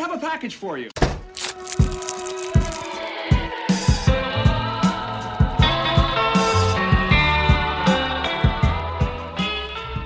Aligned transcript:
have 0.00 0.12
a 0.12 0.18
package 0.18 0.56
for 0.56 0.78
you. 0.78 0.88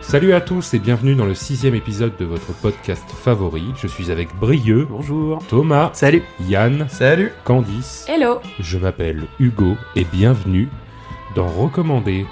Salut 0.01 0.33
à 0.33 0.41
tous 0.41 0.75
et 0.75 0.79
bienvenue 0.79 1.15
dans 1.15 1.27
le 1.27 1.35
sixième 1.35 1.75
épisode 1.75 2.17
de 2.17 2.25
votre 2.25 2.53
podcast 2.61 3.05
favori. 3.11 3.73
Je 3.77 3.87
suis 3.87 4.11
avec 4.11 4.35
Brieux, 4.37 4.87
Bonjour. 4.91 5.45
Thomas, 5.49 5.91
Salut. 5.93 6.23
Yann, 6.49 6.89
Salut 6.89 7.33
Candice. 7.45 8.07
Hello 8.09 8.41
Je 8.61 8.79
m'appelle 8.79 9.23
Hugo 9.39 9.77
et 9.97 10.05
bienvenue 10.05 10.69
dans 11.35 11.49
Recommander. 11.49 12.27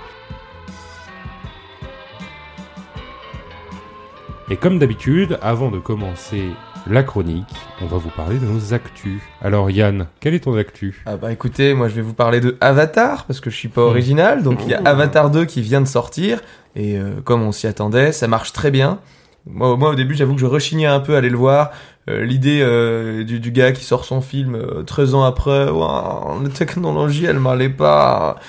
Et 4.50 4.56
comme 4.56 4.78
d'habitude, 4.78 5.38
avant 5.42 5.70
de 5.70 5.78
commencer 5.78 6.50
la 6.90 7.02
chronique, 7.02 7.46
on 7.80 7.86
va 7.86 7.96
vous 7.96 8.10
parler 8.10 8.38
de 8.38 8.46
nos 8.46 8.74
actus. 8.74 9.20
Alors 9.40 9.70
Yann, 9.70 10.06
quel 10.20 10.34
est 10.34 10.40
ton 10.40 10.56
actu? 10.56 11.02
Ah 11.06 11.16
bah 11.16 11.32
écoutez, 11.32 11.74
moi 11.74 11.88
je 11.88 11.94
vais 11.94 12.02
vous 12.02 12.14
parler 12.14 12.40
de 12.40 12.56
Avatar, 12.60 13.24
parce 13.24 13.40
que 13.40 13.50
je 13.50 13.56
suis 13.56 13.68
pas 13.68 13.82
original, 13.82 14.42
donc 14.42 14.60
il 14.64 14.70
y 14.70 14.74
a 14.74 14.82
Avatar 14.84 15.30
2 15.30 15.44
qui 15.44 15.62
vient 15.62 15.80
de 15.80 15.86
sortir, 15.86 16.40
et 16.74 16.98
euh, 16.98 17.20
comme 17.24 17.42
on 17.42 17.52
s'y 17.52 17.66
attendait, 17.66 18.12
ça 18.12 18.26
marche 18.28 18.52
très 18.52 18.70
bien. 18.70 18.98
Moi, 19.46 19.76
moi 19.76 19.90
au 19.90 19.94
début 19.94 20.14
j'avoue 20.14 20.34
que 20.34 20.40
je 20.40 20.46
rechignais 20.46 20.86
un 20.86 21.00
peu 21.00 21.14
à 21.14 21.18
aller 21.18 21.30
le 21.30 21.38
voir, 21.38 21.70
Euh, 22.10 22.24
l'idée 22.24 22.58
euh, 22.62 23.22
du, 23.22 23.38
du 23.38 23.52
gars 23.52 23.70
qui 23.70 23.84
sort 23.84 24.04
son 24.04 24.20
film 24.20 24.56
euh, 24.56 24.82
13 24.82 25.14
ans 25.14 25.22
après, 25.22 25.70
Ouah, 25.70 26.36
la 26.42 26.48
technologie 26.48 27.26
elle 27.26 27.38
m'allait 27.38 27.68
pas... 27.68 28.40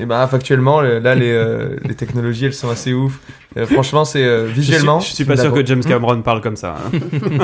Et 0.00 0.06
ben 0.06 0.26
factuellement, 0.26 0.80
le- 0.80 0.98
là 0.98 1.14
les, 1.14 1.30
euh, 1.30 1.76
les 1.84 1.94
technologies 1.94 2.46
elles 2.46 2.54
sont 2.54 2.70
assez 2.70 2.94
ouf. 2.94 3.20
Euh, 3.56 3.66
franchement 3.66 4.04
c'est 4.04 4.24
euh, 4.24 4.44
visuellement... 4.46 5.00
Je 5.00 5.06
suis, 5.06 5.10
je 5.10 5.16
suis 5.16 5.24
pas 5.24 5.36
sûr 5.36 5.52
que 5.52 5.66
James 5.66 5.82
Cameron 5.82 6.22
parle 6.22 6.40
comme 6.40 6.54
ça. 6.54 6.76
hein. 6.94 6.98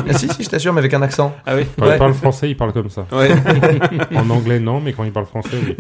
Ah, 0.09 0.13
si 0.15 0.29
si 0.29 0.45
je 0.45 0.49
t'assure 0.49 0.73
mais 0.73 0.79
avec 0.79 0.95
un 0.95 1.03
accent. 1.03 1.35
ah 1.45 1.57
oui 1.57 1.63
Quand 1.77 1.85
Ouais. 1.87 1.95
il 1.97 1.99
parle 1.99 2.15
français, 2.15 2.49
il 2.49 2.57
parle 2.57 2.73
comme 2.73 2.89
ça. 2.91 3.07
Ouais. 3.13 3.29
En 4.17 4.31
anglais, 4.31 4.61
non, 4.61 4.81
mais 4.81 4.93
quand 4.93 5.03
il 5.05 5.11
parle 5.13 5.27
français, 5.27 5.57
oui. 5.67 5.77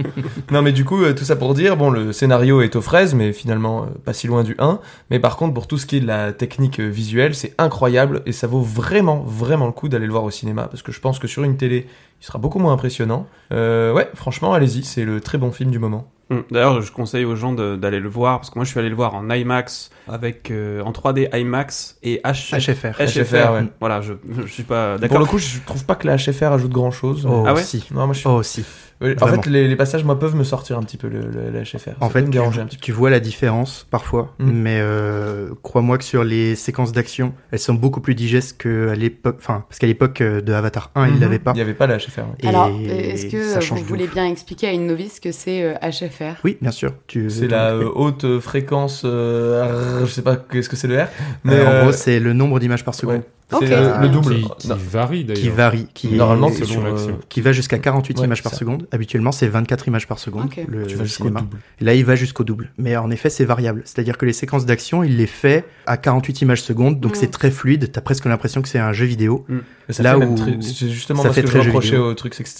Non 0.50 0.62
mais 0.62 0.72
du 0.72 0.84
coup 0.84 1.02
euh, 1.02 1.14
tout 1.14 1.24
ça 1.24 1.36
pour 1.36 1.54
dire 1.54 1.76
bon 1.76 1.90
le 1.90 2.12
scénario 2.12 2.60
est 2.60 2.74
aux 2.76 2.80
fraises 2.82 3.14
mais 3.14 3.32
finalement 3.32 3.84
euh, 3.84 3.86
pas 4.04 4.12
si 4.12 4.26
loin 4.26 4.42
du 4.42 4.54
1 4.58 4.80
mais 5.10 5.18
par 5.20 5.36
contre 5.36 5.54
pour 5.54 5.66
tout 5.68 5.78
ce 5.78 5.86
qui 5.86 5.96
est 5.98 6.00
de 6.00 6.06
la 6.06 6.32
technique 6.32 6.80
euh, 6.80 6.88
visuelle 6.88 7.34
c'est 7.34 7.54
incroyable 7.58 8.22
et 8.26 8.32
ça 8.32 8.46
vaut 8.48 8.60
vraiment 8.60 9.22
vraiment 9.26 9.66
le 9.66 9.72
coup 9.72 9.88
d'aller 9.88 10.06
le 10.06 10.12
voir 10.12 10.24
au 10.24 10.30
cinéma 10.30 10.66
parce 10.68 10.82
que 10.82 10.92
je 10.92 11.00
pense 11.00 11.18
que 11.18 11.26
sur 11.28 11.44
une 11.44 11.56
télé 11.56 11.86
il 12.20 12.26
sera 12.26 12.38
beaucoup 12.38 12.58
moins 12.58 12.72
impressionnant 12.72 13.26
euh, 13.52 13.92
ouais 13.92 14.08
franchement 14.14 14.52
allez-y 14.54 14.82
c'est 14.84 15.04
le 15.04 15.20
très 15.20 15.38
bon 15.38 15.52
film 15.52 15.70
du 15.70 15.78
moment 15.78 16.08
D'ailleurs, 16.50 16.82
je 16.82 16.90
conseille 16.90 17.24
aux 17.24 17.36
gens 17.36 17.52
d'aller 17.52 18.00
le 18.00 18.08
voir 18.08 18.38
parce 18.40 18.50
que 18.50 18.58
moi, 18.58 18.64
je 18.64 18.70
suis 18.70 18.80
allé 18.80 18.88
le 18.88 18.96
voir 18.96 19.14
en 19.14 19.30
IMAX 19.30 19.90
avec 20.08 20.50
euh, 20.50 20.82
en 20.82 20.90
3D 20.90 21.28
IMAX 21.38 21.98
et 22.02 22.20
H 22.24 22.50
HFR. 22.58 23.00
HFR, 23.00 23.52
ouais. 23.52 23.64
Voilà, 23.78 24.00
je, 24.00 24.14
je 24.44 24.46
suis 24.52 24.64
pas 24.64 24.92
pour 24.94 25.00
d'accord. 25.02 25.18
le 25.20 25.26
coup 25.26 25.38
je 25.38 25.58
trouve 25.64 25.84
pas 25.84 25.94
que 25.94 26.06
la 26.08 26.16
HFR 26.16 26.52
ajoute 26.52 26.72
grand 26.72 26.90
chose 26.90 27.26
Oh, 27.30 27.44
Ah 27.46 27.54
ouais 27.54 27.62
si. 27.62 27.86
non 27.92 28.06
moi 28.06 28.12
je 28.14 28.18
suis... 28.20 28.28
Oh, 28.28 28.42
si. 28.42 28.64
En 29.02 29.06
vraiment. 29.26 29.42
fait 29.42 29.50
les, 29.50 29.68
les 29.68 29.76
passages 29.76 30.04
moi 30.04 30.18
peuvent 30.18 30.34
me 30.36 30.44
sortir 30.44 30.78
un 30.78 30.82
petit 30.82 30.96
peu 30.96 31.08
le, 31.08 31.20
HFR 31.62 31.90
En 32.00 32.06
Ça 32.06 32.12
fait, 32.12 32.20
me 32.22 32.26
tu, 32.26 32.30
déranger 32.32 32.60
un 32.62 32.66
petit 32.66 32.76
peu 32.78 32.82
tu 32.82 32.92
vois 32.92 33.10
la 33.10 33.20
différence 33.20 33.86
parfois, 33.90 34.34
Mm. 34.38 34.50
mais 34.50 34.78
euh, 34.80 35.50
crois-moi 35.62 35.98
que 35.98 36.04
sur 36.04 36.24
les 36.24 36.54
séquences 36.56 36.92
d'action, 36.92 37.34
elles 37.50 37.58
sont 37.58 37.74
beaucoup 37.74 38.00
plus 38.00 38.14
digestes 38.14 38.56
qu'à 38.62 38.94
l'époque. 38.94 39.36
Enfin, 39.38 39.64
parce 39.68 39.78
qu'à 39.78 39.86
l'époque 39.86 40.20
euh, 40.20 40.40
de 40.40 40.52
Avatar 40.52 40.90
1, 40.94 41.08
ils 41.08 41.14
Mhm. 41.14 41.20
l'avaient 41.20 41.38
pas. 41.38 41.52
il 41.54 41.58
y 41.58 41.60
avait 41.60 41.74
pas 41.74 41.86
la 41.86 41.98
HFR 41.98 42.20
ouais. 42.20 42.24
Et 42.42 42.48
Alors, 42.48 42.68
euh, 42.68 42.88
est-ce 42.88 43.26
que 43.26 43.74
vous 43.74 43.84
voulez 43.84 44.06
bien 44.06 44.26
expliquer 44.26 44.68
à 44.68 44.72
une 44.72 44.86
novice 44.86 45.20
que 45.20 45.30
c'est 45.32 45.62
euh, 45.62 45.74
HFR 45.82 46.40
Oui, 46.44 46.56
bien 46.62 46.70
sûr. 46.70 46.92
Tu 47.06 47.28
c'est 47.30 47.48
la 47.48 47.72
euh, 47.74 47.90
haute 47.94 48.38
fréquence 48.40 49.02
euh, 49.04 50.00
je 50.06 50.10
sais 50.10 50.22
pas 50.22 50.36
qu'est-ce 50.36 50.68
que 50.68 50.76
c'est 50.76 50.88
le 50.88 51.02
R? 51.02 51.06
Mais 51.44 51.54
Euh, 51.54 51.56
euh, 51.66 51.80
En 51.80 51.82
gros, 51.84 51.92
c'est 51.92 52.18
le 52.20 52.32
nombre 52.32 52.58
d'images 52.60 52.84
par 52.84 52.94
seconde 52.94 53.16
Ouais. 53.16 53.22
Ok. 53.52 53.62
C'est 53.68 53.76
le, 53.80 54.02
le 54.02 54.08
double. 54.08 54.36
Qui, 54.58 54.68
varie 54.90 55.24
d'ailleurs. 55.24 55.40
qui 55.42 55.48
varie, 55.50 55.86
qui 55.94 56.08
Normalement, 56.14 56.48
est- 56.48 56.52
c'est 56.52 56.64
selon 56.64 56.72
sur, 56.80 56.82
l'action. 56.84 57.08
euh, 57.10 57.24
qui 57.28 57.40
va 57.40 57.52
jusqu'à 57.52 57.78
48 57.78 58.18
Ouais, 58.18 58.24
images 58.26 58.42
par 58.42 58.52
ça. 58.52 58.58
seconde. 58.58 58.88
Habituellement, 58.90 59.30
c'est 59.30 59.46
24 59.46 59.86
images 59.86 60.08
par 60.08 60.18
seconde. 60.18 60.50
Le, 60.66 60.86
tu 60.86 60.96
vas 60.96 61.06
cinéma. 61.06 61.46
là, 61.80 61.94
il 61.94 62.04
va 62.04 62.16
jusqu'au 62.16 62.42
double. 62.42 62.72
Mais 62.76 62.96
en 62.96 63.08
effet, 63.10 63.30
c'est 63.30 63.44
variable. 63.44 63.82
C'est-à-dire 63.84 64.18
que 64.18 64.26
les 64.26 64.32
séquences 64.32 64.66
d'action, 64.66 65.04
il 65.04 65.16
les 65.16 65.26
fait 65.28 65.64
à 65.86 65.96
48 65.96 66.42
images 66.42 66.62
secondes, 66.62 66.98
donc 66.98 67.12
Mm. 67.12 67.20
c'est 67.20 67.30
très 67.30 67.50
fluide. 67.52 67.92
T'as 67.92 68.00
presque 68.00 68.24
l'impression 68.24 68.62
que 68.62 68.68
c'est 68.68 68.80
un 68.80 68.92
jeu 68.92 69.06
vidéo. 69.06 69.46
Ça 69.90 70.02
Là 70.02 70.18
où 70.18 70.34
très- 70.34 70.58
c'est 70.60 70.88
justement 70.90 71.22
ça 71.22 71.28
parce 71.28 71.36
fait 71.36 71.42
que 71.42 71.46
je 71.48 71.52
très 71.52 71.60
reprochais 71.66 71.90
vidéo. 71.90 72.10
au 72.10 72.14
truc, 72.14 72.34
c'est 72.34 72.42
que 72.42 72.50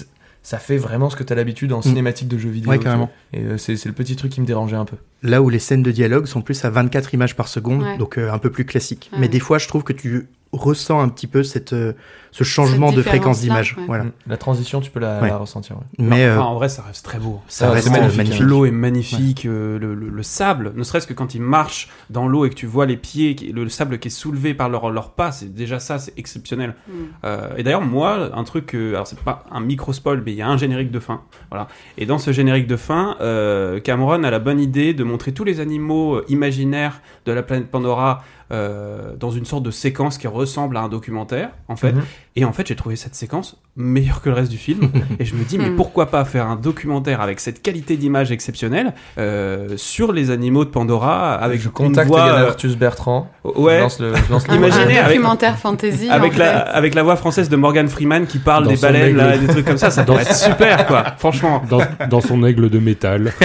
ça 0.45 0.59
fait 0.59 0.77
vraiment 0.77 1.11
ce 1.11 1.17
que 1.17 1.25
t'as 1.25 1.35
l'habitude 1.35 1.73
en 1.73 1.83
cinématique 1.83 2.29
de 2.29 2.39
jeux 2.39 2.51
vidéo. 2.51 2.71
Ouais, 2.71 2.79
carrément. 2.79 3.11
Et 3.33 3.41
euh, 3.41 3.59
c'est 3.59 3.77
c'est 3.77 3.89
le 3.89 3.95
petit 3.97 4.15
truc 4.15 4.31
qui 4.31 4.41
me 4.41 4.47
dérangeait 4.47 4.77
un 4.77 4.85
peu. 4.85 4.95
Là 5.25 5.43
où 5.43 5.49
les 5.49 5.59
scènes 5.59 5.83
de 5.83 5.91
dialogue 5.91 6.27
sont 6.27 6.43
plus 6.43 6.65
à 6.65 6.71
24 6.71 7.13
images 7.15 7.35
par 7.35 7.49
seconde, 7.49 7.83
Ouais. 7.83 7.99
donc 7.99 8.17
euh, 8.19 8.31
un 8.33 8.39
peu 8.39 8.51
plus 8.51 8.65
classique. 8.65 9.11
Ouais. 9.13 9.19
Mais 9.23 9.29
des 9.29 9.41
fois, 9.41 9.59
je 9.59 9.67
trouve 9.67 9.83
que 9.83 9.93
tu 9.93 10.29
ressens 10.53 11.01
un 11.01 11.09
petit 11.09 11.27
peu 11.27 11.43
cette, 11.43 11.73
euh, 11.73 11.93
ce 12.37 12.45
changement 12.45 12.93
de 12.93 13.01
fréquence 13.03 13.41
d'image. 13.41 13.75
ouais. 13.79 13.85
Voilà. 13.87 14.05
Mm. 14.05 14.13
La 14.27 14.37
transition, 14.37 14.81
tu 14.81 14.91
peux 14.91 15.01
la, 15.01 15.21
Ouais. 15.23 15.29
la 15.29 15.39
ressentir. 15.39 15.77
ouais. 15.77 15.83
Mais 15.99 16.25
euh, 16.27 16.41
en 16.41 16.55
vrai, 16.55 16.69
ça 16.69 16.83
reste 16.83 17.05
très 17.05 17.19
beau. 17.19 17.41
ça 17.49 17.69
Ah, 17.69 17.73
reste 17.73 17.91
magnifique, 17.91 18.17
magnifique. 18.19 18.41
L'eau 18.43 18.67
est 18.67 18.71
magnifique, 18.71 19.47
euh, 19.47 19.79
le, 19.79 19.95
le- 19.95 20.09
le 20.11 20.23
sable, 20.23 20.73
ne 20.77 20.83
serait-ce 20.83 21.07
que 21.07 21.15
quand 21.15 21.35
ils 21.35 21.41
marchent 21.41 21.89
dans 22.11 22.29
l'eau 22.29 22.45
et 22.45 22.51
que 22.51 22.55
tu 22.55 22.67
vois 22.67 22.85
les 22.87 22.97
pieds, 22.99 23.35
le 23.55 23.69
sable 23.71 23.99
qui 23.99 24.09
est 24.09 24.11
soulevé 24.11 24.53
par 24.55 24.69
leurs 24.69 24.91
leur 24.91 25.11
pas, 25.13 25.33
c'est 25.33 25.55
déjà 25.55 25.79
ça, 25.81 25.99
c'est 25.99 26.13
exceptionnel. 26.19 26.75
Mm. 26.89 26.93
Euh, 27.25 27.49
et 27.57 27.63
d'ailleurs, 27.63 27.81
moi, 27.83 28.31
un 28.35 28.45
truc, 28.45 28.75
euh, 28.75 28.91
alors 28.95 29.07
c'est 29.07 29.19
pas 29.21 29.45
un 29.51 29.61
micro 29.61 29.93
spoil, 29.95 30.23
mais 30.25 30.33
il 30.33 30.37
y 30.39 30.43
a 30.43 30.49
un 30.49 30.59
générique 30.59 30.91
de 30.91 31.01
fin, 31.01 31.23
voilà. 31.51 31.69
Et 31.97 32.05
dans 32.07 32.19
ce 32.19 32.33
générique 32.33 32.67
de 32.67 32.77
fin, 32.77 33.17
euh, 33.23 33.81
Cameron 33.81 34.23
a 34.25 34.31
la 34.31 34.39
bonne 34.39 34.61
idée 34.61 34.93
de 34.93 35.05
montrer 35.05 35.33
tous 35.33 35.45
les 35.45 35.61
animaux 35.61 36.21
imaginaires 36.29 37.01
de 37.25 37.33
la 37.33 37.43
planète 37.43 37.71
Pandora 37.71 38.23
euh, 38.53 39.17
dans 39.17 39.31
une 39.31 39.45
sorte 39.45 39.65
de 39.65 39.71
séquence 39.73 40.19
qui 40.19 40.29
ressemble 40.29 40.77
à 40.77 40.83
un 40.83 40.89
documentaire, 40.89 41.51
en 41.69 41.77
fait. 41.77 41.93
Mhm. 41.93 42.03
Et 42.37 42.45
en 42.45 42.53
fait, 42.53 42.67
j'ai 42.67 42.77
trouvé 42.77 42.97
cette 42.97 43.15
séquence 43.15 43.61
meilleure 43.77 44.23
que 44.23 44.29
le 44.31 44.35
reste 44.35 44.51
du 44.51 44.57
film. 44.59 44.91
et 45.19 45.25
je 45.25 45.35
me 45.35 45.45
dis, 45.45 45.59
mais 45.59 45.67
Hmm. 45.71 45.77
pourquoi 45.77 46.07
pas 46.07 46.25
faire 46.25 46.47
un 46.47 46.57
documentaire 46.57 47.21
avec 47.21 47.41
cette 47.41 47.63
qualité 47.63 47.97
d'image 47.97 48.33
exceptionnelle 48.33 48.95
euh, 49.19 49.75
sur 49.77 50.13
les 50.13 50.31
animaux 50.31 50.65
de 50.65 50.71
Pandora 50.71 51.35
avec 51.35 51.61
je 51.61 51.69
contacte 51.69 52.09
voix, 52.09 52.21
euh, 52.27 52.49
Arthus 52.49 52.77
Bertrand. 52.77 53.31
ouais. 53.45 53.77
Je 53.77 53.81
lance 53.83 54.01
le, 54.01 54.15
je 54.15 54.33
lance 54.33 54.49
le- 54.49 54.55
Imaginez 54.55 54.99
un 54.99 55.05
avec- 55.05 55.17
documentaire 55.19 55.59
fantasy 55.59 56.09
avec 56.09 56.35
en 56.35 56.39
la, 56.39 56.45
fait. 56.65 56.71
avec 56.73 56.95
la 56.95 57.03
voix 57.03 57.17
française 57.17 57.49
de 57.49 57.57
Morgan 57.57 57.89
Freeman 57.89 58.27
qui 58.27 58.39
parle 58.39 58.65
Dans 58.65 58.71
des 58.71 58.77
baleines 58.77 59.17
là, 59.17 59.37
des 59.37 59.47
trucs 59.47 59.67
comme 59.67 59.79
ça, 59.79 59.91
ça 59.91 60.05
doit 60.05 60.23
être 60.23 60.35
super 60.35 60.87
quoi, 60.87 61.05
franchement. 61.19 61.63
Dans, 61.69 61.81
dans 62.09 62.21
son 62.21 62.45
aigle 62.45 62.71
de 62.71 62.79
métal. 62.79 63.33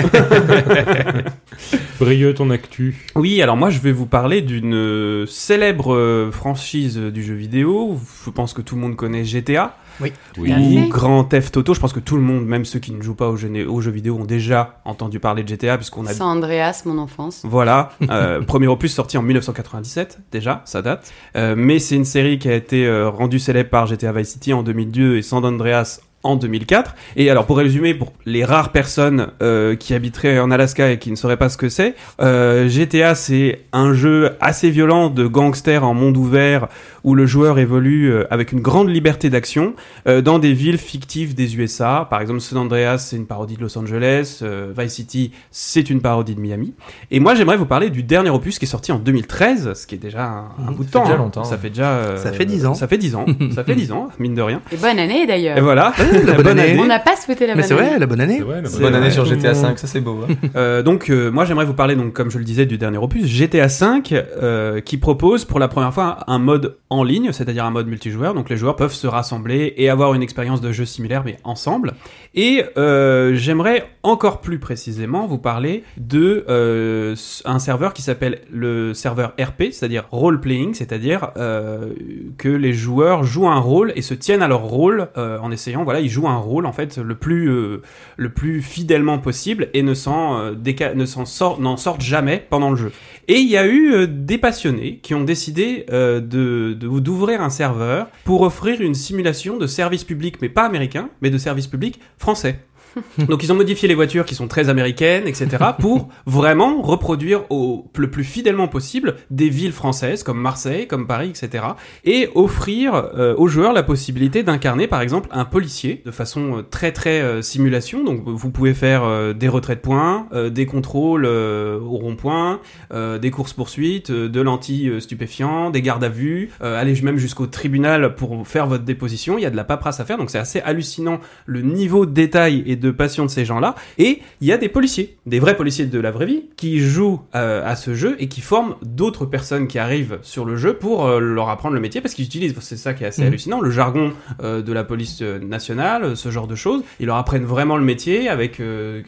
Brieux, 1.99 2.33
ton 2.33 2.49
actu. 2.49 2.95
Oui, 3.15 3.41
alors 3.41 3.57
moi 3.57 3.69
je 3.69 3.79
vais 3.79 3.91
vous 3.91 4.05
parler 4.05 4.41
d'une 4.41 4.73
euh, 4.73 5.25
célèbre 5.27 5.93
euh, 5.93 6.31
franchise 6.31 6.97
du 6.97 7.23
jeu 7.23 7.35
vidéo. 7.35 7.99
Je 8.25 8.29
pense 8.31 8.53
que 8.53 8.61
tout 8.61 8.75
le 8.75 8.81
monde 8.81 8.95
connaît 8.95 9.23
GTA. 9.23 9.75
Oui. 9.99 10.13
Tout 10.33 10.45
à 10.45 10.57
ou 10.57 10.81
fait. 10.83 10.89
Grand 10.89 11.23
Theft 11.23 11.57
Auto. 11.57 11.73
Je 11.73 11.79
pense 11.79 11.93
que 11.93 11.99
tout 11.99 12.15
le 12.15 12.21
monde, 12.21 12.45
même 12.45 12.65
ceux 12.65 12.79
qui 12.79 12.91
ne 12.91 13.01
jouent 13.01 13.15
pas 13.15 13.29
aux 13.29 13.37
jeux, 13.37 13.67
aux 13.67 13.81
jeux 13.81 13.91
vidéo, 13.91 14.17
ont 14.17 14.25
déjà 14.25 14.79
entendu 14.85 15.19
parler 15.19 15.43
de 15.43 15.47
GTA 15.47 15.77
puisqu'on 15.77 16.05
a 16.05 16.13
San 16.13 16.37
Andreas, 16.37 16.83
mon 16.85 16.97
enfance. 16.97 17.41
Voilà, 17.43 17.91
euh, 18.09 18.41
premier 18.47 18.67
opus 18.67 18.93
sorti 18.93 19.17
en 19.17 19.21
1997, 19.21 20.19
déjà, 20.31 20.61
ça 20.65 20.81
date. 20.81 21.11
Euh, 21.35 21.55
mais 21.57 21.79
c'est 21.79 21.95
une 21.95 22.05
série 22.05 22.39
qui 22.39 22.49
a 22.49 22.55
été 22.55 22.85
euh, 22.85 23.09
rendue 23.09 23.39
célèbre 23.39 23.69
par 23.69 23.87
GTA 23.87 24.11
Vice 24.11 24.29
City 24.29 24.53
en 24.53 24.63
2002 24.63 25.17
et 25.17 25.21
San 25.21 25.43
Andreas 25.45 25.99
en 26.23 26.35
2004. 26.35 26.95
Et 27.15 27.29
alors, 27.29 27.45
pour 27.45 27.57
résumer, 27.57 27.93
pour 27.93 28.13
les 28.25 28.45
rares 28.45 28.71
personnes 28.71 29.27
euh, 29.41 29.75
qui 29.75 29.93
habiteraient 29.93 30.39
en 30.39 30.51
Alaska 30.51 30.91
et 30.91 30.99
qui 30.99 31.11
ne 31.11 31.15
sauraient 31.15 31.37
pas 31.37 31.49
ce 31.49 31.57
que 31.57 31.69
c'est, 31.69 31.95
euh, 32.21 32.69
GTA, 32.69 33.15
c'est 33.15 33.61
un 33.73 33.93
jeu 33.93 34.31
assez 34.39 34.69
violent 34.69 35.09
de 35.09 35.25
gangsters 35.25 35.83
en 35.83 35.93
monde 35.93 36.17
ouvert 36.17 36.67
où 37.03 37.15
le 37.15 37.25
joueur 37.25 37.59
évolue 37.59 38.11
euh, 38.11 38.25
avec 38.31 38.51
une 38.51 38.61
grande 38.61 38.89
liberté 38.89 39.29
d'action 39.29 39.73
euh, 40.07 40.21
dans 40.21 40.39
des 40.39 40.53
villes 40.53 40.77
fictives 40.77 41.33
des 41.35 41.57
USA. 41.57 42.07
Par 42.09 42.21
exemple, 42.21 42.39
San 42.41 42.57
Andreas, 42.59 42.99
c'est 42.99 43.15
une 43.15 43.25
parodie 43.27 43.55
de 43.55 43.61
Los 43.61 43.77
Angeles. 43.77 44.39
euh, 44.41 44.71
Vice 44.77 44.93
City, 44.93 45.31
c'est 45.51 45.89
une 45.89 46.01
parodie 46.01 46.35
de 46.35 46.39
Miami. 46.41 46.73
Et 47.11 47.19
moi, 47.19 47.35
j'aimerais 47.35 47.57
vous 47.57 47.65
parler 47.65 47.89
du 47.89 48.03
dernier 48.03 48.29
opus 48.29 48.59
qui 48.59 48.65
est 48.65 48.67
sorti 48.67 48.91
en 48.91 48.99
2013, 48.99 49.73
ce 49.73 49.87
qui 49.87 49.95
est 49.95 49.97
déjà 49.97 50.25
un, 50.25 50.37
un 50.67 50.71
Mhm, 50.71 50.75
bout 50.75 50.83
de 50.83 50.89
ça 50.89 50.91
fait 50.91 50.99
temps. 50.99 51.03
déjà 51.03 51.13
hein. 51.15 51.17
longtemps, 51.17 51.43
Ça 51.43 51.55
ouais. 51.55 51.61
fait 51.61 51.69
déjà. 51.69 51.89
euh, 51.91 52.17
Ça 52.17 52.31
fait 52.31 52.45
10 52.45 52.65
ans. 52.65 52.73
Ça 52.73 52.87
fait 52.87 52.97
10 52.97 53.15
ans. 53.15 53.25
ça 53.55 53.63
fait 53.63 53.75
10 53.75 53.91
ans, 53.91 54.09
mine 54.19 54.33
de 54.33 54.41
rien. 54.41 54.61
Et 54.71 54.77
bonne 54.77 54.99
année 54.99 55.25
d'ailleurs. 55.27 55.57
Et 55.57 55.61
voilà. 55.61 55.93
la 56.25 56.33
bonne 56.33 56.59
année. 56.59 56.77
On 56.79 56.85
n'a 56.85 56.99
pas 56.99 57.15
souhaité 57.15 57.47
la 57.47 57.55
Mais 57.55 57.61
bonne 57.61 57.67
c'est 57.69 57.73
année. 57.77 57.89
vrai, 57.89 57.99
la 57.99 58.05
bonne 58.05 58.21
année. 58.21 58.37
C'est 58.37 58.43
vrai, 58.43 58.61
la 58.61 58.69
Bonne 58.69 58.85
année 58.95 58.99
vrai, 59.05 59.11
sur 59.11 59.23
tout 59.23 59.29
le 59.31 59.35
GTA. 59.37 59.53
5, 59.53 59.79
ça 59.79 59.87
c'est 59.87 60.01
beau. 60.01 60.19
hein. 60.29 60.33
Euh, 60.55 60.83
donc, 60.83 61.09
euh, 61.09 61.31
moi, 61.31 61.45
j'aimerais 61.45 61.65
vous 61.65 61.73
parler, 61.73 61.95
donc, 61.95 62.13
comme 62.13 62.29
je 62.29 62.37
le 62.37 62.43
disais, 62.43 62.65
du 62.65 62.77
dernier 62.77 62.97
opus, 62.97 63.25
GTA 63.25 63.67
V, 63.67 64.01
euh, 64.13 64.81
qui 64.81 64.97
propose 64.97 65.45
pour 65.45 65.59
la 65.59 65.67
première 65.67 65.93
fois 65.93 66.19
un 66.27 66.39
mode 66.39 66.77
en 66.91 67.03
ligne, 67.03 67.31
c'est-à-dire 67.31 67.63
un 67.63 67.71
mode 67.71 67.87
multijoueur. 67.87 68.33
Donc, 68.33 68.49
les 68.49 68.57
joueurs 68.57 68.75
peuvent 68.75 68.93
se 68.93 69.07
rassembler 69.07 69.73
et 69.77 69.89
avoir 69.89 70.13
une 70.13 70.21
expérience 70.21 70.59
de 70.59 70.73
jeu 70.73 70.85
similaire, 70.85 71.23
mais 71.23 71.37
ensemble. 71.45 71.93
Et 72.35 72.63
euh, 72.77 73.33
j'aimerais 73.33 73.87
encore 74.03 74.41
plus 74.41 74.59
précisément 74.59 75.25
vous 75.25 75.37
parler 75.37 75.83
de 75.95 76.45
euh, 76.49 77.15
un 77.45 77.59
serveur 77.59 77.93
qui 77.93 78.01
s'appelle 78.01 78.41
le 78.51 78.93
serveur 78.93 79.33
RP, 79.39 79.71
c'est-à-dire 79.71 80.05
role 80.11 80.41
playing, 80.41 80.73
c'est-à-dire 80.73 81.31
euh, 81.37 81.93
que 82.37 82.49
les 82.49 82.73
joueurs 82.73 83.23
jouent 83.23 83.47
un 83.47 83.59
rôle 83.59 83.93
et 83.95 84.01
se 84.01 84.13
tiennent 84.13 84.43
à 84.43 84.49
leur 84.49 84.63
rôle 84.63 85.07
en 85.15 85.51
essayant, 85.51 85.83
voilà, 85.83 86.01
il 86.01 86.09
joue 86.09 86.27
un 86.27 86.37
rôle 86.37 86.65
en 86.65 86.73
fait 86.73 86.97
le 86.97 87.15
plus 87.15 87.79
le 88.17 88.29
plus 88.29 88.61
fidèlement 88.61 89.19
possible 89.19 89.69
et 89.73 89.83
ne 89.83 89.93
s'en 89.93 91.25
sortent 91.25 92.01
jamais 92.01 92.45
pendant 92.49 92.69
le 92.69 92.75
jeu. 92.75 92.91
Et 93.27 93.39
il 93.39 93.49
y 93.49 93.57
a 93.57 93.65
eu 93.65 93.93
euh, 93.93 94.07
des 94.07 94.37
passionnés 94.37 94.99
qui 95.01 95.13
ont 95.13 95.23
décidé 95.23 95.85
euh, 95.91 96.19
de 96.19 96.73
d'ouvrir 96.73 97.41
un 97.41 97.49
serveur 97.49 98.07
pour 98.25 98.41
offrir 98.41 98.81
une 98.81 98.95
simulation 98.95 99.57
de 99.57 99.67
service 99.67 100.03
public, 100.03 100.41
mais 100.41 100.49
pas 100.49 100.63
américain, 100.63 101.09
mais 101.21 101.29
de 101.29 101.37
service 101.37 101.67
public 101.67 101.99
français. 102.17 102.59
Donc 103.29 103.43
ils 103.43 103.51
ont 103.51 103.55
modifié 103.55 103.87
les 103.87 103.95
voitures 103.95 104.25
qui 104.25 104.35
sont 104.35 104.47
très 104.47 104.69
américaines, 104.69 105.27
etc. 105.27 105.47
pour 105.79 106.09
vraiment 106.25 106.81
reproduire 106.81 107.43
au 107.49 107.89
le 107.97 108.09
plus 108.09 108.23
fidèlement 108.23 108.67
possible 108.67 109.15
des 109.29 109.49
villes 109.49 109.71
françaises 109.71 110.23
comme 110.23 110.39
Marseille, 110.39 110.87
comme 110.87 111.05
Paris, 111.07 111.29
etc. 111.29 111.65
Et 112.03 112.29
offrir 112.33 112.95
euh, 112.95 113.35
aux 113.37 113.47
joueurs 113.47 113.73
la 113.73 113.83
possibilité 113.83 114.43
d'incarner 114.43 114.87
par 114.87 115.01
exemple 115.01 115.29
un 115.31 115.45
policier 115.45 116.01
de 116.05 116.11
façon 116.11 116.57
euh, 116.57 116.61
très 116.63 116.91
très 116.91 117.21
euh, 117.21 117.41
simulation. 117.41 118.03
Donc 118.03 118.23
vous 118.25 118.49
pouvez 118.49 118.73
faire 118.73 119.35
des 119.35 119.47
retraits 119.47 119.77
de 119.77 119.81
points, 119.81 120.27
des 120.51 120.65
contrôles 120.65 121.25
au 121.25 121.97
rond-point, 121.97 122.59
des 122.91 123.31
courses 123.31 123.53
poursuites, 123.53 124.09
euh, 124.09 124.29
de 124.29 124.41
l'anti-stupéfiant, 124.41 125.69
des 125.69 125.81
gardes 125.81 126.03
à 126.03 126.09
vue, 126.09 126.51
aller 126.61 126.99
même 127.01 127.17
jusqu'au 127.17 127.47
tribunal 127.47 128.15
pour 128.15 128.47
faire 128.47 128.67
votre 128.67 128.83
déposition. 128.83 129.37
Il 129.37 129.41
y 129.41 129.45
a 129.45 129.49
de 129.49 129.55
la 129.55 129.63
paperasse 129.63 129.99
à 129.99 130.05
faire, 130.05 130.17
donc 130.17 130.29
c'est 130.29 130.39
assez 130.39 130.59
hallucinant 130.61 131.19
le 131.45 131.61
niveau 131.61 132.05
de 132.05 132.11
détail 132.11 132.63
et 132.65 132.75
de 132.81 132.91
passion 132.91 133.25
de 133.25 133.29
ces 133.29 133.45
gens-là. 133.45 133.75
Et 133.97 134.19
il 134.41 134.47
y 134.47 134.51
a 134.51 134.57
des 134.57 134.67
policiers, 134.69 135.17
des 135.25 135.39
vrais 135.39 135.55
policiers 135.55 135.85
de 135.85 135.99
la 135.99 136.11
vraie 136.11 136.25
vie, 136.25 136.43
qui 136.57 136.79
jouent 136.79 137.21
euh, 137.35 137.65
à 137.65 137.75
ce 137.75 137.93
jeu 137.93 138.15
et 138.19 138.27
qui 138.27 138.41
forment 138.41 138.75
d'autres 138.83 139.25
personnes 139.25 139.67
qui 139.67 139.79
arrivent 139.79 140.19
sur 140.23 140.43
le 140.45 140.57
jeu 140.57 140.73
pour 140.73 141.05
euh, 141.05 141.19
leur 141.19 141.49
apprendre 141.49 141.75
le 141.75 141.81
métier 141.81 142.01
parce 142.01 142.13
qu'ils 142.13 142.25
utilisent, 142.25 142.55
c'est 142.59 142.77
ça 142.77 142.93
qui 142.93 143.03
est 143.03 143.07
assez 143.07 143.21
Mhm. 143.21 143.27
hallucinant, 143.27 143.61
le 143.61 143.71
jargon 143.71 144.13
euh, 144.43 144.61
de 144.61 144.73
la 144.73 144.83
police 144.83 145.21
nationale, 145.21 146.17
ce 146.17 146.29
genre 146.31 146.47
de 146.47 146.55
choses. 146.55 146.83
Ils 146.99 147.05
leur 147.05 147.17
apprennent 147.17 147.45
vraiment 147.45 147.77
le 147.77 147.83
métier 147.83 148.27
avec 148.29 148.61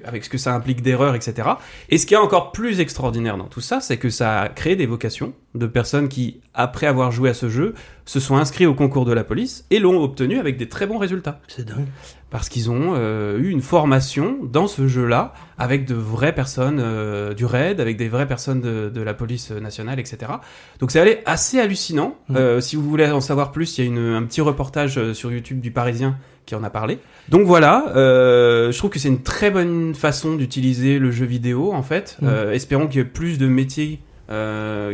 avec 0.06 0.24
ce 0.24 0.30
que 0.30 0.38
ça 0.38 0.54
implique 0.54 0.82
d'erreurs, 0.82 1.16
etc. 1.16 1.50
Et 1.90 1.98
ce 1.98 2.06
qui 2.06 2.14
est 2.14 2.18
encore 2.18 2.52
plus 2.52 2.80
extraordinaire 2.80 3.38
dans 3.38 3.46
tout 3.48 3.62
ça, 3.62 3.80
c'est 3.82 3.98
que 3.98 4.10
ça 4.10 4.42
a 4.42 4.50
créé 4.50 4.76
des 4.76 4.86
vocations 4.86 5.34
de 5.56 5.68
personnes 5.68 6.10
qui, 6.10 6.40
après 6.54 6.88
avoir 6.88 7.12
joué 7.12 7.30
à 7.30 7.34
ce 7.34 7.50
jeu, 7.50 7.74
se 8.06 8.20
sont 8.20 8.36
inscrits 8.38 8.66
au 8.66 8.74
concours 8.74 9.06
de 9.06 9.14
la 9.14 9.24
police 9.24 9.66
et 9.72 9.80
l'ont 9.80 10.02
obtenu 10.04 10.40
avec 10.40 10.58
des 10.58 10.68
très 10.68 10.88
bons 10.88 10.98
résultats 10.98 11.40
C'est 11.48 11.66
dingue. 11.66 11.86
Parce 12.34 12.50
qu'ils 12.50 12.72
ont 12.72 12.96
euh, 12.96 13.38
eu 13.38 13.52
une 13.52 13.62
formation 13.62 14.40
dans 14.42 14.66
ce 14.66 14.88
jeu-là 14.88 15.36
avec 15.60 15.86
de 15.86 15.94
vraies 15.94 16.34
personnes 16.34 16.80
euh, 16.82 17.36
du 17.36 17.46
RAID, 17.46 17.80
avec 17.80 17.96
des 17.96 18.10
vraies 18.10 18.28
personnes 18.28 18.60
de, 18.60 18.90
de 18.90 19.02
la 19.02 19.14
police 19.14 19.52
nationale, 19.52 20.00
etc. 20.00 20.32
Donc 20.80 20.90
c'est 20.90 21.00
allé 21.00 21.20
assez 21.28 21.60
hallucinant. 21.60 22.18
Mm. 22.30 22.36
Euh, 22.36 22.60
si 22.60 22.76
vous 22.76 22.90
voulez 22.90 23.06
en 23.12 23.22
savoir 23.22 23.52
plus, 23.52 23.78
il 23.78 23.82
y 23.82 23.88
a 23.88 23.88
une, 23.88 24.16
un 24.16 24.24
petit 24.24 24.42
reportage 24.42 25.14
sur 25.14 25.32
YouTube 25.32 25.60
du 25.60 25.70
Parisien 25.70 26.18
qui 26.48 26.56
en 26.56 26.64
a 26.64 26.72
parlé. 26.72 26.98
Donc 27.30 27.46
voilà, 27.46 27.92
je 27.94 28.76
trouve 28.80 28.90
que 28.90 28.98
c'est 28.98 29.10
une 29.10 29.22
très 29.22 29.52
bonne 29.52 29.94
façon 29.94 30.34
d'utiliser 30.34 30.98
le 30.98 31.12
jeu 31.12 31.28
vidéo 31.28 31.72
en 31.72 31.84
fait. 31.84 32.18
Mm. 32.20 32.28
Euh, 32.28 32.52
espérons 32.52 32.88
qu'il 32.88 32.98
y 32.98 33.02
ait 33.02 33.06
plus 33.06 33.38
de 33.38 33.46
métiers 33.48 34.00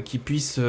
qui 0.04 0.18
puissent 0.18 0.60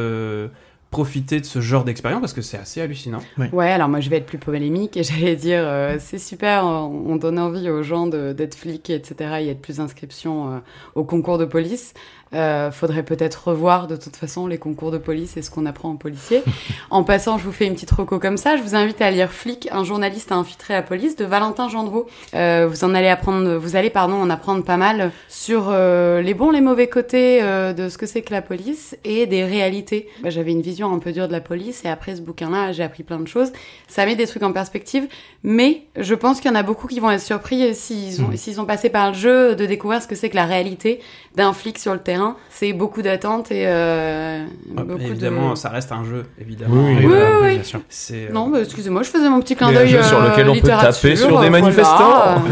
profiter 0.91 1.41
de 1.41 1.45
ce 1.47 1.61
genre 1.61 1.85
d'expérience 1.85 2.21
parce 2.21 2.33
que 2.33 2.43
c'est 2.43 2.59
assez 2.59 2.81
hallucinant. 2.81 3.21
Ouais, 3.53 3.71
alors 3.71 3.89
moi 3.89 4.01
je 4.01 4.11
vais 4.11 4.17
être 4.17 4.27
plus 4.27 4.39
polémique 4.39 4.97
et 4.97 5.03
j'allais 5.05 5.37
dire 5.37 5.63
euh, 5.65 5.97
c'est 6.01 6.19
super, 6.19 6.65
on 6.65 7.05
on 7.07 7.17
donne 7.17 7.39
envie 7.39 7.71
aux 7.71 7.83
gens 7.83 8.07
de- 8.09 8.33
d'être 8.33 8.55
flics, 8.57 8.91
etc. 8.91 9.37
Il 9.41 9.47
y 9.47 9.51
a 9.51 9.55
de 9.55 9.59
plus 9.61 9.77
d'inscriptions 9.77 10.53
euh, 10.55 10.59
au 10.97 11.05
concours 11.05 11.39
de 11.39 11.45
police. 11.45 11.95
Euh, 12.33 12.71
faudrait 12.71 13.03
peut-être 13.03 13.49
revoir 13.49 13.89
de 13.89 13.97
toute 13.97 14.15
façon 14.15 14.47
les 14.47 14.59
concours 14.59 14.93
de 14.93 14.99
police 14.99 15.37
et 15.37 15.43
ce 15.43 15.51
qu'on 15.51 15.67
apprend 15.67 15.91
en 15.91 15.97
policier. 15.97 16.43
en 16.91 17.03
passant, 17.03 17.39
je 17.39 17.45
vous 17.45 17.53
fais 17.53 17.67
une 17.67 17.75
petite 17.75 17.91
reco 17.91 18.19
comme 18.21 18.37
ça. 18.37 18.57
Je 18.57 18.63
vous 18.63 18.77
invite 18.77 19.01
à 19.03 19.11
lire 19.11 19.33
Flic, 19.33 19.69
un 19.73 19.83
journaliste 19.83 20.31
à 20.31 20.37
infiltrer 20.37 20.75
la 20.75 20.83
police 20.83 21.17
de 21.17 21.25
Valentin 21.25 21.69
Gendreau. 21.69 22.07
Euh, 22.35 22.69
vous 22.71 22.85
en 22.85 22.95
allez 22.95 23.09
apprendre, 23.09 23.57
vous 23.57 23.75
allez 23.75 23.91
pardon 23.91 24.15
en 24.15 24.31
apprendre 24.31 24.63
pas 24.63 24.77
mal 24.77 25.11
sur 25.29 25.69
euh, 25.71 26.23
les 26.23 26.35
bons, 26.35 26.51
les 26.51 26.61
mauvais 26.61 26.89
côtés 26.89 27.43
euh, 27.43 27.73
de 27.73 27.89
ce 27.89 27.99
que 27.99 28.07
c'est 28.07 28.23
que 28.23 28.33
la 28.33 28.43
police 28.43 28.97
et 29.05 29.27
des 29.27 29.45
réalités. 29.45 30.09
Bah, 30.23 30.31
J'avais 30.31 30.53
une 30.53 30.63
vision 30.63 30.93
un 30.93 30.99
peu 30.99 31.13
dure 31.13 31.27
de 31.27 31.33
la 31.33 31.41
police 31.41 31.85
et 31.85 31.89
après 31.89 32.15
ce 32.15 32.21
bouquin-là, 32.21 32.73
j'ai 32.73 32.85
appris 32.85 33.03
plein 33.03 33.19
de 33.19 33.27
choses. 33.27 33.53
Ça 33.89 34.07
met 34.07 34.15
des 34.15 34.27
trucs 34.27 34.45
en 34.45 34.53
perspective, 34.53 35.09
mais 35.43 35.83
je 35.99 36.15
pense 36.15 36.41
qu'il 36.41 36.51
y 36.51 36.55
en 36.55 36.57
a 36.59 36.63
beaucoup 36.63 36.87
qui 36.87 37.01
vont 37.01 37.11
être 37.11 37.21
surpris 37.23 37.75
s'ils 37.75 38.21
ont, 38.23 38.29
Mhm. 38.29 38.37
s'ils 38.37 38.61
ont 38.61 38.65
passé 38.67 38.91
par 38.91 39.09
le 39.13 39.17
jeu 39.17 39.55
de 39.57 39.65
découvrir 39.67 40.03
ce 40.03 40.07
que 40.07 40.15
c'est 40.15 40.29
que 40.29 40.37
la 40.37 40.45
réalité 40.45 41.01
d'un 41.37 41.53
flic 41.53 41.79
sur 41.79 41.93
le 41.95 42.01
terrain. 42.01 42.37
C'est 42.51 42.73
beaucoup 42.73 43.01
d'attentes 43.03 43.51
et 43.53 43.65
euh, 43.67 44.45
Ouais, 44.77 44.83
beaucoup 44.85 45.01
évidemment, 45.01 45.51
de... 45.53 45.55
ça 45.55 45.69
reste 45.71 45.93
un 45.93 46.05
jeu, 46.05 46.25
évidemment. 46.41 46.75
Oui, 46.75 46.83
oui, 46.91 46.93
Et 47.03 47.07
oui, 47.07 47.07
voilà, 47.07 47.41
oui. 47.43 47.55
bien 47.55 47.63
sûr. 47.65 47.81
C'est, 47.89 48.27
euh, 48.29 48.33
Non, 48.33 48.49
bah, 48.49 48.59
excusez-moi, 48.63 49.03
je 49.03 49.09
faisais 49.11 49.29
mon 49.31 49.41
petit 49.41 49.57
clin 49.57 49.71
Mais 49.71 49.77
un 49.77 49.81
d'œil. 49.81 49.89
jeu 49.91 50.03
sur 50.03 50.21
euh, 50.21 50.29
lequel 50.31 50.49
on 50.51 50.55
peut 50.55 50.69
taper 50.69 51.17
sur 51.17 51.29
des 51.41 51.49
voilà. 51.49 51.51
manifestants. 51.51 52.43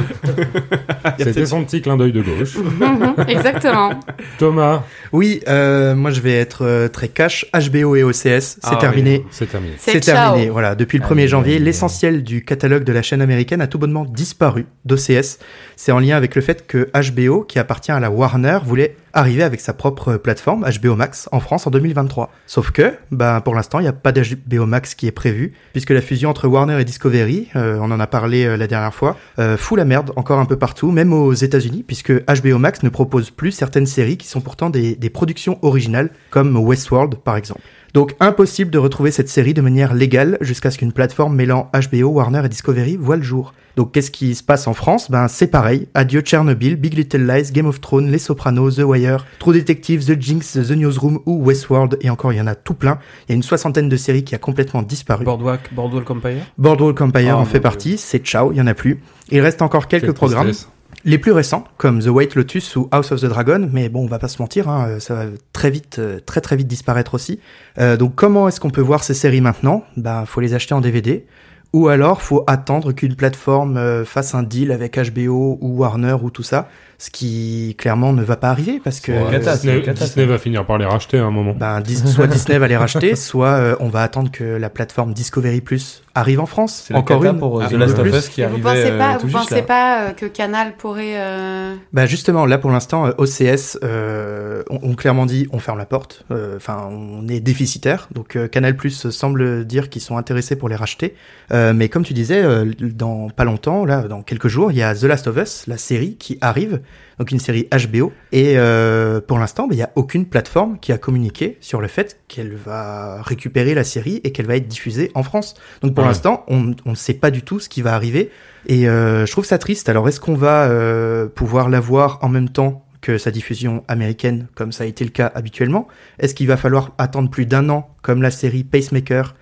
C'était 1.18 1.46
son 1.46 1.64
petit 1.64 1.82
clin 1.82 1.96
d'œil 1.96 2.12
de 2.12 2.22
gauche. 2.22 2.56
Mhm, 2.78 3.14
Exactement. 3.28 3.90
Thomas, 4.38 4.82
Oui, 5.12 5.40
euh, 5.48 5.94
moi 5.94 6.10
je 6.10 6.20
vais 6.20 6.32
être 6.38 6.88
très 6.92 7.08
cash. 7.08 7.44
HBO 7.52 7.96
et 7.96 8.02
OCS, 8.04 8.14
c'est 8.40 8.58
Ah, 8.62 8.76
terminé. 8.76 9.18
oui, 9.18 9.24
c'est 9.30 9.46
terminé. 9.50 9.74
C'est 9.78 10.00
terminé. 10.00 10.48
Voilà, 10.50 10.74
depuis 10.74 10.98
le 10.98 11.04
Aïe, 11.04 11.10
1er 11.10 11.20
aïe, 11.22 11.28
janvier, 11.28 11.58
l'essentiel 11.58 12.22
du 12.22 12.44
catalogue 12.44 12.77
de 12.84 12.92
la 12.92 13.02
chaîne 13.02 13.22
américaine 13.22 13.60
a 13.60 13.66
tout 13.66 13.78
bonnement 13.78 14.04
disparu 14.04 14.66
d'OCS. 14.84 15.38
C'est 15.76 15.92
en 15.92 15.98
lien 15.98 16.16
avec 16.16 16.34
le 16.34 16.42
fait 16.42 16.66
que 16.66 16.90
HBO, 16.94 17.42
qui 17.42 17.58
appartient 17.58 17.92
à 17.92 18.00
la 18.00 18.10
Warner, 18.10 18.58
voulait 18.64 18.96
arriver 19.12 19.42
avec 19.42 19.60
sa 19.60 19.72
propre 19.72 20.16
plateforme 20.16 20.64
HBO 20.64 20.94
Max 20.94 21.28
en 21.32 21.40
France 21.40 21.66
en 21.66 21.70
2023. 21.70 22.30
Sauf 22.46 22.70
que, 22.70 22.94
bah, 23.10 23.40
pour 23.44 23.54
l'instant, 23.54 23.80
il 23.80 23.82
n'y 23.82 23.88
a 23.88 23.92
pas 23.92 24.12
d'HBO 24.12 24.66
Max 24.66 24.94
qui 24.94 25.06
est 25.06 25.12
prévu, 25.12 25.54
puisque 25.72 25.90
la 25.90 26.00
fusion 26.00 26.30
entre 26.30 26.46
Warner 26.46 26.80
et 26.80 26.84
Discovery, 26.84 27.48
euh, 27.56 27.78
on 27.80 27.90
en 27.90 28.00
a 28.00 28.06
parlé 28.06 28.44
euh, 28.44 28.56
la 28.56 28.66
dernière 28.66 28.94
fois, 28.94 29.16
euh, 29.38 29.56
fout 29.56 29.78
la 29.78 29.84
merde 29.84 30.12
encore 30.16 30.38
un 30.38 30.44
peu 30.44 30.56
partout, 30.56 30.90
même 30.90 31.12
aux 31.12 31.32
États-Unis, 31.32 31.84
puisque 31.86 32.12
HBO 32.12 32.58
Max 32.58 32.82
ne 32.82 32.88
propose 32.88 33.30
plus 33.30 33.52
certaines 33.52 33.86
séries 33.86 34.16
qui 34.16 34.28
sont 34.28 34.40
pourtant 34.40 34.70
des 34.70 35.10
productions 35.10 35.58
originales, 35.62 36.10
comme 36.30 36.56
Westworld 36.56 37.16
par 37.16 37.36
exemple. 37.36 37.60
Donc 37.94 38.14
impossible 38.20 38.70
de 38.70 38.78
retrouver 38.78 39.10
cette 39.10 39.28
série 39.28 39.54
de 39.54 39.60
manière 39.62 39.94
légale 39.94 40.36
jusqu'à 40.40 40.70
ce 40.70 40.78
qu'une 40.78 40.92
plateforme 40.92 41.34
mêlant 41.34 41.70
HBO, 41.92 42.08
Warner 42.08 42.42
et 42.44 42.48
Discovery 42.48 42.96
voit 42.96 43.16
le 43.16 43.22
jour. 43.22 43.54
Donc 43.76 43.92
qu'est-ce 43.92 44.10
qui 44.10 44.34
se 44.34 44.42
passe 44.42 44.66
en 44.66 44.74
France? 44.74 45.10
Ben 45.10 45.28
c'est 45.28 45.46
pareil. 45.46 45.86
Adieu 45.94 46.20
Chernobyl, 46.24 46.76
Big 46.76 46.94
Little 46.94 47.26
Lies, 47.26 47.52
Game 47.52 47.66
of 47.66 47.80
Thrones, 47.80 48.10
Les 48.10 48.18
Sopranos, 48.18 48.72
The 48.76 48.80
Wire, 48.80 49.24
True 49.38 49.52
Detective, 49.52 50.04
The 50.04 50.20
Jinx, 50.20 50.52
The 50.54 50.72
Newsroom 50.72 51.20
ou 51.26 51.44
Westworld 51.44 51.96
et 52.00 52.10
encore 52.10 52.32
il 52.32 52.36
y 52.38 52.40
en 52.40 52.46
a 52.48 52.54
tout 52.56 52.74
plein. 52.74 52.98
Il 53.28 53.30
y 53.30 53.32
a 53.32 53.36
une 53.36 53.42
soixantaine 53.44 53.88
de 53.88 53.96
séries 53.96 54.24
qui 54.24 54.34
a 54.34 54.38
complètement 54.38 54.82
disparu. 54.82 55.24
Boardwalk, 55.24 55.72
Boardwalk 55.72 56.10
Empire. 56.10 56.42
Boardwalk 56.58 57.00
Empire 57.00 57.34
Oh, 57.36 57.40
en 57.40 57.44
fait 57.44 57.52
Dieu. 57.52 57.60
partie, 57.60 57.98
c'est 57.98 58.18
ciao, 58.24 58.52
il 58.52 58.58
y 58.58 58.60
en 58.60 58.66
a 58.66 58.74
plus. 58.74 59.00
Il 59.30 59.40
reste 59.40 59.62
encore 59.62 59.86
quelques 59.86 60.06
Quelle 60.06 60.14
programmes. 60.14 60.46
tristesse. 60.48 60.68
Les 61.04 61.18
plus 61.18 61.30
récents, 61.30 61.64
comme 61.76 62.00
The 62.00 62.08
White 62.08 62.34
Lotus 62.34 62.74
ou 62.74 62.88
House 62.90 63.12
of 63.12 63.20
the 63.20 63.26
Dragon, 63.26 63.68
mais 63.72 63.88
bon, 63.88 64.04
on 64.04 64.06
va 64.08 64.18
pas 64.18 64.26
se 64.26 64.42
mentir, 64.42 64.68
hein, 64.68 64.88
euh, 64.88 65.00
ça 65.00 65.14
va 65.14 65.24
très 65.52 65.70
vite, 65.70 66.00
euh, 66.00 66.18
très 66.24 66.40
très 66.40 66.56
vite 66.56 66.66
disparaître 66.66 67.14
aussi. 67.14 67.38
Euh, 67.78 67.96
donc 67.96 68.16
comment 68.16 68.48
est-ce 68.48 68.58
qu'on 68.58 68.70
peut 68.70 68.80
voir 68.80 69.04
ces 69.04 69.14
séries 69.14 69.40
maintenant? 69.40 69.84
Ben, 69.96 70.24
faut 70.26 70.40
les 70.40 70.54
acheter 70.54 70.74
en 70.74 70.80
DVD. 70.80 71.24
Ou 71.72 71.88
alors, 71.88 72.22
faut 72.22 72.44
attendre 72.46 72.92
qu'une 72.92 73.14
plateforme 73.14 74.04
fasse 74.06 74.34
un 74.34 74.42
deal 74.42 74.72
avec 74.72 74.98
HBO 74.98 75.58
ou 75.60 75.76
Warner 75.76 76.16
ou 76.22 76.30
tout 76.30 76.42
ça, 76.42 76.66
ce 77.00 77.10
qui 77.10 77.76
clairement 77.78 78.12
ne 78.12 78.24
va 78.24 78.36
pas 78.36 78.50
arriver 78.50 78.80
parce 78.82 78.98
que 78.98 79.12
Ouais, 79.12 79.18
euh, 79.18 79.30
cata, 79.30 79.54
Disney, 79.56 79.82
cata, 79.82 80.04
va 80.26 80.38
finir 80.38 80.66
par 80.66 80.78
les 80.78 80.84
racheter 80.84 81.18
à 81.18 81.24
un 81.24 81.30
moment. 81.30 81.54
ben, 81.56 81.80
Dis- 81.80 81.96
soit 82.08 82.26
Disney 82.28 82.58
va 82.58 82.66
les 82.66 82.76
racheter, 82.76 83.14
soit 83.14 83.50
euh, 83.50 83.76
on 83.78 83.88
va 83.88 84.02
attendre 84.02 84.30
que 84.32 84.42
la 84.42 84.68
plateforme 84.68 85.12
Discovery 85.12 85.60
Plus 85.60 86.02
arrive 86.16 86.40
en 86.40 86.46
France. 86.46 86.82
C'est 86.88 86.94
Encore 86.94 87.24
une. 87.24 87.38
pour 87.38 87.60
euh, 87.62 87.66
The 87.68 87.72
une 87.72 87.78
Last 87.78 87.98
of 87.98 88.02
plus. 88.08 88.18
Us 88.18 88.28
qui 88.28 88.40
Et 88.42 88.46
vous 88.46 88.58
pensez 88.58 88.90
euh, 88.90 88.98
pas, 88.98 89.14
tout 89.16 89.28
vous 89.28 89.32
pensez 89.32 89.62
pas 89.62 90.10
que 90.12 90.26
Canal 90.26 90.74
pourrait. 90.76 91.14
euh, 91.20 91.76
Bah 91.92 92.06
justement, 92.06 92.44
là 92.46 92.58
pour 92.58 92.72
l'instant, 92.72 93.04
OCS 93.16 93.78
euh, 93.84 94.64
ont, 94.68 94.80
ont 94.82 94.94
clairement 94.94 95.26
dit 95.26 95.46
on 95.52 95.60
ferme 95.60 95.78
la 95.78 95.86
porte. 95.86 96.24
Euh, 96.32 96.56
Enfin, 96.56 96.88
on 96.90 97.28
est 97.28 97.38
déficitaire. 97.38 98.08
Donc 98.12 98.34
euh, 98.34 98.48
Canal 98.48 98.74
Plus 98.76 99.10
semble 99.10 99.64
dire 99.64 99.88
qu'ils 99.88 100.02
sont 100.02 100.16
intéressés 100.16 100.56
pour 100.56 100.68
les 100.68 100.74
racheter. 100.74 101.14
Euh, 101.52 101.72
mais 101.72 101.88
comme 101.88 102.02
tu 102.02 102.12
disais, 102.14 102.42
euh, 102.42 102.64
dans 102.80 103.28
pas 103.30 103.44
longtemps, 103.44 103.84
là, 103.84 104.02
dans 104.02 104.22
quelques 104.22 104.48
jours, 104.48 104.72
il 104.72 104.78
y 104.78 104.82
a 104.82 104.94
The 104.96 105.04
Last 105.04 105.28
of 105.28 105.36
Us, 105.36 105.64
la 105.68 105.78
série 105.78 106.16
qui 106.16 106.38
arrive. 106.40 106.80
Donc 107.18 107.32
une 107.32 107.40
série 107.40 107.68
HBO. 107.72 108.12
Et 108.30 108.54
euh, 108.58 109.20
pour 109.20 109.38
l'instant, 109.40 109.66
bah, 109.66 109.74
il 109.74 109.78
y 109.78 109.82
a 109.82 109.90
aucune 109.96 110.24
plateforme 110.26 110.78
qui 110.78 110.92
a 110.92 110.98
communiqué 110.98 111.56
sur 111.60 111.80
le 111.80 111.88
fait 111.88 112.20
qu'elle 112.28 112.54
va 112.54 113.22
récupérer 113.22 113.74
la 113.74 113.82
série 113.82 114.20
et 114.22 114.30
qu'elle 114.30 114.46
va 114.46 114.54
être 114.54 114.68
diffusée 114.68 115.10
en 115.14 115.24
France. 115.24 115.54
Donc 115.82 115.94
pour 115.94 116.04
Ouais. 116.04 116.10
l'instant, 116.10 116.44
on 116.48 116.74
ne 116.86 116.94
sait 116.94 117.14
pas 117.14 117.32
du 117.32 117.42
tout 117.42 117.58
ce 117.58 117.68
qui 117.68 117.82
va 117.82 117.94
arriver. 117.94 118.30
Et 118.66 118.88
euh, 118.88 119.26
je 119.26 119.32
trouve 119.32 119.44
ça 119.44 119.58
triste. 119.58 119.88
Alors, 119.88 120.08
est-ce 120.08 120.20
qu'on 120.20 120.34
va 120.36 120.68
euh, 120.68 121.26
pouvoir 121.26 121.68
la 121.68 121.80
voir 121.80 122.18
en 122.22 122.28
même 122.28 122.50
temps 122.50 122.84
que 123.00 123.18
sa 123.18 123.30
diffusion 123.32 123.82
américaine, 123.88 124.46
comme 124.54 124.70
ça 124.70 124.84
a 124.84 124.86
été 124.86 125.02
le 125.04 125.10
cas 125.10 125.30
habituellement? 125.34 125.88
Est-ce 126.20 126.36
qu'il 126.36 126.46
va 126.46 126.56
falloir 126.56 126.92
attendre 126.98 127.30
plus 127.30 127.46
d'un 127.46 127.68
an, 127.68 127.90
comme 128.02 128.22
la 128.22 128.30
série 128.30 128.62
Pacemaker, 128.64 129.34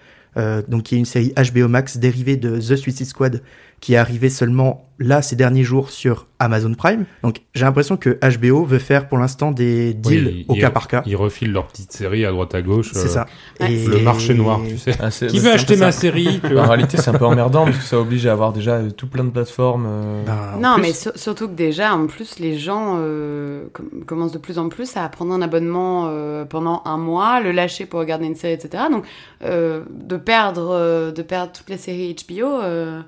donc 0.68 0.82
qui 0.82 0.94
est 0.94 0.98
une 0.98 1.06
série 1.06 1.32
HBO 1.52 1.66
Max 1.66 1.96
dérivée 1.96 2.36
de 2.36 2.58
The 2.58 2.76
Suicide 2.76 3.06
Squad, 3.06 3.42
qui 3.80 3.94
est 3.94 3.98
arrivée 3.98 4.30
seulement 4.30 4.82
là 4.98 5.20
ces 5.20 5.36
derniers 5.36 5.62
jours 5.62 5.90
sur 5.90 6.26
Amazon 6.38 6.72
Prime. 6.72 7.04
Donc 7.22 7.42
j'ai 7.54 7.66
l'impression 7.66 7.98
que 7.98 8.18
HBO 8.38 8.64
veut 8.64 8.78
faire 8.78 9.06
pour 9.08 9.18
l'instant 9.18 9.52
des 9.52 9.92
deals 9.92 10.26
Oui, 10.26 10.46
au 10.48 10.54
cas 10.54 10.70
par 10.70 10.88
cas. 10.88 11.02
Ils 11.04 11.14
refilent 11.16 11.52
leurs 11.52 11.66
petites 11.66 11.92
séries 11.92 12.24
à 12.24 12.30
droite 12.30 12.54
à 12.54 12.62
gauche. 12.62 12.90
C'est 12.94 13.04
euh, 13.04 13.08
ça. 13.08 13.26
Ouais. 13.60 13.68
Le 13.86 13.98
marché 14.00 14.32
noir, 14.32 14.58
tu 14.66 14.78
sais. 14.78 14.92
Ah, 14.98 15.10
Qui 15.10 15.38
veut 15.38 15.52
acheter 15.52 15.76
ma 15.76 15.92
série 15.92 16.40
En 16.56 16.62
réalité, 16.66 16.96
c'est 16.96 17.10
un 17.10 17.14
peu 17.18 17.26
emmerdant 17.26 17.66
parce 17.66 17.76
que 17.76 17.82
ça 17.84 18.00
oblige 18.00 18.26
à 18.26 18.32
avoir 18.32 18.54
déjà 18.54 18.76
euh, 18.76 18.90
tout 18.90 19.06
plein 19.06 19.24
de 19.24 19.28
plateformes. 19.30 19.84
euh, 19.86 20.24
Ben, 20.24 20.54
en 20.54 20.60
Non, 20.60 20.74
plus- 20.76 20.82
mais 20.82 20.92
sur- 20.94 21.12
surtout 21.16 21.46
que 21.48 21.54
déjà, 21.54 21.94
en 21.94 22.06
plus, 22.06 22.38
les 22.38 22.56
gens 22.58 22.94
euh, 22.98 23.66
com- 23.74 23.90
commencent 24.06 24.32
de 24.32 24.38
plus 24.38 24.58
en 24.58 24.70
plus 24.70 24.96
à 24.96 25.06
prendre 25.10 25.34
un 25.34 25.42
abonnement 25.42 26.06
euh, 26.08 26.46
pendant 26.46 26.80
un 26.86 26.96
mois, 26.96 27.40
le 27.40 27.52
lâcher 27.52 27.84
pour 27.84 28.00
regarder 28.00 28.24
une 28.24 28.34
série, 28.36 28.54
etc. 28.54 28.84
Donc, 28.90 29.04
euh, 29.44 29.82
de 29.90 30.16
perdre, 30.16 30.70
euh, 30.72 31.12
de 31.12 31.20
perdre 31.20 31.52
toutes 31.52 31.68
les 31.68 31.76
séries 31.76 32.16
HBO, 32.26 32.60
euh, 32.62 33.00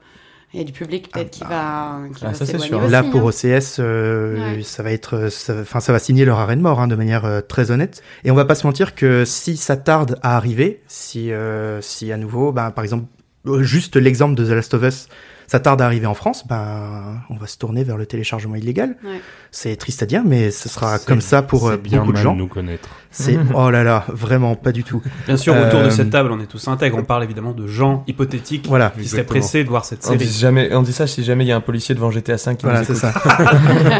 il 0.55 0.59
y 0.61 0.62
a 0.62 0.64
du 0.64 0.73
public 0.73 1.11
peut-être 1.12 1.31
qui 1.31 1.45
va, 1.45 1.99
qui 2.17 2.25
Ah, 2.25 2.28
va 2.28 2.35
ça, 2.35 2.47
c'est 2.47 2.52
s'éloigner 2.59 2.69
sûr. 2.69 2.81
aussi, 2.83 2.90
Là, 2.93 2.99
hein. 3.00 3.11
pour 3.11 3.25
OCS, 3.25 3.76
euh, 3.81 4.57
Ouais. 4.57 4.62
ça 4.62 4.83
va 4.83 4.93
être, 4.93 5.17
euh, 5.17 5.31
ça- 5.31 5.61
enfin, 5.61 5.81
ça 5.81 5.93
va 5.93 5.99
signer 5.99 6.25
leur 6.25 6.38
arrêt 6.38 6.57
de 6.57 6.62
mort, 6.62 6.81
hein, 6.81 6.88
de 6.88 6.95
manière 6.97 7.25
euh, 7.25 7.40
très 7.40 7.71
honnête. 7.71 8.02
Et 8.25 8.31
on 8.31 8.35
va 8.35 8.45
pas 8.45 8.55
se 8.55 8.67
mentir 8.67 8.95
que 8.95 9.25
si 9.25 9.57
ça 9.57 9.76
tarde 9.76 10.19
à 10.23 10.37
arriver, 10.37 10.81
si, 10.88 11.33
euh, 11.33 11.81
si 11.83 12.11
à 12.12 12.17
nouveau, 12.17 12.52
ben, 12.52 12.71
par 12.71 12.83
exemple, 12.85 13.05
euh, 13.47 13.62
juste 13.62 13.97
l'exemple 13.97 14.35
de 14.35 14.45
The 14.45 14.50
Last 14.50 14.75
of 14.75 14.83
Us, 14.83 15.09
ça 15.47 15.61
tarde 15.61 15.81
à 15.81 15.87
arriver 15.87 16.05
en 16.07 16.12
France, 16.14 16.47
ben, 16.47 17.23
on 17.31 17.37
va 17.37 17.47
se 17.47 17.57
tourner 17.57 17.83
vers 17.85 17.97
le 17.97 18.05
téléchargement 18.05 18.55
illégal. 18.57 18.97
Ouais. 19.02 19.21
C'est 19.50 19.76
triste 19.76 20.02
à 20.02 20.07
dire, 20.07 20.23
mais 20.25 20.50
ce 20.50 20.69
sera 20.69 20.99
comme 20.99 21.23
ça 21.23 21.40
pour 21.40 21.69
euh, 21.69 21.78
beaucoup 21.78 22.09
de 22.09 22.12
mal 22.12 22.23
gens. 22.23 22.35
nous 22.37 22.49
connaître. 22.49 22.90
C'est, 23.11 23.38
oh 23.55 23.71
là 23.71 23.83
là, 23.85 24.05
vraiment 24.09 24.55
pas 24.55 24.71
du 24.73 24.85
tout. 24.85 25.03
Bien 25.27 25.37
sûr, 25.37 25.55
autour 25.55 25.81
Euh, 25.81 25.85
de 25.87 25.91
cette 25.91 26.11
table, 26.11 26.31
on 26.31 26.41
est 26.41 26.47
tous 26.47 26.69
intègres. 26.69 26.99
On 26.99 27.05
parle 27.05 27.25
évidemment 27.25 27.53
de 27.53 27.67
gens 27.67 28.05
hypothétiques 28.07 28.67
Voilà. 28.69 28.91
qui 28.91 29.07
seraient 29.09 29.21
Exactement. 29.23 29.41
pressés 29.41 29.65
de 29.65 29.69
voir 29.69 29.85
cette 29.85 30.07
On 30.09 30.15
dit, 30.15 30.27
série. 30.27 30.38
jamais, 30.38 30.75
on 30.75 30.83
dit 30.83 30.93
ça 30.93 31.07
si 31.07 31.25
jamais 31.25 31.45
il 31.45 31.49
y 31.49 31.53
a 31.53 31.57
un 31.57 31.61
policier 31.62 31.95
devant 31.95 32.11
GTA 32.11 32.37
5 32.38 32.59
qui 32.59 32.65
Voilà, 32.67 32.81
nous 32.81 32.85
écoute. 32.85 32.97
ça. 32.97 33.12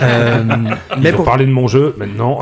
Euh, 0.03 0.45
Ils 0.97 1.03
mais 1.03 1.13
ont 1.13 1.17
pour, 1.17 1.25
parlé 1.25 1.47
de 1.47 1.51
mon 1.51 1.69
jeu, 1.69 1.95
maintenant. 1.99 2.41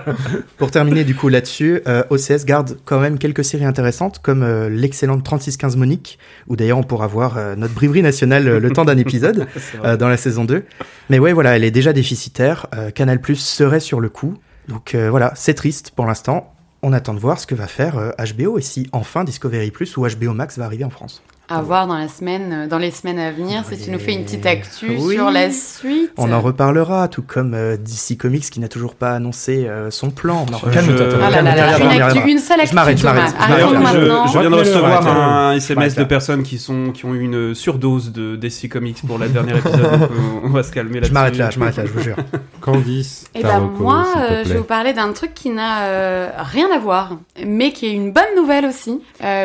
Pour 0.58 0.70
terminer 0.70 1.04
du 1.04 1.14
coup 1.14 1.28
là-dessus, 1.28 1.80
euh, 1.88 2.02
OCS 2.10 2.44
garde 2.44 2.76
quand 2.84 3.00
même 3.00 3.18
quelques 3.18 3.44
séries 3.44 3.64
intéressantes 3.64 4.20
comme 4.22 4.42
euh, 4.42 4.68
l'excellente 4.68 5.24
3615 5.24 5.76
Monique, 5.76 6.18
où 6.48 6.56
d'ailleurs 6.56 6.78
on 6.78 6.82
pourra 6.82 7.06
voir 7.06 7.36
euh, 7.36 7.56
notre 7.56 7.74
briberie 7.74 8.02
nationale 8.02 8.46
euh, 8.48 8.60
le 8.60 8.70
temps 8.70 8.84
d'un 8.84 8.96
épisode 8.98 9.46
euh, 9.84 9.96
dans 9.96 10.08
la 10.08 10.16
saison 10.16 10.44
2. 10.44 10.64
Mais 11.10 11.18
ouais, 11.18 11.32
voilà, 11.32 11.56
elle 11.56 11.64
est 11.64 11.70
déjà 11.70 11.92
déficitaire. 11.92 12.66
Euh, 12.74 12.90
Canal 12.90 13.20
Plus 13.20 13.36
serait 13.36 13.80
sur 13.80 14.00
le 14.00 14.08
coup. 14.08 14.34
Donc 14.68 14.94
euh, 14.94 15.10
voilà, 15.10 15.32
c'est 15.34 15.54
triste 15.54 15.90
pour 15.90 16.06
l'instant. 16.06 16.54
On 16.82 16.92
attend 16.92 17.14
de 17.14 17.18
voir 17.18 17.38
ce 17.38 17.46
que 17.46 17.54
va 17.54 17.66
faire 17.66 17.98
euh, 17.98 18.10
HBO 18.34 18.58
et 18.58 18.62
si 18.62 18.88
enfin 18.92 19.24
Discovery 19.24 19.70
Plus 19.70 19.96
ou 19.96 20.06
HBO 20.06 20.32
Max 20.32 20.58
va 20.58 20.66
arriver 20.66 20.84
en 20.84 20.90
France. 20.90 21.22
À 21.46 21.60
voir 21.60 21.86
dans 21.86 21.98
la 21.98 22.08
semaine, 22.08 22.52
euh, 22.54 22.66
dans 22.66 22.78
les 22.78 22.90
semaines 22.90 23.18
à 23.18 23.30
venir, 23.30 23.64
si 23.70 23.78
tu 23.78 23.90
nous 23.90 23.98
fais 23.98 24.14
une 24.14 24.24
petite 24.24 24.46
actu 24.46 24.96
Oui. 24.98 25.14
sur 25.16 25.30
la 25.30 25.50
suite. 25.50 26.10
On 26.16 26.32
en 26.32 26.40
reparlera, 26.40 27.06
tout 27.08 27.20
comme 27.20 27.52
euh, 27.52 27.76
DC 27.76 28.16
Comics 28.16 28.48
qui 28.48 28.60
n'a 28.60 28.68
toujours 28.68 28.94
pas 28.94 29.12
annoncé 29.12 29.66
euh, 29.68 29.90
son 29.90 30.08
plan. 30.08 30.46
On 30.48 30.54
en 30.54 30.58
Calme-toi, 30.58 31.10
Je-. 31.10 31.16
Ah 31.22 31.28
là 31.28 31.42
là 31.42 31.54
là, 31.54 31.78
une, 31.78 32.00
actu, 32.00 32.30
une 32.30 32.38
seule 32.38 32.60
actu, 32.60 32.70
Je 32.70 32.74
m'arrête, 32.74 32.96
je 32.96 33.04
m'arrête, 33.04 33.34
je 34.32 34.38
viens 34.38 34.48
de 34.50 34.54
recevoir 34.54 35.06
un. 35.06 35.52
SMS 35.52 35.94
de 35.96 36.04
personnes 36.04 36.44
qui 36.44 36.58
sont 36.58 36.92
qui 36.92 37.04
ont 37.04 37.12
eu 37.14 37.20
une 37.20 37.54
surdose 37.54 38.10
de 38.10 38.36
DC 38.36 38.70
Comics 38.70 39.06
pour 39.06 39.18
la 39.18 39.28
dernière 39.28 39.58
épisode. 39.58 40.08
on 40.42 40.48
va 40.48 40.62
se 40.62 40.72
calmer 40.72 40.94
là-dessus. 40.94 41.10
Je 41.10 41.14
m'arrête 41.14 41.36
là, 41.36 41.50
je 41.50 41.58
m'arrête 41.58 41.76
là, 41.76 41.84
je 41.84 41.92
vous 41.92 42.00
jure. 42.00 42.16
Candice, 42.62 43.26
Eh 43.34 43.42
ta 43.42 43.60
ben 43.60 43.70
moi, 43.78 44.06
je 44.44 44.48
vais 44.48 44.58
vous 44.58 44.64
parler 44.64 44.94
d'un 44.94 45.12
truc 45.12 45.34
qui 45.34 45.50
n'a 45.50 46.42
rien 46.42 46.68
à 46.74 46.78
voir, 46.78 47.18
mais 47.44 47.72
qui 47.72 47.84
est 47.84 47.92
une 47.92 48.12
bonne 48.12 48.34
nouvelle 48.34 48.64
aussi. 48.64 49.02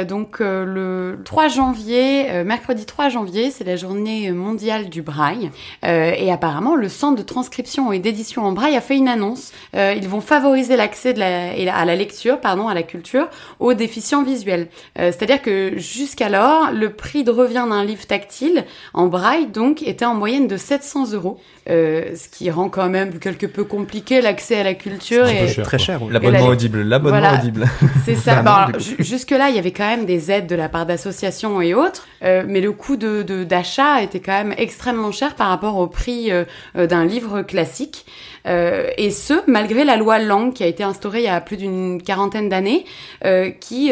Donc 0.08 0.38
le 0.40 1.20
3 1.26 1.50
janvier, 1.50 1.89
euh, 1.94 2.44
mercredi 2.44 2.86
3 2.86 3.10
janvier, 3.10 3.52
c'est 3.52 3.64
la 3.64 3.76
journée 3.76 4.32
mondiale 4.32 4.90
du 4.90 5.02
braille. 5.02 5.52
Euh, 5.86 6.12
et 6.18 6.32
apparemment, 6.32 6.76
le 6.76 6.90
centre 6.90 7.18
de 7.18 7.24
transcription 7.24 7.92
et 7.92 8.00
d'édition 8.00 8.46
en 8.46 8.52
braille 8.52 8.76
a 8.76 8.82
fait 8.82 8.96
une 8.98 9.08
annonce. 9.08 9.52
Euh, 9.76 9.94
ils 9.98 10.08
vont 10.08 10.22
favoriser 10.22 10.76
l'accès 10.76 11.14
la, 11.14 11.52
à 11.76 11.86
la 11.86 11.96
lecture, 11.96 12.40
pardon, 12.40 12.68
à 12.68 12.74
la 12.74 12.84
culture, 12.84 13.28
aux 13.60 13.74
déficients 13.74 14.24
visuels. 14.24 14.68
Euh, 15.00 15.12
C'est-à-dire 15.12 15.42
que 15.42 15.74
jusqu'alors, 15.78 16.72
le 16.74 16.92
prix 16.92 17.24
de 17.24 17.32
revient 17.32 17.66
d'un 17.70 17.84
livre 17.84 18.06
tactile 18.06 18.66
en 18.94 19.08
braille, 19.08 19.48
donc, 19.48 19.82
était 19.84 20.06
en 20.06 20.16
moyenne 20.16 20.48
de 20.48 20.58
700 20.58 21.12
euros. 21.14 21.40
Euh, 21.70 22.16
ce 22.16 22.28
qui 22.30 22.50
rend 22.50 22.68
quand 22.70 22.90
même 22.90 23.20
quelque 23.20 23.46
peu 23.46 23.64
compliqué 23.64 24.22
l'accès 24.22 24.56
à 24.60 24.64
la 24.64 24.74
culture. 24.74 25.28
Et 25.28 25.48
cher. 25.50 25.64
Très 25.64 25.78
cher. 25.78 26.00
L'abonnement 26.10 26.40
la- 26.46 26.52
audible, 26.54 26.82
l'abonnement 26.82 27.20
Voilà. 27.20 27.40
audible. 27.40 27.66
c'est 28.06 28.16
ça. 28.16 28.42
Bah, 28.42 28.70
Bon, 28.74 28.80
Jusque-là, 28.98 29.50
il 29.50 29.56
y 29.56 29.60
avait 29.60 29.72
quand 29.72 29.88
même 29.88 30.06
des 30.06 30.32
aides 30.32 30.48
de 30.48 30.56
la 30.56 30.68
part 30.68 30.88
d'associations 30.88 31.62
et 31.62 31.76
autres, 31.76 31.79
euh, 32.24 32.44
mais 32.48 32.62
le 32.62 32.72
coût 32.72 32.96
d'achat 32.98 34.02
était 34.02 34.20
quand 34.20 34.32
même 34.32 34.54
extrêmement 34.58 35.12
cher 35.12 35.36
par 35.36 35.50
rapport 35.50 35.78
au 35.78 35.88
prix 35.88 36.32
euh, 36.32 36.44
euh, 36.76 36.88
d'un 36.88 37.06
livre 37.06 37.42
classique. 37.42 38.06
Euh, 38.48 38.90
et 38.98 39.12
ce, 39.12 39.34
malgré 39.48 39.84
la 39.84 39.98
loi 39.98 40.18
Langue 40.20 40.54
qui 40.54 40.64
a 40.64 40.68
été 40.68 40.84
instaurée 40.84 41.20
il 41.20 41.26
y 41.26 41.28
a 41.28 41.42
plus 41.42 41.58
d'une 41.58 42.02
quarantaine 42.02 42.50
d'années, 42.50 42.86
euh, 43.26 43.50
qui 43.50 43.92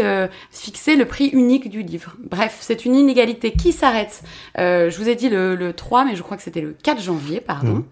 fixait 0.51 0.95
le 0.95 1.05
prix 1.05 1.27
unique 1.27 1.69
du 1.69 1.83
livre. 1.83 2.15
Bref, 2.19 2.57
c'est 2.61 2.85
une 2.85 2.95
inégalité 2.95 3.51
qui 3.51 3.71
s'arrête. 3.71 4.21
Je 4.57 4.95
vous 4.97 5.09
ai 5.09 5.15
dit 5.15 5.29
le, 5.29 5.55
le 5.55 5.73
3, 5.73 6.05
mais 6.05 6.15
je 6.15 6.21
crois 6.23 6.37
que 6.37 6.43
c'était 6.43 6.61
le 6.61 6.75
4 6.83 7.01
janvier, 7.01 7.41
pardon. 7.41 7.73
Mhm. 7.73 7.83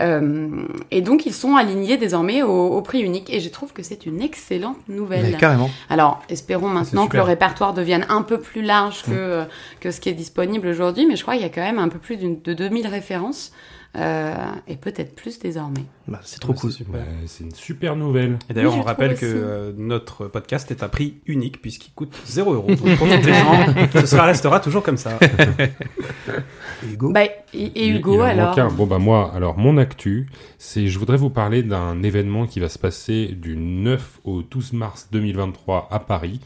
Euh, 0.00 0.48
et 0.90 1.02
donc 1.02 1.26
ils 1.26 1.34
sont 1.34 1.56
alignés 1.56 1.98
désormais 1.98 2.42
au, 2.42 2.68
au 2.68 2.80
prix 2.82 3.00
unique 3.00 3.32
et 3.32 3.40
je 3.40 3.48
trouve 3.50 3.72
que 3.72 3.82
c'est 3.82 4.06
une 4.06 4.22
excellente 4.22 4.78
nouvelle. 4.88 5.32
Mais 5.32 5.36
carrément. 5.36 5.70
Alors, 5.90 6.22
espérons 6.28 6.68
maintenant 6.68 7.06
que 7.06 7.16
le 7.16 7.22
répertoire 7.22 7.74
devienne 7.74 8.06
un 8.08 8.22
peu 8.22 8.38
plus 8.40 8.62
large 8.62 9.02
que, 9.02 9.10
euh, 9.12 9.44
que 9.80 9.90
ce 9.90 10.00
qui 10.00 10.08
est 10.08 10.14
disponible 10.14 10.68
aujourd'hui, 10.68 11.06
mais 11.06 11.16
je 11.16 11.22
crois 11.22 11.34
qu'il 11.34 11.42
y 11.42 11.46
a 11.46 11.50
quand 11.50 11.62
même 11.62 11.78
un 11.78 11.88
peu 11.88 11.98
plus 11.98 12.16
de 12.16 12.54
2000 12.54 12.86
références, 12.86 13.52
et 13.94 14.76
peut-être 14.76 15.14
plus 15.14 15.38
désormais. 15.38 15.84
Bah, 16.08 16.20
c'est 16.24 16.40
trop 16.40 16.52
Ouais, 16.52 16.58
cool. 16.58 16.72
c'est 17.26 17.44
une 17.44 17.54
super 17.54 17.94
nouvelle. 17.96 18.38
Et 18.50 18.54
d'ailleurs, 18.54 18.72
Oui, 18.74 18.80
on 18.80 18.82
rappelle 18.84 19.14
que 19.16 19.26
aussi. 19.26 19.34
euh, 19.36 19.72
notre 19.76 20.26
podcast 20.28 20.70
est 20.70 20.82
à 20.82 20.88
prix 20.88 21.20
unique 21.26 21.60
puisqu'il 21.62 21.92
coûte 21.92 22.14
0 22.26 22.54
euros. 22.54 22.68
Donc 22.74 22.96
profitez-en, 22.96 23.90
ce 24.00 24.06
sera, 24.06 24.24
restera 24.24 24.60
toujours 24.60 24.82
comme 24.82 24.96
ça. 24.96 25.18
Hugo. 26.90 27.12
Bah, 27.12 27.24
et, 27.24 27.30
et 27.54 27.88
Hugo, 27.88 28.14
il 28.14 28.20
en 28.20 28.52
alors. 28.52 28.72
Bon 28.72 28.86
bah 28.86 28.98
moi, 28.98 29.30
alors 29.34 29.56
mon 29.58 29.76
actu, 29.76 30.26
c'est 30.58 30.88
je 30.88 30.98
voudrais 30.98 31.16
vous 31.16 31.30
parler 31.30 31.62
d'un 31.62 32.02
événement 32.02 32.46
qui 32.46 32.60
va 32.60 32.68
se 32.68 32.78
passer 32.78 33.28
du 33.28 33.56
9 33.56 34.20
au 34.24 34.42
12 34.42 34.72
mars 34.72 35.08
2023 35.12 35.88
à 35.90 35.98
Paris. 36.00 36.40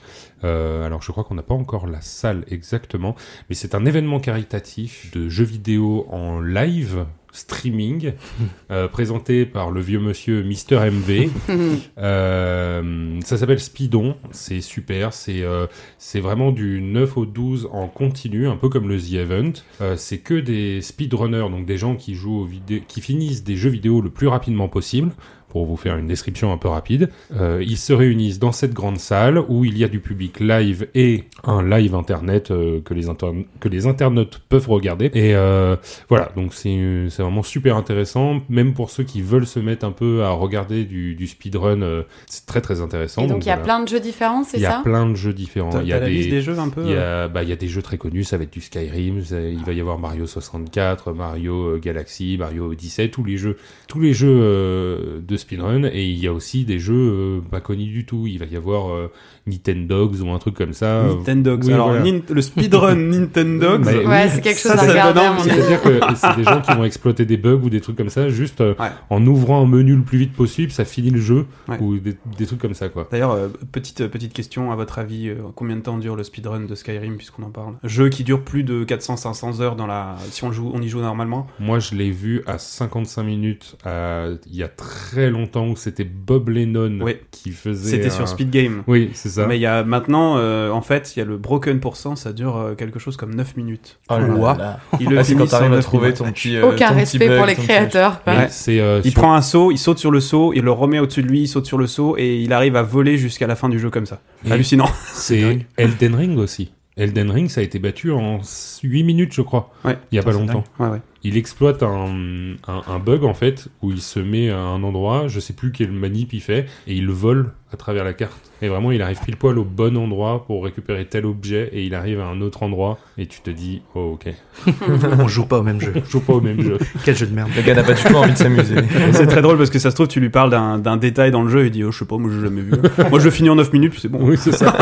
Euh, 0.44 0.84
alors 0.84 1.00
je 1.02 1.10
crois 1.10 1.24
qu'on 1.24 1.34
n'a 1.36 1.42
pas 1.42 1.54
encore 1.54 1.86
la 1.86 2.00
salle 2.02 2.44
exactement, 2.48 3.14
mais 3.48 3.54
c'est 3.54 3.74
un 3.74 3.86
événement 3.86 4.20
caritatif 4.20 5.10
de 5.12 5.28
jeux 5.28 5.44
vidéo 5.44 6.06
en 6.10 6.40
live 6.40 7.06
streaming 7.36 8.12
euh, 8.70 8.88
présenté 8.88 9.46
par 9.46 9.70
le 9.70 9.80
vieux 9.80 10.00
monsieur 10.00 10.42
Mister 10.42 10.78
MV. 10.90 11.30
Euh, 11.98 13.18
ça 13.24 13.36
s'appelle 13.36 13.60
Speedon, 13.60 14.16
c'est 14.30 14.60
super, 14.60 15.12
c'est 15.12 15.42
euh, 15.42 15.66
c'est 15.98 16.20
vraiment 16.20 16.52
du 16.52 16.80
9 16.80 17.16
au 17.16 17.26
12 17.26 17.68
en 17.72 17.88
continu, 17.88 18.48
un 18.48 18.56
peu 18.56 18.68
comme 18.68 18.88
le 18.88 18.98
The 18.98 19.14
Event. 19.14 19.52
C'est 19.96 20.18
que 20.18 20.34
des 20.34 20.82
speedrunners, 20.82 21.48
donc 21.50 21.66
des 21.66 21.78
gens 21.78 21.96
qui 21.96 22.14
jouent 22.14 22.42
aux 22.42 22.48
qui 22.86 23.00
finissent 23.00 23.44
des 23.44 23.56
jeux 23.56 23.70
vidéo 23.70 24.00
le 24.00 24.10
plus 24.10 24.28
rapidement 24.28 24.68
possible. 24.68 25.12
Pour 25.48 25.64
vous 25.66 25.76
faire 25.76 25.96
une 25.96 26.06
description 26.06 26.52
un 26.52 26.58
peu 26.58 26.68
rapide, 26.68 27.08
Euh, 27.34 27.62
ils 27.66 27.76
se 27.78 27.92
réunissent 27.92 28.38
dans 28.38 28.52
cette 28.52 28.72
grande 28.74 28.98
salle 28.98 29.38
où 29.48 29.64
il 29.64 29.78
y 29.78 29.84
a 29.84 29.88
du 29.88 30.00
public 30.00 30.40
live 30.40 30.88
et 30.94 31.24
un 31.44 31.62
live 31.66 31.94
internet 31.94 32.50
euh, 32.50 32.80
que 32.80 32.94
les 32.94 33.08
interne- 33.08 33.44
que 33.60 33.68
les 33.68 33.86
internautes 33.86 34.40
peuvent 34.48 34.68
regarder. 34.68 35.06
Et 35.14 35.34
euh, 35.34 35.76
voilà, 36.08 36.30
donc 36.36 36.52
c'est 36.54 37.06
c'est 37.10 37.22
vraiment 37.22 37.42
super 37.42 37.76
intéressant, 37.76 38.40
même 38.48 38.74
pour 38.74 38.90
ceux 38.90 39.04
qui 39.04 39.22
veulent 39.22 39.46
se 39.46 39.58
mettre 39.60 39.84
un 39.86 39.92
peu 39.92 40.22
à 40.24 40.30
regarder 40.30 40.84
du, 40.84 41.14
du 41.14 41.26
speedrun, 41.26 41.82
euh, 41.82 42.02
c'est 42.26 42.46
très 42.46 42.60
très 42.60 42.80
intéressant. 42.80 43.22
Et 43.24 43.26
donc 43.26 43.44
il 43.44 43.48
y 43.48 43.50
a 43.50 43.54
voilà. 43.56 43.64
plein 43.64 43.80
de 43.84 43.88
jeux 43.88 44.00
différents, 44.00 44.44
c'est 44.44 44.58
Il 44.58 44.62
y 44.62 44.66
a 44.66 44.72
ça? 44.72 44.80
plein 44.84 45.08
de 45.08 45.14
jeux 45.14 45.32
différents. 45.32 45.80
Il 45.80 45.88
y 45.88 45.92
a 45.92 46.00
liste 46.08 46.28
des, 46.28 46.36
des 46.36 46.40
jeux 46.42 46.58
un 46.58 46.68
peu 46.68 46.82
il 46.84 46.90
y 46.90 46.94
euh, 46.94 47.24
a, 47.24 47.28
bah, 47.28 47.42
il 47.42 47.48
y 47.48 47.52
a 47.52 47.56
des 47.56 47.68
jeux 47.68 47.82
très 47.82 47.98
connus, 47.98 48.24
ça 48.24 48.36
va 48.36 48.44
être 48.44 48.52
du 48.52 48.60
Skyrim, 48.60 49.22
ça- 49.22 49.40
il 49.40 49.64
va 49.64 49.72
y 49.72 49.80
avoir 49.80 49.98
Mario 49.98 50.26
64, 50.26 51.12
Mario 51.12 51.54
euh, 51.76 51.78
Galaxy, 51.78 52.36
Mario 52.38 52.70
Odyssey, 52.70 53.08
tous 53.08 53.24
les 53.24 53.36
jeux, 53.36 53.56
tous 53.88 54.00
les 54.00 54.12
jeux 54.12 54.28
euh, 54.30 55.20
de 55.36 55.40
speedrun, 55.40 55.84
et 55.84 56.04
il 56.04 56.18
y 56.18 56.26
a 56.26 56.32
aussi 56.32 56.64
des 56.64 56.78
jeux 56.78 56.94
euh, 56.94 57.40
pas 57.40 57.60
connus 57.60 57.86
du 57.86 58.04
tout. 58.04 58.26
Il 58.26 58.38
va 58.38 58.46
y 58.46 58.56
avoir 58.56 58.92
euh, 58.92 59.12
Nintendogs 59.46 60.20
ou 60.22 60.30
un 60.30 60.38
truc 60.38 60.54
comme 60.54 60.72
ça. 60.72 61.04
Nintendogs. 61.04 61.64
oui, 61.64 61.72
Alors, 61.72 61.88
voilà. 61.90 62.04
Nin- 62.04 62.20
le 62.28 62.42
speedrun 62.42 62.94
Nintendogs. 62.96 63.84
Mais- 63.84 64.04
Ouais, 64.06 64.24
oui, 64.24 64.30
c'est 64.30 64.40
quelque 64.40 64.58
chose 64.60 64.72
ça 64.72 64.80
à 64.82 64.86
regarder. 64.88 65.14
donne 65.20 65.24
à 65.28 65.32
mon 65.32 65.40
envie. 65.40 65.50
avis. 65.50 65.60
C'est-à-dire 65.62 65.82
que 65.82 66.16
c'est 66.16 66.36
des 66.36 66.44
gens 66.44 66.60
qui 66.60 66.72
vont 66.74 66.84
exploiter 66.84 67.24
des 67.24 67.36
bugs 67.36 67.60
ou 67.62 67.70
des 67.70 67.80
trucs 67.80 67.96
comme 67.96 68.08
ça, 68.10 68.28
juste 68.28 68.60
euh, 68.60 68.74
Ouais. 68.78 68.88
en 69.10 69.24
ouvrant 69.26 69.62
un 69.62 69.66
menu 69.66 69.94
le 69.96 70.02
plus 70.02 70.18
vite 70.18 70.32
possible, 70.32 70.72
ça 70.72 70.84
finit 70.84 71.10
le 71.10 71.20
jeu, 71.20 71.46
Ouais. 71.68 71.78
ou 71.80 71.96
des, 71.98 72.16
des 72.38 72.46
trucs 72.46 72.60
comme 72.60 72.74
ça, 72.74 72.88
quoi. 72.88 73.08
D'ailleurs, 73.10 73.32
euh, 73.32 73.48
petite, 73.72 74.00
euh, 74.02 74.08
petite 74.08 74.32
question, 74.32 74.72
à 74.72 74.76
votre 74.76 74.98
avis, 74.98 75.28
euh, 75.28 75.36
combien 75.54 75.76
de 75.76 75.80
temps 75.82 75.98
dure 75.98 76.16
le 76.16 76.24
speedrun 76.24 76.60
de 76.66 76.74
Skyrim, 76.74 77.16
puisqu'on 77.16 77.44
en 77.44 77.50
parle? 77.50 77.74
Jeu 77.84 78.08
qui 78.08 78.24
dure 78.24 78.42
plus 78.42 78.64
de 78.64 78.84
400-500 78.84 79.60
heures 79.60 79.76
dans 79.76 79.86
la... 79.86 80.16
si 80.30 80.44
on, 80.44 80.52
joue, 80.52 80.70
on 80.74 80.82
y 80.82 80.88
joue 80.88 81.00
normalement? 81.00 81.46
Moi, 81.60 81.78
je 81.78 81.94
l'ai 81.94 82.10
vu 82.10 82.42
à 82.46 82.58
55 82.58 83.22
minutes 83.22 83.76
il 83.86 84.56
y 84.56 84.62
a 84.62 84.68
très 84.68 84.86
très 84.96 85.30
longtemps 85.30 85.68
où 85.68 85.76
c'était 85.76 86.04
Bob 86.04 86.48
Lennon 86.48 86.98
Oui. 87.00 87.16
qui 87.30 87.50
faisait. 87.50 87.90
C'était 87.90 88.06
un- 88.06 88.10
sur 88.10 88.26
Speed 88.28 88.50
Game. 88.50 88.82
Oui, 88.86 89.10
c'est 89.14 89.28
ça. 89.36 89.46
Mais 89.46 89.56
il 89.56 89.60
y 89.60 89.66
a 89.66 89.84
maintenant, 89.84 90.36
euh, 90.38 90.70
en 90.70 90.80
fait, 90.82 91.14
il 91.14 91.20
y 91.20 91.22
a 91.22 91.24
le 91.24 91.36
broken 91.38 91.80
pourcent, 91.80 92.16
ça 92.16 92.32
dure 92.32 92.56
euh, 92.56 92.74
quelque 92.74 92.98
chose 92.98 93.16
comme 93.16 93.34
9 93.34 93.56
minutes. 93.56 93.98
Oh 94.10 94.18
là 94.18 94.26
Ouah. 94.28 94.56
là. 94.56 94.80
Il 95.00 95.08
le 95.08 95.18
Ah, 95.18 95.24
c'est 95.24 95.32
finit 95.32 95.44
quand 95.44 95.50
t'arrives 95.50 95.72
en 95.72 95.76
à 95.76 95.82
trouver 95.82 96.12
ton 96.14 96.30
petit. 96.32 96.56
euh, 96.56 96.66
Aucun 96.66 96.88
ton 96.88 96.94
petit 96.94 97.00
respect 97.00 97.28
bug, 97.28 97.36
pour 97.38 97.46
les 97.46 97.54
ton 97.54 97.62
petit- 97.62 97.68
créateurs. 97.68 98.22
quoi. 98.22 98.32
Oui, 98.32 98.38
Ouais. 98.40 98.46
c'est. 98.50 98.80
euh, 98.80 99.00
Il 99.04 99.12
sur- 99.12 99.20
prend 99.20 99.34
un 99.34 99.42
saut, 99.42 99.70
il 99.70 99.78
saute 99.78 99.98
sur 99.98 100.10
le 100.10 100.20
saut, 100.20 100.52
il 100.54 100.62
le 100.62 100.72
remet 100.72 100.98
au-dessus 100.98 101.22
de 101.22 101.28
lui, 101.28 101.42
il 101.42 101.48
saute 101.48 101.66
sur 101.66 101.78
le 101.78 101.86
saut 101.86 102.16
et 102.18 102.40
il 102.40 102.52
arrive 102.52 102.76
à 102.76 102.82
voler 102.82 103.16
jusqu'à 103.18 103.46
la 103.46 103.56
fin 103.56 103.68
du 103.68 103.78
jeu 103.78 103.90
comme 103.90 104.06
ça. 104.06 104.20
Et 104.46 104.52
Hallucinant. 104.52 104.88
C'est 105.12 105.66
Elden 105.76 106.14
Ring 106.14 106.38
aussi. 106.38 106.72
Elden 106.98 107.30
Ring, 107.30 107.50
ça 107.50 107.60
a 107.60 107.64
été 107.64 107.78
battu 107.78 108.10
en 108.10 108.38
8 108.82 109.02
minutes, 109.04 109.34
je 109.34 109.42
crois. 109.42 109.70
Ouais. 109.84 109.98
Il 110.10 110.16
y 110.16 110.18
a 110.18 110.22
pas 110.22 110.32
c'est 110.32 110.38
longtemps. 110.38 110.64
Ouais, 110.78 110.88
ouais. 110.88 111.00
Il 111.26 111.36
exploite 111.36 111.82
un, 111.82 112.54
un, 112.68 112.82
un 112.86 112.98
bug 113.00 113.24
en 113.24 113.34
fait 113.34 113.66
où 113.82 113.90
il 113.90 114.00
se 114.00 114.20
met 114.20 114.48
à 114.48 114.58
un 114.60 114.84
endroit, 114.84 115.26
je 115.26 115.40
sais 115.40 115.54
plus 115.54 115.72
quel 115.72 115.90
manip 115.90 116.32
il 116.32 116.40
fait, 116.40 116.66
et 116.86 116.94
il 116.94 117.04
le 117.04 117.12
vole 117.12 117.50
à 117.72 117.76
travers 117.76 118.04
la 118.04 118.12
carte. 118.12 118.52
Et 118.62 118.68
vraiment, 118.68 118.92
il 118.92 119.02
arrive 119.02 119.18
pile 119.24 119.36
poil 119.36 119.58
au 119.58 119.64
bon 119.64 119.96
endroit 119.96 120.44
pour 120.46 120.64
récupérer 120.64 121.04
tel 121.04 121.26
objet, 121.26 121.68
et 121.72 121.84
il 121.84 121.96
arrive 121.96 122.20
à 122.20 122.26
un 122.26 122.40
autre 122.42 122.62
endroit, 122.62 123.00
et 123.18 123.26
tu 123.26 123.40
te 123.40 123.50
dis, 123.50 123.82
oh 123.96 124.14
ok, 124.14 124.32
On 125.18 125.26
joue 125.26 125.46
pas 125.46 125.58
au 125.58 125.62
même 125.64 125.80
jeu. 125.80 125.92
on 125.96 126.08
joue 126.08 126.20
pas 126.20 126.34
au 126.34 126.40
même 126.40 126.62
jeu. 126.62 126.78
Quel 127.04 127.16
jeu 127.16 127.26
de 127.26 127.34
merde. 127.34 127.50
Le 127.56 127.62
gars 127.62 127.74
n'a 127.74 127.82
pas 127.82 127.94
du 127.94 128.02
tout 128.04 128.14
envie 128.14 128.32
de 128.32 128.38
s'amuser. 128.38 128.76
Et 129.08 129.12
c'est 129.12 129.26
très 129.26 129.42
drôle 129.42 129.58
parce 129.58 129.70
que 129.70 129.80
ça 129.80 129.90
se 129.90 129.96
trouve, 129.96 130.06
tu 130.06 130.20
lui 130.20 130.30
parles 130.30 130.50
d'un 130.50 130.78
d'un 130.78 130.96
détail 130.96 131.32
dans 131.32 131.42
le 131.42 131.50
jeu 131.50 131.64
et 131.64 131.66
il 131.66 131.70
dit, 131.72 131.82
oh, 131.82 131.90
je 131.90 131.98
sais 131.98 132.04
pas, 132.04 132.18
moi 132.18 132.30
j'ai 132.32 132.40
jamais 132.40 132.62
vu. 132.62 132.72
moi 133.10 133.18
je 133.18 133.24
le 133.24 133.30
finis 133.32 133.50
en 133.50 133.56
9 133.56 133.72
minutes, 133.72 133.92
puis 133.92 134.00
c'est 134.00 134.08
bon. 134.08 134.20
Oui, 134.22 134.36
c'est 134.38 134.52
ça. 134.52 134.72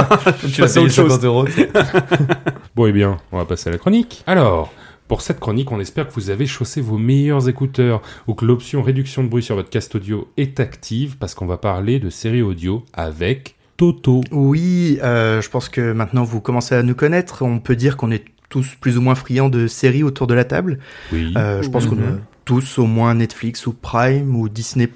tu 0.40 0.48
vas 0.60 0.66
passer 0.66 0.78
à 0.78 0.82
autre 0.82 0.92
chose. 0.92 1.10
50 1.10 1.24
euros. 1.24 1.46
Bon, 2.76 2.86
eh 2.86 2.92
bien, 2.92 3.16
on 3.32 3.38
va 3.38 3.46
passer 3.46 3.70
à 3.70 3.72
la 3.72 3.78
chronique. 3.78 4.22
Alors, 4.26 4.72
pour 5.08 5.20
cette 5.20 5.38
chronique, 5.40 5.70
on 5.70 5.80
espère 5.80 6.08
que 6.08 6.14
vous 6.14 6.30
avez 6.30 6.46
chaussé 6.46 6.80
vos 6.80 6.96
meilleurs 6.99 7.49
écouteurs 7.49 8.00
ou 8.26 8.34
que 8.34 8.44
l'option 8.44 8.82
réduction 8.82 9.23
de 9.23 9.28
bruit 9.28 9.42
sur 9.42 9.54
votre 9.54 9.70
cast 9.70 9.94
audio 9.94 10.28
est 10.37 10.61
active 10.61 11.16
parce 11.18 11.34
qu'on 11.34 11.46
va 11.46 11.56
parler 11.58 11.99
de 12.00 12.08
série 12.11 12.42
audio 12.42 12.84
avec 12.94 13.54
Toto. 13.76 14.23
Oui, 14.30 14.99
euh, 15.02 15.42
je 15.42 15.50
pense 15.50 15.68
que 15.68 15.92
maintenant 15.92 16.25
vous 16.25 16.40
commencez 16.40 16.75
à 16.75 16.82
nous 16.82 16.94
connaître. 16.94 17.42
On 17.42 17.58
peut 17.58 17.76
dire 17.76 17.96
qu'on 17.96 18.11
est 18.11 18.25
tous 18.49 18.76
plus 18.80 18.96
ou 18.96 19.00
moins 19.02 19.14
friands 19.14 19.49
de 19.49 19.66
séries 19.66 20.02
autour 20.04 20.26
de 20.26 20.34
la 20.34 20.44
table. 20.44 20.78
Oui. 21.12 21.34
Euh, 21.37 21.61
je 21.62 21.68
pense 21.68 21.87
qu'on 21.87 21.96
Mhm. 21.96 22.02
a 22.04 22.18
tous 22.44 22.78
au 22.78 22.84
moins 22.86 23.14
Netflix 23.14 23.66
ou 23.66 23.72
Prime 23.72 24.36
ou 24.36 24.48
Disney+. 24.48 24.88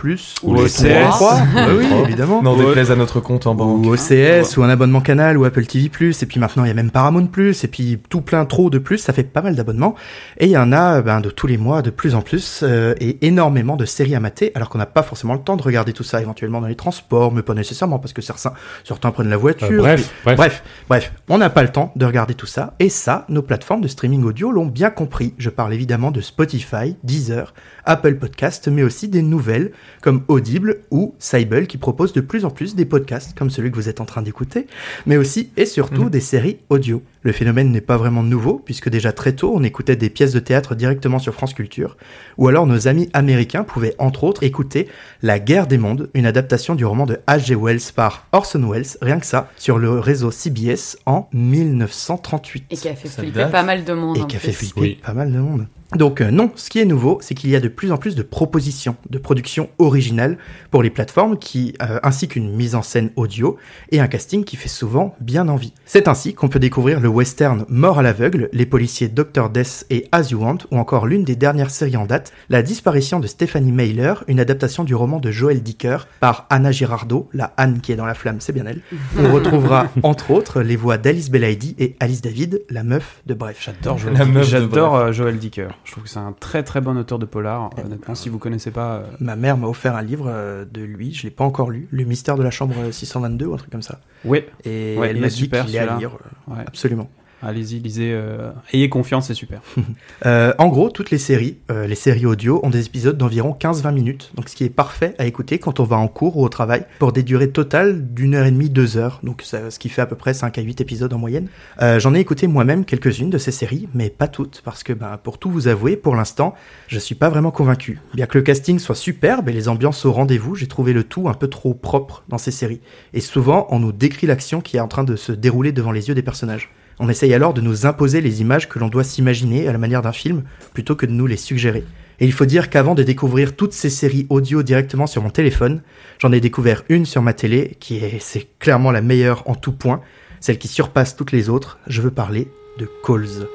Ou 0.42 0.54
les 0.54 0.62
OCS. 0.62 0.84
Bah 1.54 1.66
oui, 1.76 1.86
évidemment. 2.04 2.42
Non, 2.42 2.56
Ouais. 2.56 2.66
déplaise 2.66 2.90
à 2.90 2.96
notre 2.96 3.20
compte 3.20 3.46
en 3.46 3.54
banque. 3.54 3.84
ou 3.86 3.90
OCS 3.94 4.56
ou 4.56 4.62
un 4.62 4.68
abonnement 4.68 5.00
canal 5.00 5.36
ou 5.38 5.44
Apple 5.44 5.64
TV+, 5.66 5.84
et 5.86 6.26
puis 6.26 6.40
maintenant 6.40 6.64
il 6.64 6.68
y 6.68 6.70
a 6.70 6.74
même 6.74 6.90
Paramount+, 6.90 7.28
et 7.38 7.68
puis 7.68 7.98
tout 8.08 8.20
plein 8.20 8.44
trop 8.44 8.70
de 8.70 8.78
plus, 8.78 8.98
ça 8.98 9.12
fait 9.12 9.22
pas 9.22 9.42
mal 9.42 9.54
d'abonnements, 9.54 9.94
et 10.38 10.46
il 10.46 10.50
y 10.50 10.56
en 10.58 10.72
a 10.72 11.00
ben, 11.02 11.20
de 11.20 11.30
tous 11.30 11.46
les 11.46 11.56
mois 11.58 11.82
de 11.82 11.90
plus 11.90 12.14
en 12.14 12.22
plus, 12.22 12.60
euh, 12.62 12.94
et 13.00 13.26
énormément 13.26 13.76
de 13.76 13.84
séries 13.84 14.14
à 14.14 14.20
mater, 14.20 14.52
alors 14.54 14.68
qu'on 14.68 14.78
n'a 14.78 14.86
pas 14.86 15.02
forcément 15.02 15.34
le 15.34 15.40
temps 15.40 15.56
de 15.56 15.62
regarder 15.62 15.92
tout 15.92 16.02
ça 16.04 16.20
éventuellement 16.20 16.60
dans 16.60 16.66
les 16.66 16.74
transports, 16.76 17.32
mais 17.32 17.42
pas 17.42 17.54
nécessairement, 17.54 17.98
parce 17.98 18.12
que 18.12 18.22
certains, 18.22 18.52
certains 18.84 19.10
prennent 19.10 19.30
la 19.30 19.36
voiture. 19.36 19.68
Euh, 19.70 19.78
bref, 19.78 20.10
bref. 20.24 20.36
Bref, 20.36 20.62
bref, 20.88 21.12
on 21.28 21.38
n'a 21.38 21.50
pas 21.50 21.62
le 21.62 21.68
temps 21.70 21.92
de 21.96 22.04
regarder 22.06 22.34
tout 22.34 22.46
ça, 22.46 22.74
et 22.80 22.88
ça, 22.88 23.24
nos 23.28 23.42
plateformes 23.42 23.80
de 23.80 23.88
streaming 23.88 24.24
audio 24.24 24.50
l'ont 24.50 24.66
bien 24.66 24.90
compris. 24.90 25.34
Je 25.38 25.50
parle 25.50 25.72
évidemment 25.74 26.10
de 26.10 26.20
Spotify, 26.20 26.96
Deezer, 27.04 27.37
Apple 27.84 28.16
Podcast, 28.16 28.68
mais 28.68 28.82
aussi 28.82 29.08
des 29.08 29.22
nouvelles 29.22 29.72
comme 30.02 30.22
Audible 30.28 30.78
ou 30.90 31.14
Sybil 31.18 31.66
qui 31.66 31.78
proposent 31.78 32.12
de 32.12 32.20
plus 32.20 32.44
en 32.44 32.50
plus 32.50 32.74
des 32.74 32.84
podcasts 32.84 33.36
comme 33.36 33.50
celui 33.50 33.70
que 33.70 33.76
vous 33.76 33.88
êtes 33.88 34.00
en 34.00 34.04
train 34.04 34.22
d'écouter, 34.22 34.66
mais 35.06 35.16
aussi 35.16 35.50
et 35.56 35.66
surtout 35.66 36.04
Mhm. 36.04 36.10
des 36.10 36.20
séries 36.20 36.58
audio. 36.68 37.02
Le 37.22 37.32
phénomène 37.32 37.70
n'est 37.72 37.80
pas 37.80 37.96
vraiment 37.96 38.22
nouveau 38.22 38.54
puisque 38.64 38.88
déjà 38.88 39.12
très 39.12 39.32
tôt 39.32 39.52
on 39.54 39.62
écoutait 39.62 39.96
des 39.96 40.08
pièces 40.10 40.32
de 40.32 40.38
théâtre 40.40 40.74
directement 40.74 41.18
sur 41.18 41.34
France 41.34 41.52
Culture, 41.54 41.96
ou 42.36 42.48
alors 42.48 42.66
nos 42.66 42.86
amis 42.88 43.08
américains 43.12 43.64
pouvaient 43.64 43.94
entre 43.98 44.24
autres 44.24 44.42
écouter 44.44 44.88
La 45.22 45.38
guerre 45.38 45.66
des 45.66 45.78
mondes, 45.78 46.10
une 46.14 46.26
adaptation 46.26 46.74
du 46.74 46.84
roman 46.84 47.06
de 47.06 47.18
H.G. 47.26 47.54
Wells 47.56 47.80
par 47.94 48.26
Orson 48.32 48.62
Welles, 48.70 48.86
rien 49.02 49.18
que 49.18 49.26
ça, 49.26 49.50
sur 49.56 49.78
le 49.78 49.98
réseau 49.98 50.30
CBS 50.30 50.96
en 51.06 51.28
1938 51.32 52.64
Et 52.70 52.76
qui 52.76 52.88
a 52.88 52.94
fait 52.94 53.08
Ça 53.08 53.22
flipper 53.22 53.38
date. 53.40 53.52
pas 53.52 53.62
mal 53.62 53.84
de 53.84 53.92
monde. 53.92 54.16
et 54.18 54.26
qui 54.26 54.36
a 54.36 54.38
fait 54.40 54.52
flipper 54.52 54.80
Oui. 54.80 54.98
pas 55.04 55.12
mal 55.14 55.32
de 55.32 55.38
monde. 55.38 55.66
Donc 55.96 56.20
euh, 56.20 56.30
non, 56.30 56.50
ce 56.54 56.68
qui 56.68 56.80
est 56.80 56.84
nouveau, 56.84 57.18
c'est 57.22 57.34
qu'il 57.34 57.48
y 57.48 57.56
a 57.56 57.60
de 57.60 57.68
plus 57.68 57.92
en 57.92 57.96
plus 57.96 58.14
de 58.14 58.22
propositions 58.22 58.96
de 59.08 59.16
production 59.16 59.70
originale 59.78 60.36
pour 60.70 60.82
les 60.82 60.90
plateformes, 60.90 61.38
qui 61.38 61.74
euh, 61.80 61.98
ainsi 62.02 62.28
qu'une 62.28 62.54
mise 62.54 62.74
en 62.74 62.82
scène 62.82 63.10
audio 63.16 63.56
et 63.90 63.98
un 64.00 64.06
casting 64.06 64.44
qui 64.44 64.56
fait 64.56 64.68
souvent 64.68 65.16
bien 65.20 65.48
envie. 65.48 65.72
C'est 65.86 66.06
ainsi 66.06 66.34
qu'on 66.34 66.48
peut 66.48 66.58
découvrir 66.58 67.00
le 67.00 67.08
western 67.08 67.64
Mort 67.68 67.98
à 67.98 68.02
l'aveugle, 68.02 68.50
les 68.52 68.66
policiers 68.66 69.08
Dr 69.08 69.48
Death 69.48 69.86
et 69.88 70.08
As 70.12 70.30
You 70.30 70.40
Want, 70.42 70.58
ou 70.70 70.76
encore 70.76 71.06
l'une 71.06 71.24
des 71.24 71.36
dernières 71.36 71.70
séries 71.70 71.96
en 71.96 72.04
date, 72.04 72.32
La 72.50 72.62
disparition 72.62 73.18
de 73.18 73.26
Stephanie 73.26 73.72
Mailer, 73.72 74.24
une 74.28 74.40
adaptation 74.40 74.84
du 74.84 74.94
roman 74.94 75.20
de 75.20 75.30
Joël 75.30 75.62
Dicker 75.62 76.06
par 76.20 76.46
Anna 76.50 76.70
Girardot, 76.70 77.30
la 77.32 77.54
Anne 77.56 77.80
qui 77.80 77.92
est 77.92 77.96
dans 77.96 78.04
la 78.06 78.14
flamme, 78.14 78.40
c'est 78.40 78.52
bien 78.52 78.66
elle. 78.66 78.80
On 79.18 79.32
retrouvera 79.32 79.86
entre 80.02 80.32
autres 80.32 80.60
les 80.60 80.76
voix 80.76 80.98
d'Alice 80.98 81.30
Belaïdi 81.30 81.74
et 81.78 81.96
Alice 81.98 82.20
David, 82.20 82.62
la 82.68 82.82
meuf 82.84 83.22
de 83.26 83.32
Bref. 83.32 83.62
J'adore 83.64 83.96
Joël, 83.96 84.12
La 84.14 84.24
Dicker. 84.26 84.34
meuf 84.34 84.44
de 84.46 84.50
J'adore 84.50 84.90
Bref. 84.90 85.08
euh, 85.08 85.12
Joël 85.12 85.38
Dicker. 85.38 85.68
Je 85.84 85.92
trouve 85.92 86.04
que 86.04 86.10
c'est 86.10 86.18
un 86.18 86.32
très 86.32 86.62
très 86.62 86.80
bon 86.80 86.96
auteur 86.98 87.18
de 87.18 87.26
polar. 87.26 87.70
Honnêtement, 87.82 88.14
si 88.14 88.28
vous 88.28 88.38
connaissez 88.38 88.70
pas, 88.70 88.96
euh, 88.96 89.06
Ma 89.20 89.36
mère 89.36 89.56
m'a 89.56 89.66
offert 89.66 89.96
un 89.96 90.02
livre 90.02 90.26
euh, 90.28 90.64
de 90.70 90.82
lui, 90.82 91.14
je 91.14 91.22
l'ai 91.22 91.30
pas 91.30 91.44
encore 91.44 91.70
lu, 91.70 91.88
Le 91.90 92.04
mystère 92.04 92.36
de 92.36 92.42
la 92.42 92.50
chambre 92.50 92.74
622 92.90 93.46
ou 93.46 93.54
un 93.54 93.56
truc 93.56 93.70
comme 93.70 93.82
ça. 93.82 94.00
ouais, 94.24 94.48
Et 94.64 94.96
Ouais, 94.98 95.10
elle 95.10 95.16
il 95.16 95.20
m'a 95.22 95.28
dit 95.28 95.34
super, 95.34 95.64
qu'il 95.64 95.76
est 95.76 95.78
à 95.78 95.96
lire, 95.96 96.12
euh, 96.50 96.54
ouais. 96.54 96.64
absolument. 96.66 97.10
Allez-y, 97.40 97.78
lisez. 97.78 98.10
euh, 98.12 98.50
Ayez 98.72 98.88
confiance, 98.88 99.28
c'est 99.28 99.34
super. 99.34 99.60
Euh, 100.26 100.52
en 100.58 100.66
gros, 100.66 100.90
toutes 100.90 101.12
les 101.12 101.18
séries, 101.18 101.58
euh, 101.70 101.86
les 101.86 101.94
séries 101.94 102.26
audio, 102.26 102.58
ont 102.64 102.70
des 102.70 102.86
épisodes 102.86 103.16
d'environ 103.16 103.56
15-20 103.58 103.94
minutes, 103.94 104.32
donc 104.34 104.48
ce 104.48 104.56
qui 104.56 104.64
est 104.64 104.68
parfait 104.68 105.14
à 105.18 105.26
écouter 105.26 105.60
quand 105.60 105.78
on 105.78 105.84
va 105.84 105.96
en 105.96 106.08
cours 106.08 106.36
ou 106.36 106.44
au 106.44 106.48
travail, 106.48 106.84
pour 106.98 107.12
des 107.12 107.22
durées 107.22 107.50
totales 107.50 108.12
d'une 108.12 108.34
heure 108.34 108.44
et 108.44 108.50
demie, 108.50 108.68
deux 108.68 108.96
heures, 108.96 109.20
donc 109.22 109.42
ce 109.42 109.78
qui 109.78 109.88
fait 109.88 110.02
à 110.02 110.06
peu 110.06 110.16
près 110.16 110.34
5 110.34 110.58
à 110.58 110.62
8 110.62 110.80
épisodes 110.80 111.12
en 111.12 111.18
moyenne. 111.18 111.46
J'en 111.80 112.14
ai 112.14 112.18
écouté 112.18 112.48
moi-même 112.48 112.84
quelques-unes 112.84 113.30
de 113.30 113.38
ces 113.38 113.52
séries, 113.52 113.88
mais 113.94 114.10
pas 114.10 114.26
toutes, 114.26 114.60
parce 114.64 114.82
que 114.82 114.92
ben, 114.92 115.18
pour 115.22 115.38
tout 115.38 115.50
vous 115.50 115.68
avouer, 115.68 115.96
pour 115.96 116.16
l'instant, 116.16 116.54
je 116.88 116.98
suis 116.98 117.14
pas 117.14 117.28
vraiment 117.28 117.52
convaincu. 117.52 118.00
Bien 118.14 118.26
que 118.26 118.38
le 118.38 118.42
casting 118.44 118.80
soit 118.80 118.96
superbe 118.96 119.48
et 119.48 119.52
les 119.52 119.68
ambiances 119.68 120.04
au 120.04 120.12
rendez-vous, 120.12 120.56
j'ai 120.56 120.66
trouvé 120.66 120.92
le 120.92 121.04
tout 121.04 121.28
un 121.28 121.34
peu 121.34 121.46
trop 121.46 121.74
propre 121.74 122.24
dans 122.28 122.38
ces 122.38 122.50
séries. 122.50 122.80
Et 123.14 123.20
souvent, 123.20 123.68
on 123.70 123.78
nous 123.78 123.92
décrit 123.92 124.26
l'action 124.26 124.60
qui 124.60 124.78
est 124.78 124.80
en 124.80 124.88
train 124.88 125.04
de 125.04 125.14
se 125.14 125.30
dérouler 125.32 125.70
devant 125.70 125.92
les 125.92 126.08
yeux 126.08 126.14
des 126.14 126.22
personnages. 126.22 126.70
On 127.00 127.08
essaye 127.08 127.32
alors 127.34 127.54
de 127.54 127.60
nous 127.60 127.86
imposer 127.86 128.20
les 128.20 128.40
images 128.40 128.68
que 128.68 128.78
l'on 128.78 128.88
doit 128.88 129.04
s'imaginer 129.04 129.68
à 129.68 129.72
la 129.72 129.78
manière 129.78 130.02
d'un 130.02 130.12
film, 130.12 130.42
plutôt 130.74 130.96
que 130.96 131.06
de 131.06 131.12
nous 131.12 131.26
les 131.26 131.36
suggérer. 131.36 131.84
Et 132.20 132.24
il 132.24 132.32
faut 132.32 132.46
dire 132.46 132.68
qu'avant 132.70 132.96
de 132.96 133.04
découvrir 133.04 133.54
toutes 133.54 133.72
ces 133.72 133.90
séries 133.90 134.26
audio 134.30 134.64
directement 134.64 135.06
sur 135.06 135.22
mon 135.22 135.30
téléphone, 135.30 135.82
j'en 136.18 136.32
ai 136.32 136.40
découvert 136.40 136.82
une 136.88 137.06
sur 137.06 137.22
ma 137.22 137.32
télé, 137.32 137.76
qui 137.78 137.98
est, 137.98 138.18
c'est 138.20 138.48
clairement 138.58 138.90
la 138.90 139.00
meilleure 139.02 139.48
en 139.48 139.54
tout 139.54 139.70
point, 139.72 140.00
celle 140.40 140.58
qui 140.58 140.66
surpasse 140.66 141.14
toutes 141.14 141.30
les 141.30 141.48
autres, 141.48 141.78
je 141.86 142.02
veux 142.02 142.10
parler 142.10 142.50
de 142.78 142.90
Calls. 143.06 143.46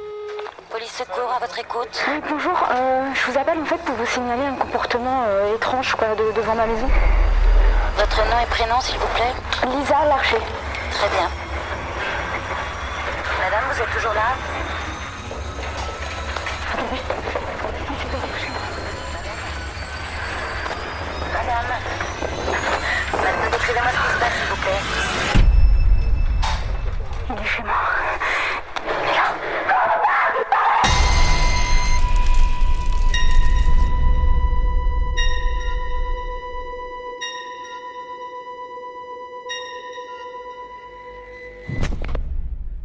Police 0.71 0.91
secours, 0.97 1.31
à 1.35 1.39
votre 1.39 1.59
écoute. 1.59 2.03
Oui, 2.07 2.15
bonjour. 2.29 2.57
Euh, 2.71 3.09
je 3.13 3.31
vous 3.31 3.37
appelle 3.37 3.59
en 3.59 3.65
fait 3.65 3.79
pour 3.85 3.95
vous 3.95 4.05
signaler 4.05 4.43
un 4.43 4.55
comportement 4.55 5.23
euh, 5.27 5.55
étrange 5.55 5.93
quoi, 5.95 6.15
de- 6.15 6.35
devant 6.39 6.55
ma 6.55 6.65
maison. 6.65 6.87
Votre 7.97 8.17
nom 8.17 8.39
et 8.41 8.47
prénom, 8.49 8.79
s'il 8.81 8.97
vous 8.97 9.07
plaît? 9.13 9.77
Lisa 9.77 10.05
Larcher. 10.07 10.37
Très 10.91 11.09
bien. 11.09 11.29
Madame, 13.43 13.63
vous 13.73 13.81
êtes 13.81 13.91
toujours 13.91 14.13
là 14.13 14.35
Madame 21.33 21.65
Madame, 23.11 23.51
décrivez-moi 23.51 23.91
ce 23.91 23.97
qui 23.97 24.13
se 24.13 24.19
passe, 24.19 24.33
s'il 24.39 24.47
vous 24.47 24.55
plaît. 24.55 24.81
Il 27.31 27.35
est 27.35 27.49
chez 27.49 27.63
moi. 27.63 28.62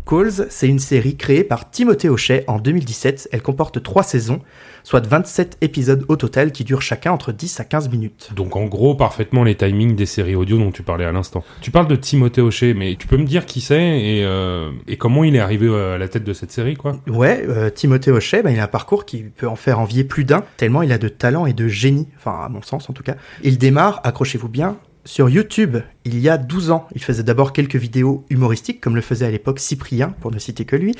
Calls, 0.08 0.46
c'est 0.48 0.68
une 0.68 0.78
série 0.78 1.16
créée 1.16 1.44
par 1.44 1.70
Timothée 1.70 2.08
Hochet 2.08 2.44
en 2.46 2.58
2017. 2.58 3.28
Elle 3.30 3.42
comporte 3.42 3.82
trois 3.82 4.02
saisons, 4.02 4.40
soit 4.82 5.06
27 5.06 5.58
épisodes 5.60 6.06
au 6.08 6.16
total 6.16 6.50
qui 6.50 6.64
durent 6.64 6.80
chacun 6.80 7.12
entre 7.12 7.30
10 7.30 7.60
à 7.60 7.64
15 7.64 7.90
minutes. 7.90 8.30
Donc 8.34 8.56
en 8.56 8.64
gros, 8.64 8.94
parfaitement 8.94 9.44
les 9.44 9.54
timings 9.54 9.94
des 9.94 10.06
séries 10.06 10.34
audio 10.34 10.56
dont 10.56 10.70
tu 10.70 10.82
parlais 10.82 11.04
à 11.04 11.12
l'instant. 11.12 11.44
Tu 11.60 11.70
parles 11.70 11.88
de 11.88 11.96
Timothée 11.96 12.40
Hochet, 12.40 12.72
mais 12.72 12.96
tu 12.96 13.06
peux 13.06 13.18
me 13.18 13.26
dire 13.26 13.44
qui 13.44 13.60
c'est 13.60 14.00
et, 14.00 14.24
euh, 14.24 14.70
et 14.86 14.96
comment 14.96 15.24
il 15.24 15.36
est 15.36 15.40
arrivé 15.40 15.66
euh, 15.66 15.96
à 15.96 15.98
la 15.98 16.08
tête 16.08 16.24
de 16.24 16.32
cette 16.32 16.52
série, 16.52 16.74
quoi? 16.74 16.96
Ouais, 17.06 17.44
euh, 17.46 17.68
Timothée 17.68 18.10
Hochet, 18.10 18.42
ben, 18.42 18.50
il 18.50 18.60
a 18.60 18.64
un 18.64 18.68
parcours 18.68 19.04
qui 19.04 19.24
peut 19.24 19.48
en 19.48 19.56
faire 19.56 19.78
envier 19.78 20.04
plus 20.04 20.24
d'un, 20.24 20.42
tellement 20.56 20.80
il 20.80 20.92
a 20.92 20.98
de 20.98 21.08
talent 21.08 21.44
et 21.44 21.52
de 21.52 21.68
génie, 21.68 22.08
enfin 22.16 22.46
à 22.46 22.48
mon 22.48 22.62
sens 22.62 22.88
en 22.88 22.94
tout 22.94 23.02
cas. 23.02 23.16
Il 23.42 23.58
démarre, 23.58 24.00
accrochez-vous 24.04 24.48
bien, 24.48 24.78
sur 25.08 25.28
YouTube. 25.30 25.78
Il 26.08 26.18
y 26.18 26.28
a 26.28 26.38
12 26.38 26.70
ans. 26.70 26.86
Il 26.94 27.02
faisait 27.04 27.22
d'abord 27.22 27.52
quelques 27.52 27.76
vidéos 27.76 28.24
humoristiques, 28.30 28.80
comme 28.80 28.94
le 28.96 29.00
faisait 29.02 29.26
à 29.26 29.30
l'époque 29.30 29.58
Cyprien, 29.60 30.14
pour 30.20 30.30
ne 30.32 30.38
citer 30.38 30.64
que 30.64 30.74
lui. 30.76 30.94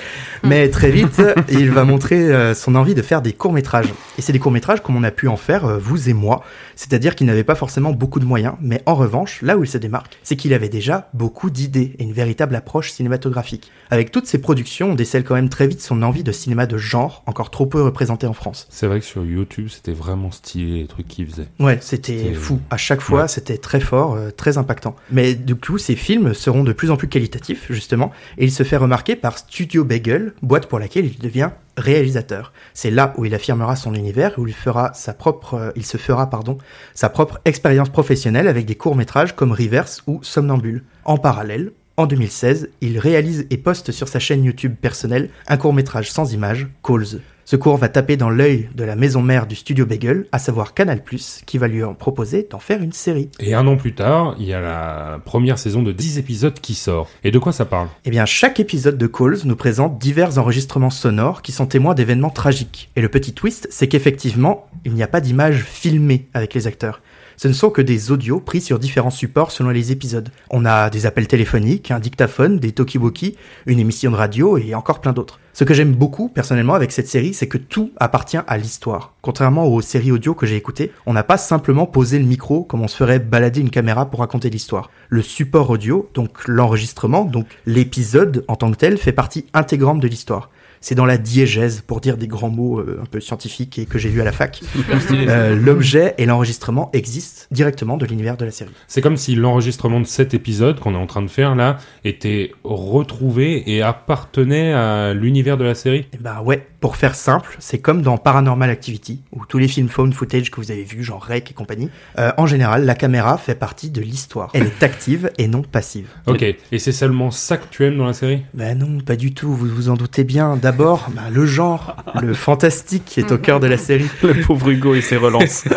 Mais 0.44 0.68
très 0.68 0.90
vite, 0.90 1.20
il 1.50 1.70
va 1.70 1.84
montrer 1.84 2.32
euh, 2.32 2.54
son 2.54 2.74
envie 2.74 2.94
de 2.94 3.02
faire 3.02 3.22
des 3.22 3.32
courts-métrages. 3.32 3.92
Et 4.18 4.22
c'est 4.22 4.32
des 4.32 4.38
courts-métrages 4.38 4.82
comme 4.82 4.96
on 4.96 5.02
a 5.04 5.10
pu 5.10 5.28
en 5.28 5.36
faire, 5.36 5.64
euh, 5.64 5.78
vous 5.78 6.08
et 6.08 6.12
moi. 6.12 6.42
C'est-à-dire 6.76 7.14
qu'il 7.16 7.26
n'avait 7.26 7.44
pas 7.44 7.54
forcément 7.54 7.92
beaucoup 7.92 8.20
de 8.20 8.24
moyens, 8.24 8.54
mais 8.60 8.82
en 8.86 8.94
revanche, 8.94 9.42
là 9.42 9.56
où 9.58 9.64
il 9.64 9.68
se 9.68 9.78
démarque, 9.78 10.18
c'est 10.22 10.36
qu'il 10.36 10.52
avait 10.54 10.68
déjà 10.68 11.08
beaucoup 11.14 11.50
d'idées 11.50 11.94
et 11.98 12.04
une 12.04 12.12
véritable 12.12 12.54
approche 12.54 12.92
cinématographique. 12.92 13.70
Avec 13.90 14.12
toutes 14.12 14.26
ces 14.26 14.38
productions, 14.38 14.90
on 14.90 14.94
décèle 14.94 15.24
quand 15.24 15.34
même 15.34 15.48
très 15.48 15.66
vite 15.66 15.80
son 15.80 16.02
envie 16.02 16.22
de 16.22 16.32
cinéma 16.32 16.66
de 16.66 16.76
genre, 16.78 17.22
encore 17.26 17.50
trop 17.50 17.66
peu 17.66 17.82
représenté 17.82 18.26
en 18.26 18.32
France. 18.32 18.66
C'est 18.70 18.86
vrai 18.86 19.00
que 19.00 19.06
sur 19.06 19.24
YouTube, 19.24 19.68
c'était 19.70 19.92
vraiment 19.92 20.30
stylé 20.30 20.80
les 20.80 20.86
trucs 20.86 21.08
qu'il 21.08 21.26
faisait. 21.26 21.48
Ouais, 21.58 21.78
c'était 21.80 22.32
fou. 22.34 22.60
À 22.70 22.76
chaque 22.76 23.00
fois, 23.00 23.22
Ouais. 23.22 23.28
c'était 23.28 23.58
très 23.58 23.80
fort, 23.80 24.14
euh, 24.14 24.30
très 24.30 24.58
impactant. 24.58 24.94
Mais 25.10 25.34
du 25.34 25.54
coup, 25.54 25.78
ces 25.78 25.96
films 25.96 26.34
seront 26.34 26.64
de 26.64 26.72
plus 26.72 26.90
en 26.90 26.96
plus 26.96 27.08
qualitatifs, 27.08 27.66
justement, 27.70 28.12
et 28.36 28.44
il 28.44 28.52
se 28.52 28.62
fait 28.62 28.76
remarquer 28.76 29.16
par 29.16 29.38
Studio 29.38 29.84
Bagel, 29.84 30.34
boîte 30.42 30.66
pour 30.66 30.78
laquelle 30.78 31.06
il 31.06 31.18
devient 31.18 31.50
réalisateur. 31.76 32.52
C'est 32.74 32.90
là 32.90 33.14
où 33.16 33.24
il 33.24 33.34
affirmera 33.34 33.76
son 33.76 33.94
univers, 33.94 34.38
où 34.38 34.46
il 34.46 34.54
fera 34.54 34.92
sa 34.94 35.14
propre, 35.14 35.54
euh, 35.54 35.70
il 35.76 35.86
se 35.86 35.96
fera, 35.96 36.28
pardon, 36.28 36.58
sa 36.94 37.08
propre 37.08 37.40
expérience 37.44 37.88
professionnelle 37.88 38.48
avec 38.48 38.66
des 38.66 38.74
courts-métrages 38.74 39.34
comme 39.34 39.52
Reverse 39.52 40.02
ou 40.06 40.20
Somnambule. 40.22 40.84
En 41.04 41.18
parallèle, 41.18 41.72
en 41.96 42.06
2016, 42.06 42.70
il 42.80 42.98
réalise 42.98 43.46
et 43.50 43.56
poste 43.56 43.92
sur 43.92 44.08
sa 44.08 44.18
chaîne 44.18 44.44
YouTube 44.44 44.76
personnelle 44.80 45.30
un 45.48 45.56
court-métrage 45.56 46.10
sans 46.10 46.32
images, 46.32 46.68
Calls. 46.82 47.20
Ce 47.50 47.56
court 47.56 47.78
va 47.78 47.88
taper 47.88 48.18
dans 48.18 48.28
l'œil 48.28 48.68
de 48.74 48.84
la 48.84 48.94
maison 48.94 49.22
mère 49.22 49.46
du 49.46 49.56
studio 49.56 49.86
Bagel, 49.86 50.26
à 50.32 50.38
savoir 50.38 50.74
Canal+, 50.74 51.00
qui 51.46 51.56
va 51.56 51.66
lui 51.66 51.82
en 51.82 51.94
proposer 51.94 52.46
d'en 52.50 52.58
faire 52.58 52.82
une 52.82 52.92
série. 52.92 53.30
Et 53.40 53.54
un 53.54 53.66
an 53.66 53.78
plus 53.78 53.94
tard, 53.94 54.36
il 54.38 54.44
y 54.44 54.52
a 54.52 54.60
la 54.60 55.18
première 55.24 55.58
saison 55.58 55.82
de 55.82 55.90
10 55.90 56.18
épisodes 56.18 56.60
qui 56.60 56.74
sort. 56.74 57.08
Et 57.24 57.30
de 57.30 57.38
quoi 57.38 57.52
ça 57.52 57.64
parle? 57.64 57.88
Eh 58.04 58.10
bien, 58.10 58.26
chaque 58.26 58.60
épisode 58.60 58.98
de 58.98 59.06
Calls 59.06 59.38
nous 59.46 59.56
présente 59.56 59.98
divers 59.98 60.36
enregistrements 60.36 60.90
sonores 60.90 61.40
qui 61.40 61.52
sont 61.52 61.64
témoins 61.64 61.94
d'événements 61.94 62.28
tragiques. 62.28 62.90
Et 62.96 63.00
le 63.00 63.08
petit 63.08 63.32
twist, 63.32 63.66
c'est 63.70 63.88
qu'effectivement, 63.88 64.68
il 64.84 64.92
n'y 64.92 65.02
a 65.02 65.08
pas 65.08 65.22
d'image 65.22 65.62
filmée 65.62 66.26
avec 66.34 66.52
les 66.52 66.66
acteurs. 66.66 67.00
Ce 67.38 67.48
ne 67.48 67.54
sont 67.54 67.70
que 67.70 67.80
des 67.80 68.10
audios 68.10 68.40
pris 68.40 68.60
sur 68.60 68.78
différents 68.78 69.08
supports 69.08 69.52
selon 69.52 69.70
les 69.70 69.90
épisodes. 69.90 70.28
On 70.50 70.66
a 70.66 70.90
des 70.90 71.06
appels 71.06 71.28
téléphoniques, 71.28 71.92
un 71.92 72.00
dictaphone, 72.00 72.58
des 72.58 72.72
talkie-walkie, 72.72 73.36
une 73.64 73.78
émission 73.78 74.10
de 74.10 74.16
radio 74.16 74.58
et 74.58 74.74
encore 74.74 75.00
plein 75.00 75.14
d'autres. 75.14 75.38
Ce 75.58 75.64
que 75.64 75.74
j'aime 75.74 75.92
beaucoup 75.92 76.28
personnellement 76.28 76.74
avec 76.74 76.92
cette 76.92 77.08
série, 77.08 77.34
c'est 77.34 77.48
que 77.48 77.58
tout 77.58 77.90
appartient 77.96 78.38
à 78.46 78.56
l'histoire. 78.56 79.14
Contrairement 79.22 79.66
aux 79.66 79.80
séries 79.80 80.12
audio 80.12 80.32
que 80.32 80.46
j'ai 80.46 80.54
écoutées, 80.54 80.92
on 81.04 81.12
n'a 81.12 81.24
pas 81.24 81.36
simplement 81.36 81.84
posé 81.84 82.20
le 82.20 82.26
micro 82.26 82.62
comme 82.62 82.82
on 82.82 82.86
se 82.86 82.94
ferait 82.94 83.18
balader 83.18 83.60
une 83.60 83.70
caméra 83.70 84.08
pour 84.08 84.20
raconter 84.20 84.50
l'histoire. 84.50 84.88
Le 85.08 85.20
support 85.20 85.68
audio, 85.70 86.08
donc 86.14 86.46
l'enregistrement, 86.46 87.24
donc 87.24 87.46
l'épisode 87.66 88.44
en 88.46 88.54
tant 88.54 88.70
que 88.70 88.76
tel, 88.76 88.98
fait 88.98 89.10
partie 89.10 89.46
intégrante 89.52 89.98
de 89.98 90.06
l'histoire. 90.06 90.48
C'est 90.80 90.94
dans 90.94 91.06
la 91.06 91.18
diégèse, 91.18 91.82
pour 91.86 92.00
dire 92.00 92.16
des 92.16 92.26
grands 92.26 92.50
mots 92.50 92.80
euh, 92.80 93.00
un 93.02 93.06
peu 93.06 93.20
scientifiques 93.20 93.78
et 93.78 93.86
que 93.86 93.98
j'ai 93.98 94.08
vu 94.08 94.20
à 94.20 94.24
la 94.24 94.32
fac. 94.32 94.60
Euh, 95.10 95.56
L'objet 95.56 96.14
et 96.18 96.26
l'enregistrement 96.26 96.90
existent 96.92 97.46
directement 97.50 97.96
de 97.96 98.06
l'univers 98.06 98.36
de 98.36 98.44
la 98.44 98.50
série. 98.50 98.70
C'est 98.86 99.00
comme 99.00 99.16
si 99.16 99.34
l'enregistrement 99.34 100.00
de 100.00 100.06
cet 100.06 100.34
épisode 100.34 100.80
qu'on 100.80 100.94
est 100.94 100.98
en 100.98 101.06
train 101.06 101.22
de 101.22 101.28
faire 101.28 101.54
là 101.54 101.78
était 102.04 102.52
retrouvé 102.64 103.70
et 103.70 103.82
appartenait 103.82 104.72
à 104.72 105.14
l'univers 105.14 105.56
de 105.56 105.64
la 105.64 105.74
série. 105.74 106.06
Et 106.12 106.18
bah 106.20 106.42
ouais, 106.42 106.66
pour 106.80 106.96
faire 106.96 107.14
simple, 107.14 107.56
c'est 107.58 107.78
comme 107.78 108.02
dans 108.02 108.18
Paranormal 108.18 108.70
Activity, 108.70 109.20
ou 109.32 109.44
tous 109.46 109.58
les 109.58 109.68
films 109.68 109.88
phone 109.88 110.12
footage 110.12 110.50
que 110.50 110.60
vous 110.60 110.70
avez 110.70 110.84
vus, 110.84 111.02
genre 111.02 111.24
Rec 111.24 111.50
et 111.50 111.54
compagnie. 111.54 111.90
Euh, 112.18 112.30
en 112.36 112.46
général, 112.46 112.84
la 112.84 112.94
caméra 112.94 113.36
fait 113.36 113.56
partie 113.56 113.90
de 113.90 114.00
l'histoire. 114.00 114.50
Elle 114.54 114.66
est 114.66 114.82
active 114.82 115.30
et 115.38 115.48
non 115.48 115.62
passive. 115.62 116.06
Ok, 116.26 116.42
et 116.42 116.78
c'est 116.78 116.92
seulement 116.92 117.30
ça 117.30 117.56
que 117.56 117.64
tu 117.70 117.84
aimes 117.84 117.96
dans 117.96 118.06
la 118.06 118.12
série? 118.12 118.42
Ben 118.54 118.78
non, 118.78 119.00
pas 119.00 119.16
du 119.16 119.34
tout, 119.34 119.52
vous 119.52 119.66
vous 119.66 119.88
en 119.88 119.94
doutez 119.94 120.24
bien. 120.24 120.56
D'abord, 120.56 121.08
bah, 121.14 121.22
le 121.32 121.46
genre, 121.46 121.96
le 122.20 122.32
fantastique 122.34 123.04
qui 123.04 123.20
est 123.20 123.32
au 123.32 123.38
cœur 123.38 123.60
de 123.60 123.66
la 123.66 123.76
série. 123.76 124.08
Le 124.22 124.40
pauvre 124.42 124.68
Hugo 124.70 124.94
et 124.94 125.00
ses 125.00 125.16
relances. 125.16 125.64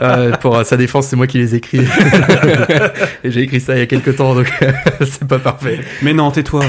Euh, 0.00 0.32
pour 0.36 0.64
sa 0.64 0.76
défense, 0.76 1.06
c'est 1.08 1.16
moi 1.16 1.26
qui 1.26 1.38
les 1.38 1.54
écris. 1.54 1.80
et 3.24 3.30
j'ai 3.30 3.42
écrit 3.42 3.60
ça 3.60 3.74
il 3.74 3.80
y 3.80 3.82
a 3.82 3.86
quelques 3.86 4.16
temps, 4.16 4.34
donc 4.34 4.50
c'est 5.00 5.26
pas 5.26 5.38
parfait. 5.38 5.80
Mais 6.02 6.12
non, 6.12 6.30
tais-toi. 6.30 6.64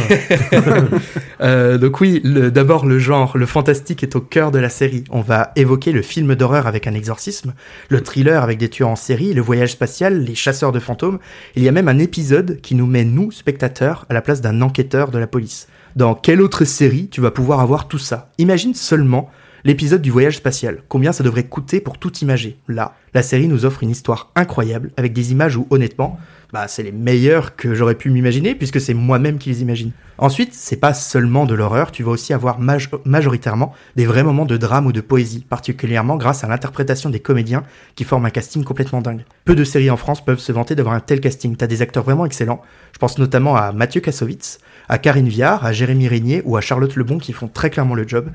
Euh, 1.42 1.78
donc 1.78 2.02
oui, 2.02 2.22
d'abord 2.24 2.86
le 2.86 3.00
genre, 3.00 3.38
le 3.38 3.46
fantastique 3.50 4.04
est 4.04 4.16
au 4.16 4.22
cœur 4.22 4.52
de 4.52 4.60
la 4.60 4.70
série. 4.70 5.04
On 5.10 5.22
va 5.22 5.52
évoquer 5.56 5.92
le 5.92 6.02
film 6.02 6.36
d'horreur 6.36 6.68
avec 6.68 6.88
un 6.88 6.94
exorcisme, 6.94 7.54
le 7.90 8.02
thriller 8.02 8.44
avec 8.44 8.58
des 8.58 8.70
tueurs 8.70 8.90
en 8.90 8.96
série, 8.96 9.34
le 9.34 9.42
voyage 9.42 9.72
spatial, 9.72 10.24
les 10.24 10.36
chasseurs 10.36 10.72
de 10.72 10.80
fantômes. 10.80 11.20
Il 11.56 11.64
y 11.64 11.68
a 11.68 11.72
même 11.72 11.88
un 11.88 12.00
épisode 12.00 12.62
qui 12.62 12.76
nous 12.76 12.86
met, 12.86 13.04
nous, 13.04 13.32
spectateurs, 13.32 14.06
à 14.10 14.14
la 14.14 14.22
place 14.22 14.42
d'un 14.42 14.62
enquêteur 14.62 15.12
de 15.12 15.18
la 15.18 15.28
police. 15.28 15.68
Dans 15.96 16.16
quelle 16.16 16.42
autre 16.42 16.66
série 16.66 17.10
tu 17.10 17.22
vas 17.22 17.32
pouvoir 17.32 17.60
avoir 17.60 17.88
tout 17.88 17.98
ça? 17.98 18.30
Imagine 18.38 18.74
seulement 18.74 19.30
l'épisode 19.64 20.02
du 20.02 20.12
voyage 20.12 20.38
spatial. 20.38 20.84
Combien 20.88 21.12
ça 21.12 21.24
devrait 21.24 21.48
coûter 21.48 21.82
pour 21.82 21.98
tout 21.98 22.16
imager? 22.20 22.58
Là, 22.68 22.96
la 23.14 23.24
série 23.24 23.48
nous 23.48 23.66
offre 23.66 23.84
une 23.84 23.90
histoire 23.90 24.32
incroyable, 24.36 24.92
avec 24.98 25.14
des 25.14 25.32
images 25.32 25.58
où, 25.58 25.68
honnêtement, 25.70 26.20
bah, 26.52 26.68
c'est 26.68 26.84
les 26.84 26.92
meilleures 26.92 27.56
que 27.56 27.74
j'aurais 27.74 27.96
pu 27.96 28.10
m'imaginer, 28.10 28.56
puisque 28.56 28.82
c'est 28.82 28.94
moi-même 28.94 29.38
qui 29.38 29.50
les 29.50 29.62
imagine. 29.62 29.92
Ensuite, 30.18 30.54
c'est 30.54 30.76
pas 30.76 30.94
seulement 30.94 31.46
de 31.46 31.54
l'horreur, 31.54 31.92
tu 31.92 32.04
vas 32.04 32.12
aussi 32.12 32.34
avoir 32.34 32.60
maj- 32.60 32.90
majoritairement 33.06 33.74
des 33.96 34.06
vrais 34.06 34.24
moments 34.24 34.46
de 34.46 34.58
drame 34.58 34.86
ou 34.86 34.92
de 34.92 35.00
poésie, 35.00 35.46
particulièrement 35.48 36.18
grâce 36.18 36.44
à 36.44 36.48
l'interprétation 36.48 37.10
des 37.10 37.22
comédiens 37.22 37.64
qui 37.96 38.04
forment 38.04 38.26
un 38.26 38.30
casting 38.30 38.64
complètement 38.64 39.02
dingue. 39.02 39.24
Peu 39.46 39.56
de 39.56 39.64
séries 39.64 39.90
en 39.90 39.98
France 39.98 40.26
peuvent 40.26 40.40
se 40.40 40.52
vanter 40.52 40.76
d'avoir 40.76 40.96
un 40.96 41.00
tel 41.00 41.22
casting, 41.22 41.56
t'as 41.56 41.68
des 41.68 41.82
acteurs 41.82 42.04
vraiment 42.04 42.26
excellents. 42.26 42.62
Je 42.92 42.98
pense 42.98 43.18
notamment 43.18 43.56
à 43.56 43.72
Mathieu 43.72 44.02
Kassovitz, 44.02 44.60
à 44.90 44.98
Karine 44.98 45.30
Viard, 45.30 45.66
à 45.66 45.72
Jérémy 45.72 46.08
Régnier 46.08 46.42
ou 46.44 46.58
à 46.58 46.62
Charlotte 46.62 46.96
Lebon 46.96 47.18
qui 47.20 47.32
font 47.32 47.48
très 47.48 47.70
clairement 47.70 47.96
le 47.96 48.08
job. 48.08 48.30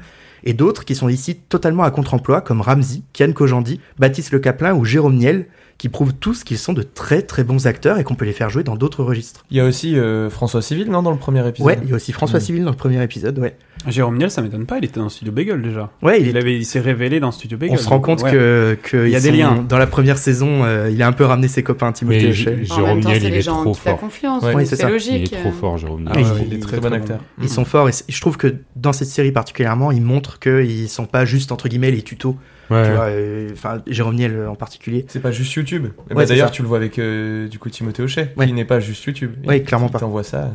Et 0.47 0.53
d'autres 0.53 0.85
qui 0.85 0.95
sont 0.95 1.09
ici 1.09 1.37
totalement 1.37 1.85
à 1.85 1.91
contre-emploi, 1.91 2.43
comme 2.43 2.61
Ramsey, 2.61 3.01
Kian 3.15 3.33
Kojandi, 3.33 3.81
Baptiste 3.99 4.31
Le 4.31 4.39
Caplin 4.39 4.75
ou 4.75 4.85
Jérôme 4.85 5.17
Niel, 5.17 5.47
qui 5.79 5.89
prouvent 5.89 6.15
tous 6.15 6.45
qu'ils 6.45 6.59
sont 6.59 6.73
de 6.73 6.83
très 6.83 7.23
très 7.23 7.45
bons 7.45 7.67
acteurs 7.67 7.99
et 7.99 8.05
qu'on 8.05 8.15
peut 8.15 8.25
les 8.25 8.33
faire 8.33 8.49
jouer 8.49 8.63
dans 8.63 8.77
d'autres 8.77 9.03
registres. 9.03 9.45
Il 9.51 9.57
y 9.57 9.61
a 9.61 9.65
aussi 9.67 9.99
euh, 9.99 10.31
François 10.31 10.63
Civil, 10.63 10.89
non, 10.91 11.03
dans 11.03 11.11
le 11.11 11.17
premier 11.19 11.47
épisode? 11.47 11.67
Ouais, 11.67 11.79
il 11.83 11.91
y 11.91 11.93
a 11.93 11.97
aussi 11.97 12.13
François 12.13 12.39
Mm. 12.39 12.43
Civil 12.43 12.65
dans 12.65 12.71
le 12.71 12.77
premier 12.77 13.03
épisode, 13.03 13.39
ouais. 13.39 13.57
Jérôme 13.87 14.17
Niel, 14.17 14.31
ça 14.31 14.41
m'étonne 14.41 14.65
pas, 14.65 14.79
il 14.79 14.85
était 14.87 14.99
dans 15.01 15.09
Studio 15.11 15.31
Bagel 15.33 15.61
déjà. 15.61 15.91
Ouais, 16.01 16.19
il, 16.21 16.29
Il, 16.29 16.37
est- 16.37 16.41
avait, 16.41 16.57
il 16.57 16.65
s'est 16.65 16.81
révélé 16.81 17.21
dans 17.21 17.31
Studio 17.33 17.59
Bagel. 17.59 17.75
on 17.77 17.79
se 17.83 17.89
rend 17.89 18.01
compte 18.01 18.23
Ouais. 18.23 18.31
que, 18.33 18.79
que 18.83 19.07
Il 19.07 19.11
y 19.13 19.17
a 19.17 19.21
des 19.21 19.29
sont- 19.29 19.35
liens. 19.37 19.65
Dans 19.69 19.77
la 19.77 19.87
première 19.87 20.17
saison, 20.17 20.65
euh, 20.65 20.89
il 20.91 21.03
a 21.03 21.07
un 21.07 21.13
peu 21.13 21.25
ramené 21.25 21.49
ses 21.49 21.63
copains 21.63 21.93
Timothée 21.93 22.23
Mais 22.23 22.31
Hochet. 22.31 22.65
Jérôme 22.65 23.01
Niel, 23.01 23.23
il 23.23 23.35
est 23.35 23.43
gens 23.43 23.61
trop 23.63 23.75
fort. 23.75 23.99
confiance, 23.99 24.43
Ouais, 24.43 24.55
c'est 24.65 24.77
c'est 24.77 24.83
ça. 24.83 24.89
Il 24.89 24.93
logique. 24.93 25.33
est 25.35 25.37
trop 25.41 25.53
fort, 25.53 25.77
Jérôme 25.77 26.09
Ah 26.11 26.17
Niel. 26.17 26.25
ouais, 26.33 26.41
Et- 26.43 26.47
il 26.47 26.55
est 26.55 26.59
très, 26.61 26.79
très 26.79 26.89
bon 26.89 26.95
acteur. 26.95 27.19
Ils 27.43 27.49
sont 27.51 27.65
forts 27.67 27.89
et 27.89 27.93
je 28.09 28.21
trouve 28.23 28.37
que 28.39 28.55
dans 28.77 28.93
cette 28.95 29.09
série 29.09 29.33
particulièrement, 29.33 29.91
ils 29.93 30.01
montrent 30.03 30.39
qu'ils 30.39 30.89
sont 30.89 31.07
pas 31.07 31.25
juste 31.27 31.53
entre 31.53 31.69
guillemets 31.69 31.91
les 31.91 32.03
tutos. 32.03 32.37
Ouais. 32.71 33.47
Enfin 33.53 33.83
Jérôme 33.87 34.17
Niel 34.17 34.35
euh, 34.35 34.51
en 34.51 34.55
particulier. 34.55 35.05
C'est 35.09 35.21
pas 35.21 35.31
juste 35.31 35.53
YouTube. 35.55 35.85
Ouais, 36.11 36.15
bah, 36.17 36.27
D'ailleurs, 36.27 36.51
tu 36.51 36.63
le 36.63 36.69
vois 36.69 36.79
avec 36.79 36.99
euh, 36.99 37.49
du 37.49 37.59
coup 37.59 37.71
Timothée 37.71 38.03
Hochet, 38.03 38.33
Ouais. 38.37 38.47
qui 38.47 38.53
n'est 38.53 38.65
pas 38.65 38.81
juste 38.81 39.05
YouTube. 39.05 39.33
Il- 39.45 39.65
clairement 39.65 39.89
pas. 39.89 39.99
t'envoie 39.99 40.23
ça. 40.25 40.51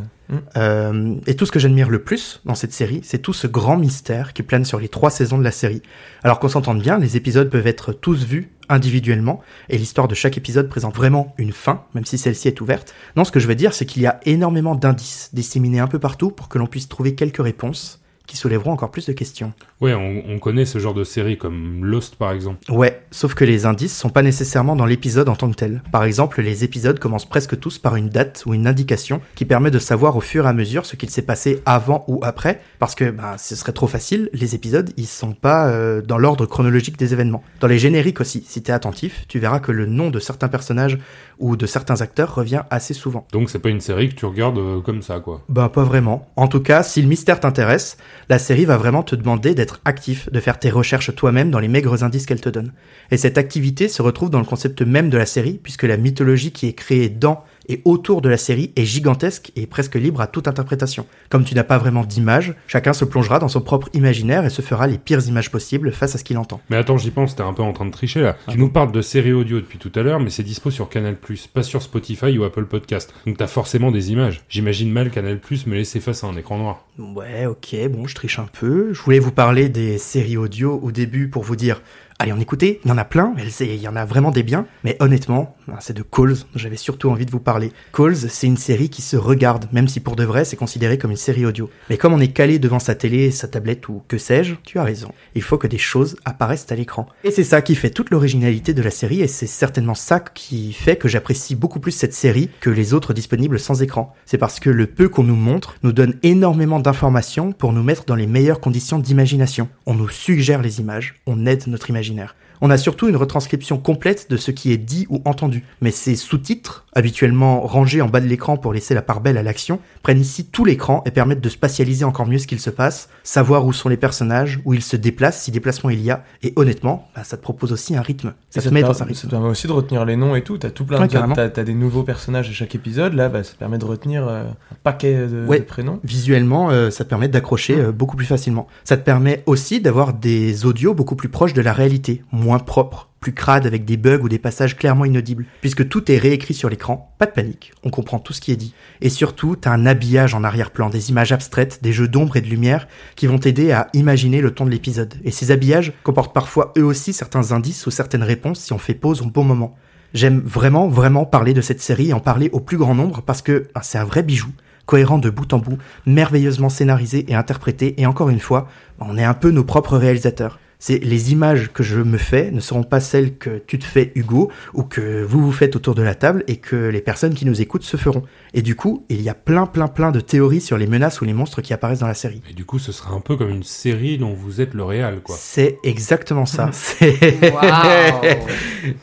Euh, 0.58 1.16
et 1.26 1.36
tout 1.36 1.46
ce 1.48 1.52
que 1.52 1.58
j'admire 1.60 1.90
le 1.90 2.04
plus 2.04 2.42
dans 2.46 2.54
cette 2.56 2.72
série, 2.72 3.02
c'est 3.04 3.18
tout 3.20 3.34
ce 3.34 3.48
grand 3.48 3.78
mystère 3.78 4.34
qui 4.34 4.44
plane 4.44 4.64
sur 4.64 4.80
les 4.80 4.88
trois 4.88 5.10
saisons 5.10 5.40
de 5.40 5.44
la 5.44 5.52
série. 5.52 5.82
Alors 6.24 6.40
qu'on 6.40 6.50
s'entende 6.50 6.82
bien, 6.82 7.00
les 7.00 7.18
épisodes 7.18 7.50
peuvent 7.50 7.66
être 7.66 7.94
tous 7.94 8.26
vus 8.26 8.52
individuellement, 8.72 9.42
et 9.70 9.80
l'histoire 9.80 10.08
de 10.08 10.14
chaque 10.14 10.38
épisode 10.38 10.70
présente 10.70 10.96
vraiment 10.96 11.34
une 11.40 11.52
fin, 11.52 11.86
même 11.96 12.06
si 12.06 12.20
celle-ci 12.20 12.48
est 12.48 12.62
ouverte. 12.62 12.94
Non, 13.16 13.24
ce 13.24 13.32
que 13.32 13.40
je 13.40 13.48
veux 13.48 13.56
dire, 13.56 13.74
c'est 13.74 13.88
qu'il 13.88 14.04
y 14.04 14.06
a 14.06 14.20
énormément 14.26 14.76
d'indices 14.76 15.32
disséminés 15.34 15.80
un 15.80 15.88
peu 15.88 15.98
partout 15.98 16.30
pour 16.30 16.50
que 16.50 16.60
l'on 16.60 16.68
puisse 16.68 16.88
trouver 16.88 17.16
quelques 17.16 17.42
réponses 17.42 17.99
qui 18.30 18.38
soulèveront 18.38 18.72
encore 18.72 18.92
plus 18.92 19.08
de 19.08 19.14
questions. 19.14 19.54
Ouais, 19.82 19.94
on, 19.94 20.24
on 20.30 20.38
connaît 20.40 20.66
ce 20.66 20.78
genre 20.78 20.94
de 20.94 21.04
série 21.04 21.38
comme 21.38 21.84
Lost 21.84 22.16
par 22.16 22.32
exemple. 22.32 22.60
Ouais, 22.72 23.02
sauf 23.10 23.34
que 23.34 23.44
les 23.44 23.66
indices 23.66 23.98
sont 23.98 24.10
pas 24.10 24.22
nécessairement 24.22 24.76
dans 24.76 24.86
l'épisode 24.86 25.30
en 25.30 25.36
tant 25.36 25.50
que 25.50 25.56
tel. 25.56 25.82
Par 25.92 26.04
exemple, 26.04 26.42
les 26.42 26.64
épisodes 26.64 27.00
commencent 27.00 27.28
presque 27.28 27.60
tous 27.60 27.80
par 27.80 27.96
une 27.96 28.10
date 28.10 28.44
ou 28.46 28.54
une 28.54 28.68
indication 28.68 29.20
qui 29.34 29.46
permet 29.46 29.72
de 29.72 29.80
savoir 29.80 30.16
au 30.16 30.22
fur 30.22 30.46
et 30.46 30.48
à 30.48 30.54
mesure 30.54 30.86
ce 30.86 30.96
qu'il 30.96 31.10
s'est 31.10 31.24
passé 31.24 31.62
avant 31.66 32.06
ou 32.08 32.20
après, 32.24 32.62
parce 32.78 32.94
que 32.94 33.10
bah, 33.10 33.38
ce 33.40 33.56
serait 33.56 33.72
trop 33.72 33.88
facile, 33.88 34.30
les 34.34 34.54
épisodes, 34.54 34.92
ils 34.96 35.08
sont 35.08 35.34
pas 35.34 35.68
euh, 35.70 36.02
dans 36.02 36.20
l'ordre 36.20 36.46
chronologique 36.46 36.98
des 36.98 37.14
événements. 37.14 37.44
Dans 37.60 37.68
les 37.68 37.80
génériques 37.80 38.22
aussi, 38.22 38.44
si 38.48 38.62
t'es 38.62 38.72
attentif, 38.72 39.26
tu 39.28 39.40
verras 39.40 39.60
que 39.60 39.72
le 39.72 39.88
nom 39.88 40.12
de 40.12 40.20
certains 40.20 40.50
personnages 40.50 41.00
ou 41.40 41.56
de 41.56 41.66
certains 41.66 42.02
acteurs 42.02 42.36
revient 42.36 42.62
assez 42.70 42.94
souvent. 42.94 43.26
Donc 43.32 43.50
c'est 43.50 43.60
pas 43.60 43.70
une 43.70 43.82
série 43.82 44.10
que 44.10 44.16
tu 44.16 44.26
regardes 44.26 44.60
euh, 44.60 44.82
comme 44.82 45.02
ça 45.02 45.20
quoi. 45.20 45.42
Bah 45.50 45.70
pas 45.70 45.84
vraiment. 45.84 46.28
En 46.36 46.48
tout 46.48 46.62
cas, 46.62 46.84
si 46.84 47.02
le 47.02 47.08
mystère 47.08 47.40
t'intéresse, 47.40 47.98
la 48.28 48.40
série 48.40 48.66
va 48.66 48.78
vraiment 48.78 49.04
te 49.04 49.16
demander 49.16 49.56
d'être 49.56 49.82
actif, 49.86 50.30
de 50.32 50.40
faire 50.40 50.60
tes 50.60 50.70
recherches 50.70 51.16
toi-même 51.16 51.52
dans 51.52 51.60
les 51.60 51.68
maigres 51.68 52.04
indices 52.04 52.26
qu'elle 52.26 52.42
te 52.42 52.50
donne. 52.50 52.74
Et 53.12 53.18
cette 53.18 53.38
activité 53.38 53.88
se 53.88 54.02
retrouve 54.02 54.30
dans 54.30 54.40
le 54.40 54.46
concept 54.46 54.82
même 54.82 55.10
de 55.10 55.18
la 55.18 55.26
série, 55.26 55.60
puisque 55.62 55.84
la 55.84 55.98
mythologie 55.98 56.52
qui 56.52 56.68
est 56.68 56.74
créée 56.74 57.10
dans 57.10 57.44
et 57.70 57.82
autour 57.86 58.22
de 58.22 58.28
la 58.28 58.38
série 58.38 58.74
est 58.76 58.84
gigantesque 58.84 59.52
et 59.56 59.68
presque 59.68 59.96
libre 59.96 60.20
à 60.20 60.28
toute 60.28 60.48
interprétation. 60.48 61.06
Comme 61.30 61.46
tu 61.46 61.56
n'as 61.56 61.64
pas 61.64 61.78
vraiment 61.78 62.04
d'image, 62.04 62.56
chacun 62.68 62.94
se 62.94 63.06
plongera 63.06 63.40
dans 63.40 63.48
son 63.48 63.62
propre 63.62 63.90
imaginaire 63.94 64.44
et 64.44 64.50
se 64.50 64.62
fera 64.62 64.88
les 64.88 64.98
pires 64.98 65.26
images 65.28 65.52
possibles 65.52 65.92
face 65.92 66.16
à 66.16 66.18
ce 66.18 66.24
qu'il 66.24 66.38
entend. 66.38 66.60
Mais 66.70 66.78
attends, 66.78 66.98
j'y 66.98 67.12
pense, 67.12 67.36
t'es 67.36 67.44
un 67.44 67.54
peu 67.54 67.62
en 67.62 67.72
train 67.72 67.86
de 67.86 67.92
tricher 67.92 68.22
là. 68.22 68.36
Tu 68.50 68.58
nous 68.58 68.70
parles 68.70 68.92
de 68.92 69.02
séries 69.02 69.34
audio 69.34 69.62
depuis 69.62 69.78
tout 69.78 69.92
à 69.96 70.02
l'heure, 70.02 70.20
mais 70.20 70.32
c'est 70.32 70.44
dispo 70.44 70.72
sur 70.72 70.90
Canal+, 70.90 71.16
pas 71.54 71.64
sur 71.64 71.82
Spotify 71.82 72.38
ou 72.38 72.44
Apple 72.44 72.66
Podcast. 72.66 73.14
Donc 73.26 73.38
t'as 73.38 73.48
forcément 73.48 73.92
des 73.92 74.12
images. 74.12 74.42
J'imagine 74.50 74.92
mal 74.92 75.12
Canal+, 75.12 75.40
me 75.68 75.76
laisser 75.76 76.00
face 76.00 76.24
à 76.24 76.28
un 76.28 76.36
écran 76.36 76.58
noir. 76.58 76.86
Ouais, 76.98 77.46
ok, 77.46 77.76
bon, 77.90 78.08
je 78.08 78.16
triche 78.16 78.40
un 78.40 78.48
peu. 78.52 78.94
Je 78.94 79.02
voulais 79.02 79.20
vous 79.20 79.32
parler 79.32 79.70
des 79.70 79.98
séries 79.98 80.38
audio 80.38 80.80
au 80.82 80.92
début 80.92 81.30
pour 81.30 81.44
vous 81.44 81.56
dire 81.56 81.82
Allez, 82.22 82.34
on 82.34 82.40
écoutait, 82.42 82.82
il 82.84 82.90
y 82.90 82.92
en 82.92 82.98
a 82.98 83.06
plein, 83.06 83.34
il 83.62 83.76
y 83.76 83.88
en 83.88 83.96
a 83.96 84.04
vraiment 84.04 84.32
des 84.32 84.44
biens. 84.44 84.66
Mais 84.84 84.98
honnêtement, 85.00 85.56
ben, 85.70 85.78
c'est 85.80 85.96
de 85.96 86.04
Calls 86.04 86.34
dont 86.34 86.60
j'avais 86.60 86.76
surtout 86.76 87.10
envie 87.10 87.26
de 87.26 87.32
vous 87.32 87.40
parler. 87.40 87.72
Calls, 87.94 88.18
c'est 88.18 88.46
une 88.46 88.58
série 88.58 88.90
qui 88.90 89.02
se 89.02 89.16
regarde, 89.16 89.70
même 89.72 89.88
si 89.88 90.02
pour 90.02 90.18
de 90.18 90.26
vrai, 90.26 90.44
c'est 90.44 90.58
considéré 90.58 90.98
comme 90.98 91.12
une 91.12 91.18
série 91.18 91.46
audio. 91.46 91.70
Mais 91.90 91.98
comme 91.98 92.12
on 92.12 92.20
est 92.20 92.34
calé 92.34 92.60
devant 92.60 92.80
sa 92.80 92.94
télé, 92.94 93.32
sa 93.32 93.48
tablette 93.48 93.88
ou 93.88 94.04
que 94.10 94.18
sais-je, 94.18 94.56
tu 94.66 94.80
as 94.80 94.84
raison. 94.84 95.14
Il 95.34 95.42
faut 95.42 95.58
que 95.58 95.68
des 95.68 95.78
choses 95.78 96.18
apparaissent 96.26 96.70
à 96.70 96.76
l'écran. 96.76 97.08
Et 97.24 97.32
c'est 97.32 97.46
ça 97.46 97.62
qui 97.62 97.74
fait 97.74 97.90
toute 97.90 98.10
l'originalité 98.10 98.74
de 98.74 98.82
la 98.82 98.92
série, 98.92 99.22
et 99.22 99.28
c'est 99.28 99.48
certainement 99.48 99.96
ça 99.96 100.20
qui 100.20 100.74
fait 100.74 100.98
que 100.98 101.08
j'apprécie 101.08 101.56
beaucoup 101.56 101.80
plus 101.80 101.94
cette 101.94 102.14
série 102.14 102.50
que 102.60 102.70
les 102.70 102.94
autres 102.94 103.14
disponibles 103.14 103.62
sans 103.62 103.82
écran. 103.82 104.14
C'est 104.26 104.38
parce 104.38 104.60
que 104.60 104.70
le 104.70 104.88
peu 104.88 105.08
qu'on 105.08 105.24
nous 105.24 105.38
montre 105.38 105.78
nous 105.84 105.94
donne 105.94 106.16
énormément 106.24 106.82
d'informations 106.82 107.54
pour 107.54 107.72
nous 107.72 107.84
mettre 107.84 108.04
dans 108.04 108.16
les 108.16 108.28
meilleures 108.28 108.60
conditions 108.60 109.00
d'imagination. 109.00 109.70
On 109.86 109.94
nous 109.94 110.10
suggère 110.10 110.62
les 110.62 110.82
images, 110.82 111.16
on 111.26 111.46
aide 111.46 111.66
notre 111.68 111.90
imaginaire. 112.10 112.36
On 112.62 112.70
a 112.70 112.78
surtout 112.78 113.08
une 113.08 113.16
retranscription 113.16 113.78
complète 113.78 114.30
de 114.30 114.38
ce 114.38 114.52
qui 114.52 114.72
est 114.74 114.78
dit 114.78 115.06
ou 115.10 115.22
entendu, 115.26 115.64
mais 115.82 115.92
ces 115.92 116.16
sous-titres, 116.16 116.86
habituellement 116.94 117.62
rangés 117.62 118.02
en 118.02 118.08
bas 118.10 118.20
de 118.20 118.28
l'écran 118.28 118.58
pour 118.58 118.74
laisser 118.74 118.94
la 118.94 119.02
part 119.02 119.22
belle 119.22 119.38
à 119.38 119.44
l'action, 119.44 119.80
prennent 120.04 120.20
ici 120.20 120.46
tout 120.46 120.66
l'écran 120.66 121.02
et 121.06 121.12
permettent 121.12 121.42
de 121.42 121.50
spatialiser 121.50 122.04
encore 122.06 122.28
mieux 122.28 122.38
ce 122.38 122.48
qu'il 122.48 122.60
se 122.60 122.70
passe, 122.70 123.10
savoir 123.24 123.66
où 123.66 123.72
sont 123.74 123.88
les 123.90 123.98
personnages, 123.98 124.60
où 124.66 124.74
ils 124.74 124.82
se 124.82 124.96
déplacent, 124.98 125.42
si 125.44 125.52
déplacement 125.52 125.90
il 125.90 126.02
y 126.02 126.12
a, 126.12 126.24
et 126.44 126.52
honnêtement, 126.56 127.08
bah, 127.16 127.24
ça 127.24 127.38
te 127.38 127.42
propose 127.42 127.72
aussi 127.72 127.96
un 127.96 128.02
rythme. 128.02 128.34
Ça 128.50 128.62
te 128.62 128.70
met 128.70 128.82
dans 128.82 129.02
un 129.02 129.06
rythme. 129.06 129.20
ça 129.20 129.28
te 129.28 129.32
permet 129.32 129.50
aussi 129.50 129.68
de 129.68 129.72
retenir 129.72 130.04
les 130.06 130.16
noms 130.16 130.36
et 130.36 130.44
tout. 130.44 130.58
T'as 130.58 130.70
tout 130.72 130.86
plein 130.86 131.00
Ouais, 131.00 131.08
de 131.08 131.48
t'as, 131.48 131.64
des 131.64 131.74
nouveaux 131.74 132.04
personnages 132.04 132.50
à 132.50 132.54
chaque 132.54 132.76
épisode. 132.76 133.14
Là, 133.14 133.30
bah, 133.30 133.44
ça 133.44 133.54
te 133.54 133.58
permet 133.58 133.78
de 133.78 133.86
retenir 133.86 134.28
euh, 134.28 134.44
un 134.44 134.76
paquet 134.84 135.28
de, 135.28 135.46
Ouais. 135.46 135.60
de 135.60 135.64
prénoms. 135.64 136.00
Visuellement, 136.04 136.72
euh, 136.72 136.90
ça 136.90 137.04
te 137.06 137.10
permet 137.10 137.28
d'accrocher 137.30 137.78
euh, 137.80 137.92
beaucoup 137.92 138.18
plus 138.18 138.26
facilement. 138.26 138.68
Ça 138.84 138.98
te 138.98 139.04
permet 139.04 139.44
aussi 139.46 139.80
d'avoir 139.80 140.14
des 140.14 140.66
audios 140.66 140.94
beaucoup 140.94 141.16
plus 141.16 141.30
proches 141.30 141.54
de 141.54 141.62
la 141.62 141.72
réalité, 141.74 142.24
moins 142.32 142.49
propres, 142.58 143.10
plus 143.20 143.34
crades 143.34 143.68
avec 143.68 143.86
des 143.86 143.98
bugs 143.98 144.22
ou 144.24 144.30
des 144.30 144.40
passages 144.40 144.76
clairement 144.76 145.06
inaudibles. 145.06 145.46
Puisque 145.62 145.88
tout 145.88 146.12
est 146.12 146.18
réécrit 146.18 146.56
sur 146.56 146.70
l'écran, 146.70 147.14
pas 147.20 147.28
de 147.28 147.32
panique, 147.32 147.74
on 147.84 147.92
comprend 147.92 148.18
tout 148.18 148.34
ce 148.34 148.42
qui 148.42 148.52
est 148.52 148.56
dit. 148.56 148.74
Et 149.02 149.10
surtout, 149.10 149.56
t'as 149.56 149.72
un 149.72 149.86
habillage 149.86 150.34
en 150.34 150.44
arrière-plan, 150.44 150.90
des 150.90 151.12
images 151.12 151.32
abstraites, 151.32 151.84
des 151.84 151.94
jeux 151.94 152.08
d'ombre 152.08 152.38
et 152.38 152.42
de 152.42 152.48
lumière 152.48 152.88
qui 153.16 153.28
vont 153.28 153.38
t'aider 153.38 153.72
à 153.72 153.88
imaginer 153.94 154.42
le 154.42 154.52
ton 154.52 154.66
de 154.66 154.72
l'épisode. 154.72 155.14
Et 155.24 155.32
ces 155.32 155.52
habillages 155.52 155.94
comportent 156.04 156.34
parfois 156.34 156.74
eux 156.78 156.86
aussi 156.86 157.14
certains 157.14 157.52
indices 157.52 157.86
ou 157.86 157.92
certaines 157.92 158.24
réponses 158.24 158.60
si 158.62 158.74
on 158.74 158.80
fait 158.80 158.96
pause 158.96 159.22
au 159.22 159.26
bon 159.26 159.44
moment. 159.44 159.78
J'aime 160.16 160.40
vraiment, 160.40 160.88
vraiment 160.88 161.26
parler 161.26 161.54
de 161.54 161.62
cette 161.62 161.82
série 161.82 162.10
et 162.10 162.14
en 162.14 162.20
parler 162.20 162.50
au 162.52 162.60
plus 162.60 162.78
grand 162.78 162.96
nombre 162.96 163.22
parce 163.22 163.44
que 163.44 163.68
ben, 163.76 163.82
c'est 163.84 164.00
un 164.00 164.06
vrai 164.06 164.24
bijou 164.24 164.50
cohérent 164.90 165.20
de 165.20 165.30
bout 165.30 165.54
en 165.54 165.60
bout, 165.60 165.78
merveilleusement 166.08 166.70
scénarisé 166.70 167.32
et 167.32 167.36
interprété, 167.36 168.02
et 168.02 168.08
encore 168.08 168.30
une 168.30 168.40
fois, 168.40 168.68
on 169.00 169.20
est 169.20 169.24
un 169.24 169.36
peu 169.36 169.52
nos 169.52 169.64
propres 169.64 169.98
réalisateurs. 169.98 170.58
C'est 170.82 171.00
les 171.00 171.34
images 171.34 171.72
que 171.74 171.84
je 171.84 172.00
me 172.00 172.18
fais 172.18 172.52
ne 172.52 172.62
seront 172.62 172.84
pas 172.84 173.02
celles 173.02 173.38
que 173.38 173.62
tu 173.68 173.78
te 173.80 173.84
fais 173.84 174.14
Hugo 174.16 174.50
ou 174.74 174.84
que 174.84 175.24
vous 175.24 175.44
vous 175.44 175.52
faites 175.52 175.76
autour 175.76 175.94
de 175.94 176.02
la 176.02 176.16
table 176.16 176.46
et 176.48 176.56
que 176.56 176.88
les 176.88 177.02
personnes 177.02 177.34
qui 177.34 177.46
nous 177.46 177.62
écoutent 177.62 177.84
se 177.84 177.98
feront. 177.98 178.24
Et 178.54 178.62
du 178.62 178.78
coup, 178.78 179.06
il 179.10 179.22
y 179.22 179.28
a 179.28 179.34
plein 179.34 179.66
plein 179.66 179.90
plein 179.90 180.12
de 180.12 180.22
théories 180.22 180.62
sur 180.62 180.78
les 180.78 180.88
menaces 180.88 181.20
ou 181.20 181.26
les 181.26 181.34
monstres 181.34 181.62
qui 181.62 181.74
apparaissent 181.74 182.00
dans 182.00 182.08
la 182.08 182.14
série. 182.14 182.42
Et 182.50 182.54
du 182.54 182.64
coup, 182.64 182.80
ce 182.80 182.94
sera 182.94 183.14
un 183.14 183.20
peu 183.20 183.36
comme 183.36 183.50
une 183.50 183.64
série 183.64 184.18
dont 184.18 184.34
vous 184.34 184.62
êtes 184.62 184.74
le 184.74 184.86
réal, 184.86 185.20
quoi. 185.22 185.36
C'est 185.38 185.80
exactement 185.84 186.46
ça. 186.46 186.70
C'est 186.72 187.42
Waouh 187.52 188.22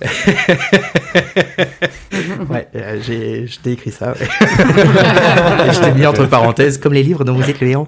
ouais, 2.51 2.69
euh, 2.75 3.01
j'ai, 3.03 3.47
je 3.47 3.59
t'ai 3.61 3.73
écrit 3.73 3.91
ça. 3.91 4.13
ouais. 4.13 4.19
et 5.69 5.73
je 5.73 5.81
t'ai 5.81 5.93
mis 5.93 6.07
entre 6.07 6.27
parenthèses, 6.27 6.79
comme 6.79 6.93
les 6.93 7.03
livres 7.03 7.25
dont 7.25 7.35
vous 7.35 7.49
êtes 7.49 7.61
le 7.61 7.69
héros. 7.69 7.87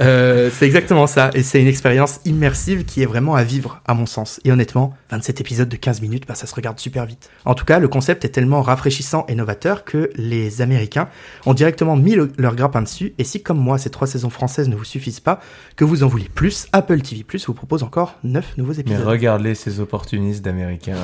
Euh, 0.00 0.50
c'est 0.52 0.66
exactement 0.66 1.06
ça. 1.06 1.30
Et 1.34 1.42
c'est 1.42 1.60
une 1.60 1.68
expérience 1.68 2.20
immersive 2.24 2.84
qui 2.84 3.02
est 3.02 3.06
vraiment 3.06 3.34
à 3.34 3.44
vivre, 3.44 3.80
à 3.86 3.94
mon 3.94 4.06
sens. 4.06 4.40
Et 4.44 4.52
honnêtement, 4.52 4.94
27 5.10 5.40
épisodes 5.40 5.68
de 5.68 5.76
15 5.76 6.00
minutes, 6.00 6.24
bah, 6.26 6.34
ça 6.34 6.46
se 6.46 6.54
regarde 6.54 6.78
super 6.78 7.06
vite. 7.06 7.30
En 7.44 7.54
tout 7.54 7.64
cas, 7.64 7.78
le 7.78 7.88
concept 7.88 8.24
est 8.24 8.28
tellement 8.30 8.62
rafraîchissant 8.62 9.24
et 9.28 9.34
novateur 9.34 9.84
que 9.84 10.10
les 10.16 10.60
Américains 10.62 11.08
ont 11.46 11.54
directement 11.54 11.96
mis 11.96 12.14
le- 12.14 12.32
leur 12.38 12.54
grappin 12.56 12.82
dessus. 12.82 13.14
Et 13.18 13.24
si, 13.24 13.42
comme 13.42 13.58
moi, 13.58 13.78
ces 13.78 13.90
trois 13.90 14.06
saisons 14.06 14.30
françaises 14.30 14.68
ne 14.68 14.76
vous 14.76 14.84
suffisent 14.84 15.20
pas, 15.20 15.40
que 15.76 15.84
vous 15.84 16.02
en 16.02 16.08
voulez 16.08 16.28
plus, 16.34 16.66
Apple 16.72 17.00
TV 17.00 17.22
Plus 17.24 17.46
vous 17.46 17.54
propose 17.54 17.82
encore 17.82 18.16
9 18.24 18.56
nouveaux 18.56 18.72
Mais 18.74 18.80
épisodes. 18.80 19.06
regarde-les, 19.06 19.54
ces 19.54 19.80
opportunistes 19.80 20.44
d'américains. 20.44 20.96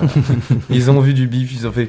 ils 0.70 0.90
ont 0.90 1.00
vu 1.00 1.14
du 1.14 1.26
bif, 1.26 1.52
ils 1.52 1.66
ont 1.66 1.72
fait. 1.72 1.83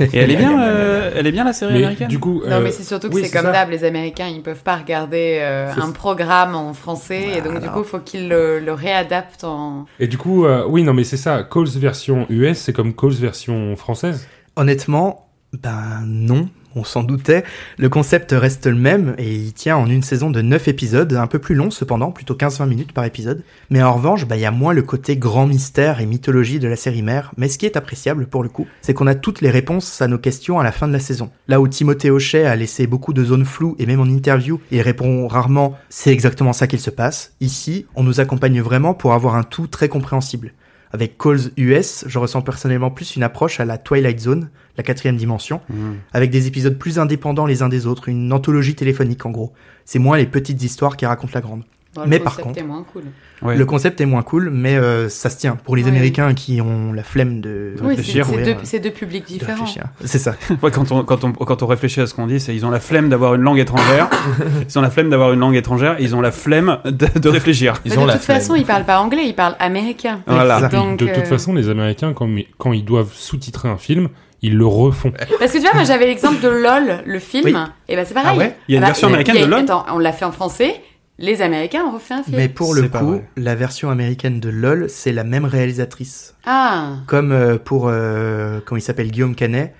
Et 0.00 0.18
elle 0.18 0.30
est 0.30 0.36
bien, 0.36 0.60
euh, 0.62 1.10
elle 1.14 1.26
est 1.26 1.32
bien 1.32 1.44
la 1.44 1.52
série 1.52 1.72
Mais 1.74 1.78
américaine. 1.80 2.08
du 2.08 2.18
coup, 2.18 2.42
Non, 2.46 2.52
euh, 2.56 2.60
mais 2.62 2.70
c'est 2.70 2.82
surtout 2.82 3.08
que 3.08 3.14
oui, 3.14 3.22
c'est 3.24 3.30
comme 3.30 3.50
d'hab, 3.52 3.70
les 3.70 3.84
Américains, 3.84 4.28
ils 4.28 4.42
peuvent 4.42 4.62
pas 4.62 4.76
regarder 4.76 5.38
euh, 5.40 5.72
un 5.80 5.90
programme 5.90 6.54
en 6.54 6.72
français, 6.74 7.38
et 7.38 7.40
donc 7.40 7.60
du 7.60 7.68
coup, 7.68 7.80
il 7.80 7.84
faut 7.84 7.98
qu'ils 8.00 8.28
le, 8.28 8.60
le 8.60 8.72
réadaptent 8.72 9.44
en... 9.44 9.86
Et 10.00 10.06
du 10.06 10.18
coup, 10.18 10.44
euh, 10.44 10.64
oui, 10.68 10.82
non, 10.82 10.94
mais 10.94 11.04
c'est 11.04 11.16
ça. 11.16 11.42
Calls 11.42 11.68
version 11.76 12.26
US, 12.28 12.58
c'est 12.58 12.72
comme 12.72 12.94
Calls 12.94 13.12
version 13.12 13.76
française. 13.76 14.28
Honnêtement, 14.56 15.28
ben 15.52 16.02
non, 16.06 16.48
on 16.76 16.84
s'en 16.84 17.02
doutait. 17.02 17.44
Le 17.78 17.88
concept 17.88 18.32
reste 18.32 18.66
le 18.66 18.76
même 18.76 19.14
et 19.18 19.34
il 19.34 19.52
tient 19.52 19.76
en 19.76 19.88
une 19.88 20.02
saison 20.02 20.30
de 20.30 20.40
9 20.40 20.68
épisodes, 20.68 21.12
un 21.12 21.26
peu 21.26 21.38
plus 21.38 21.54
long 21.54 21.70
cependant, 21.70 22.10
plutôt 22.10 22.34
15-20 22.34 22.68
minutes 22.68 22.92
par 22.92 23.04
épisode. 23.04 23.42
Mais 23.70 23.82
en 23.82 23.94
revanche, 23.94 24.26
ben, 24.26 24.36
il 24.36 24.42
y 24.42 24.46
a 24.46 24.50
moins 24.50 24.72
le 24.72 24.82
côté 24.82 25.16
grand 25.16 25.46
mystère 25.46 26.00
et 26.00 26.06
mythologie 26.06 26.58
de 26.58 26.68
la 26.68 26.76
série 26.76 27.02
mère. 27.02 27.32
Mais 27.36 27.48
ce 27.48 27.58
qui 27.58 27.66
est 27.66 27.76
appréciable 27.76 28.26
pour 28.26 28.42
le 28.42 28.48
coup, 28.48 28.66
c'est 28.82 28.94
qu'on 28.94 29.06
a 29.06 29.14
toutes 29.14 29.40
les 29.40 29.50
réponses 29.50 30.02
à 30.02 30.08
nos 30.08 30.18
questions 30.18 30.58
à 30.58 30.64
la 30.64 30.72
fin 30.72 30.88
de 30.88 30.92
la 30.92 31.00
saison. 31.00 31.30
Là 31.48 31.60
où 31.60 31.68
Timothée 31.68 32.10
Hochet 32.10 32.44
a 32.44 32.56
laissé 32.56 32.86
beaucoup 32.86 33.12
de 33.12 33.24
zones 33.24 33.44
floues 33.44 33.76
et 33.78 33.86
même 33.86 34.00
en 34.00 34.06
interview, 34.06 34.60
il 34.70 34.80
répond 34.80 35.26
rarement 35.28 35.74
c'est 35.88 36.12
exactement 36.12 36.52
ça 36.52 36.66
qu'il 36.66 36.80
se 36.80 36.90
passe. 36.90 37.34
Ici, 37.40 37.86
on 37.94 38.02
nous 38.02 38.20
accompagne 38.20 38.60
vraiment 38.60 38.94
pour 38.94 39.12
avoir 39.12 39.36
un 39.36 39.42
tout 39.42 39.66
très 39.66 39.88
compréhensible. 39.88 40.52
Avec 40.94 41.18
Calls 41.18 41.50
US, 41.56 42.04
je 42.06 42.20
ressens 42.20 42.40
personnellement 42.42 42.88
plus 42.92 43.16
une 43.16 43.24
approche 43.24 43.58
à 43.58 43.64
la 43.64 43.78
Twilight 43.78 44.20
Zone, 44.20 44.50
la 44.76 44.84
quatrième 44.84 45.16
dimension, 45.16 45.60
Mhm. 45.68 45.96
avec 46.12 46.30
des 46.30 46.46
épisodes 46.46 46.78
plus 46.78 47.00
indépendants 47.00 47.46
les 47.46 47.62
uns 47.62 47.68
des 47.68 47.86
autres, 47.88 48.08
une 48.08 48.32
anthologie 48.32 48.76
téléphonique 48.76 49.26
en 49.26 49.30
gros. 49.32 49.52
C'est 49.84 49.98
moins 49.98 50.16
les 50.16 50.26
petites 50.26 50.62
histoires 50.62 50.96
qui 50.96 51.04
racontent 51.04 51.32
la 51.34 51.40
grande. 51.40 51.64
Bon, 51.94 52.02
Mais 52.06 52.18
par 52.18 52.32
concept 52.32 52.46
contre- 52.48 52.58
est 52.58 52.62
moins 52.66 52.84
cool. 52.92 53.02
Ouais. 53.42 53.56
Le 53.56 53.64
concept 53.66 54.00
est 54.00 54.06
moins 54.06 54.22
cool, 54.22 54.50
mais 54.50 54.76
euh, 54.76 55.08
ça 55.08 55.30
se 55.30 55.36
tient. 55.36 55.54
Pour 55.56 55.76
les 55.76 55.82
Ouais. 55.84 55.88
Américains 55.90 56.34
qui 56.34 56.60
ont 56.60 56.92
la 56.92 57.02
flemme 57.02 57.40
de 57.40 57.74
Oui, 57.82 57.88
réfléchir, 57.96 58.26
c'est 58.26 58.36
ouais, 58.36 58.42
deux, 58.42 58.50
euh, 58.52 58.54
c'est 58.64 58.80
deux 58.80 58.90
publics 58.90 59.26
différents. 59.26 59.66
C'est 60.04 60.18
ça. 60.18 60.34
Ouais, 60.62 60.70
quand, 60.70 60.90
on, 60.92 61.04
quand, 61.04 61.24
on, 61.24 61.32
quand 61.32 61.62
on 61.62 61.66
réfléchit 61.66 62.00
à 62.00 62.06
ce 62.06 62.14
qu'on 62.14 62.26
dit, 62.26 62.40
c'est 62.40 62.54
ils 62.54 62.64
ont 62.66 62.70
la 62.70 62.80
flemme 62.80 63.08
d'avoir 63.08 63.34
une 63.34 63.42
langue 63.42 63.58
étrangère. 63.58 64.08
ils 64.68 64.78
ont 64.78 64.82
la 64.82 64.90
flemme 64.90 65.10
d'avoir 65.10 65.32
une 65.32 65.40
langue 65.40 65.56
étrangère. 65.56 65.96
Ils 66.00 66.16
ont 66.16 66.20
la 66.20 66.32
flemme 66.32 66.78
de, 66.84 67.06
de 67.18 67.28
réfléchir. 67.28 67.74
Ils 67.84 67.92
Mais 67.92 67.98
ont 67.98 68.02
de 68.02 68.06
la 68.08 68.12
toute 68.14 68.22
flemme. 68.22 68.38
façon, 68.38 68.54
ils 68.54 68.64
parlent 68.64 68.84
pas 68.86 68.98
anglais, 69.00 69.22
ils 69.26 69.34
parlent 69.34 69.56
américain. 69.58 70.20
Voilà. 70.26 70.68
Donc, 70.68 70.98
de 70.98 71.06
toute 71.06 71.18
euh, 71.18 71.24
façon, 71.24 71.52
les 71.52 71.68
Américains, 71.68 72.12
quand, 72.14 72.28
quand 72.58 72.72
ils 72.72 72.84
doivent 72.84 73.12
sous-titrer 73.14 73.68
un 73.68 73.76
film, 73.76 74.08
ils 74.42 74.56
le 74.56 74.66
refont. 74.66 75.12
Parce 75.38 75.52
que 75.52 75.56
tu 75.58 75.62
vois, 75.62 75.72
moi 75.74 75.84
j'avais 75.84 76.06
l'exemple 76.06 76.40
de 76.40 76.48
LOL, 76.48 77.02
le 77.06 77.18
film, 77.18 77.44
Oui. 77.46 77.54
et 77.88 77.96
ben 77.96 78.04
c'est 78.06 78.12
pareil. 78.14 78.30
Ah 78.34 78.38
ouais? 78.38 78.56
Il 78.68 78.72
y 78.72 78.76
a 78.76 78.78
une 78.78 78.84
Ah 78.84 78.88
bah, 78.88 78.90
version 78.92 79.08
américaine 79.08 79.36
a- 79.38 79.40
de 79.46 79.50
LOL? 79.50 79.60
Attends, 79.60 79.86
on 79.92 79.98
l'a 79.98 80.12
fait 80.12 80.26
en 80.26 80.32
français, 80.32 80.80
les 81.18 81.42
Américains 81.42 81.84
ont 81.84 81.92
refait 81.92 82.14
un 82.14 82.22
film. 82.22 82.36
Mais 82.36 82.48
pour 82.48 82.74
le 82.74 82.82
C'est 82.82 82.90
coup, 82.98 83.20
la 83.36 83.54
version 83.54 83.90
américaine 83.90 84.40
de 84.40 84.48
LOL, 84.48 84.86
c'est 84.88 85.12
la 85.12 85.24
même 85.24 85.44
réalisatrice. 85.44 86.34
Ah, 86.44 86.96
Comme 87.06 87.30
euh, 87.32 87.56
pour, 87.58 87.86
euh, 87.88 88.60
comment 88.64 88.78
il 88.78 88.82
s'appelle, 88.82 89.10
Guillaume 89.10 89.34
Canet, 89.34 89.74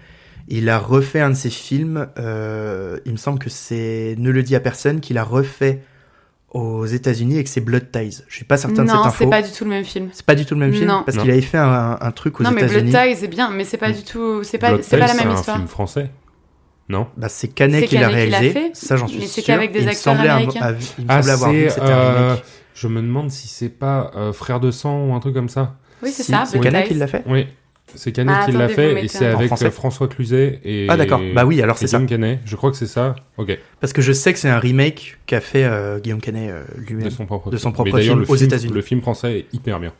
il 0.49 0.69
a 0.69 0.79
refait 0.79 1.21
un 1.21 1.31
de 1.31 1.35
ses 1.35 1.51
films, 1.51 2.07
euh, 2.19 2.99
il 3.07 3.13
me 3.13 3.17
semble 3.17 3.39
que 3.39 3.51
c'est 3.51 4.15
Ne 4.19 4.31
le 4.31 4.43
dit 4.43 4.55
à 4.55 4.61
personne, 4.61 5.01
qu'il 5.01 5.19
a 5.19 5.25
refait 5.25 5.81
aux 6.51 6.87
États-Unis 6.87 7.39
et 7.39 7.43
que 7.45 7.51
c'est 7.51 7.61
Blood 7.61 7.91
Ties. 7.91 8.23
Je 8.29 8.35
suis 8.37 8.45
pas 8.45 8.57
certain 8.57 8.85
de 8.85 8.89
cette 8.89 8.97
non, 8.97 9.05
info. 9.05 9.17
c'est 9.25 9.31
pas 9.31 9.43
du 9.43 9.51
tout 9.51 9.65
le 9.65 9.71
même 9.71 9.85
film. 9.85 10.11
C'est 10.13 10.25
pas 10.25 10.37
du 10.37 10.47
tout 10.47 10.55
le 10.55 10.61
même 10.61 10.73
film 10.73 10.87
Non. 10.87 11.03
parce 11.05 11.17
Non. 11.17 11.23
qu'il 11.25 11.33
avait 11.33 11.41
fait 11.41 11.59
un, 11.59 11.99
un 12.01 12.11
truc 12.13 12.39
aux 12.39 12.45
non, 12.45 12.53
mais 12.53 12.61
Blood 12.65 12.87
États-Unis. 12.87 13.15
Ties, 13.15 13.21
c'est 13.23 13.27
bien, 13.29 13.51
mais 13.51 13.65
c'est 13.65 13.77
pas 13.77 13.91
du 13.91 14.05
tout, 14.05 14.45
c'est 14.45 14.59
pas, 14.59 14.81
c'est 14.81 14.97
pas 14.99 15.07
la 15.09 15.13
Ties, 15.15 15.19
même 15.25 15.31
un 15.31 15.35
histoire. 15.35 15.57
film 15.57 15.67
français. 15.69 16.11
Non 16.89 17.09
Bah, 17.17 17.29
c'est 17.29 17.49
Canet 17.49 17.81
C'est 17.83 17.87
qui 17.89 17.99
l'a 17.99 18.09
qui 18.09 18.15
réalisé. 18.15 18.51
fait, 18.51 18.71
ça, 18.75 18.97
j'en 18.97 19.07
suis 19.09 19.19
mais 19.19 19.27
c'est 19.27 19.41
sûr. 19.41 19.45
qu'avec 19.55 19.73
des 19.73 19.83
Il 19.83 19.89
acteurs 19.89 20.21
américains. 20.21 20.61
avoir- 20.61 20.81
il 20.99 21.05
me 21.05 21.11
Ah, 21.11 21.23
semblait 21.23 21.33
avoir 21.33 21.53
vu 21.53 21.65
que 21.65 21.71
c'est. 21.73 21.81
un 21.81 21.89
euh, 21.89 22.29
remake. 22.31 22.45
je 22.75 22.89
me 22.89 23.01
demande 23.01 23.31
si 23.31 23.49
c'est 23.49 23.69
pas 23.71 24.11
euh, 24.17 24.33
Frère 24.33 24.61
de 24.61 24.71
sang 24.71 25.07
ou 25.07 25.15
un 25.15 25.21
truc 25.21 25.35
comme 25.35 25.49
ça. 25.49 25.77
Oui, 26.03 26.11
c'est 26.13 26.23
Si, 26.25 26.33
ça, 26.33 26.45
C'est 26.47 26.61
Canet 26.61 26.87
qui 26.87 26.95
l'a 26.95 27.07
fait 27.07 27.23
Oui. 27.27 27.47
C'est 27.95 28.13
Canet 28.13 28.35
Ah, 28.39 28.45
qui 28.47 28.53
l'a 28.53 28.69
fait 28.69 29.05
et 29.05 29.09
c'est 29.09 29.27
un- 29.27 29.37
avec 29.37 29.53
euh, 29.53 29.71
François 29.71 30.09
Cluzet 30.09 30.61
et. 30.65 30.87
Ah, 30.91 30.97
d'accord. 30.97 31.21
Bah 31.35 31.45
oui, 31.47 31.63
alors 31.63 31.79
c'est 31.79 31.87
ça. 31.87 31.99
Guillaume 31.99 32.09
Canet. 32.09 32.41
Je 32.45 32.57
crois 32.57 32.71
que 32.71 32.77
c'est 32.77 32.87
ça. 32.87 33.15
Ok. 33.39 33.57
Parce 33.81 33.93
que 33.93 34.03
je 34.03 34.13
sais 34.13 34.33
que 34.33 34.39
c'est 34.39 34.49
un 34.49 34.59
remake 34.59 35.19
qu'a 35.27 35.41
fait 35.41 35.65
euh, 35.65 36.01
Guillaume 36.01 36.21
Canet 36.21 36.51
euh, 36.51 36.65
De 36.77 36.83
lui-même. 36.87 37.11
son 37.11 37.25
propre. 37.27 37.51
De 37.51 37.57
son 37.57 37.69
film. 37.69 37.75
propre 37.75 37.99
film 38.01 38.25
aux 38.29 38.37
États-Unis. 38.37 38.73
Le 38.75 38.83
film 38.83 39.01
français 39.01 39.39
est 39.41 39.47
hyper 39.55 39.79
bien. 39.81 39.93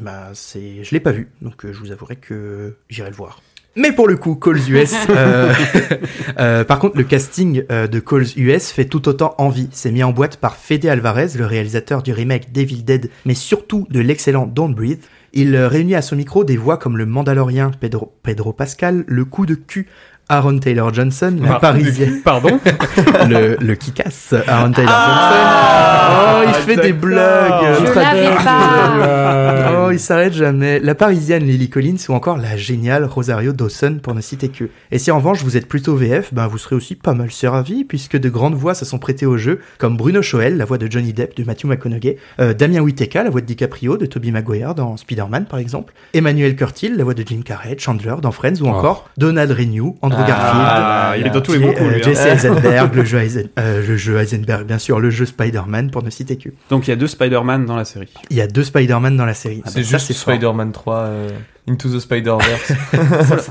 Bah, 0.00 0.30
c'est, 0.32 0.82
je 0.84 0.90
l'ai 0.92 1.00
pas 1.00 1.12
vu, 1.12 1.28
donc 1.42 1.64
euh, 1.64 1.72
je 1.72 1.78
vous 1.80 1.92
avouerai 1.92 2.16
que 2.16 2.76
j'irai 2.88 3.10
le 3.10 3.16
voir. 3.16 3.40
Mais 3.76 3.90
pour 3.90 4.06
le 4.06 4.16
coup, 4.16 4.36
Calls 4.36 4.70
US, 4.70 4.94
euh, 5.10 5.52
euh, 6.38 6.62
par 6.64 6.78
contre, 6.78 6.96
le 6.96 7.02
casting 7.02 7.64
euh, 7.72 7.88
de 7.88 7.98
Calls 7.98 8.26
US 8.36 8.70
fait 8.70 8.84
tout 8.84 9.08
autant 9.08 9.34
envie. 9.38 9.68
C'est 9.72 9.90
mis 9.90 10.04
en 10.04 10.12
boîte 10.12 10.36
par 10.36 10.56
Fede 10.56 10.86
Alvarez, 10.86 11.28
le 11.36 11.44
réalisateur 11.44 12.02
du 12.02 12.12
remake 12.12 12.52
Devil 12.52 12.84
Dead, 12.84 13.10
mais 13.24 13.34
surtout 13.34 13.86
de 13.90 13.98
l'excellent 13.98 14.46
Don't 14.46 14.74
Breathe. 14.74 15.02
Il 15.36 15.56
euh, 15.56 15.66
réunit 15.66 15.96
à 15.96 16.02
son 16.02 16.14
micro 16.14 16.44
des 16.44 16.56
voix 16.56 16.76
comme 16.76 16.96
le 16.96 17.06
Mandalorien 17.06 17.72
Pedro, 17.80 18.14
Pedro 18.22 18.52
Pascal, 18.52 19.02
le 19.08 19.24
coup 19.24 19.46
de 19.46 19.56
cul 19.56 19.88
Aaron 20.28 20.58
Taylor 20.58 20.92
Johnson, 20.92 21.36
la 21.42 21.54
Ah, 21.56 21.60
parisienne, 21.60 22.20
Pardon 22.24 22.58
le, 23.28 23.56
le 23.60 23.74
qui 23.74 23.92
casse 23.92 24.34
Aaron 24.48 24.72
Taylor 24.72 24.92
Ah, 24.94 26.10
Johnson. 26.10 26.14
Oh, 26.16 26.42
il 26.48 26.54
fait 26.74 26.80
des 26.82 26.92
blagues. 26.92 27.76
Je 27.86 27.92
pas. 27.92 29.86
Oh, 29.86 29.90
il 29.90 29.98
s'arrête 30.00 30.32
jamais. 30.32 30.78
La 30.80 30.94
parisienne 30.94 31.44
Lily 31.44 31.68
Collins 31.68 31.96
ou 32.08 32.12
encore 32.14 32.36
la 32.38 32.56
géniale 32.56 33.04
Rosario 33.04 33.52
Dawson 33.52 33.98
pour 34.02 34.14
ne 34.14 34.20
citer 34.20 34.48
que. 34.48 34.70
Et 34.90 34.98
si 34.98 35.10
en 35.10 35.16
revanche 35.18 35.42
vous 35.42 35.56
êtes 35.56 35.68
plutôt 35.68 35.94
VF, 35.94 36.32
ben 36.32 36.46
vous 36.46 36.58
serez 36.58 36.76
aussi 36.76 36.94
pas 36.94 37.14
mal 37.14 37.30
servi 37.30 37.84
puisque 37.84 38.16
de 38.18 38.28
grandes 38.28 38.54
voix 38.54 38.74
se 38.74 38.84
sont 38.84 38.98
prêtées 38.98 39.26
au 39.26 39.36
jeu, 39.36 39.60
comme 39.78 39.96
Bruno 39.96 40.22
Choel, 40.22 40.56
la 40.56 40.64
voix 40.64 40.78
de 40.78 40.90
Johnny 40.90 41.12
Depp 41.12 41.36
de 41.36 41.44
Matthew 41.44 41.66
McConaughey, 41.66 42.16
euh, 42.40 42.54
Damien 42.54 42.80
Whittaker, 42.80 43.22
la 43.24 43.30
voix 43.30 43.40
de 43.40 43.46
DiCaprio 43.46 43.96
de 43.96 44.06
Tobey 44.06 44.30
Maguire 44.30 44.74
dans 44.74 44.96
Spider-Man 44.96 45.46
par 45.46 45.58
exemple, 45.58 45.92
Emmanuel 46.14 46.56
Curtil, 46.56 46.96
la 46.96 47.04
voix 47.04 47.14
de 47.14 47.24
Jim 47.26 47.40
Carrey, 47.44 47.76
Chandler 47.78 48.14
dans 48.22 48.32
Friends 48.32 48.60
ou 48.62 48.66
Oh. 48.66 48.68
encore 48.70 49.08
Donald 49.18 49.50
Renew, 49.52 49.96
Andrew 50.02 50.23
Ah, 50.26 51.14
Garfield. 51.16 51.20
il 51.20 51.26
est 51.26 51.34
dans 51.34 51.40
tous 51.40 51.52
les 51.52 51.58
bons 51.58 51.72
coups, 51.72 51.80
euh, 51.90 51.94
hein. 51.96 52.00
Jesse 52.02 52.26
Eisenberg, 52.26 52.94
le 52.94 53.04
jeu, 53.04 53.18
Eisen- 53.18 53.48
euh, 53.58 53.86
le 53.86 53.96
jeu 53.96 54.18
Heisenberg, 54.18 54.64
bien 54.66 54.78
sûr, 54.78 55.00
le 55.00 55.10
jeu 55.10 55.26
Spider-Man 55.26 55.90
pour 55.90 56.02
ne 56.02 56.10
citer 56.10 56.36
que. 56.36 56.48
Donc 56.70 56.86
il 56.86 56.90
y 56.90 56.92
a 56.92 56.96
deux 56.96 57.06
Spider-Man 57.06 57.66
dans 57.66 57.76
la 57.76 57.84
série. 57.84 58.08
Il 58.30 58.36
y 58.36 58.40
a 58.40 58.46
deux 58.46 58.64
Spider-Man 58.64 59.16
dans 59.16 59.26
la 59.26 59.34
série. 59.34 59.62
C'est 59.66 59.82
Ça, 59.84 59.98
juste. 59.98 60.12
Spider-Man 60.12 60.72
3 60.72 60.96
euh, 60.98 61.28
Into 61.68 61.88
the 61.88 61.98
Spider-Verse. 62.00 62.72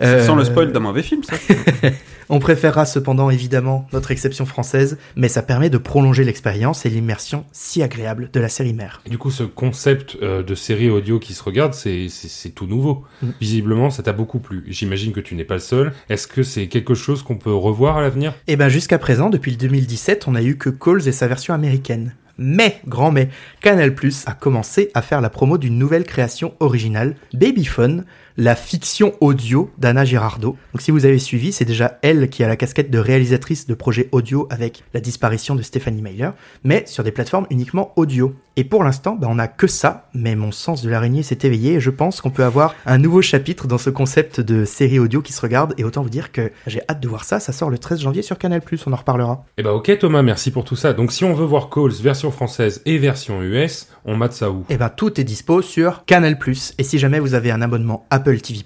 Euh, 0.00 0.24
Sans 0.26 0.34
le 0.34 0.44
spoil 0.44 0.72
d'un 0.72 0.80
mauvais 0.80 1.02
film, 1.02 1.22
ça. 1.22 1.36
On 2.34 2.38
préférera 2.38 2.86
cependant 2.86 3.28
évidemment 3.28 3.86
notre 3.92 4.10
exception 4.10 4.46
française, 4.46 4.96
mais 5.16 5.28
ça 5.28 5.42
permet 5.42 5.68
de 5.68 5.76
prolonger 5.76 6.24
l'expérience 6.24 6.86
et 6.86 6.88
l'immersion 6.88 7.44
si 7.52 7.82
agréable 7.82 8.30
de 8.32 8.40
la 8.40 8.48
série 8.48 8.72
mère. 8.72 9.02
Du 9.06 9.18
coup, 9.18 9.30
ce 9.30 9.42
concept 9.42 10.16
euh, 10.22 10.42
de 10.42 10.54
série 10.54 10.88
audio 10.88 11.18
qui 11.18 11.34
se 11.34 11.42
regarde, 11.42 11.74
c'est 11.74 12.08
tout 12.54 12.66
nouveau. 12.66 13.04
Mm. 13.20 13.28
Visiblement, 13.38 13.90
ça 13.90 14.02
t'a 14.02 14.14
beaucoup 14.14 14.38
plu. 14.38 14.64
J'imagine 14.66 15.12
que 15.12 15.20
tu 15.20 15.34
n'es 15.34 15.44
pas 15.44 15.56
le 15.56 15.60
seul. 15.60 15.92
Est-ce 16.08 16.26
que 16.26 16.42
c'est 16.42 16.68
quelque 16.68 16.94
chose 16.94 17.22
qu'on 17.22 17.36
peut 17.36 17.52
revoir 17.52 17.98
à 17.98 18.00
l'avenir? 18.00 18.32
Et 18.46 18.56
ben 18.56 18.70
jusqu'à 18.70 18.98
présent, 18.98 19.28
depuis 19.28 19.50
le 19.50 19.58
2017, 19.58 20.26
on 20.26 20.34
a 20.34 20.42
eu 20.42 20.56
que 20.56 20.70
Calls 20.70 21.06
et 21.06 21.12
sa 21.12 21.28
version 21.28 21.52
américaine. 21.52 22.14
Mais, 22.38 22.80
grand 22.86 23.12
mais, 23.12 23.28
Canal 23.60 23.94
Plus 23.94 24.24
a 24.26 24.32
commencé 24.32 24.90
à 24.94 25.02
faire 25.02 25.20
la 25.20 25.28
promo 25.28 25.58
d'une 25.58 25.78
nouvelle 25.78 26.04
création 26.04 26.54
originale, 26.60 27.14
Babyphone, 27.34 28.06
la 28.36 28.54
fiction 28.54 29.14
audio 29.20 29.70
d'Anna 29.78 30.04
Girardot. 30.04 30.56
Donc 30.72 30.80
si 30.80 30.90
vous 30.90 31.06
avez 31.06 31.18
suivi, 31.18 31.52
c'est 31.52 31.64
déjà 31.64 31.98
elle 32.02 32.28
qui 32.28 32.44
a 32.44 32.48
la 32.48 32.56
casquette 32.56 32.90
de 32.90 32.98
réalisatrice 32.98 33.66
de 33.66 33.74
projets 33.74 34.08
audio 34.12 34.46
avec 34.50 34.84
la 34.94 35.00
disparition 35.00 35.54
de 35.54 35.62
Stephanie 35.62 36.02
Mailer, 36.02 36.32
mais 36.64 36.84
sur 36.86 37.04
des 37.04 37.12
plateformes 37.12 37.46
uniquement 37.50 37.92
audio. 37.96 38.34
Et 38.56 38.64
pour 38.64 38.84
l'instant, 38.84 39.16
bah, 39.16 39.28
on 39.30 39.38
a 39.38 39.48
que 39.48 39.66
ça, 39.66 40.08
mais 40.12 40.36
mon 40.36 40.52
sens 40.52 40.82
de 40.82 40.90
l'araignée 40.90 41.22
s'est 41.22 41.38
éveillé 41.42 41.74
et 41.74 41.80
je 41.80 41.90
pense 41.90 42.20
qu'on 42.20 42.30
peut 42.30 42.44
avoir 42.44 42.74
un 42.84 42.98
nouveau 42.98 43.22
chapitre 43.22 43.66
dans 43.66 43.78
ce 43.78 43.88
concept 43.88 44.40
de 44.40 44.66
série 44.66 44.98
audio 44.98 45.22
qui 45.22 45.32
se 45.32 45.40
regarde 45.40 45.74
et 45.78 45.84
autant 45.84 46.02
vous 46.02 46.10
dire 46.10 46.32
que 46.32 46.52
j'ai 46.66 46.82
hâte 46.88 47.00
de 47.00 47.08
voir 47.08 47.24
ça, 47.24 47.40
ça 47.40 47.52
sort 47.52 47.70
le 47.70 47.78
13 47.78 48.00
janvier 48.00 48.22
sur 48.22 48.36
Canal+, 48.36 48.60
on 48.86 48.92
en 48.92 48.96
reparlera. 48.96 49.44
Eh 49.56 49.62
ben 49.62 49.70
ok 49.70 49.98
Thomas, 49.98 50.22
merci 50.22 50.50
pour 50.50 50.64
tout 50.64 50.76
ça. 50.76 50.92
Donc 50.92 51.12
si 51.12 51.24
on 51.24 51.32
veut 51.32 51.46
voir 51.46 51.70
Calls 51.70 51.92
version 52.02 52.30
française 52.30 52.82
et 52.84 52.98
version 52.98 53.42
US, 53.42 53.88
on 54.04 54.16
mate 54.16 54.34
ça 54.34 54.50
où? 54.50 54.64
Et 54.68 54.76
ben 54.76 54.90
tout 54.90 55.18
est 55.18 55.24
dispo 55.24 55.62
sur 55.62 56.04
Canal+. 56.04 56.36
Et 56.78 56.84
si 56.84 56.98
jamais 56.98 57.20
vous 57.20 57.34
avez 57.34 57.50
un 57.50 57.62
abonnement 57.62 58.06
Apple 58.22 58.40
TV+, 58.40 58.62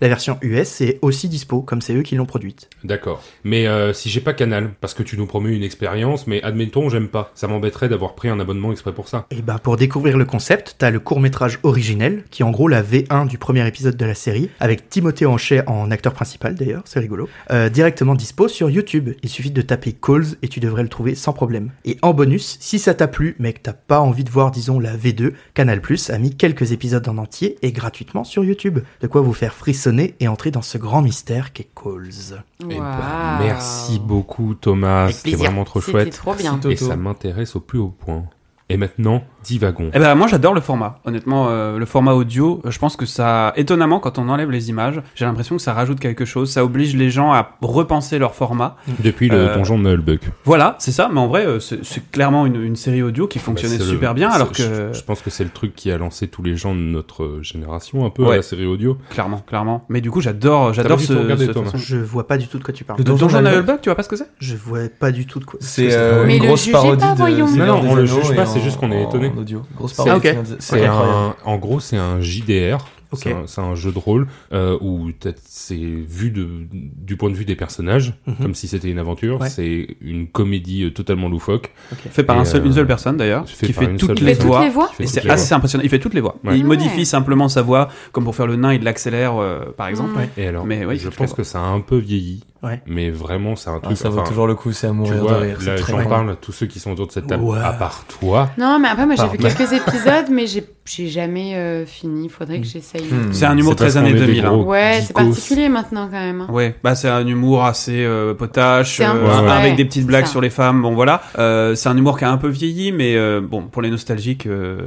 la 0.00 0.06
version 0.06 0.38
US 0.40 0.80
est 0.82 1.00
aussi 1.02 1.28
dispo, 1.28 1.62
comme 1.62 1.80
c'est 1.80 1.96
eux 1.96 2.02
qui 2.02 2.14
l'ont 2.14 2.26
produite. 2.26 2.70
D'accord. 2.84 3.24
Mais 3.42 3.66
euh, 3.66 3.92
si 3.92 4.08
j'ai 4.08 4.20
pas 4.20 4.34
Canal, 4.34 4.70
parce 4.80 4.94
que 4.94 5.02
tu 5.02 5.18
nous 5.18 5.26
promets 5.26 5.50
une 5.50 5.64
expérience, 5.64 6.28
mais 6.28 6.40
admettons 6.44 6.88
j'aime 6.88 7.08
pas, 7.08 7.32
ça 7.34 7.48
m'embêterait 7.48 7.88
d'avoir 7.88 8.14
pris 8.14 8.28
un 8.28 8.38
abonnement 8.38 8.70
exprès 8.70 8.92
pour 8.92 9.08
ça. 9.08 9.26
Et 9.32 9.42
ben 9.42 9.58
pour 9.58 9.76
découvrir 9.76 10.16
le 10.16 10.24
concept, 10.24 10.76
t'as 10.78 10.90
le 10.90 11.00
court-métrage 11.00 11.58
originel, 11.64 12.22
qui 12.30 12.42
est 12.42 12.44
en 12.44 12.52
gros 12.52 12.68
la 12.68 12.84
V1 12.84 13.26
du 13.26 13.36
premier 13.36 13.66
épisode 13.66 13.96
de 13.96 14.06
la 14.06 14.14
série, 14.14 14.48
avec 14.60 14.88
Timothée 14.88 15.26
Hanchet 15.26 15.68
en 15.68 15.90
acteur 15.90 16.12
principal 16.12 16.54
d'ailleurs, 16.54 16.82
c'est 16.84 17.00
rigolo, 17.00 17.28
euh, 17.50 17.68
directement 17.68 18.14
dispo 18.14 18.46
sur 18.46 18.70
YouTube. 18.70 19.10
Il 19.24 19.28
suffit 19.28 19.50
de 19.50 19.62
taper 19.62 19.92
Calls 19.92 20.36
et 20.42 20.46
tu 20.46 20.60
devrais 20.60 20.84
le 20.84 20.88
trouver 20.88 21.16
sans 21.16 21.32
problème. 21.32 21.72
Et 21.84 21.98
en 22.02 22.14
bonus, 22.14 22.58
si 22.60 22.78
ça 22.78 22.94
t'a 22.94 23.08
plu, 23.08 23.34
mais 23.40 23.54
que 23.54 23.60
t'as 23.60 23.72
pas 23.72 23.98
envie 23.98 24.22
de 24.22 24.30
voir 24.30 24.52
disons 24.52 24.78
la 24.78 24.96
V2, 24.96 25.32
Canal 25.54 25.80
Plus 25.80 26.10
a 26.10 26.18
mis 26.18 26.36
quelques 26.36 26.70
épisodes 26.70 27.08
en 27.08 27.18
entier 27.18 27.58
et 27.62 27.72
gratuitement 27.72 28.22
sur 28.22 28.44
YouTube. 28.44 28.78
De 29.00 29.06
quoi 29.06 29.22
vous 29.22 29.32
faire 29.32 29.54
frissonner 29.54 30.14
et 30.20 30.28
entrer 30.28 30.50
dans 30.50 30.62
ce 30.62 30.76
grand 30.76 31.00
mystère 31.00 31.52
qu'est 31.52 31.70
Calls. 31.74 32.42
Eh 32.60 32.64
ben, 32.66 33.38
merci 33.40 33.98
beaucoup 33.98 34.54
Thomas, 34.54 35.10
c'était 35.10 35.36
vraiment 35.36 35.64
trop 35.64 35.80
chouette. 35.80 36.10
trop 36.12 36.34
bien. 36.34 36.60
Et 36.68 36.76
ça 36.76 36.96
m'intéresse 36.96 37.56
au 37.56 37.60
plus 37.60 37.78
haut 37.78 37.94
point. 37.98 38.24
Et 38.70 38.76
maintenant, 38.76 39.22
divagons. 39.44 39.90
Eh 39.92 39.98
ben 39.98 40.14
moi 40.14 40.26
j'adore 40.26 40.54
le 40.54 40.60
format. 40.60 41.00
Honnêtement, 41.04 41.48
euh, 41.48 41.76
le 41.78 41.84
format 41.86 42.12
audio, 42.12 42.62
je 42.66 42.78
pense 42.78 42.96
que 42.96 43.04
ça, 43.06 43.52
étonnamment, 43.56 43.98
quand 44.00 44.18
on 44.18 44.28
enlève 44.28 44.50
les 44.50 44.70
images, 44.70 45.02
j'ai 45.14 45.24
l'impression 45.24 45.56
que 45.56 45.62
ça 45.62 45.72
rajoute 45.74 45.98
quelque 46.00 46.24
chose. 46.24 46.50
Ça 46.50 46.64
oblige 46.64 46.94
les 46.96 47.10
gens 47.10 47.32
à 47.32 47.56
repenser 47.60 48.18
leur 48.18 48.34
format. 48.34 48.76
Depuis 49.02 49.28
le 49.28 49.36
Euh, 49.36 49.54
donjon 49.56 49.78
de 49.78 49.84
Nullbuck. 49.84 50.20
Voilà, 50.44 50.76
c'est 50.78 50.92
ça. 50.92 51.10
Mais 51.12 51.20
en 51.20 51.26
vrai, 51.28 51.46
euh, 51.46 51.58
c'est 51.60 51.84
c'est 51.84 52.10
clairement 52.10 52.46
une, 52.46 52.62
une 52.62 52.76
série 52.76 53.02
audio 53.02 53.26
qui 53.26 53.38
fonctionnait 53.38 53.78
Bah, 53.78 53.84
le- 53.84 53.90
super 53.90 54.14
bien, 54.14 54.30
alors 54.30 54.48
je- 54.54 54.62
que 54.62 54.92
Je, 54.92 55.02
pense 55.02 55.20
que 55.22 55.30
c'est 55.30 55.44
le 55.44 55.50
truc 55.50 55.74
qui 55.74 55.90
a 55.90 55.98
lancé 55.98 56.28
tous 56.28 56.42
les 56.42 56.56
gens 56.56 56.74
de 56.74 56.80
notre 56.80 57.38
génération 57.42 58.06
un 58.06 58.10
peu 58.10 58.22
Ouais. 58.24 58.34
à 58.34 58.36
la 58.36 58.42
série 58.42 58.66
audio. 58.66 58.96
clairement, 59.10 59.38
clairement. 59.46 59.84
Mais 59.88 60.00
du 60.00 60.10
coup, 60.10 60.20
j'adore, 60.20 60.72
j'adore 60.72 61.00
ce. 61.00 61.12
façon- 61.12 61.76
Je 61.76 61.96
vois 61.96 62.26
pas 62.26 62.38
du 62.38 62.46
tout 62.46 62.58
de 62.58 62.64
quoi 62.64 62.72
tu 62.72 62.84
parles. 62.84 62.98
Le 62.98 63.04
Donjon 63.04 63.26
donjon 63.26 63.38
Nullbuck 63.40 63.54
Nullbuck, 63.56 63.80
tu 63.82 63.88
vois 63.88 63.96
pas 63.96 64.02
ce 64.02 64.08
que 64.08 64.16
c'est? 64.16 64.28
Je 64.38 64.54
vois 64.56 64.80
pas 64.98 65.10
du 65.12 65.26
tout 65.26 65.40
de 65.40 65.44
quoi. 65.44 65.58
C'est 65.62 65.88
euh, 65.92 66.26
une 66.26 66.40
le 66.40 66.46
grosse 66.46 66.68
parodie 66.68 66.96
de 67.04 67.58
Non, 67.66 67.80
on 67.88 67.94
le 67.94 68.04
juge 68.06 68.34
pas, 68.36 68.46
c'est 68.60 68.66
en- 68.66 68.68
juste 68.68 68.80
qu'on 68.80 68.92
est 68.92 69.04
en 69.04 69.08
étonné. 69.08 69.32
audio. 69.36 69.62
Grosse 69.76 69.92
C'est- 69.94 70.04
parodie. 70.04 70.28
ok. 70.28 70.36
C'est 70.60 70.84
incroyable. 70.86 71.08
un, 71.08 71.34
en 71.44 71.56
gros, 71.56 71.80
c'est 71.80 71.96
un 71.96 72.20
JDR. 72.20 72.78
Ok. 73.12 73.28
C'est 73.46 73.60
un, 73.60 73.74
jeu 73.74 73.92
de 73.92 73.98
rôle 73.98 74.26
euh, 74.52 74.78
où 74.80 75.10
t'as- 75.12 75.30
c'est 75.44 75.74
vu 75.76 76.30
de, 76.30 76.46
du 76.72 77.16
point 77.16 77.30
de 77.30 77.34
vue 77.34 77.44
des 77.44 77.56
personnages, 77.56 78.14
Mhm. 78.26 78.34
comme 78.42 78.54
si 78.54 78.68
c'était 78.68 78.90
une 78.90 78.98
aventure. 78.98 79.40
Ouais. 79.40 79.48
C'est 79.48 79.96
une 80.00 80.28
comédie 80.28 80.84
euh, 80.84 80.90
totalement 80.90 81.28
loufoque. 81.28 81.72
Fait 82.10 82.22
par 82.24 82.38
un 82.38 82.44
seul- 82.44 82.62
euh, 82.62 82.66
une 82.66 82.72
seule 82.72 82.86
personne 82.86 83.16
d'ailleurs, 83.16 83.44
qui 83.44 83.72
fait 83.72 83.96
toutes 83.96 84.18
seule 84.18 84.26
les 84.26 84.32
Il 84.32 84.36
fait 84.36 84.44
personne. 84.44 84.46
voix. 84.46 84.56
toutes 84.58 84.64
les 84.66 84.70
voix 84.72 84.88
qui 84.88 84.94
fait 84.96 85.04
Et 85.04 85.06
c'est 85.06 85.28
assez 85.30 85.48
voix. 85.48 85.56
impressionnant. 85.56 85.84
Il 85.84 85.90
fait 85.90 85.98
toutes 85.98 86.14
les 86.14 86.20
voix. 86.20 86.36
Ouais. 86.44 86.56
Il 86.58 86.62
Ouais. 86.62 86.76
modifie 86.76 87.04
simplement 87.06 87.48
sa 87.48 87.62
voix, 87.62 87.88
comme 88.12 88.24
pour 88.24 88.34
faire 88.36 88.46
le 88.46 88.56
nain, 88.56 88.72
il 88.74 88.82
l'accélère, 88.82 89.36
euh, 89.36 89.64
par 89.76 89.88
exemple. 89.88 90.10
Mm. 90.18 90.40
Et 90.40 90.46
alors, 90.46 90.64
Mais 90.66 90.84
je 90.96 91.08
pense 91.08 91.32
que 91.34 91.42
ça 91.42 91.60
a 91.60 91.66
un 91.66 91.80
peu 91.80 91.96
vieilli. 91.96 92.44
Ouais. 92.62 92.82
Mais 92.86 93.10
vraiment, 93.10 93.56
c'est 93.56 93.70
un 93.70 93.76
Ah, 93.78 93.86
truc. 93.86 93.96
ça 93.96 94.10
vaut 94.10 94.20
toujours 94.22 94.46
le 94.46 94.54
coup, 94.54 94.70
c'est 94.72 94.86
à 94.86 94.92
mourir 94.92 95.16
vois, 95.16 95.32
de 95.32 95.54
rire. 95.56 95.58
j'en 95.88 96.04
parle 96.04 96.30
à 96.30 96.36
tous 96.36 96.52
ceux 96.52 96.66
qui 96.66 96.78
sont 96.78 96.92
autour 96.92 97.06
de 97.06 97.12
cette 97.12 97.26
table, 97.26 97.42
Ouais. 97.42 97.58
à 97.58 97.72
part 97.72 98.04
toi. 98.06 98.50
Non, 98.58 98.78
mais 98.78 98.88
après, 98.88 99.06
moi, 99.06 99.14
j'ai 99.16 99.26
vu 99.28 99.38
quelques 99.38 99.72
épisodes, 99.72 100.26
mais 100.30 100.46
j'ai 100.46 100.62
j'ai 100.96 101.08
jamais 101.08 101.54
euh, 101.54 101.86
fini. 101.86 102.28
Faudrait 102.28 102.60
que 102.60 102.66
j'essaye. 102.66 103.02
Hmm. 103.04 103.32
C'est 103.32 103.44
un 103.46 103.56
humour 103.56 103.74
C'est 103.78 103.84
très 103.86 103.96
années 103.96 104.10
qu'on 104.10 104.16
est 104.16 104.20
des 104.20 104.26
2000. 104.26 104.46
hein. 104.46 104.54
Ouais, 104.56 105.00
c'est 105.06 105.12
particulier 105.12 105.68
maintenant 105.68 106.06
quand 106.10 106.18
même. 106.18 106.40
hein. 106.42 106.46
Ouais, 106.52 106.74
bah 106.82 106.94
c'est 106.94 107.08
un 107.08 107.26
humour 107.26 107.64
assez 107.64 108.04
euh, 108.04 108.34
potache, 108.34 108.96
C'est 108.96 109.04
un- 109.04 109.14
euh, 109.16 109.40
Ouais, 109.40 109.44
ouais. 109.46 109.50
avec 109.52 109.76
des 109.76 109.84
petites 109.84 110.06
blagues 110.06 110.26
sur 110.26 110.40
les 110.40 110.50
femmes. 110.50 110.82
Bon 110.82 110.94
voilà, 110.94 111.22
euh, 111.38 111.74
c'est 111.74 111.88
un 111.88 111.96
humour 111.96 112.18
qui 112.18 112.24
a 112.24 112.30
un 112.30 112.38
peu 112.38 112.48
vieilli, 112.48 112.90
mais 112.92 113.14
euh, 113.16 113.40
bon 113.40 113.62
pour 113.62 113.82
les 113.82 113.90
nostalgiques, 113.90 114.46
euh... 114.46 114.78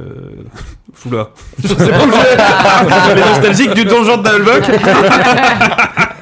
oula, 1.06 1.30
je 1.62 1.68
sais 1.68 1.74
pas 1.74 1.82
où 1.84 2.10
je- 2.10 3.14
les 3.14 3.20
nostalgiques 3.22 3.74
du 3.74 3.84
donjon 3.84 4.16
de 4.18 4.28
Nullbuck. 4.28 4.64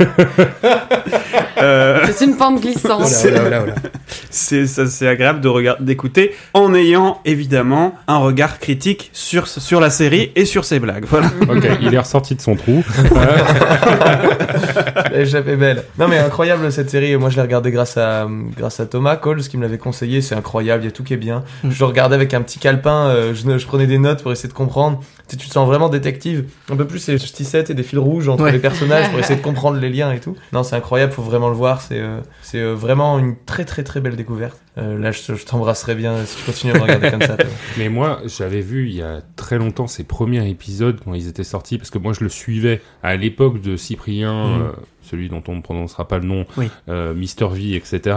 Euh, 1.62 2.01
C'est 2.12 2.25
une 2.25 2.37
pente 2.37 2.61
glissante. 2.61 3.07
C'est 4.31 4.66
ça, 4.66 4.87
c'est 4.87 5.07
agréable 5.09 5.40
de 5.40 5.48
regarder, 5.48 5.85
d'écouter, 5.85 6.35
en 6.55 6.75
ayant 6.75 7.20
évidemment 7.25 7.94
un 8.09 8.18
regard 8.18 8.59
critique 8.59 9.11
sur 9.12 9.46
sur 9.46 9.81
la 9.81 9.90
série 9.90 10.33
et 10.37 10.44
sur 10.44 10.64
ses 10.64 10.81
blagues. 10.81 11.05
Voilà. 11.09 11.29
Ok, 11.48 11.66
il 11.81 11.94
est 11.94 11.98
ressorti 11.98 12.35
de 12.35 12.40
son 12.40 12.57
trou. 12.57 12.83
Échappée 15.14 15.57
belle. 15.57 15.85
Non 15.98 16.09
mais 16.09 16.18
incroyable 16.18 16.70
cette 16.72 16.90
série. 16.90 17.16
Moi 17.16 17.31
je 17.31 17.37
l'ai 17.37 17.42
regardée 17.42 17.70
grâce 17.70 17.96
à 17.96 18.27
grâce 18.57 18.81
à 18.81 18.87
Thomas 18.87 19.16
Coles 19.16 19.42
qui 19.42 19.57
me 19.57 19.62
l'avait 19.62 19.79
conseillé. 19.79 20.20
C'est 20.22 20.35
incroyable. 20.35 20.83
Il 20.83 20.87
y 20.87 20.88
a 20.88 20.92
tout 20.92 21.05
qui 21.05 21.14
est 21.14 21.18
bien. 21.18 21.44
Mm. 21.64 21.70
Je 21.70 21.79
le 21.79 21.85
regardais 21.87 22.14
avec 22.14 22.35
un 22.35 22.42
petit 22.42 22.59
calepin. 22.59 23.09
euh, 23.09 23.35
je, 23.35 23.59
je 23.59 23.66
prenais 23.66 23.87
des 23.87 23.98
notes 23.98 24.22
pour 24.22 24.33
essayer 24.33 24.48
de 24.48 24.55
comprendre. 24.55 25.01
Tu, 25.38 25.49
te 25.49 25.53
sens 25.53 25.66
vraiment 25.66 25.88
détective. 25.88 26.45
Un 26.71 26.77
peu 26.77 26.87
plus 26.87 26.99
c'est 26.99 27.16
tissettes 27.16 27.71
et 27.71 27.75
des 27.75 27.83
fils 27.83 27.99
rouges 27.99 28.29
entre 28.29 28.45
Ouais. 28.45 28.53
les 28.53 28.59
personnages 28.59 29.09
pour 29.11 29.18
essayer 29.18 29.37
de 29.38 29.45
comprendre 29.45 29.79
les 29.79 29.88
liens 29.88 30.12
et 30.12 30.21
tout. 30.21 30.37
Non 30.53 30.62
c'est 30.62 30.77
incroyable. 30.77 31.12
Faut 31.12 31.23
vraiment 31.23 31.49
le 31.49 31.55
voir. 31.55 31.81
C'est 31.81 31.99
euh, 32.01 32.21
c'est 32.42 32.59
euh, 32.59 32.75
vraiment 32.75 33.18
une 33.18 33.37
très 33.47 33.64
très 33.64 33.83
très 33.83 34.01
belle 34.01 34.16
découverte. 34.16 34.59
Euh, 34.79 34.99
là 34.99 35.13
je, 35.13 35.35
je 35.35 35.45
t'embrasserai 35.45 35.95
bien 35.95 36.25
si 36.25 36.37
tu 36.39 36.45
continues 36.45 36.73
à 36.73 36.77
me 36.77 36.83
regarder 36.83 37.11
comme 37.11 37.21
ça. 37.21 37.37
toi. 37.37 37.51
Mais 37.79 37.89
moi, 37.91 38.21
j'avais 38.25 38.63
vu 38.63 38.89
il 38.89 38.95
y 38.95 39.03
a 39.03 39.21
très 39.37 39.59
longtemps 39.59 39.87
ces 39.87 40.03
premiers 40.05 40.49
épisodes 40.49 40.99
quand 41.05 41.13
ils 41.15 41.29
étaient 41.29 41.45
sortis, 41.45 41.77
parce 41.77 41.91
que 41.91 41.99
moi 41.99 42.13
je 42.15 42.21
le 42.25 42.31
suivais 42.31 42.81
à 43.03 43.17
l'époque 43.17 43.61
de 43.61 43.77
Cyprien, 43.77 44.33
Mhm. 44.33 44.63
euh, 44.63 44.71
celui 45.03 45.29
dont 45.29 45.43
on 45.49 45.57
ne 45.57 45.61
prononcera 45.61 46.09
pas 46.09 46.19
le 46.19 46.25
nom, 46.25 46.47
Oui. 46.57 46.71
euh, 46.89 47.13
Mister 47.13 47.47
V, 47.53 47.75
etc. 47.75 48.17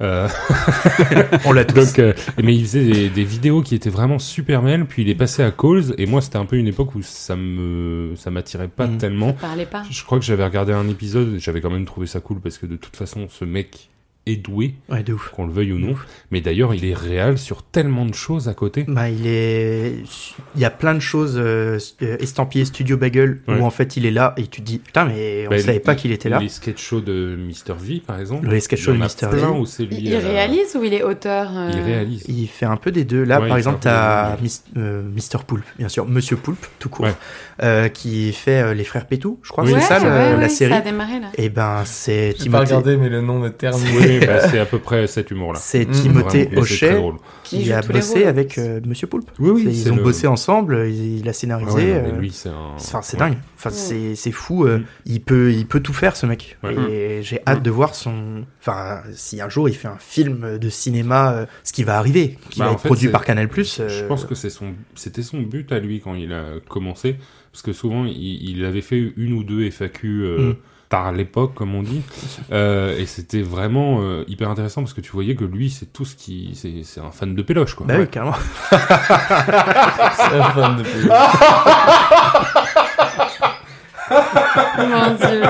Euh, 0.00 0.26
On 1.44 1.52
l'a 1.52 1.64
tous. 1.64 1.74
donc, 1.74 1.98
euh, 1.98 2.12
mais 2.42 2.54
il 2.54 2.62
faisait 2.62 2.84
des, 2.84 3.08
des 3.10 3.24
vidéos 3.24 3.60
qui 3.62 3.74
étaient 3.74 3.90
vraiment 3.90 4.18
super 4.18 4.62
belles. 4.62 4.86
Puis 4.86 5.02
il 5.02 5.08
est 5.10 5.14
passé 5.14 5.42
à 5.42 5.50
Calls, 5.50 5.94
et 5.98 6.06
moi, 6.06 6.20
c'était 6.22 6.38
un 6.38 6.46
peu 6.46 6.56
une 6.56 6.68
époque 6.68 6.94
où 6.94 7.02
ça 7.02 7.36
me, 7.36 8.14
ça 8.16 8.30
m'attirait 8.30 8.68
pas 8.68 8.86
Mhm. 8.86 8.98
tellement. 8.98 9.32
Parlez 9.34 9.66
pas. 9.66 9.82
Je 9.90 10.02
crois 10.04 10.18
que 10.18 10.24
j'avais 10.24 10.44
regardé 10.44 10.72
un 10.72 10.88
épisode, 10.88 11.34
et 11.34 11.38
j'avais 11.40 11.60
quand 11.60 11.70
même 11.70 11.84
trouvé 11.84 12.06
ça 12.06 12.20
cool 12.20 12.40
parce 12.40 12.56
que 12.58 12.66
de 12.66 12.76
toute 12.76 12.96
façon, 12.96 13.26
ce 13.28 13.44
mec 13.44 13.89
est 14.30 14.36
doué, 14.36 14.74
Ouais, 14.88 15.02
de 15.02 15.12
ouf. 15.12 15.28
qu'on 15.30 15.46
le 15.46 15.52
veuille 15.52 15.72
ou 15.72 15.78
non. 15.78 15.94
Mais 16.30 16.40
d'ailleurs, 16.40 16.74
il 16.74 16.84
est 16.84 16.94
réel 16.94 17.38
sur 17.38 17.62
tellement 17.62 18.06
de 18.06 18.14
choses 18.14 18.48
à 18.48 18.54
côté. 18.54 18.84
Bah, 18.88 19.08
il 19.10 19.26
est, 19.26 19.94
il 20.54 20.60
y 20.60 20.64
a 20.64 20.70
plein 20.70 20.94
de 20.94 21.00
choses 21.00 21.34
euh, 21.36 21.78
euh, 22.02 22.16
estampillées 22.20 22.64
Studio 22.64 22.96
Bagel 22.96 23.40
Ouais. 23.48 23.58
où 23.58 23.64
en 23.64 23.70
fait 23.70 23.96
il 23.96 24.06
est 24.06 24.10
là 24.10 24.34
et 24.36 24.46
tu 24.46 24.60
te 24.60 24.66
dis 24.66 24.78
putain 24.78 25.04
mais 25.04 25.46
on 25.46 25.50
Bah, 25.50 25.58
savait 25.58 25.72
les- 25.74 25.80
pas 25.80 25.94
qu'il 25.94 26.12
était 26.12 26.28
là. 26.28 26.38
Les 26.38 26.48
sketch 26.48 26.80
shows 26.82 27.00
de 27.00 27.36
Mr. 27.38 27.74
V, 27.78 28.02
par 28.06 28.18
exemple. 28.20 28.48
Les 28.48 28.60
sketch 28.60 28.80
shows 28.80 28.92
de 28.92 28.98
Mr. 28.98 29.28
V. 29.30 29.46
où 29.46 29.66
c'est 29.66 29.84
lui. 29.84 29.96
Il, 29.98 30.06
il 30.08 30.14
euh, 30.14 30.18
réalise 30.18 30.76
ou 30.76 30.84
il 30.84 30.94
est 30.94 31.02
auteur 31.02 31.50
euh, 31.54 31.70
Il 31.74 31.80
réalise. 31.80 32.24
Il 32.28 32.46
fait 32.46 32.66
un 32.66 32.76
peu 32.76 32.90
des 32.90 33.04
deux. 33.04 33.24
Là, 33.24 33.40
Ouais, 33.40 33.48
par 33.48 33.56
exemple, 33.56 33.78
t'as 33.80 34.36
euh, 34.76 35.02
Mister 35.02 35.38
Poulpe, 35.46 35.64
bien 35.78 35.88
sûr, 35.88 36.06
Monsieur 36.06 36.36
Poulpe, 36.36 36.64
tout 36.78 36.88
court, 36.88 37.06
Ouais. 37.06 37.14
euh, 37.62 37.88
qui 37.88 38.32
fait 38.32 38.62
euh, 38.62 38.74
les 38.74 38.84
frères 38.84 39.06
Pétou, 39.06 39.38
je 39.42 39.50
crois, 39.50 39.64
Oui, 39.64 39.70
c'est 39.70 39.76
Ouais, 39.76 39.82
ça 39.82 39.98
la 39.98 40.36
ouais, 40.38 40.48
série. 40.48 40.70
Ça 40.72 40.78
a 40.78 40.80
démarré 40.82 41.20
là. 41.20 41.28
Et 41.36 41.48
ben, 41.48 41.82
c'est 41.84 42.34
J'ai 42.38 42.50
pas 42.50 42.60
regardé, 42.60 42.96
mais 42.96 43.08
le 43.08 43.20
nom 43.20 43.38
me 43.38 43.48
termine. 43.50 44.19
Bah, 44.26 44.48
c'est 44.48 44.58
à 44.58 44.66
peu 44.66 44.78
près 44.78 45.06
cet 45.06 45.30
humour-là. 45.30 45.58
C'est 45.60 45.86
Mmh. 45.86 45.92
Timothée 45.92 46.48
Hochet 46.56 47.00
qui 47.44 47.72
a 47.72 47.80
bossé 47.82 48.24
avec 48.24 48.58
euh, 48.58 48.80
Monsieur 48.86 49.06
Poulpe. 49.06 49.30
Oui, 49.38 49.50
oui, 49.50 49.64
Ils 49.68 49.92
ont 49.92 49.96
le- 49.96 50.02
bossé 50.02 50.26
ensemble, 50.26 50.86
il, 50.88 51.18
il 51.18 51.28
a 51.28 51.32
scénarisé. 51.32 51.72
Ouais, 51.74 52.02
euh, 52.06 52.12
lui, 52.18 52.30
c'est 52.30 52.48
un. 52.48 52.74
Enfin, 52.76 53.00
ouais. 53.00 53.18
dingue. 53.18 53.38
Enfin, 53.56 53.70
c'est 53.70 54.14
c'est 54.14 54.32
fou. 54.32 54.64
euh, 54.66 54.78
Mm. 54.78 54.84
Il 55.06 55.20
peut, 55.22 55.52
il 55.52 55.66
peut 55.66 55.80
tout 55.80 55.92
faire, 55.92 56.16
ce 56.16 56.26
mec. 56.26 56.56
Ouais. 56.62 56.74
Et 56.90 57.22
j'ai 57.22 57.40
hâte 57.46 57.62
de 57.62 57.70
voir 57.70 57.94
son. 57.94 58.44
Enfin, 58.60 59.00
si 59.12 59.40
un 59.40 59.48
jour 59.48 59.68
il 59.68 59.74
fait 59.74 59.88
un 59.88 59.98
film 59.98 60.58
de 60.58 60.68
cinéma, 60.68 61.32
euh, 61.32 61.46
ce 61.64 61.72
qui 61.72 61.82
va 61.84 61.98
arriver, 61.98 62.38
qui 62.50 62.58
Bah, 62.60 62.66
va 62.66 62.72
être 62.72 62.80
fait, 62.80 62.88
produit 62.88 63.08
par 63.08 63.24
Canal+. 63.24 63.48
Je 63.52 64.04
pense 64.06 64.24
que 64.24 64.34
c'est 64.34 64.50
son, 64.50 64.74
c'était 64.94 65.22
son 65.22 65.40
but 65.40 65.72
à 65.72 65.78
lui 65.80 66.00
quand 66.00 66.14
il 66.14 66.32
a 66.32 66.44
commencé, 66.68 67.16
parce 67.52 67.62
que 67.62 67.72
souvent 67.72 68.04
il, 68.04 68.48
il 68.50 68.64
avait 68.64 68.80
fait 68.80 69.12
une 69.16 69.32
ou 69.32 69.42
deux 69.44 69.68
FAQ 69.70 70.06
euh, 70.24 70.52
Tard 70.90 71.12
l'époque, 71.12 71.54
comme 71.54 71.76
on 71.76 71.82
dit, 71.84 72.02
euh, 72.52 72.98
et 72.98 73.06
c'était 73.06 73.42
vraiment 73.42 74.00
euh, 74.00 74.24
hyper 74.26 74.50
intéressant 74.50 74.82
parce 74.82 74.92
que 74.92 75.00
tu 75.00 75.12
voyais 75.12 75.36
que 75.36 75.44
lui, 75.44 75.70
c'est 75.70 75.92
tout 75.92 76.04
ce 76.04 76.16
qui, 76.16 76.50
c'est, 76.54 76.82
c'est 76.82 77.00
un 77.00 77.12
fan 77.12 77.36
de 77.36 77.42
péloche, 77.42 77.74
quoi. 77.74 77.86
Bah 77.86 77.94
oui, 77.96 78.08
carrément. 78.08 78.34
C'est 78.72 78.78
un 80.36 80.50
fan 80.50 80.76
de 80.76 80.82
pays. 80.82 81.08
Mon 84.88 85.14
Dieu. 85.14 85.42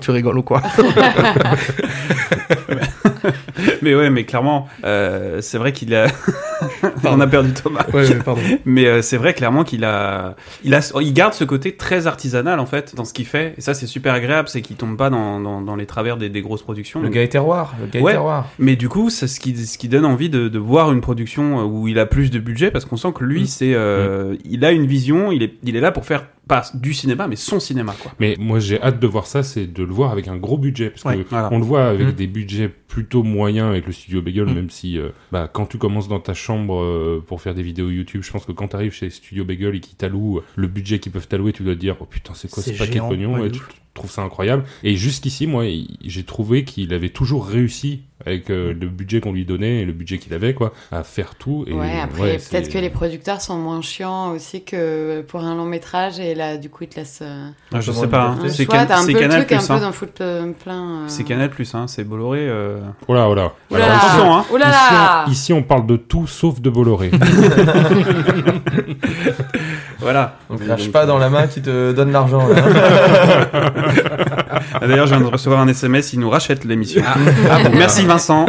tu 0.00 0.10
rigoles 0.10 0.38
ou 0.38 0.42
quoi? 0.42 0.60
Mais 3.82 3.94
ouais, 3.94 4.10
mais 4.10 4.24
clairement, 4.24 4.68
euh, 4.84 5.40
c'est 5.40 5.58
vrai 5.58 5.72
qu'il 5.72 5.94
a. 5.94 6.06
On 7.04 7.20
a 7.20 7.26
perdu 7.26 7.52
Thomas. 7.52 7.84
Ouais, 7.92 8.06
ouais, 8.08 8.14
pardon. 8.24 8.40
Mais 8.64 8.86
euh, 8.86 9.02
c'est 9.02 9.16
vrai 9.16 9.34
clairement 9.34 9.64
qu'il 9.64 9.84
a, 9.84 10.36
il 10.64 10.74
a, 10.74 10.80
il 11.00 11.12
garde 11.12 11.32
ce 11.34 11.44
côté 11.44 11.72
très 11.76 12.06
artisanal 12.06 12.60
en 12.60 12.66
fait 12.66 12.94
dans 12.94 13.04
ce 13.04 13.12
qu'il 13.14 13.26
fait. 13.26 13.54
Et 13.56 13.60
ça, 13.60 13.74
c'est 13.74 13.86
super 13.86 14.14
agréable, 14.14 14.48
c'est 14.48 14.60
qu'il 14.62 14.76
tombe 14.76 14.96
pas 14.96 15.10
dans, 15.10 15.40
dans, 15.40 15.60
dans 15.60 15.76
les 15.76 15.86
travers 15.86 16.16
des, 16.16 16.28
des 16.28 16.42
grosses 16.42 16.62
productions. 16.62 17.00
Le 17.00 17.08
gars 17.08 17.22
est 17.22 17.28
terroir. 17.28 17.74
Le 17.80 17.86
gars 17.86 18.00
est 18.00 18.12
terroir. 18.12 18.48
Mais 18.58 18.76
du 18.76 18.88
coup, 18.88 19.10
c'est 19.10 19.26
ce 19.26 19.40
qui, 19.40 19.56
ce 19.56 19.78
qui 19.78 19.88
donne 19.88 20.04
envie 20.04 20.28
de, 20.30 20.48
de 20.48 20.58
voir 20.58 20.92
une 20.92 21.00
production 21.00 21.64
où 21.64 21.88
il 21.88 21.98
a 21.98 22.06
plus 22.06 22.30
de 22.30 22.38
budget 22.38 22.70
parce 22.70 22.84
qu'on 22.84 22.96
sent 22.96 23.12
que 23.14 23.24
lui, 23.24 23.42
Mm. 23.42 23.46
c'est, 23.46 23.74
euh, 23.74 24.36
il 24.44 24.64
a 24.64 24.70
une 24.72 24.86
vision, 24.86 25.32
il 25.32 25.42
est, 25.42 25.54
il 25.64 25.74
est 25.76 25.80
là 25.80 25.92
pour 25.92 26.04
faire 26.04 26.26
pas 26.50 26.64
du 26.74 26.92
cinéma, 26.92 27.28
mais 27.28 27.36
son 27.36 27.60
cinéma 27.60 27.94
quoi. 28.02 28.12
Mais 28.20 28.36
moi, 28.38 28.58
j'ai 28.58 28.82
hâte 28.82 29.00
de 29.00 29.06
voir 29.06 29.26
ça, 29.26 29.42
c'est 29.42 29.66
de 29.66 29.82
le 29.84 29.92
voir 29.92 30.10
avec 30.10 30.28
un 30.28 30.36
gros 30.36 30.58
budget, 30.58 30.90
parce 30.90 31.04
Ouais, 31.04 31.22
que 31.22 31.28
voilà. 31.30 31.48
on 31.52 31.58
le 31.58 31.64
voit 31.64 31.86
avec 31.88 32.08
Mm. 32.08 32.12
des 32.12 32.26
budgets 32.26 32.68
plutôt 32.68 33.22
moyens 33.22 33.68
avec 33.70 33.86
le 33.86 33.92
studio 33.92 34.20
Bagel, 34.20 34.46
Mm. 34.46 34.54
même 34.54 34.70
si, 34.70 34.98
euh, 34.98 35.10
bah, 35.32 35.48
quand 35.52 35.66
tu 35.66 35.78
commences 35.78 36.08
dans 36.08 36.20
ta 36.20 36.34
chambre 36.34 36.82
euh, 36.82 37.24
pour 37.26 37.40
faire 37.40 37.54
des 37.54 37.62
vidéos 37.62 37.88
YouTube, 37.88 38.22
je 38.24 38.30
pense 38.32 38.44
que 38.44 38.52
quand 38.52 38.68
tu 38.68 38.76
arrives 38.76 38.92
chez 38.92 39.08
Studio 39.10 39.44
Bagel 39.44 39.76
et 39.76 39.80
qu'ils 39.80 39.96
t'allouent 39.96 40.38
euh, 40.38 40.44
le 40.56 40.66
budget 40.66 40.98
qu'ils 40.98 41.12
peuvent 41.12 41.28
t'allouer, 41.28 41.52
tu 41.52 41.62
dois 41.62 41.74
te 41.74 41.80
dire, 41.80 41.96
oh 42.00 42.04
putain, 42.04 42.34
c'est 42.34 42.50
quoi 42.50 42.62
C'est 42.62 42.74
ce 42.74 42.78
paquet 42.78 42.98
de 42.98 43.04
pognon 43.08 43.34
ouais, 43.38 43.46
Et 43.46 43.50
de 43.50 43.54
tu 43.54 43.60
trouves 43.94 44.10
ça 44.10 44.22
incroyable. 44.22 44.64
Et 44.82 44.96
jusqu'ici, 44.96 45.46
moi, 45.46 45.64
j'ai 46.04 46.22
trouvé 46.24 46.64
qu'il 46.64 46.92
avait 46.94 47.08
toujours 47.10 47.46
réussi 47.46 48.02
avec 48.26 48.50
euh, 48.50 48.72
le 48.78 48.86
budget 48.88 49.20
qu'on 49.20 49.32
lui 49.32 49.44
donnait 49.44 49.78
et 49.80 49.84
le 49.84 49.92
budget 49.92 50.18
qu'il 50.18 50.34
avait, 50.34 50.54
quoi, 50.54 50.72
à 50.92 51.02
faire 51.02 51.34
tout. 51.34 51.64
Et, 51.66 51.72
Ouais, 51.72 51.98
après, 52.02 52.20
ouais, 52.22 52.38
peut-être 52.38 52.68
que 52.70 52.78
les 52.78 52.90
producteurs 52.90 53.40
sont 53.40 53.56
moins 53.56 53.80
chiants 53.80 54.30
aussi 54.32 54.62
que 54.64 55.22
pour 55.22 55.40
un 55.42 55.54
long 55.54 55.64
métrage 55.64 56.20
et 56.20 56.34
là, 56.34 56.56
du 56.56 56.68
coup, 56.70 56.84
ils 56.84 56.88
te 56.88 56.96
laissent. 56.96 57.20
euh, 57.22 57.48
Ah, 57.72 57.80
je 57.80 57.92
sais 57.92 58.06
pas. 58.08 58.24
hein. 58.38 58.38
C'est 58.48 58.66
Can- 58.66 58.86
Canal 58.86 59.04
truc 59.04 59.16
un 59.52 59.56
Plus. 59.58 59.66
peu 59.66 59.72
hein. 59.72 59.80
d'un 59.80 59.92
foot 59.92 60.20
euh, 60.20 60.52
plein. 60.52 61.02
euh. 61.02 61.04
C'est 61.08 61.24
Canal 61.24 61.50
Plus, 61.50 61.74
hein. 61.74 61.86
C'est 61.86 62.04
Bolloré. 62.04 62.40
euh. 62.48 62.80
Oh 63.08 63.14
là, 63.14 63.28
oh 63.28 63.34
là. 63.34 63.52
Alors, 63.72 63.88
là. 64.58 65.24
hein. 65.24 65.24
Ici, 65.28 65.28
on, 65.28 65.30
ici, 65.32 65.52
on 65.52 65.62
parle 65.62 65.86
de 65.86 65.96
tout 65.96 66.26
sauf 66.26 66.60
de 66.60 66.68
Bolloré. 66.70 67.10
Voilà. 70.00 70.38
On 70.48 70.56
crache 70.56 70.90
pas 70.90 71.06
dans 71.06 71.18
la 71.18 71.28
main 71.30 71.46
qui 71.46 71.60
te 71.62 71.92
donne 71.92 72.12
l'argent. 72.12 72.48
Ah, 74.80 74.80
D'ailleurs, 74.86 75.06
je 75.06 75.14
viens 75.14 75.20
de 75.24 75.30
recevoir 75.30 75.60
un 75.60 75.68
SMS, 75.68 76.12
il 76.12 76.20
nous 76.20 76.30
rachète 76.30 76.64
l'émission. 76.64 77.02
Ah 77.50 77.58
bon, 77.64 77.70
merci 77.76 78.04
Vincent. 78.04 78.46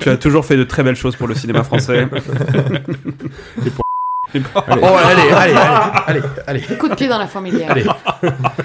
tu 0.00 0.08
as 0.08 0.16
toujours 0.16 0.44
fait 0.44 0.56
de 0.56 0.64
très 0.64 0.82
belles 0.82 0.96
choses 0.96 1.16
pour 1.16 1.28
le 1.28 1.34
cinéma 1.34 1.62
français. 1.64 2.06
Et 3.64 3.70
pour- 3.70 3.82
Oh, 4.34 4.58
allez, 4.68 5.22
allez, 5.32 5.54
allez, 5.54 6.20
allez, 6.46 6.60
allez. 6.66 6.76
Coup 6.76 6.88
de 6.88 6.94
pied 6.94 7.06
dans 7.08 7.16
la 7.16 7.28
fourmilière. 7.28 7.70
Allez. 7.70 7.84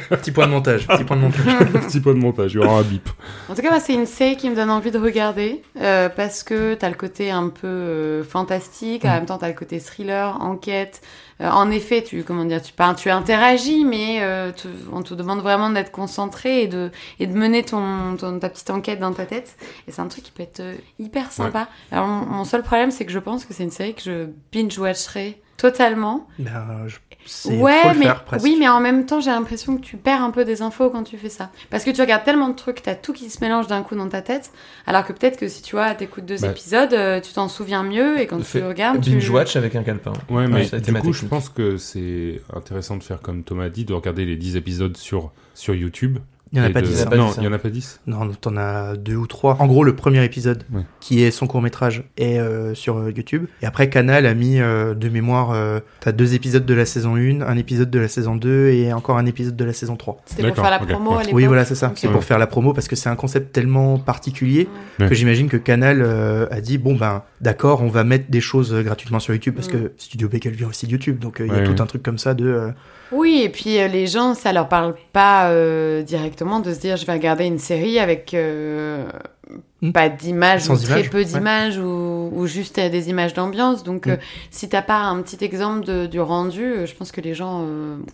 petit 0.09 0.31
point 0.31 0.47
de 0.47 0.51
montage, 0.51 0.85
petit 0.87 1.03
point 1.05 1.15
de 1.15 1.21
montage. 1.21 1.45
Petit 1.87 2.01
peu 2.01 2.13
de 2.13 2.19
montage, 2.19 2.53
il 2.53 2.55
y 2.59 2.63
aura 2.65 2.79
un 2.79 2.81
bip. 2.81 3.07
En 3.47 3.53
tout 3.55 3.61
cas, 3.61 3.69
moi, 3.69 3.79
c'est 3.79 3.93
une 3.93 4.07
série 4.07 4.35
qui 4.35 4.49
me 4.49 4.55
donne 4.55 4.71
envie 4.71 4.89
de 4.91 4.97
regarder 4.97 5.61
euh, 5.79 6.09
parce 6.09 6.41
que 6.43 6.73
t'as 6.73 6.89
le 6.89 6.95
côté 6.95 7.29
un 7.31 7.47
peu 7.49 7.67
euh, 7.67 8.23
fantastique, 8.23 9.05
en 9.05 9.09
Mm. 9.09 9.13
même 9.13 9.25
temps 9.27 9.37
t'as 9.37 9.47
le 9.49 9.53
côté 9.53 9.79
thriller, 9.79 10.35
enquête. 10.41 11.01
Euh, 11.41 11.49
en 11.49 11.71
effet, 11.71 12.03
tu 12.03 12.23
comment 12.23 12.45
dire, 12.45 12.61
tu 12.61 12.71
pas, 12.73 12.93
tu 12.93 13.09
interagis, 13.09 13.83
mais 13.83 14.19
euh, 14.21 14.51
tu- 14.51 14.67
on 14.93 15.01
te 15.01 15.13
demande 15.13 15.39
vraiment 15.41 15.69
d'être 15.71 15.91
concentré 15.91 16.63
et 16.63 16.67
de 16.67 16.91
et 17.19 17.25
de 17.27 17.33
mener 17.33 17.63
ton, 17.63 18.15
ton 18.17 18.39
ta 18.39 18.49
petite 18.49 18.69
enquête 18.69 18.99
dans 18.99 19.13
ta 19.13 19.25
tête. 19.25 19.57
Et 19.87 19.91
c'est 19.91 20.01
un 20.01 20.07
truc 20.07 20.23
qui 20.23 20.31
peut 20.31 20.43
être 20.43 20.59
euh, 20.59 20.75
hyper 20.99 21.31
sympa. 21.31 21.67
Alors 21.91 22.07
mon, 22.07 22.25
mon 22.25 22.43
seul 22.45 22.61
problème, 22.63 22.91
c'est 22.91 23.05
que 23.05 23.11
je 23.11 23.19
pense 23.19 23.45
que 23.45 23.53
c'est 23.53 23.63
une 23.63 23.71
série 23.71 23.95
que 23.95 24.01
je 24.03 24.27
binge 24.53 24.77
watcherai 24.77 25.41
totalement. 25.57 26.27
Ben, 26.39 26.85
je- 26.87 26.97
Ouais, 27.45 27.81
faut 27.83 27.89
le 27.89 27.99
mais 27.99 28.05
faire, 28.05 28.23
presque. 28.25 28.43
oui, 28.43 28.55
mais 28.59 28.67
en 28.67 28.79
même 28.79 29.05
temps, 29.05 29.19
j'ai 29.21 29.29
l'impression 29.31 29.77
que 29.77 29.81
tu 29.81 29.97
perds 29.97 30.21
un 30.21 30.31
peu 30.31 30.43
des 30.45 30.61
infos 30.61 30.89
quand 30.89 31.03
tu 31.03 31.17
fais 31.17 31.29
ça. 31.29 31.51
Parce 31.69 31.83
que 31.83 31.91
tu 31.91 32.01
regardes 32.01 32.23
tellement 32.23 32.49
de 32.49 32.55
trucs, 32.55 32.81
t'as 32.81 32.95
tout 32.95 33.13
qui 33.13 33.29
se 33.29 33.39
mélange 33.41 33.67
d'un 33.67 33.83
coup 33.83 33.95
dans 33.95 34.09
ta 34.09 34.21
tête, 34.21 34.51
alors 34.87 35.05
que 35.05 35.13
peut-être 35.13 35.37
que 35.37 35.47
si 35.47 35.61
tu 35.61 35.75
vois, 35.75 35.93
t'écoutes 35.95 36.25
deux 36.25 36.37
Bah. 36.39 36.49
épisodes, 36.49 36.93
euh, 36.93 37.21
tu 37.21 37.31
t'en 37.33 37.47
souviens 37.47 37.83
mieux 37.83 38.19
et 38.19 38.27
quand 38.27 38.43
Fais 38.43 38.59
tu 38.59 38.65
regardes, 38.65 39.01
tu 39.01 39.11
Binge 39.11 39.29
watch 39.29 39.55
avec 39.55 39.75
un 39.75 39.83
calepin. 39.83 40.13
Ouais, 40.29 40.47
mais 40.47 40.65
été 40.65 40.91
du 40.91 40.99
coup, 40.99 41.13
je 41.13 41.25
pense 41.25 41.49
que 41.49 41.77
c'est 41.77 42.41
intéressant 42.53 42.97
de 42.97 43.03
faire 43.03 43.21
comme 43.21 43.43
Thomas 43.43 43.65
a 43.65 43.69
dit, 43.69 43.85
de 43.85 43.93
regarder 43.93 44.25
les 44.25 44.35
10 44.35 44.55
épisodes 44.55 44.97
sur, 44.97 45.31
sur 45.53 45.73
YouTube. 45.75 46.17
Il 46.53 46.59
n'y 46.59 46.61
en 46.61 46.65
a 46.65 46.69
Et 46.69 46.73
pas 46.73 46.81
de- 46.81 46.87
10. 46.87 46.93
Il 46.93 46.99
y 46.99 47.01
en 47.01 47.03
a 47.03 47.07
hein. 47.07 47.09
pas 47.09 47.17
Non, 47.17 47.27
dix, 47.29 47.35
il 47.37 47.43
y 47.43 47.47
en 47.47 47.53
a 47.53 47.57
pas 47.59 47.69
10. 47.69 47.99
Non, 48.07 48.29
t'en 48.39 48.57
as 48.57 48.95
deux 48.97 49.15
ou 49.15 49.25
trois. 49.25 49.55
En 49.59 49.67
gros, 49.67 49.83
le 49.85 49.95
premier 49.95 50.23
épisode, 50.25 50.63
Ouais. 50.73 50.81
qui 50.99 51.23
est 51.23 51.31
son 51.31 51.47
court 51.47 51.61
métrage, 51.61 52.03
est 52.17 52.39
euh, 52.39 52.75
sur 52.75 52.97
euh, 52.97 53.11
YouTube. 53.15 53.45
Et 53.61 53.65
après, 53.65 53.89
Canal 53.89 54.25
a 54.25 54.33
mis 54.33 54.59
euh, 54.59 54.93
de 54.93 55.07
mémoire, 55.07 55.51
euh, 55.51 55.79
t'as 56.01 56.11
deux 56.11 56.33
épisodes 56.33 56.65
de 56.65 56.73
la 56.73 56.85
saison 56.85 57.15
1, 57.15 57.41
un 57.41 57.57
épisode 57.57 57.89
de 57.89 57.99
la 57.99 58.09
saison 58.09 58.35
2 58.35 58.67
et 58.69 58.91
encore 58.91 59.17
un 59.17 59.25
épisode 59.25 59.55
de 59.55 59.63
la 59.63 59.71
saison 59.73 59.95
3. 59.95 60.17
c'était 60.25 60.41
pour 60.41 60.49
D'accord, 60.49 60.65
faire 60.65 60.71
la 60.79 60.85
promo 60.85 61.11
ouais. 61.11 61.15
à 61.17 61.19
l'époque. 61.21 61.35
Oui, 61.35 61.45
voilà, 61.45 61.63
c'est 61.63 61.75
ça. 61.75 61.93
C'est 61.95 62.09
pour 62.09 62.23
faire 62.23 62.37
la 62.39 62.47
promo 62.47 62.73
parce 62.73 62.87
que 62.89 62.95
c'est 62.97 63.09
un 63.09 63.15
concept 63.15 63.53
tellement 63.53 63.97
particulier 63.97 64.67
Ouais. 64.99 65.07
que 65.07 65.15
j'imagine 65.15 65.47
que 65.47 65.57
Canal 65.57 66.01
euh, 66.01 66.47
a 66.51 66.59
dit 66.59 66.77
bon 66.77 66.95
ben 66.95 67.23
d'accord, 67.39 67.81
on 67.81 67.87
va 67.87 68.03
mettre 68.03 68.29
des 68.29 68.41
choses 68.41 68.73
gratuitement 68.83 69.19
sur 69.19 69.33
YouTube 69.33 69.55
parce 69.55 69.69
Mm. 69.69 69.71
que 69.71 69.91
Studio 69.97 70.27
Bagel 70.27 70.53
vient 70.53 70.67
aussi 70.67 70.85
de 70.85 70.91
YouTube, 70.91 71.17
donc 71.19 71.39
euh, 71.39 71.45
il 71.47 71.51
y 71.53 71.55
a 71.55 71.59
Ouais, 71.59 71.63
tout 71.73 71.81
un 71.81 71.85
truc 71.85 72.03
comme 72.03 72.17
ça 72.17 72.33
de 72.33 72.45
euh, 72.45 72.69
Oui, 73.11 73.41
et 73.43 73.49
puis 73.49 73.79
euh, 73.79 73.87
les 73.87 74.07
gens, 74.07 74.33
ça 74.33 74.51
leur 74.53 74.67
parle 74.67 74.95
pas 75.13 75.49
euh, 75.49 76.03
de 76.59 76.73
se 76.73 76.79
dire 76.79 76.97
je 76.97 77.05
vais 77.05 77.13
regarder 77.13 77.45
une 77.45 77.59
série 77.59 77.99
avec 77.99 78.33
euh, 78.33 79.09
Hmm. 79.81 79.91
pas 79.91 80.09
d'images 80.09 80.61
Sans 80.61 80.81
ou 80.81 80.85
très 80.85 81.01
peu 81.01 81.17
ouais. 81.17 81.25
d'images 81.25 81.77
ou, 81.79 82.29
ou 82.33 82.45
juste 82.45 82.77
euh, 82.77 82.89
des 82.89 83.09
images 83.09 83.33
d'ambiance. 83.33 83.83
Donc 83.83 84.05
Hmm. 84.05 84.11
euh, 84.11 84.17
si 84.51 84.69
t'as 84.69 84.83
pas 84.83 84.99
un 84.99 85.21
petit 85.23 85.43
exemple 85.43 85.85
de, 85.85 86.05
du 86.05 86.19
rendu, 86.21 86.63
euh, 86.63 86.85
je 86.85 86.93
pense 86.95 87.11
que 87.11 87.19
les 87.19 87.33
gens 87.33 87.65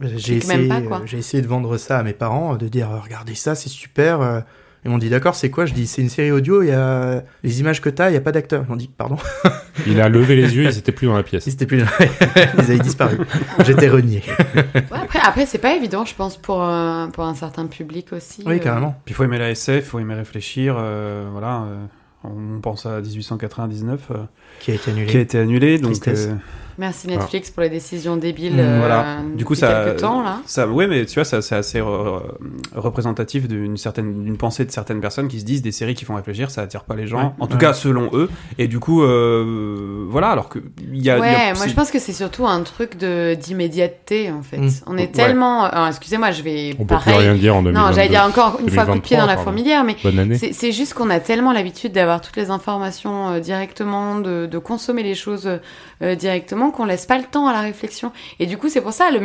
J'ai 0.01 0.37
essayé, 0.37 0.71
j'ai 1.05 1.17
essayé 1.17 1.43
de 1.43 1.47
vendre 1.47 1.77
ça 1.77 1.99
à 1.99 2.03
mes 2.03 2.13
parents, 2.13 2.55
de 2.55 2.67
dire 2.67 2.89
regardez 3.03 3.35
ça, 3.35 3.53
c'est 3.53 3.69
super. 3.69 4.43
Ils 4.87 4.89
m'ont 4.89 4.97
dit 4.97 5.09
d'accord, 5.09 5.35
c'est 5.35 5.49
quoi? 5.51 5.65
Je 5.65 5.73
dis 5.73 5.85
c'est 5.85 6.01
une 6.01 6.07
série 6.09 6.31
audio, 6.31 6.63
il 6.63 6.69
y 6.69 6.71
a 6.71 7.21
les 7.43 7.59
images 7.59 7.81
que 7.81 7.89
t'as, 7.89 8.09
il 8.09 8.13
y 8.13 8.17
a 8.17 8.21
pas 8.21 8.31
d'acteur. 8.31 8.63
Ils 8.65 8.69
m'ont 8.69 8.77
dit 8.77 8.87
pardon, 8.87 9.17
Il 9.85 9.99
a 10.01 10.07
levé 10.07 10.35
les 10.37 10.55
yeux, 10.55 10.63
ils 10.63 10.77
étaient 10.77 10.93
plus 10.93 11.07
dans 11.07 11.15
la 11.15 11.23
pièce. 11.23 11.45
ils 11.45 11.53
étaient 11.53 11.65
plus, 11.65 11.79
ils 12.55 12.59
avaient 12.59 12.79
disparu. 12.79 13.17
J'étais 13.65 13.89
renié. 13.89 14.23
Ouais, 14.55 14.83
après, 15.03 15.19
après 15.21 15.45
c'est 15.45 15.57
pas 15.57 15.75
évident, 15.75 16.05
je 16.05 16.15
pense, 16.15 16.37
pour, 16.37 16.63
euh, 16.63 17.07
pour 17.07 17.25
un 17.25 17.35
certain 17.35 17.65
public 17.67 18.13
aussi. 18.13 18.43
Oui, 18.45 18.55
euh. 18.55 18.59
carrément. 18.59 18.95
Puis 19.05 19.13
il 19.13 19.15
faut 19.15 19.25
aimer 19.25 19.37
la 19.39 19.51
SF, 19.51 19.83
il 19.83 19.87
faut 19.89 19.99
aimer 19.99 20.15
réfléchir. 20.15 20.75
euh, 20.79 21.27
voilà. 21.31 21.63
euh, 21.63 21.85
on 22.23 22.59
pense 22.61 22.85
à 22.85 22.99
1899 23.01 23.99
euh, 24.11 24.15
Qui 24.61 24.71
a 24.71 24.75
été 24.75 24.91
annulé. 24.91 25.05
qui 25.07 25.17
a 25.17 25.19
été 25.19 25.37
annulé. 25.37 25.77
Donc 25.79 25.99
Tristesse. 25.99 26.27
euh, 26.31 26.35
Merci 26.77 27.07
Netflix 27.07 27.49
pour 27.51 27.63
les 27.63 27.69
décisions 27.69 28.17
débiles. 28.17 28.55
Mm, 28.55 28.59
euh, 28.59 28.77
voilà. 28.79 29.05
Du 29.35 29.45
coup, 29.45 29.55
ça, 29.55 29.83
quelques 29.85 29.99
temps 30.01 30.21
là. 30.21 30.39
ça, 30.45 30.67
ouais, 30.67 30.87
mais 30.87 31.05
tu 31.05 31.15
vois, 31.15 31.23
ça, 31.25 31.41
c'est 31.41 31.55
assez 31.55 31.79
re- 31.79 32.21
représentatif 32.75 33.47
d'une 33.47 33.77
certaine, 33.77 34.23
d'une 34.23 34.37
pensée 34.37 34.65
de 34.65 34.71
certaines 34.71 35.01
personnes 35.01 35.27
qui 35.27 35.39
se 35.39 35.45
disent 35.45 35.61
des 35.61 35.71
séries 35.71 35.95
qui 35.95 36.05
font 36.05 36.15
réfléchir, 36.15 36.51
ça 36.51 36.61
attire 36.61 36.83
pas 36.83 36.95
les 36.95 37.07
gens. 37.07 37.17
Ouais. 37.17 37.29
en 37.39 37.47
tout 37.47 37.53
Ouais. 37.55 37.59
cas, 37.61 37.73
selon 37.73 38.09
eux. 38.13 38.29
Et 38.57 38.67
du 38.67 38.79
coup, 38.79 39.01
euh, 39.03 40.05
voilà, 40.09 40.29
alors 40.29 40.49
que 40.49 40.59
il 40.91 41.03
y 41.03 41.09
a, 41.09 41.17
il 41.17 41.19
y 41.19 41.23
a- 41.23 41.27
Ouais, 41.27 41.53
moi 41.55 41.67
je 41.67 41.73
pense 41.73 41.91
que 41.91 41.99
c'est 41.99 42.13
surtout 42.13 42.45
un 42.47 42.61
truc 42.61 42.97
de 42.97 43.33
d'immédiateté 43.35 44.31
en 44.31 44.41
fait. 44.43 44.57
Mm. 44.57 44.69
On 44.87 44.97
est 44.97 45.01
Ouais. 45.01 45.07
tellement. 45.07 45.63
alors, 45.63 45.87
excusez-moi, 45.87 46.31
je 46.31 46.41
vais. 46.43 46.73
On 46.79 46.85
peut 46.85 46.95
plus 46.95 47.05
pareil. 47.05 47.17
rien 47.29 47.35
dire 47.35 47.55
en 47.55 47.63
2022. 47.63 47.87
Non, 47.89 47.95
j'allais 47.95 48.09
dire 48.09 48.23
encore 48.23 48.59
une 48.61 48.69
fois 48.69 48.85
coup 48.85 48.93
de 48.95 48.99
pied 48.99 49.17
dans 49.17 49.25
la 49.25 49.35
2023, 49.35 49.43
fourmilière, 49.43 49.83
mais 49.83 49.95
Bonne 50.03 50.19
année. 50.19 50.37
c'est 50.37 50.71
juste 50.71 50.93
qu'on 50.93 51.09
a 51.09 51.19
tellement 51.19 51.53
l'habitude 51.53 51.91
d'avoir 51.93 52.21
toutes 52.21 52.35
les 52.37 52.49
informations 52.49 53.29
euh, 53.29 53.39
directement, 53.39 54.19
de, 54.19 54.45
de 54.45 54.57
consommer 54.57 55.03
les 55.03 55.15
choses 55.15 55.49
euh, 56.01 56.15
qu'on 56.71 56.85
laisse 56.85 57.05
pas 57.05 57.17
le 57.17 57.23
temps 57.23 57.47
à 57.47 57.53
la 57.53 57.61
réflexion. 57.61 58.11
Et 58.39 58.45
du 58.45 58.57
coup, 58.57 58.69
c'est 58.69 58.81
pour 58.81 58.93
ça 58.93 59.11
le 59.11 59.19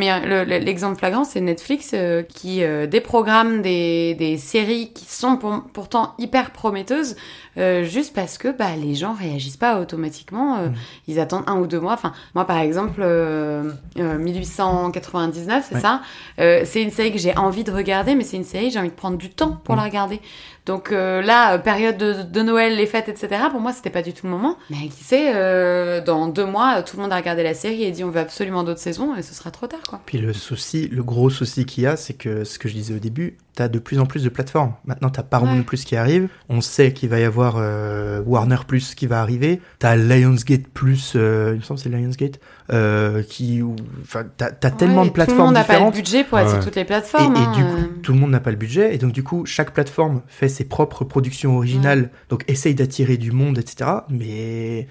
l'exemple 0.59 0.97
flagrant, 0.97 1.23
c'est 1.23 1.41
Netflix 1.41 1.91
euh, 1.93 2.23
qui 2.23 2.63
euh, 2.63 2.87
déprogramme 2.87 3.61
des, 3.61 4.37
séries 4.37 4.91
qui 4.93 5.05
sont 5.05 5.37
pour- 5.37 5.63
pourtant 5.73 6.13
hyper 6.17 6.51
prometteuses, 6.51 7.15
euh, 7.57 7.83
juste 7.83 8.13
parce 8.15 8.37
que 8.37 8.47
bah, 8.55 8.75
les 8.75 8.95
gens 8.95 9.13
réagissent 9.13 9.57
pas 9.57 9.79
automatiquement. 9.79 10.57
euh, 10.59 10.67
Ils 11.07 11.19
attendent 11.19 11.43
un 11.47 11.57
ou 11.59 11.67
deux 11.67 11.79
mois. 11.79 11.93
Enfin, 11.93 12.13
moi, 12.35 12.45
par 12.45 12.57
exemple, 12.57 13.01
euh, 13.03 13.71
euh, 13.99 14.17
1899, 14.17 15.65
c'est 15.69 15.75
Ouais. 15.75 15.81
ça? 15.81 16.01
Euh, 16.39 16.61
c'est 16.65 16.81
une 16.81 16.91
série 16.91 17.11
que 17.11 17.17
j'ai 17.17 17.35
envie 17.37 17.63
de 17.63 17.71
regarder, 17.71 18.15
mais 18.15 18.23
c'est 18.23 18.37
une 18.37 18.43
série 18.43 18.71
j'ai 18.71 18.79
envie 18.79 18.89
de 18.89 18.93
prendre 18.95 19.17
du 19.17 19.29
temps 19.29 19.59
pour 19.63 19.75
la 19.75 19.83
regarder. 19.83 20.19
Donc 20.65 20.91
euh, 20.91 21.21
là, 21.21 21.53
euh, 21.55 21.57
période 21.57 21.97
de, 21.97 22.23
de 22.23 22.41
Noël, 22.41 22.75
les 22.77 22.85
fêtes, 22.85 23.09
etc. 23.09 23.43
Pour 23.51 23.59
moi, 23.59 23.73
c'était 23.73 23.89
pas 23.89 24.01
du 24.01 24.13
tout 24.13 24.25
le 24.25 24.31
moment. 24.31 24.57
Mais 24.69 24.87
qui 24.87 25.03
sait, 25.03 25.33
euh, 25.35 26.01
dans 26.01 26.27
deux 26.27 26.45
mois, 26.45 26.81
tout 26.83 26.95
le 26.97 27.03
monde 27.03 27.11
a 27.11 27.17
regardé 27.17 27.43
la 27.43 27.53
série 27.53 27.83
et 27.83 27.91
dit 27.91 28.03
on 28.03 28.09
veut 28.09 28.21
absolument 28.21 28.63
d'autres 28.63 28.79
saisons 28.79 29.13
et 29.15 29.21
ce 29.21 29.33
sera 29.33 29.51
trop 29.51 29.67
tard, 29.67 29.81
quoi. 29.87 29.99
Puis 30.05 30.17
le 30.19 30.31
souci, 30.33 30.87
le 30.87 31.03
gros 31.03 31.29
souci 31.29 31.65
qu'il 31.65 31.83
y 31.83 31.87
a, 31.87 31.97
c'est 31.97 32.13
que 32.13 32.45
ce 32.45 32.57
que 32.59 32.69
je 32.69 32.73
disais 32.75 32.93
au 32.93 32.99
début, 32.99 33.37
t'as 33.55 33.67
de 33.67 33.79
plus 33.79 33.99
en 33.99 34.05
plus 34.05 34.23
de 34.23 34.29
plateformes. 34.29 34.73
Maintenant, 34.85 35.09
t'as 35.09 35.23
Paramount 35.23 35.53
Ouais. 35.57 35.63
Plus 35.63 35.83
qui 35.85 35.95
arrive. 35.95 36.27
On 36.49 36.61
sait 36.61 36.93
qu'il 36.93 37.09
va 37.09 37.19
y 37.19 37.23
avoir 37.23 37.55
euh, 37.57 38.21
Warner 38.25 38.57
Plus 38.67 38.95
qui 38.95 39.07
va 39.07 39.21
arriver. 39.21 39.61
T'as 39.79 39.95
Lionsgate 39.95 40.67
Plus, 40.67 41.13
euh, 41.15 41.51
il 41.53 41.57
me 41.57 41.61
semble 41.63 41.79
que 41.79 41.83
c'est 41.83 41.89
Lionsgate, 41.89 42.39
euh, 42.71 43.23
qui, 43.23 43.61
ou- 43.61 43.75
enfin, 44.03 44.23
t'as 44.37 44.51
t'as 44.51 44.71
tellement 44.71 45.01
Ouais, 45.01 45.07
de 45.07 45.13
plateformes 45.13 45.37
Tout 45.37 45.41
le 45.41 45.45
monde 45.47 45.53
n'a 45.55 45.63
pas 45.63 45.79
le 45.85 45.91
budget 45.91 46.23
pour 46.23 46.39
être 46.39 46.47
Ouais. 46.47 46.53
sur 46.53 46.63
toutes 46.63 46.75
les 46.75 46.85
plateformes. 46.85 47.35
et 47.35 47.39
hein, 47.39 47.51
du 47.55 47.63
coup, 47.63 47.69
euh. 47.77 48.01
tout 48.01 48.13
le 48.13 48.19
monde 48.19 48.31
n'a 48.31 48.39
pas 48.39 48.51
le 48.51 48.57
budget, 48.57 48.93
et 48.95 48.97
donc 48.97 49.11
du 49.11 49.23
coup, 49.23 49.45
chaque 49.45 49.71
plateforme 49.73 50.21
fait 50.27 50.47
ses 50.49 50.63
propres 50.63 51.03
productions 51.03 51.55
originales, 51.57 52.09
donc 52.29 52.43
essaye 52.47 52.75
d'attirer 52.75 53.17
du 53.17 53.31
monde, 53.31 53.57
etc. 53.57 53.89
Mais 54.09 54.87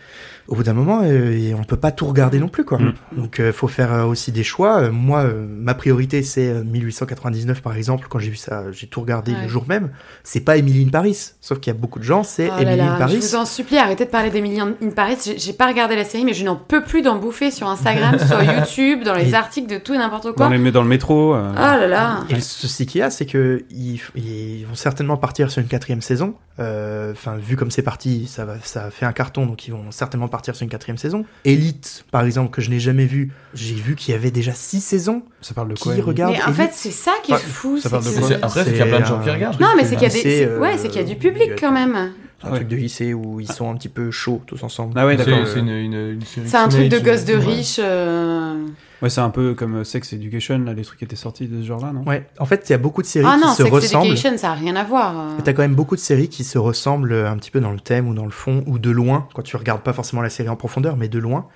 au 0.49 0.55
bout 0.57 0.63
d'un 0.65 0.75
moment, 0.75 1.01
euh, 1.05 1.53
on 1.59 1.65
peut 1.65 1.77
pas 1.77 1.93
tout 1.93 2.07
regarder 2.07 2.39
non 2.39 2.49
plus, 2.49 2.65
quoi. 2.65 2.79
Mm. 2.79 2.95
Donc, 3.17 3.41
euh, 3.41 3.53
faut 3.53 3.69
faire 3.69 3.93
euh, 3.93 4.05
aussi 4.05 4.33
des 4.33 4.43
choix. 4.45 4.83
Euh, 4.83 4.91
moi, 4.93 5.21
euh, 5.21 5.47
ma 5.49 5.75
priorité, 5.75 6.23
c'est 6.23 6.49
euh, 6.49 6.65
1899, 6.65 7.63
par 7.63 7.75
exemple. 7.77 8.07
Quand 8.11 8.19
j'ai 8.19 8.31
vu 8.31 8.37
ça, 8.37 8.65
j'ai 8.73 8.87
tout 8.87 9.01
regardé 9.01 9.33
Ouais. 9.33 9.43
le 9.43 9.49
jour 9.49 9.65
même. 9.69 9.91
C'est 10.25 10.41
pas 10.41 10.57
Emily 10.57 10.85
in 10.85 10.91
Paris, 10.91 11.31
sauf 11.41 11.59
qu'il 11.61 11.73
y 11.73 11.77
a 11.77 11.79
beaucoup 11.79 11.99
de 11.99 12.05
gens, 12.05 12.23
c'est 12.23 12.51
Oh 12.51 12.61
Emily 12.61 12.77
là, 12.77 12.95
in 12.95 12.99
Paris. 12.99 13.15
Je 13.15 13.21
vous 13.27 13.35
en 13.37 13.45
supplie, 13.47 13.79
arrêtez 13.79 14.05
de 14.05 14.11
parler 14.11 14.31
d'Emily 14.31 14.61
in 14.61 14.75
Paris. 14.95 15.17
J'ai- 15.25 15.39
J'ai 15.39 15.53
pas 15.53 15.67
regardé 15.67 15.97
la 15.97 16.05
série, 16.05 16.25
mais 16.25 16.35
je 16.35 16.45
n'en 16.45 16.57
peux 16.57 16.83
plus 16.83 17.03
d'en 17.03 17.17
bouffer 17.17 17.51
sur 17.51 17.62
Instagram, 17.69 18.19
sur 18.19 18.43
YouTube, 18.55 19.05
dans 19.05 19.15
les 19.15 19.31
Et- 19.31 19.35
articles 19.35 19.69
de 19.73 19.79
tout 19.79 19.95
et 19.95 19.99
n'importe 19.99 20.33
quoi. 20.33 20.47
dans, 20.47 20.51
les, 20.51 20.71
dans 20.73 20.83
le 20.83 20.89
métro. 20.89 21.35
euh, 21.35 21.53
Oh 21.55 21.57
là 21.57 21.87
là. 21.87 22.21
Et 22.31 22.41
souci 22.41 22.87
qu'il 22.87 23.01
y 23.01 23.03
a, 23.03 23.11
c'est 23.11 23.27
que 23.27 23.65
ils, 23.71 24.01
ils 24.15 24.65
vont 24.67 24.75
certainement 24.75 25.17
partir 25.17 25.51
sur 25.51 25.61
une 25.63 25.69
quatrième 25.69 26.03
saison. 26.03 26.35
Euh, 26.59 27.13
Enfin, 27.13 27.37
vu 27.37 27.57
comme 27.57 27.71
c'est 27.71 27.83
parti, 27.83 28.27
ça 28.27 28.45
va, 28.45 28.55
ça 28.63 28.91
fait 28.91 29.07
un 29.07 29.13
carton, 29.13 29.47
donc 29.47 29.67
ils 29.67 29.71
vont 29.71 29.91
certainement 29.91 30.29
partir 30.29 30.55
sur 30.55 30.65
une 30.65 30.71
quatrième 30.71 30.97
saison. 30.99 31.25
Elite, 31.45 32.05
par 32.11 32.25
exemple, 32.25 32.51
que 32.51 32.61
je 32.63 32.71
n'ai 32.71 32.81
jamais 32.81 33.07
vu, 33.07 33.33
j'ai 33.55 33.75
vu 33.75 33.95
qu'il 33.97 34.13
y 34.13 34.17
avait 34.17 34.31
déjà 34.31 34.53
six 34.53 34.81
saisons. 34.81 35.23
ça 35.41 35.55
parle 35.55 35.69
de 35.69 35.75
Qui 35.75 35.83
quoi 35.85 35.93
Ellie 35.93 36.03
regarde 36.03 36.33
Mais 36.33 36.43
en 36.43 36.47
Elite 36.47 36.57
fait, 36.57 36.71
c'est 36.73 36.91
ça 36.91 37.13
qui 37.23 37.33
est 37.33 37.35
Enfin, 37.37 37.45
fou. 37.47 37.79
ça 37.79 37.91
parle 37.91 38.05
de 38.05 38.11
quoi 38.11 38.29
C'est- 38.29 38.43
Après, 38.43 38.65
c'est 38.65 38.71
qu'il 38.71 38.79
y 38.79 38.83
a 38.83 38.87
plein 38.87 39.01
de 39.01 39.05
gens 39.07 39.21
qui 39.21 39.31
regardent. 39.31 39.61
Non, 39.61 39.69
mais 39.77 39.85
c'est 39.85 39.97
qu'il 39.97 40.03
y 40.09 40.11
a, 40.11 40.15
des... 40.15 40.21
c'est- 40.21 40.47
euh, 40.47 40.59
ouais, 40.59 40.77
c'est 40.79 40.89
qu'il 40.89 41.01
y 41.01 41.05
a 41.05 41.09
du 41.09 41.17
public 41.17 41.49
y 41.49 41.53
a- 41.53 41.57
quand 41.57 41.73
même. 41.73 42.13
Un 42.45 42.51
Ouais. 42.51 42.57
truc 42.57 42.69
de 42.69 42.77
lycée 42.77 43.15
où 43.15 43.39
ils 43.41 43.51
sont 43.51 43.71
un 43.71 43.75
petit 43.77 43.89
peu 43.89 44.11
chauds 44.11 44.43
tous 44.47 44.63
ensemble. 44.65 44.95
Ah 44.97 45.07
ouais, 45.07 45.17
C'est 45.17 45.25
d'accord. 45.31 45.47
c'est 45.47 45.61
une, 45.61 45.69
une, 45.69 45.95
une 46.15 46.23
série 46.23 46.49
C'est 46.49 46.57
un 46.57 46.69
truc 46.69 46.89
de 46.89 46.99
gosse 46.99 47.25
de 47.25 47.35
riche. 47.35 47.79
euh. 47.83 48.67
Ouais, 49.01 49.11
c'est 49.11 49.21
un 49.21 49.31
peu 49.31 49.55
comme 49.55 49.77
euh, 49.79 49.85
Sex 49.85 50.13
Education, 50.13 50.59
là, 50.59 50.73
les 50.75 50.83
trucs 50.83 50.99
qui 50.99 51.05
étaient 51.05 51.17
sortis 51.17 51.47
de 51.49 51.61
ce 51.61 51.67
genre-là, 51.67 51.93
non? 51.93 52.03
Ouais, 52.05 52.27
en 52.39 52.45
fait, 52.47 52.65
il 52.69 52.73
y 52.73 52.75
a 52.75 52.79
beaucoup 52.79 53.03
de 53.03 53.07
séries 53.07 53.27
Ah 53.29 53.37
non, 53.37 53.49
qui 53.51 53.57
se 53.57 53.63
Sex 53.65 53.71
ressemblent. 53.75 54.07
Education, 54.13 54.39
ça 54.39 54.51
a 54.53 54.55
rien 54.55 54.77
à 54.77 54.85
voir. 54.85 55.19
euh. 55.19 55.39
Et 55.39 55.43
t'as 55.43 55.53
quand 55.53 55.63
même 55.63 55.75
beaucoup 55.75 55.97
de 55.97 56.01
séries 56.01 56.29
qui 56.29 56.45
se 56.45 56.57
ressemblent 56.59 57.13
un 57.13 57.37
petit 57.37 57.51
peu 57.51 57.61
dans 57.61 57.73
le 57.73 57.81
thème 57.81 58.09
ou 58.09 58.15
dans 58.15 58.25
le 58.25 58.31
fond 58.31 58.63
ou 58.67 58.79
de 58.79 58.91
loin, 58.91 59.27
quand 59.35 59.43
tu 59.43 59.57
regardes 59.57 59.83
pas 59.83 59.93
forcément 59.93 60.23
la 60.23 60.31
série 60.31 60.49
en 60.49 60.57
profondeur, 60.57 60.97
mais 60.97 61.09
de 61.09 61.19
loin, 61.19 61.47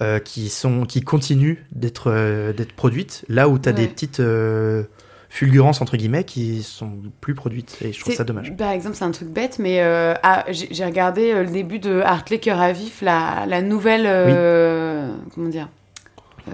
euh, 0.00 0.18
qui 0.18 0.48
sont, 0.48 0.84
qui 0.84 1.00
continuent 1.02 1.58
d'être 1.72 2.04
euh, 2.10 2.52
d'être 2.52 2.72
produites. 2.72 3.24
Là 3.28 3.48
où 3.48 3.58
t'as 3.58 3.70
Ouais. 3.70 3.76
des 3.76 3.86
petites 3.86 4.18
euh, 4.20 4.82
fulgurances 5.32 5.80
entre 5.80 5.96
guillemets 5.96 6.24
qui 6.24 6.62
sont 6.62 6.90
plus 7.20 7.34
produites 7.34 7.78
et 7.82 7.92
je 7.92 8.00
trouve 8.00 8.12
ça 8.14 8.24
dommage. 8.24 8.52
Par 8.56 8.72
exemple, 8.72 8.96
c'est 8.96 9.04
un 9.04 9.12
truc 9.12 9.28
bête, 9.28 9.58
mais 9.60 9.80
euh, 9.80 10.12
ah, 10.22 10.44
j'ai 10.50 10.84
regardé 10.84 11.30
euh, 11.32 11.44
le 11.44 11.50
début 11.50 11.78
de 11.78 12.00
Hartley 12.00 12.38
Cœur 12.38 12.60
à 12.60 12.72
vif, 12.72 13.00
la, 13.00 13.44
la 13.46 13.62
nouvelle. 13.62 14.04
euh, 14.06 15.08
Comment 15.34 15.48
dire 15.48 15.68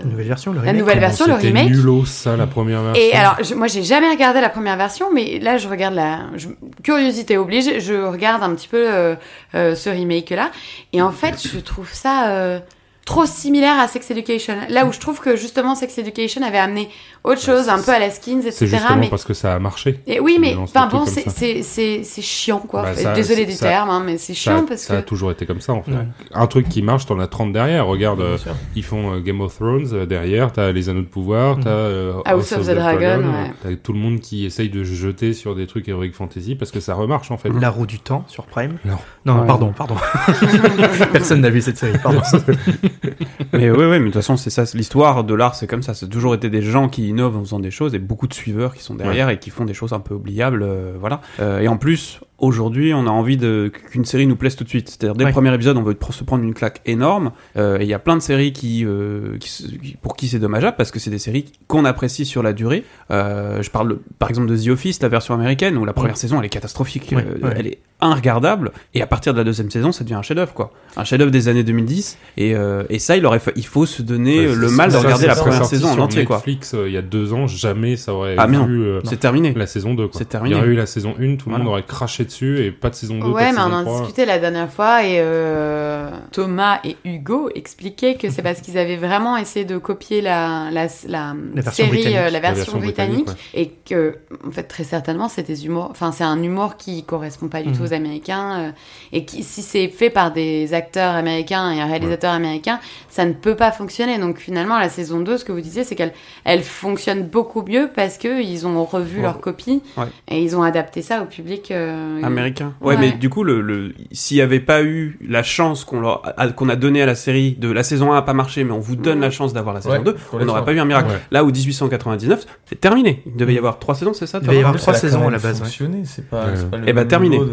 Une 0.04 0.10
nouvelle 0.10 0.26
version, 0.28 0.52
le 0.52 0.58
La 0.58 0.62
remake. 0.64 0.78
nouvelle 0.80 0.98
version, 1.00 1.26
le 1.26 1.34
C'était 1.36 1.46
remake. 1.48 1.70
nulot, 1.70 2.04
ça, 2.04 2.36
la 2.36 2.46
première 2.46 2.82
version. 2.82 3.02
Et 3.02 3.12
alors, 3.14 3.36
je- 3.42 3.54
moi, 3.54 3.66
j'ai 3.66 3.82
jamais 3.82 4.10
regardé 4.10 4.42
la 4.42 4.50
première 4.50 4.76
version, 4.76 5.06
mais 5.12 5.38
là, 5.38 5.56
je 5.56 5.68
regarde 5.68 5.94
la 5.94 6.26
je- 6.36 6.48
curiosité 6.82 7.38
oblige. 7.38 7.78
Je 7.80 7.94
regarde 7.94 8.42
un 8.42 8.54
petit 8.54 8.68
peu 8.68 8.92
euh, 8.92 9.14
euh, 9.54 9.74
ce 9.74 9.88
remake-là, 9.88 10.50
et 10.92 11.00
en 11.00 11.12
fait, 11.12 11.40
je 11.50 11.58
trouve 11.60 11.90
ça 11.92 12.28
euh, 12.28 12.58
trop 13.06 13.24
similaire 13.24 13.78
à 13.78 13.88
Sex 13.88 14.10
Education. 14.10 14.54
Là 14.68 14.84
où 14.84 14.92
je 14.92 14.98
trouve 15.00 15.20
que 15.20 15.36
justement 15.36 15.74
Sex 15.74 15.96
Education 15.96 16.42
avait 16.42 16.58
amené 16.58 16.90
autre 17.24 17.40
chose, 17.40 17.68
un 17.70 17.80
peu 17.80 17.92
à 17.92 17.98
la 17.98 18.10
Skins, 18.10 18.40
etc. 18.40 18.52
C'est 18.52 18.66
justement 18.66 18.96
mais 18.96 19.08
parce 19.08 19.24
que 19.24 19.32
ça 19.32 19.54
a 19.54 19.58
marché. 19.58 20.00
et 20.06 20.20
oui, 20.20 20.36
mais 20.40 20.54
enfin 20.56 20.86
bon, 20.88 21.06
c'est- 21.06 21.22
ça. 21.22 21.30
c'est 21.34 21.62
c'est 21.62 22.02
c'est 22.04 22.20
chiant 22.22 22.58
quoi. 22.58 22.82
Bah, 22.82 22.94
ça- 22.94 23.12
Désolé 23.14 23.46
du 23.46 23.52
ça- 23.52 23.68
terme, 23.68 23.88
hein, 23.90 24.02
mais 24.04 24.18
c'est 24.18 24.34
Ça, 24.34 24.40
chiant 24.40 24.58
a- 24.64 24.66
parce 24.66 24.82
ça 24.82 24.98
a 24.98 25.02
que 25.02 25.06
toujours 25.08 25.30
été 25.30 25.46
comme 25.46 25.60
ça 25.60 25.72
en 25.72 25.82
fait. 25.82 25.92
Ouais. 25.92 26.06
Un 26.34 26.46
truc 26.46 26.68
qui 26.68 26.82
marche, 26.82 27.06
t'en 27.06 27.18
as 27.18 27.26
30 27.28 27.52
derrière. 27.52 27.86
Regarde, 27.86 28.20
euh, 28.20 28.36
ils 28.74 28.84
font 28.84 29.14
euh, 29.14 29.20
Game 29.20 29.40
of 29.40 29.54
Thrones 29.56 29.88
euh, 29.92 30.04
derrière, 30.06 30.52
t'as 30.52 30.72
les 30.72 30.88
Anneaux 30.88 31.00
de 31.00 31.06
pouvoir, 31.06 31.56
Mhm. 31.58 31.64
t'as 31.64 31.70
euh, 31.70 32.12
House 32.26 32.52
of 32.52 32.66
the 32.66 32.74
Dragon, 32.74 33.18
ouais. 33.24 33.52
t'as 33.62 33.74
tout 33.76 33.92
le 33.92 33.98
monde 34.00 34.20
qui 34.20 34.44
essaye 34.44 34.68
de 34.68 34.82
jeter 34.84 35.32
sur 35.32 35.54
des 35.54 35.66
trucs 35.66 35.88
Heroic 35.88 36.10
Fantasy 36.12 36.54
parce 36.56 36.70
que 36.72 36.80
ça 36.80 36.94
remarche 36.94 37.30
en 37.30 37.36
fait. 37.38 37.50
La 37.50 37.70
roue 37.70 37.86
du 37.86 37.98
temps 38.00 38.24
sur 38.26 38.46
Prime. 38.46 38.76
Non. 38.84 38.98
Non, 39.24 39.40
Ouais. 39.40 39.46
pardon, 39.46 39.72
pardon. 39.76 39.94
Personne 41.12 41.40
n'a 41.40 41.50
vu 41.50 41.60
cette 41.60 41.78
série. 41.78 41.98
Pardon. 42.02 42.20
Mais 43.52 43.70
oui, 43.70 43.78
ouais, 43.78 43.98
mais 43.98 44.00
de 44.00 44.04
toute 44.06 44.14
façon, 44.14 44.36
c'est 44.36 44.50
ça, 44.50 44.64
l'histoire 44.74 45.24
de 45.24 45.34
l'art, 45.34 45.54
c'est 45.54 45.66
comme 45.66 45.82
ça. 45.82 45.94
C'est 45.94 46.08
toujours 46.08 46.34
été 46.34 46.50
des 46.50 46.62
gens 46.62 46.88
qui 46.88 47.08
innovent 47.08 47.36
en 47.36 47.40
faisant 47.40 47.60
des 47.60 47.70
choses 47.70 47.94
et 47.94 47.98
beaucoup 47.98 48.26
de 48.26 48.34
suiveurs 48.34 48.74
qui 48.74 48.82
sont 48.82 48.94
derrière 48.94 49.28
et 49.30 49.38
qui 49.38 49.50
font 49.50 49.64
des 49.64 49.74
choses 49.74 49.92
un 49.92 50.00
peu 50.00 50.14
oubliables, 50.14 50.62
euh, 50.62 50.94
voilà. 50.98 51.20
Euh, 51.40 51.60
et 51.60 51.68
en 51.68 51.76
plus, 51.76 52.20
aujourd'hui, 52.38 52.92
on 52.94 53.06
a 53.06 53.10
envie 53.10 53.36
de 53.36 53.70
qu'une 53.90 54.04
série 54.04 54.26
nous 54.26 54.36
plaise 54.36 54.56
tout 54.56 54.64
de 54.64 54.68
suite. 54.68 54.88
C'est-à-dire 54.88 55.14
dès 55.14 55.24
Ouais. 55.24 55.30
le 55.30 55.34
premier 55.34 55.54
épisode, 55.54 55.76
on 55.76 55.82
veut 55.82 55.96
se 56.10 56.24
prendre 56.24 56.44
une 56.44 56.54
claque 56.54 56.80
énorme. 56.86 57.32
Euh, 57.56 57.78
et 57.78 57.82
il 57.84 57.88
y 57.88 57.94
a 57.94 57.98
plein 57.98 58.16
de 58.16 58.22
séries 58.22 58.52
qui, 58.52 58.84
euh, 58.84 59.36
qui 59.38 59.48
se- 59.50 59.66
qui- 59.68 59.96
pour 60.00 60.16
qui 60.16 60.28
c'est 60.28 60.38
dommageable 60.38 60.76
parce 60.76 60.90
que 60.90 60.98
c'est 60.98 61.10
des 61.10 61.18
séries 61.18 61.46
qu'on 61.66 61.84
apprécie 61.84 62.24
sur 62.26 62.42
la 62.42 62.52
durée. 62.52 62.84
Euh, 63.10 63.62
je 63.62 63.70
parle 63.70 63.98
par 64.18 64.28
exemple 64.30 64.48
de 64.48 64.56
The 64.56 64.68
Office, 64.68 65.00
la 65.02 65.08
version 65.08 65.34
américaine, 65.34 65.76
où 65.76 65.84
la 65.84 65.92
première 65.92 66.16
saison 66.16 66.38
elle 66.38 66.46
est 66.46 66.50
catastrophique, 66.50 67.12
Ouais, 67.12 67.24
Euh, 67.24 67.46
ouais. 67.46 67.54
elle 67.56 67.66
est 67.68 67.78
inregardable. 68.02 68.72
Et 68.92 69.00
à 69.00 69.06
partir 69.06 69.32
de 69.32 69.38
la 69.38 69.44
deuxième 69.44 69.70
saison, 69.70 69.90
ça 69.90 70.04
devient 70.04 70.14
un 70.16 70.22
chef-d'œuvre, 70.22 70.52
quoi. 70.52 70.70
Un 70.98 71.04
chef-d'œuvre 71.04 71.30
des 71.30 71.48
années 71.48 71.64
2010. 71.64 72.18
Et, 72.36 72.54
euh, 72.54 72.82
et 72.90 72.98
ça, 72.98 73.16
il 73.16 73.24
aurait, 73.24 73.38
fa- 73.38 73.52
il 73.56 73.64
faut 73.66 73.86
se 73.86 74.02
donner 74.02 74.46
Ouais, 74.48 74.54
le 74.54 74.70
mal 74.70 74.92
de 74.92 74.96
regarder 74.98 75.26
la 75.26 75.34
première 75.34 75.64
saison 75.64 75.88
en 75.88 75.98
entier, 76.00 76.24
quoi. 76.26 76.36
Netflix, 76.36 76.74
euh, 76.74 76.88
il 76.88 76.92
y 76.92 76.98
a 76.98 77.02
deux 77.02 77.32
ans, 77.32 77.46
jamais 77.46 77.96
ça 77.96 78.12
aurait 78.12 78.34
Ah, 78.36 78.46
mais 78.48 78.58
non. 78.58 78.66
vu 78.66 78.82
euh, 78.84 79.00
C'est 79.04 79.18
terminé. 79.18 79.54
la 79.56 79.66
saison 79.66 79.94
2. 79.94 80.08
quoi. 80.08 80.18
C'est 80.18 80.28
terminé. 80.28 80.54
Il 80.54 80.58
y 80.58 80.60
aurait 80.60 80.70
eu 80.72 80.76
la 80.76 80.84
saison 80.84 81.14
1, 81.18 81.36
tout 81.36 81.48
le 81.48 81.52
Voilà. 81.52 81.58
monde 81.64 81.68
aurait 81.72 81.84
craché 81.84 82.25
dessus 82.26 82.60
et 82.60 82.70
pas 82.70 82.90
de 82.90 82.94
saison 82.94 83.18
2, 83.18 83.26
Ouais, 83.28 83.44
pas 83.44 83.50
de 83.52 83.56
mais 83.56 83.62
on 83.62 83.72
en 83.78 83.82
3. 83.84 83.98
discutait 84.00 84.26
la 84.26 84.38
dernière 84.38 84.70
fois 84.70 85.02
et 85.04 85.16
euh, 85.18 86.10
Thomas 86.32 86.80
et 86.84 86.96
Hugo 87.04 87.50
expliquaient 87.54 88.14
que 88.16 88.30
c'est 88.30 88.42
parce 88.42 88.60
qu'ils 88.60 88.78
avaient 88.78 88.96
vraiment 88.96 89.36
essayé 89.36 89.64
de 89.64 89.78
copier 89.78 90.20
la, 90.20 90.68
la, 90.70 90.86
la, 91.08 91.34
La 91.54 91.62
version 91.62 91.84
série, 91.86 91.88
britannique. 92.02 92.16
euh, 92.18 92.30
la 92.30 92.40
version, 92.40 92.56
version 92.56 92.78
britannique, 92.78 93.26
britannique, 93.26 93.50
et 93.54 93.72
que, 93.88 94.18
en 94.46 94.50
fait, 94.50 94.64
très 94.64 94.84
certainement, 94.84 95.28
c'est 95.28 95.42
des 95.46 95.66
humours, 95.66 95.88
enfin, 95.90 96.12
c'est 96.12 96.24
un 96.24 96.42
humour 96.42 96.76
qui 96.76 97.02
correspond 97.04 97.48
pas 97.48 97.62
du 97.62 97.72
tout 97.72 97.80
Mhm. 97.80 97.86
aux 97.86 97.92
Américains 97.92 98.58
euh, 98.60 98.70
et 99.12 99.24
qui, 99.24 99.42
si 99.42 99.62
c'est 99.62 99.88
fait 99.88 100.10
par 100.10 100.32
des 100.32 100.74
acteurs 100.74 101.14
américains 101.14 101.70
et 101.72 101.80
un 101.80 101.86
réalisateur 101.86 102.32
américain, 102.32 102.80
ça 103.08 103.24
ne 103.24 103.32
peut 103.32 103.54
pas 103.56 103.72
fonctionner. 103.72 104.18
Donc 104.18 104.38
finalement, 104.38 104.78
la 104.78 104.88
saison 104.88 105.20
2, 105.20 105.38
ce 105.38 105.44
que 105.44 105.52
vous 105.52 105.60
disiez, 105.60 105.84
c'est 105.84 105.94
qu'elle 105.94 106.12
elle 106.44 106.62
fonctionne 106.62 107.22
beaucoup 107.22 107.62
mieux 107.62 107.90
parce 107.94 108.18
que 108.18 108.42
ils 108.42 108.66
ont 108.66 108.84
revu 108.84 109.16
Ouais. 109.16 109.22
leur 109.22 109.40
copie 109.40 109.82
Ouais. 109.96 110.06
et 110.28 110.42
ils 110.42 110.56
ont 110.56 110.62
adapté 110.62 111.02
ça 111.02 111.22
au 111.22 111.26
public 111.26 111.70
euh, 111.70 112.15
Américain. 112.24 112.74
Ouais, 112.80 112.94
Ouais. 112.94 113.00
mais 113.00 113.12
du 113.12 113.28
coup, 113.30 113.44
le, 113.44 113.60
le, 113.60 113.92
s'il 114.12 114.36
y 114.36 114.40
avait 114.40 114.60
pas 114.60 114.82
eu 114.82 115.18
la 115.26 115.42
chance 115.42 115.84
qu'on 115.84 116.00
leur, 116.00 116.22
a- 116.36 116.48
qu'on 116.48 116.68
a 116.68 116.76
donnée 116.76 117.02
à 117.02 117.06
la 117.06 117.14
série 117.14 117.52
de 117.52 117.70
la 117.70 117.82
saison 117.82 118.12
1 118.12 118.16
a 118.18 118.22
pas 118.22 118.32
marché, 118.34 118.64
mais 118.64 118.72
on 118.72 118.78
vous 118.80 118.96
donne 118.96 119.20
la 119.20 119.30
chance 119.30 119.52
d'avoir 119.52 119.74
la 119.74 119.80
saison 119.80 119.94
Ouais, 119.96 120.02
2, 120.04 120.16
on 120.32 120.44
n'aurait 120.44 120.64
pas 120.64 120.72
eu 120.72 120.78
un 120.78 120.84
miracle. 120.84 121.10
Ouais. 121.10 121.20
Là 121.30 121.44
où 121.44 121.50
1899, 121.50 122.46
c'est 122.66 122.80
terminé. 122.80 123.22
Il 123.26 123.36
devait 123.36 123.54
y 123.54 123.58
avoir 123.58 123.78
trois 123.78 123.94
saisons, 123.94 124.12
c'est 124.14 124.26
ça 124.26 124.38
Il 124.40 124.46
devait 124.46 124.56
y 124.56 124.60
avoir 124.60 124.76
trois 124.76 124.94
saisons 124.94 125.28
à 125.28 125.30
la 125.30 125.38
base, 125.38 125.58
fonctionné, 125.60 126.02
c'est 126.04 126.28
pas, 126.28 126.46
Ouais. 126.46 126.52
c'est 126.56 126.70
pas 126.70 126.76
le 126.78 126.84
Eh 126.86 126.92
ben, 126.92 127.06
terminé. 127.06 127.38
de- 127.38 127.48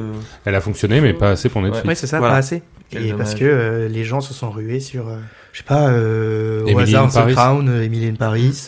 Elle 0.45 0.55
a 0.55 0.61
fonctionné, 0.61 1.01
mais 1.01 1.13
pas 1.13 1.31
assez 1.31 1.49
pour 1.49 1.61
Netflix. 1.61 1.87
Ouais, 1.87 1.95
c'est 1.95 2.07
ça, 2.07 2.19
Voilà. 2.19 2.33
pas 2.35 2.37
assez. 2.39 2.61
Quel 2.89 3.03
Et 3.05 3.11
dommage. 3.11 3.25
parce 3.25 3.35
que 3.39 3.45
euh, 3.45 3.87
les 3.87 4.03
gens 4.03 4.21
se 4.21 4.33
sont 4.33 4.51
rués 4.51 4.79
sur, 4.79 5.07
euh, 5.07 5.15
je 5.51 5.59
sais 5.59 5.63
pas, 5.63 5.87
euh, 5.89 6.63
au 6.63 6.67
Emily 6.67 6.95
hasard, 6.95 7.09
The 7.09 7.13
Paris. 7.15 7.33
Crown, 7.33 7.69
euh, 7.69 7.83
Emily 7.83 8.07
in 8.07 8.15
Paris, 8.15 8.67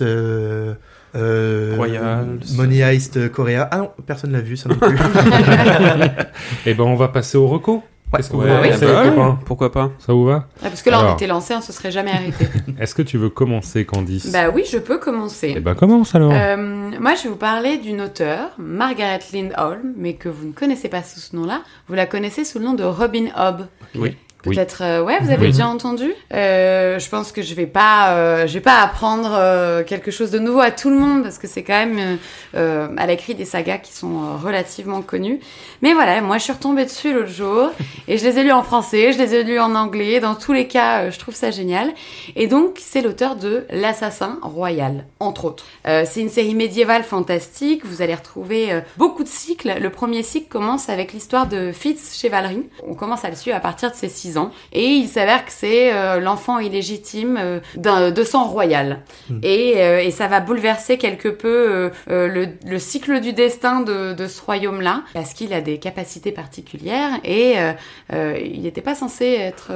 euh, 1.16 1.74
euh, 1.74 1.76
Royals. 1.78 2.39
Money 2.55 2.80
Heist 2.80 3.32
Korea. 3.32 3.68
Ah 3.72 3.78
non, 3.78 3.91
personne 4.05 4.32
l'a 4.32 4.41
vu, 4.41 4.57
ça 4.57 4.70
non 4.70 4.76
plus. 4.76 4.97
Eh 6.66 6.74
ben, 6.74 6.84
on 6.84 6.95
va 6.95 7.07
passer 7.07 7.38
au 7.38 7.47
reco. 7.47 7.84
Ouais. 8.13 8.20
Qu'est-ce 8.20 8.30
que 8.30 8.36
vous 8.36 8.43
Ouais, 8.43 8.59
oui, 8.61 8.70
pensez, 8.70 8.86
bah 8.86 9.39
pourquoi 9.45 9.72
pas 9.72 9.91
Ça 9.97 10.13
vous 10.13 10.26
va 10.26 10.47
Ah, 10.61 10.70
parce 10.70 10.84
que 10.84 10.89
là, 10.89 11.03
on 11.03 11.13
était 11.16 11.28
lancé, 11.28 11.55
on 11.55 11.61
se 11.61 11.74
serait 11.74 11.91
jamais 11.91 12.11
arrêté. 12.11 12.47
Est-ce 12.80 12.93
que 12.93 13.01
tu 13.01 13.18
veux 13.18 13.30
commencer, 13.30 13.84
Candice 13.84 14.32
bah 14.32 14.49
oui, 14.53 14.63
je 14.72 14.78
peux 14.78 14.99
commencer. 14.99 15.53
Eh 15.57 15.59
ben, 15.59 15.74
commence 15.74 16.13
alors. 16.13 16.32
Euh, 16.32 16.55
moi, 16.99 17.16
je 17.16 17.24
vais 17.24 17.30
vous 17.30 17.36
parler 17.36 17.78
d'une 17.78 18.01
auteure, 18.01 18.51
Margaret 18.59 19.20
Lindholm, 19.34 19.93
mais 19.97 20.13
que 20.13 20.30
vous 20.30 20.47
ne 20.47 20.53
connaissez 20.53 20.88
pas 20.88 21.01
sous 21.01 21.20
ce 21.20 21.36
nom-là. 21.36 21.61
Vous 21.88 21.95
la 21.95 22.05
connaissez 22.05 22.45
sous 22.45 22.59
le 22.59 22.66
nom 22.66 22.74
de 22.74 22.84
Robin 22.84 23.26
Hobb. 23.38 23.66
Oui. 23.95 24.16
Peut-être, 24.53 24.81
euh, 24.83 25.03
ouais, 25.03 25.17
vous 25.21 25.31
avez 25.31 25.45
Oui. 25.47 25.51
déjà 25.51 25.67
entendu. 25.67 26.13
Euh, 26.33 26.99
je 26.99 27.09
pense 27.09 27.31
que 27.31 27.41
je 27.41 27.53
vais 27.55 27.65
pas, 27.65 28.11
euh, 28.13 28.47
je 28.47 28.53
vais 28.53 28.59
pas 28.61 28.81
apprendre 28.81 29.29
euh, 29.33 29.83
quelque 29.83 30.11
chose 30.11 30.31
de 30.31 30.39
nouveau 30.39 30.59
à 30.59 30.71
tout 30.71 30.89
le 30.89 30.97
monde 30.97 31.23
parce 31.23 31.37
que 31.37 31.47
c'est 31.47 31.63
quand 31.63 31.73
même, 31.73 31.97
euh, 31.99 32.15
euh, 32.55 32.87
elle 32.97 33.09
a 33.09 33.13
écrit 33.13 33.35
des 33.35 33.45
sagas 33.45 33.77
qui 33.79 33.93
sont 33.93 34.23
euh, 34.23 34.37
relativement 34.43 35.01
connues. 35.01 35.39
Mais 35.81 35.93
voilà, 35.93 36.21
moi, 36.21 36.37
je 36.37 36.43
suis 36.43 36.53
retombée 36.53 36.85
dessus 36.85 37.13
l'autre 37.13 37.29
jour 37.29 37.69
et 38.07 38.17
je 38.17 38.23
les 38.25 38.39
ai 38.39 38.43
lus 38.43 38.51
en 38.51 38.63
français, 38.63 39.11
je 39.13 39.17
les 39.17 39.33
ai 39.35 39.43
lus 39.43 39.59
en 39.59 39.75
anglais. 39.75 40.19
Dans 40.19 40.35
tous 40.35 40.53
les 40.53 40.67
cas, 40.67 41.01
euh, 41.03 41.11
je 41.11 41.19
trouve 41.19 41.35
ça 41.35 41.51
génial. 41.51 41.91
Et 42.35 42.47
donc, 42.47 42.77
c'est 42.79 43.01
l'auteur 43.01 43.35
de 43.35 43.65
L'Assassin 43.71 44.39
Royal, 44.41 45.05
entre 45.19 45.45
autres. 45.45 45.65
Euh, 45.87 46.03
c'est 46.05 46.21
une 46.21 46.29
série 46.29 46.55
médiévale 46.55 47.03
fantastique. 47.03 47.85
Vous 47.85 48.01
allez 48.01 48.15
retrouver 48.15 48.71
euh, 48.71 48.81
beaucoup 48.97 49.23
de 49.23 49.27
cycles. 49.29 49.73
Le 49.79 49.89
premier 49.89 50.23
cycle 50.23 50.47
commence 50.47 50.89
avec 50.89 51.13
l'histoire 51.13 51.47
de 51.47 51.71
Fitz 51.71 52.17
Chevalry. 52.19 52.63
On 52.87 52.93
commence 52.93 53.25
à 53.25 53.29
le 53.29 53.35
suivre 53.35 53.57
à 53.57 53.59
partir 53.59 53.91
de 53.91 53.95
ses 53.95 54.09
6 54.09 54.34
ans. 54.38 54.51
Et 54.73 54.86
il 54.86 55.07
s'avère 55.07 55.45
que 55.45 55.51
c'est 55.51 55.93
euh, 55.93 56.19
l'enfant 56.19 56.59
illégitime 56.59 57.38
euh, 57.39 57.59
d'un- 57.75 58.11
de 58.11 58.23
sang 58.23 58.45
royal. 58.45 59.01
Et, 59.43 59.73
euh, 59.77 59.99
et 59.99 60.11
ça 60.11 60.27
va 60.27 60.39
bouleverser 60.39 60.97
quelque 60.97 61.29
peu 61.29 61.91
le, 62.07 62.47
le 62.65 62.79
cycle 62.79 63.19
du 63.19 63.33
destin 63.33 63.81
de, 63.81 64.13
de 64.13 64.27
ce 64.27 64.41
royaume-là. 64.41 65.03
Parce 65.13 65.33
qu'il 65.33 65.53
a 65.53 65.61
des 65.61 65.77
capacités 65.77 66.31
particulières. 66.31 67.11
Et 67.23 67.55
il 68.13 68.61
n'était 68.61 68.81
pas 68.81 68.95
censé 68.95 69.25
être 69.25 69.71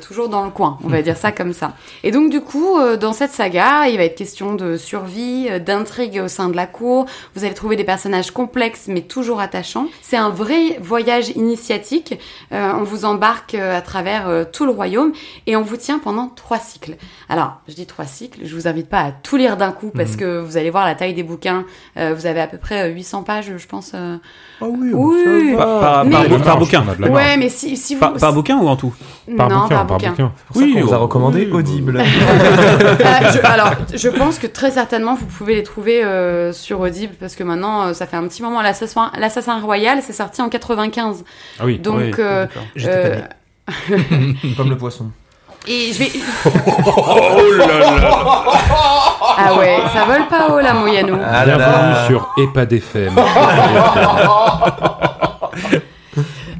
toujours 0.00 0.28
dans 0.28 0.44
le 0.44 0.50
coin. 0.50 0.78
On 0.84 0.88
va 0.88 1.02
dire 1.02 1.16
ça 1.16 1.32
comme 1.32 1.52
ça. 1.52 1.74
Et 2.04 2.10
donc 2.10 2.30
du 2.30 2.40
coup, 2.40 2.78
dans 3.00 3.12
cette 3.12 3.32
saga, 3.32 3.88
il 3.88 3.96
va 3.98 4.04
être 4.04 4.16
question 4.16 4.54
de 4.54 4.76
survie, 4.76 5.48
d'intrigue 5.60 6.20
au 6.24 6.28
sein 6.28 6.48
de 6.48 6.56
la 6.56 6.66
cour. 6.66 7.06
Vous 7.34 7.44
allez 7.44 7.54
trouver 7.54 7.76
des 7.76 7.84
personnages 7.84 8.30
complexes 8.30 8.84
mais 8.88 9.02
toujours 9.02 9.40
attachants. 9.40 9.86
C'est 10.00 10.16
un 10.16 10.30
vrai 10.30 10.78
voyage 10.80 11.30
initiatique. 11.30 12.18
On 12.50 12.82
vous 12.82 13.04
embarque 13.04 13.54
à 13.54 13.80
travers 13.80 14.01
euh, 14.10 14.44
tout 14.50 14.64
le 14.66 14.72
royaume 14.72 15.12
et 15.46 15.56
on 15.56 15.62
vous 15.62 15.76
tient 15.76 15.98
pendant 15.98 16.28
trois 16.28 16.58
cycles. 16.58 16.96
Alors, 17.28 17.60
je 17.68 17.74
dis 17.74 17.86
trois 17.86 18.04
cycles, 18.04 18.40
je 18.44 18.54
vous 18.54 18.68
invite 18.68 18.88
pas 18.88 19.00
à 19.00 19.12
tout 19.12 19.36
lire 19.36 19.56
d'un 19.56 19.72
coup 19.72 19.90
parce 19.94 20.16
que 20.16 20.40
vous 20.40 20.56
allez 20.56 20.70
voir 20.70 20.84
la 20.84 20.94
taille 20.94 21.14
des 21.14 21.22
bouquins. 21.22 21.64
Euh, 21.96 22.14
vous 22.16 22.26
avez 22.26 22.40
à 22.40 22.46
peu 22.46 22.58
près 22.58 22.90
euh, 22.90 22.94
800 22.94 23.22
pages, 23.22 23.52
je 23.56 23.66
pense. 23.66 23.92
euh. 23.94 24.16
Ah 24.60 24.64
oui, 24.68 24.90
Oui. 24.92 25.54
Par, 25.56 25.80
par- 25.80 26.04
Mais- 26.04 26.10
par- 26.12 26.24
On 26.32 26.40
par 26.40 26.58
bouquin 26.58 26.84
on. 27.00 27.08
Ouais, 27.12 27.36
mais 27.36 27.48
si, 27.48 27.76
si 27.76 27.94
vous... 27.94 28.00
par, 28.00 28.14
par 28.14 28.32
bouquin 28.32 28.56
ou 28.58 28.68
en 28.68 28.76
tout? 28.76 28.92
Par 29.36 29.48
non, 29.48 29.62
bouquin, 29.62 29.68
par 29.76 29.86
par 29.86 29.98
bouquin. 29.98 30.14
ça 30.16 30.22
qu'on 30.52 30.80
vous 30.80 30.92
a 30.94 30.98
oh, 30.98 31.02
recommandé 31.02 31.46
oui. 31.46 31.52
Audible. 31.52 32.02
Euh, 33.02 33.30
je- 33.32 33.46
alors, 33.46 33.72
je 33.94 34.08
pense 34.08 34.38
que 34.38 34.46
très 34.46 34.70
certainement 34.72 35.14
vous 35.14 35.26
pouvez 35.26 35.54
les 35.54 35.62
trouver 35.62 36.04
euh, 36.04 36.52
sur 36.52 36.80
Audible 36.80 37.14
parce 37.18 37.34
que 37.34 37.42
maintenant 37.44 37.82
euh, 37.86 37.92
ça 37.94 38.06
fait 38.06 38.16
un 38.16 38.26
petit 38.26 38.42
moment. 38.42 38.62
L'assassin, 38.62 39.10
l'assassin 39.18 39.60
royal, 39.60 40.00
c'est 40.02 40.12
sorti 40.12 40.40
en 40.42 40.48
95. 40.48 41.24
Ah 41.58 41.64
oui. 41.66 41.78
Donc, 41.78 41.96
Oui, 41.98 42.12
euh, 42.18 42.46
euh. 42.86 43.20
Comme 44.56 44.70
le 44.70 44.76
poisson. 44.76 45.06
et 45.66 45.92
je 45.92 45.98
vais. 45.98 46.10
Oh 46.96 47.52
là 47.58 47.66
là 47.66 48.10
Ah 49.38 49.54
ouais, 49.58 49.78
ça 49.94 50.04
vole 50.04 50.26
pas 50.28 50.48
haut 50.50 50.60
là, 50.60 50.72
Moyanou. 50.74 51.18
Ah 51.24 51.44
Bienvenue 51.44 51.94
sur 52.08 52.28
EHPAD 52.38 52.72
FM. 52.74 53.14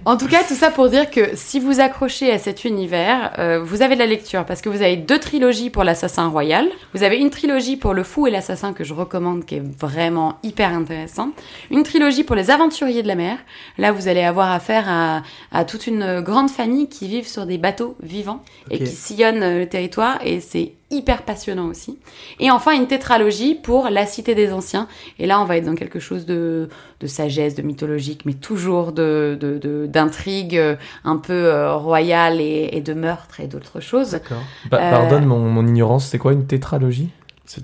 En 0.04 0.16
tout 0.16 0.26
cas, 0.26 0.42
tout 0.42 0.54
ça 0.54 0.72
pour 0.72 0.88
dire 0.88 1.10
que 1.12 1.30
si 1.34 1.60
vous 1.60 1.78
accrochez 1.78 2.32
à 2.32 2.38
cet 2.38 2.64
univers, 2.64 3.32
euh, 3.38 3.62
vous 3.62 3.82
avez 3.82 3.94
de 3.94 4.00
la 4.00 4.06
lecture 4.06 4.44
parce 4.44 4.60
que 4.60 4.68
vous 4.68 4.82
avez 4.82 4.96
deux 4.96 5.20
trilogies 5.20 5.70
pour 5.70 5.84
l'assassin 5.84 6.26
royal. 6.28 6.66
Vous 6.92 7.04
avez 7.04 7.18
une 7.18 7.30
trilogie 7.30 7.76
pour 7.76 7.94
le 7.94 8.02
fou 8.02 8.26
et 8.26 8.30
l'assassin 8.32 8.72
que 8.72 8.82
je 8.82 8.94
recommande 8.94 9.44
qui 9.44 9.56
est 9.56 9.62
vraiment 9.78 10.38
hyper 10.42 10.72
intéressant. 10.72 11.30
Une 11.70 11.84
trilogie 11.84 12.24
pour 12.24 12.34
les 12.34 12.50
aventuriers 12.50 13.04
de 13.04 13.08
la 13.08 13.14
mer. 13.14 13.38
Là, 13.78 13.92
vous 13.92 14.08
allez 14.08 14.22
avoir 14.22 14.50
affaire 14.50 14.88
à, 14.88 15.22
à 15.52 15.64
toute 15.64 15.86
une 15.86 16.20
grande 16.20 16.50
famille 16.50 16.88
qui 16.88 17.06
vivent 17.06 17.28
sur 17.28 17.46
des 17.46 17.58
bateaux 17.58 17.96
vivants 18.02 18.42
et 18.72 18.78
qui 18.80 18.86
sillonnent 18.86 19.42
euh, 19.42 19.58
le 19.60 19.68
territoire 19.68 20.18
et 20.24 20.40
c'est 20.40 20.72
hyper 20.92 21.22
passionnant 21.22 21.66
aussi. 21.66 21.98
Et 22.38 22.50
enfin, 22.50 22.72
une 22.72 22.86
tétralogie 22.86 23.54
pour 23.54 23.88
la 23.90 24.06
cité 24.06 24.34
des 24.34 24.52
anciens. 24.52 24.86
Et 25.18 25.26
là, 25.26 25.40
on 25.40 25.44
va 25.44 25.56
être 25.56 25.64
dans 25.66 25.74
quelque 25.74 25.98
chose 26.00 26.26
de, 26.26 26.68
de 27.00 27.06
sagesse, 27.06 27.54
de 27.54 27.62
mythologique, 27.62 28.22
mais 28.24 28.34
toujours 28.34 28.92
de, 28.92 29.36
de, 29.40 29.58
de- 29.58 29.86
d'intrigue 29.86 30.56
euh, 30.56 30.76
un 31.04 31.16
peu 31.16 31.32
euh, 31.32 31.74
royale 31.76 32.40
et, 32.40 32.68
et 32.72 32.80
de 32.80 32.94
meurtre 32.94 33.40
et 33.40 33.46
d'autres 33.46 33.80
choses. 33.80 34.12
D'accord. 34.12 34.42
Pa- 34.70 34.78
Euh, 34.82 34.90
Pardonne 34.90 35.24
mon, 35.24 35.38
mon 35.40 35.66
ignorance, 35.66 36.06
c'est 36.06 36.18
quoi 36.18 36.32
une 36.32 36.46
tétralogie? 36.46 37.08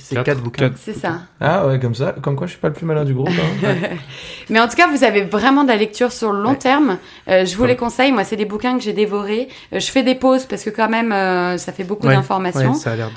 C'est 0.03 0.14
quatre- 0.14 0.24
quatre 0.26 0.41
bouquins. 0.41 0.70
C'est 0.82 0.93
ça. 0.99 1.20
Ah 1.41 1.66
ouais, 1.66 1.78
comme 1.78 1.95
ça. 1.95 2.14
Comme 2.22 2.36
quoi, 2.36 2.47
je 2.47 2.53
suis 2.53 2.61
pas 2.61 2.68
le 2.68 2.74
plus 2.74 2.84
malin 2.86 3.05
du 3.05 3.14
groupe. 3.14 3.28
hein. 3.28 3.74
Mais 4.51 4.61
en 4.61 4.68
tout 4.68 4.76
cas, 4.76 4.86
vous 4.89 5.05
avez 5.05 5.22
vraiment 5.22 5.62
de 5.64 5.68
la 5.68 5.76
lecture 5.76 6.12
sur 6.12 6.32
le 6.32 6.43
long 6.43 6.51
Ouais. 6.51 6.57
terme. 6.59 6.99
Euh, 7.28 7.45
je 7.45 7.57
vous 7.57 7.64
les 7.64 7.76
conseille. 7.76 8.12
Moi, 8.12 8.24
c'est 8.24 8.36
des 8.36 8.45
bouquins 8.45 8.76
que 8.76 8.82
j'ai 8.82 8.93
dévorés. 8.93 9.49
Euh, 9.72 9.80
je 9.80 9.91
fais 9.91 10.03
des 10.03 10.14
pauses 10.14 10.45
parce 10.47 10.62
que 10.64 10.70
quand 10.70 10.89
même, 10.89 11.12
euh, 11.12 11.59
ça 11.59 11.72
fait 11.72 11.84
beaucoup 11.84 12.07
Ouais, 12.07 12.14
d'informations. 12.14 12.72
ouais, 12.72 12.76
ça 12.78 12.93
a 12.93 12.97
l'air. 12.97 13.11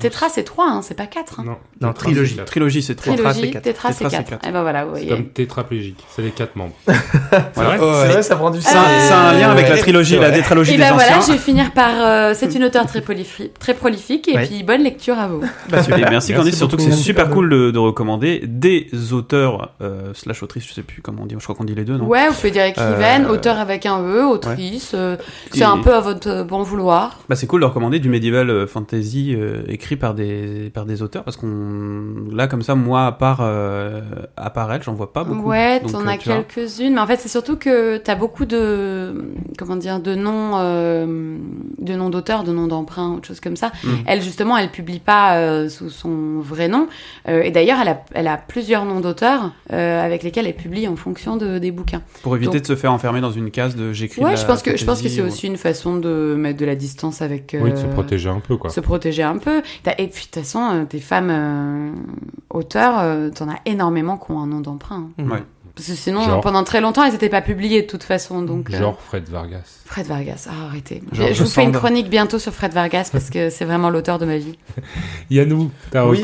Tétra, 0.00 0.28
c'est 0.28 0.44
3, 0.44 0.66
hein, 0.68 0.80
c'est 0.82 0.94
pas 0.96 1.06
4. 1.06 1.40
Hein. 1.40 1.44
Non, 1.46 1.56
Non, 1.80 1.92
trilogie. 1.92 2.36
Trilogie, 2.46 2.82
c'est 2.82 2.94
trois. 2.94 3.14
Tétra, 3.14 3.30
c'est 3.32 3.38
Trilogie, 3.40 3.52
quatre. 3.52 3.62
Tétra, 3.64 3.92
c'est 3.92 3.98
Tétra, 4.04 4.10
c'est 4.10 4.16
4. 4.16 4.30
quatre. 4.30 4.48
Et 4.48 4.52
ben 4.52 4.62
voilà, 4.62 4.84
vous 4.84 4.94
C'est 4.96 5.00
voyez. 5.04 5.16
comme 5.16 5.28
tétraplégique. 5.30 6.04
C'est 6.14 6.22
les 6.22 6.30
quatre 6.30 6.56
membres. 6.56 6.74
Voilà. 7.54 7.72
C'est 7.78 8.12
vrai, 8.12 8.22
ça 8.22 8.36
prend 8.36 8.50
du 8.50 8.60
sens. 8.60 8.74
un, 8.74 8.84
c'est 9.00 9.12
un 9.12 9.32
lien 9.32 9.50
avec 9.50 9.68
la 9.68 9.76
trilogie, 9.78 10.14
la 10.14 10.28
vrai. 10.28 10.32
tétralogie 10.32 10.74
Et 10.74 10.76
des 10.76 10.82
ben 10.82 10.92
voilà, 10.94 11.18
anciens. 11.18 11.34
je 11.34 11.38
vais 11.38 11.42
finir 11.44 11.72
par. 11.72 12.34
c'est 12.34 12.54
une 12.54 12.64
auteure 12.64 12.86
très, 12.86 13.00
prolifi- 13.00 13.50
très 13.58 13.74
prolifique 13.74 14.28
et 14.28 14.38
puis 14.46 14.62
bonne 14.62 14.82
lecture 14.82 15.18
à 15.18 15.26
vous. 15.28 15.42
Bah, 15.70 15.78
Et 15.78 15.82
super. 15.82 15.98
merci 15.98 16.10
Merci 16.10 16.34
Candice, 16.34 16.56
surtout 16.56 16.76
que 16.76 16.82
c'est 16.82 16.92
super 16.92 17.30
cool 17.30 17.48
de, 17.50 17.70
de 17.70 17.78
recommander 17.78 18.42
des 18.46 18.88
auteurs 19.12 19.72
euh, 19.80 20.12
slash 20.14 20.42
autrices, 20.42 20.66
je 20.66 20.72
sais 20.72 20.82
plus 20.82 21.02
comment 21.02 21.22
on 21.22 21.26
dit, 21.26 21.34
je 21.38 21.42
crois 21.42 21.54
qu'on 21.54 21.64
dit 21.64 21.74
les 21.74 21.84
deux, 21.84 21.96
non? 21.96 22.06
Ouais, 22.06 22.28
vous 22.28 22.34
pouvez 22.34 22.50
dire 22.50 22.64
écrivaine, 22.64 23.24
Euh, 23.26 23.30
auteur 23.32 23.58
avec 23.58 23.86
un 23.86 24.00
E, 24.00 24.24
autrice. 24.26 24.92
euh, 24.94 25.16
c'est 25.52 25.60
Et- 25.60 25.62
un 25.64 25.78
peu 25.78 25.94
à 25.94 26.00
votre 26.00 26.42
bon 26.44 26.62
vouloir. 26.62 27.18
Bah 27.28 27.34
c'est 27.36 27.46
cool 27.46 27.60
de 27.62 27.66
recommander 27.66 27.98
du 27.98 28.08
medieval 28.08 28.50
euh, 28.50 28.66
fantasy 28.66 29.34
euh, 29.34 29.62
écrit 29.68 29.96
par 29.96 30.14
des 30.14 30.70
par 30.72 30.84
des 30.84 31.02
auteurs 31.02 31.24
parce 31.24 31.36
qu'on 31.36 32.28
là 32.32 32.46
comme 32.46 32.62
ça 32.62 32.74
moi 32.74 33.06
à 33.06 33.12
part 33.12 33.38
euh, 33.40 34.00
à 34.36 34.50
part 34.50 34.72
elle 34.72 34.82
j'en 34.82 34.94
vois 34.94 35.12
pas 35.12 35.24
beaucoup. 35.24 35.48
Ouais, 35.48 35.80
Donc, 35.80 35.92
t'en 35.92 36.06
euh, 36.06 36.10
as 36.10 36.16
quelques-unes, 36.18 36.94
mais 36.94 37.00
en 37.00 37.06
fait 37.06 37.18
c'est 37.20 37.28
surtout 37.28 37.56
que 37.56 37.96
t'as 37.98 38.14
beaucoup 38.14 38.44
de 38.44 39.14
comment 39.58 39.76
dire 39.76 40.00
de 40.00 40.14
noms, 40.14 40.52
euh, 40.58 41.36
de 41.78 41.94
noms 41.94 42.10
d'auteurs, 42.10 42.44
de 42.44 42.52
noms 42.52 42.66
d'emprunts, 42.66 43.14
autre 43.16 43.26
chose 43.28 43.40
comme 43.40 43.56
ça. 43.56 43.72
Mhm. 43.82 43.98
Elle 44.06 44.22
justement, 44.22 44.56
elle 44.58 44.70
publie 44.70 45.00
pas 45.00 45.33
euh, 45.38 45.68
sous 45.68 45.90
son 45.90 46.40
vrai 46.40 46.68
nom, 46.68 46.88
Euh, 47.28 47.42
et 47.42 47.50
d'ailleurs 47.50 47.78
elle 47.80 47.88
a, 47.88 48.04
elle 48.14 48.28
a 48.28 48.36
plusieurs 48.36 48.84
noms 48.84 49.00
d'auteurs 49.00 49.52
euh, 49.72 50.04
avec 50.04 50.22
lesquels 50.22 50.46
elle 50.46 50.54
publie 50.56 50.86
en 50.88 50.96
fonction 50.96 51.36
de, 51.36 51.58
des 51.58 51.70
bouquins. 51.70 52.02
Pour 52.22 52.36
éviter 52.36 52.52
Donc- 52.58 52.62
de 52.62 52.66
se 52.66 52.76
faire 52.76 52.92
enfermer 52.92 53.20
dans 53.20 53.30
une 53.32 53.50
case 53.50 53.76
de 53.76 53.92
j'écris. 53.92 54.22
Ouais, 54.22 54.36
je 54.36 54.44
pense 54.46 54.62
que 54.62 54.76
je 54.76 54.84
pense 54.84 55.00
que 55.02 55.08
c'est 55.08 55.22
ou- 55.22 55.26
aussi 55.26 55.46
une 55.46 55.56
façon 55.56 55.96
de 55.96 56.34
mettre 56.38 56.58
de 56.58 56.66
la 56.66 56.74
distance 56.74 57.22
avec. 57.22 57.56
Oui, 57.60 57.70
de 57.72 57.76
se 57.76 57.86
protéger 57.86 58.28
un 58.28 58.40
peu, 58.40 58.56
quoi. 58.56 58.70
se 58.70 58.80
protéger 58.80 59.22
un 59.22 59.38
peu. 59.38 59.62
Et 59.98 60.06
puis 60.08 60.26
de 60.26 60.30
toute 60.30 60.34
façon, 60.42 60.86
des 60.90 61.00
femmes 61.00 61.30
euh, 61.30 61.90
auteurs, 62.50 62.98
euh, 63.00 63.30
t'en 63.30 63.48
as 63.48 63.58
énormément 63.66 64.16
qui 64.18 64.30
ont 64.32 64.40
un 64.40 64.46
nom 64.46 64.60
d'emprunt. 64.60 65.08
hein. 65.18 65.24
Ouais. 65.30 65.42
Parce 65.74 65.88
que 65.88 65.94
sinon, 65.94 66.24
Genre 66.24 66.40
pendant 66.40 66.62
très 66.62 66.80
longtemps, 66.80 67.04
elles 67.04 67.12
n'étaient 67.12 67.28
pas 67.28 67.42
publiées 67.42 67.82
de 67.82 67.86
toute 67.86 68.04
façon. 68.04 68.42
Donc, 68.42 68.70
euh, 68.70 68.78
Genre 68.78 69.00
Fred 69.00 69.28
Vargas. 69.28 69.80
Fred 69.84 70.06
Vargas, 70.06 70.46
ah, 70.48 70.66
arrêtez. 70.68 71.02
Genre 71.12 71.28
je 71.32 71.42
vous 71.42 71.50
fais 71.50 71.64
une 71.64 71.72
chronique 71.72 72.08
bientôt 72.08 72.38
sur 72.38 72.52
Fred 72.52 72.72
Vargas 72.72 73.08
parce 73.10 73.28
que 73.28 73.50
c'est 73.50 73.64
vraiment 73.64 73.90
l'auteur 73.90 74.18
de 74.18 74.26
ma 74.26 74.38
vie. 74.38 74.56
Yannou, 75.30 75.70
ta 75.90 76.06
Oui. 76.06 76.22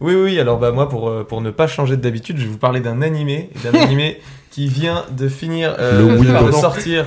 Oui, 0.00 0.14
oui, 0.14 0.38
alors 0.38 0.58
bah 0.58 0.72
moi, 0.72 0.88
pour, 0.88 1.08
euh, 1.08 1.24
pour 1.24 1.40
ne 1.40 1.50
pas 1.50 1.66
changer 1.66 1.96
d'habitude, 1.96 2.36
je 2.38 2.42
vais 2.44 2.50
vous 2.50 2.58
parler 2.58 2.80
d'un 2.80 3.00
animé, 3.02 3.50
d'un 3.64 3.78
animé 3.80 4.20
qui 4.50 4.68
vient 4.68 5.04
de 5.10 5.28
finir 5.28 5.76
euh, 5.78 5.98
Le 6.14 6.18
oui, 6.18 6.26
de 6.46 6.50
sortir. 6.52 7.04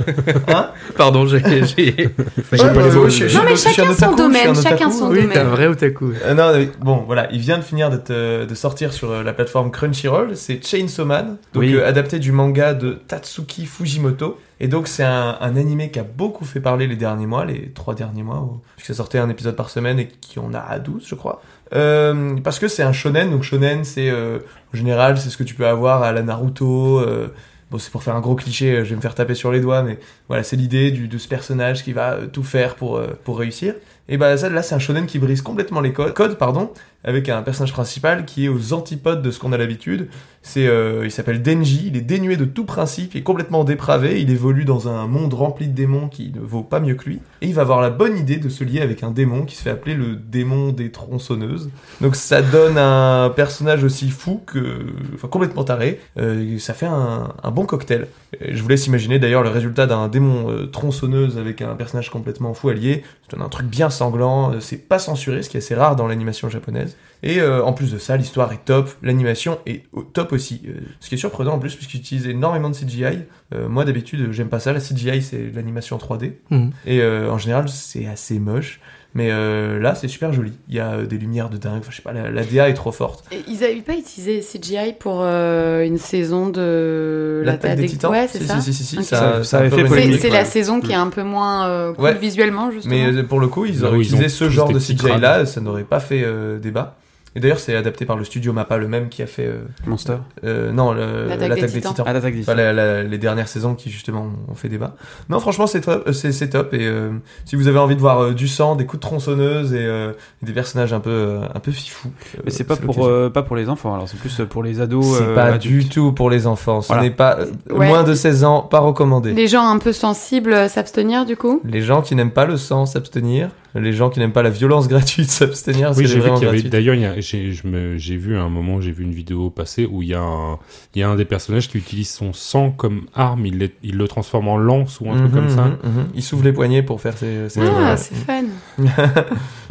Hein 0.49 0.69
Pardon, 0.97 1.25
j'ai. 1.25 1.39
j'ai- 1.65 1.95
Ouais, 1.97 2.09
pas 2.47 2.57
les 2.57 2.63
bah, 2.89 2.93
mots. 2.93 3.09
je- 3.09 3.35
Non, 3.35 3.41
mais 3.43 3.55
je 3.55 3.61
chacun 3.61 3.85
son 3.85 3.91
otaku, 3.91 4.15
domaine, 4.17 4.49
un 4.49 4.53
chacun 4.61 4.91
son 4.91 5.09
Oui, 5.09 5.15
domaine. 5.21 5.29
t'es 5.33 5.39
un 5.39 5.43
vrai 5.45 5.65
otaku. 5.65 6.13
Euh, 6.25 6.33
non, 6.35 6.51
mais 6.53 6.69
bon, 6.79 7.03
voilà, 7.07 7.27
il 7.31 7.39
vient 7.39 7.57
de 7.57 7.63
finir 7.63 7.89
d'être, 7.89 8.11
euh, 8.11 8.45
de 8.45 8.53
sortir 8.53 8.93
sur 8.93 9.09
euh, 9.11 9.23
la 9.23 9.33
plateforme 9.33 9.71
Crunchyroll. 9.71 10.35
C'est 10.37 10.63
Chainsaw 10.63 11.05
Man, 11.05 11.37
donc 11.53 11.61
Oui. 11.63 11.73
euh, 11.73 11.87
adapté 11.87 12.19
du 12.19 12.31
manga 12.31 12.75
de 12.75 12.91
Tatsuki 13.07 13.65
Fujimoto. 13.65 14.37
Et 14.61 14.67
donc 14.67 14.87
c'est 14.89 15.05
un, 15.05 15.37
un 15.39 15.55
animé 15.55 15.89
qui 15.89 15.99
a 15.99 16.03
beaucoup 16.03 16.43
fait 16.45 16.59
parler 16.59 16.85
les 16.85 16.97
derniers 16.97 17.25
mois, 17.25 17.45
les 17.45 17.71
trois 17.73 17.95
derniers 17.95 18.23
mois, 18.23 18.41
où- 18.41 18.59
puisque 18.75 18.89
ça 18.89 18.93
sortait 18.93 19.17
un 19.17 19.29
épisode 19.29 19.55
par 19.55 19.69
semaine 19.71 19.97
et 19.99 20.07
qui 20.21 20.37
en 20.37 20.53
a 20.53 20.59
à 20.59 20.77
12, 20.79 21.03
je 21.07 21.15
crois. 21.15 21.41
Euh, 21.73 22.35
parce 22.43 22.59
que 22.59 22.67
c'est 22.67 22.83
un 22.83 22.93
shonen, 22.93 23.29
donc 23.29 23.43
shonen 23.43 23.83
c'est 23.83 24.09
euh, 24.09 24.39
en 24.73 24.77
général 24.77 25.19
c'est 25.19 25.29
ce 25.29 25.37
que 25.37 25.43
tu 25.43 25.53
peux 25.53 25.67
avoir 25.67 26.01
à 26.03 26.11
la 26.11 26.23
Naruto. 26.23 26.99
euh, 26.99 27.27
bon, 27.69 27.77
c'est 27.77 27.91
pour 27.91 28.01
faire 28.03 28.15
un 28.15 28.21
gros 28.21 28.35
cliché, 28.35 28.71
euh, 28.71 28.83
je 28.83 28.89
vais 28.89 28.95
me 28.95 29.01
faire 29.01 29.13
taper 29.15 29.35
sur 29.35 29.51
les 29.51 29.61
doigts, 29.61 29.83
mais 29.83 29.99
voilà, 30.27 30.43
c'est 30.43 30.55
l'idée 30.55 30.91
de 30.91 31.17
ce 31.17 31.27
personnage 31.27 31.83
qui 31.83 31.93
va 31.93 32.13
euh, 32.13 32.27
tout 32.27 32.43
faire 32.43 32.75
pour, 32.75 32.99
pour 33.23 33.37
réussir. 33.39 33.75
Et 34.07 34.17
bah 34.17 34.35
ça, 34.37 34.49
là, 34.49 34.63
c'est 34.63 34.73
un 34.73 34.79
shonen 34.79 35.05
qui 35.05 35.19
brise 35.19 35.41
complètement 35.43 35.81
les 35.81 35.93
codes 35.93 36.37
pardon, 36.37 36.71
avec 37.03 37.29
un 37.29 37.41
personnage 37.41 37.73
principal 37.73 38.25
qui 38.25 38.45
est 38.45 38.49
aux 38.49 38.73
antipodes 38.73 39.21
de 39.21 39.31
ce 39.31 39.39
qu'on 39.39 39.53
a 39.53 39.57
l'habitude. 39.57 40.09
C'est, 40.41 40.67
euh, 40.67 41.01
il 41.03 41.11
s'appelle 41.11 41.41
Denji, 41.41 41.85
il 41.87 41.97
est 41.97 42.01
dénué 42.01 42.37
de 42.37 42.45
tout 42.45 42.63
principe, 42.65 43.13
il 43.13 43.19
est 43.19 43.23
complètement 43.23 43.65
dépravé, 43.65 44.21
il 44.21 44.29
évolue 44.29 44.63
dans 44.63 44.87
un 44.87 45.05
monde 45.05 45.33
rempli 45.33 45.67
de 45.67 45.73
démons 45.73 46.07
qui 46.07 46.31
ne 46.31 46.39
vaut 46.39 46.63
pas 46.63 46.79
mieux 46.79 46.95
que 46.95 47.05
lui. 47.05 47.19
Et 47.41 47.47
il 47.47 47.53
va 47.53 47.61
avoir 47.61 47.81
la 47.81 47.89
bonne 47.89 48.17
idée 48.17 48.37
de 48.37 48.47
se 48.47 48.63
lier 48.63 48.81
avec 48.81 49.03
un 49.03 49.11
démon 49.11 49.43
qui 49.43 49.55
se 49.55 49.63
fait 49.63 49.69
appeler 49.69 49.95
le 49.95 50.15
démon 50.15 50.71
des 50.71 50.91
tronçonneuses. 50.91 51.69
Donc 52.01 52.15
ça 52.15 52.41
donne 52.41 52.77
un 52.77 53.29
personnage 53.29 53.83
aussi 53.83 54.09
fou 54.09 54.41
que, 54.45 54.87
enfin 55.13 55.27
complètement 55.27 55.63
taré. 55.63 55.99
Euh, 56.17 56.57
ça 56.59 56.73
fait 56.73 56.87
un, 56.87 57.33
bon 57.53 57.65
cocktail. 57.65 58.07
Je 58.39 58.61
vous 58.61 58.69
laisse 58.69 58.87
imaginer 58.87 59.19
d'ailleurs 59.19 59.43
le 59.43 59.49
résultat 59.49 59.87
d'un 59.87 60.07
démon 60.07 60.49
euh, 60.49 60.67
tronçonneuse 60.67 61.37
avec 61.37 61.61
un 61.61 61.75
personnage 61.75 62.09
complètement 62.09 62.53
fou 62.53 62.69
allié. 62.69 63.03
Donne 63.29 63.41
un 63.41 63.49
truc 63.49 63.67
bien 63.67 63.89
sanglant. 63.89 64.53
euh, 64.53 64.59
C'est 64.59 64.87
pas 64.87 64.99
censuré, 64.99 65.43
ce 65.43 65.49
qui 65.49 65.57
est 65.57 65.59
assez 65.59 65.75
rare 65.75 65.95
dans 65.95 66.07
l'animation 66.07 66.49
japonaise. 66.49 66.88
Et 67.21 67.39
euh, 67.41 67.63
en 67.63 67.73
plus 67.73 67.91
de 67.91 67.97
ça, 67.97 68.15
l'histoire 68.17 68.51
est 68.53 68.63
top, 68.63 68.89
l'animation 69.03 69.59
est 69.65 69.83
au 69.91 70.03
top 70.03 70.31
aussi. 70.31 70.61
Euh, 70.67 70.73
ce 70.99 71.09
qui 71.09 71.15
est 71.15 71.17
surprenant 71.17 71.53
en 71.55 71.59
plus, 71.59 71.75
puisqu'il 71.75 71.99
utilise 71.99 72.27
énormément 72.27 72.69
de 72.69 72.75
CGI. 72.75 73.19
Euh, 73.53 73.67
moi 73.67 73.83
d'habitude, 73.85 74.31
j'aime 74.31 74.47
pas 74.49 74.59
ça. 74.59 74.71
La 74.73 74.79
CGI, 74.79 75.21
c'est 75.21 75.51
l'animation 75.53 75.97
3D. 75.97 76.33
Mhm. 76.49 76.71
Et 76.85 77.01
euh, 77.01 77.29
en 77.31 77.37
général, 77.37 77.67
c'est 77.67 78.05
assez 78.07 78.39
moche. 78.39 78.79
Mais 79.15 79.31
euh, 79.31 79.79
là, 79.79 79.95
c'est 79.95 80.07
super 80.07 80.31
joli. 80.31 80.53
Il 80.69 80.75
y 80.75 80.79
a 80.79 80.91
euh, 80.91 81.05
des 81.07 81.17
lumières 81.17 81.49
de 81.49 81.57
dingue. 81.57 81.79
Enfin, 81.79 81.87
je 81.89 81.95
sais 81.95 82.03
pas, 82.03 82.13
la, 82.13 82.29
la 82.29 82.43
DA 82.45 82.69
est 82.69 82.75
trop 82.75 82.91
forte. 82.91 83.25
Et 83.31 83.39
Ils 83.47 83.63
avaient 83.63 83.81
pas 83.81 83.95
utilisé 83.95 84.39
CGI 84.41 84.93
pour 84.99 85.21
euh, 85.23 85.83
une 85.83 85.97
saison 85.97 86.47
de 86.49 87.41
L'attaque 87.43 87.77
des 87.77 87.87
titans 87.87 88.11
Ouais, 88.11 88.27
c'est 88.29 88.37
si, 88.39 88.45
ça. 88.47 88.61
si, 88.61 88.71
si, 88.71 88.83
si, 88.83 88.97
Ok. 88.99 89.03
Ça- 89.05 89.43
ça 89.43 89.57
avait 89.59 89.71
fait. 89.71 89.77
C'est 89.77 89.83
polémique, 89.85 90.19
c'est 90.21 90.27
ouais. 90.27 90.33
la 90.33 90.45
saison 90.45 90.79
qui 90.79 90.91
est 90.91 90.95
un 90.95 91.09
peu 91.09 91.23
moins 91.23 91.67
euh, 91.67 91.93
cool 91.93 92.05
Ouais. 92.05 92.17
visuellement, 92.19 92.69
justement. 92.69 92.93
Mais 92.93 93.11
euh, 93.11 93.23
pour 93.23 93.39
le 93.39 93.47
coup, 93.47 93.65
ils 93.65 93.83
auraient 93.83 93.97
utilisé 93.99 94.29
ce 94.29 94.47
genre 94.47 94.67
des 94.67 94.75
de 94.75 94.79
CGI 94.79 95.19
là, 95.19 95.45
ça 95.47 95.59
n'aurait 95.59 95.83
pas 95.85 95.99
fait 95.99 96.21
euh, 96.23 96.59
débat. 96.59 96.98
Et 97.35 97.39
d'ailleurs, 97.39 97.59
c'est 97.59 97.75
adapté 97.75 98.05
par 98.05 98.17
le 98.17 98.23
studio 98.23 98.53
Mappa, 98.53 98.77
le 98.77 98.87
même 98.87 99.09
qui 99.09 99.21
a 99.21 99.27
fait. 99.27 99.45
euh, 99.45 99.59
Monster. 99.85 100.15
euh, 100.43 100.71
non, 100.71 100.93
L'attaque 100.93 101.53
des 101.55 101.61
des, 101.61 101.67
Titans. 101.67 101.91
titans. 101.91 102.05
Ah, 102.07 102.13
l'attaque 102.13 102.33
des 102.33 102.41
Enfin, 102.41 102.55
la- 102.55 102.73
la- 102.73 103.03
les 103.03 103.17
dernières 103.19 103.47
saisons 103.47 103.75
qui 103.75 103.89
justement 103.91 104.27
ont 104.47 104.55
fait 104.55 104.67
débat. 104.69 104.95
Non, 105.29 105.39
franchement, 105.39 105.67
c'est 105.67 105.81
top. 105.81 106.03
euh, 106.07 106.11
C'est, 106.13 106.31
c'est 106.31 106.49
top. 106.49 106.73
Et 106.73 106.87
euh, 106.87 107.11
si 107.45 107.55
vous 107.55 107.67
avez 107.67 107.77
envie 107.79 107.95
de 107.95 108.01
voir 108.01 108.19
euh, 108.23 108.33
du 108.33 108.47
sang, 108.47 108.75
des 108.75 108.85
coups 108.85 108.99
de 109.01 109.07
tronçonneuse 109.07 109.73
et 109.73 109.85
euh, 109.85 110.13
des 110.41 110.53
personnages 110.53 110.91
un 110.93 110.99
peu, 110.99 111.09
euh, 111.11 111.41
un 111.53 111.59
peu 111.59 111.71
fifous. 111.71 112.09
Mais 112.45 112.51
c'est 112.51 112.63
pas 112.63 112.75
pour, 112.75 113.05
euh, 113.05 113.29
pas 113.29 113.43
pour 113.43 113.55
les 113.55 113.69
enfants, 113.69 113.93
alors 113.93 114.09
c'est 114.09 114.17
plus 114.19 114.41
pour 114.49 114.63
les 114.63 114.81
ados. 114.81 115.17
C'est 115.17 115.23
euh, 115.23 115.35
pas 115.35 115.43
adultes. 115.45 115.83
du 115.83 115.89
tout 115.89 116.11
pour 116.13 116.29
les 116.29 116.47
enfants. 116.47 116.81
Ce 116.81 116.87
Voilà. 116.87 117.03
n'est 117.03 117.11
pas 117.11 117.37
euh, 117.39 117.45
Ouais. 117.71 117.87
moins 117.87 118.03
de 118.03 118.13
16 118.15 118.43
ans, 118.43 118.61
pas 118.61 118.79
recommandé. 118.79 119.33
Les 119.33 119.47
gens 119.47 119.67
un 119.67 119.77
peu 119.77 119.93
sensibles 119.93 120.67
s'abstenir 120.69 121.25
du 121.25 121.37
coup? 121.37 121.61
Les 121.63 121.81
gens 121.81 122.01
qui 122.01 122.15
n'aiment 122.15 122.31
pas 122.31 122.45
le 122.45 122.57
sang 122.57 122.85
s'abstenir. 122.87 123.49
Les 123.75 123.93
gens 123.93 124.09
qui 124.09 124.19
n'aiment 124.19 124.31
pas 124.31 124.41
la 124.43 124.49
violence 124.49 124.87
gratuite 124.89 125.29
s'abstenir. 125.29 125.91
Oui, 125.95 126.07
j'ai 126.07 126.19
vu 126.19 126.31
qu'il 126.33 126.43
y 126.45 126.47
avait. 126.49 126.61
D'ailleurs, 126.63 126.95
j'ai 127.19 128.15
vu 128.17 128.35
à 128.37 128.41
un 128.41 128.49
moment, 128.49 128.81
j'ai 128.81 128.91
vu 128.91 129.03
une 129.03 129.11
vidéo 129.11 129.49
passer 129.49 129.85
où 129.89 130.01
il 130.01 130.09
y 130.09 130.13
a 130.15 130.21
un, 130.21 130.57
il 130.95 131.01
y 131.01 131.03
a 131.03 131.09
un 131.09 131.15
des 131.15 131.25
personnages 131.25 131.67
qui 131.69 131.77
utilise 131.77 132.09
son 132.09 132.33
sang 132.33 132.71
comme 132.71 133.03
arme. 133.15 133.45
Il, 133.45 133.69
il 133.83 133.97
le 133.97 134.07
transforme 134.07 134.47
en 134.47 134.57
lance 134.57 134.99
ou 135.01 135.09
un 135.11 135.15
truc 135.17 135.31
Mhm, 135.31 135.35
comme 135.35 135.49
ça. 135.49 135.61
mhm, 135.65 135.71
mhm. 135.83 136.05
Il 136.15 136.23
s'ouvre 136.23 136.43
les 136.43 136.51
poignets 136.53 136.81
pour 136.83 136.99
faire 137.01 137.17
ses. 137.17 137.47
ses- 137.49 137.61
Ah, 137.61 137.95
c'est 137.97 138.15
fun. 138.15 138.43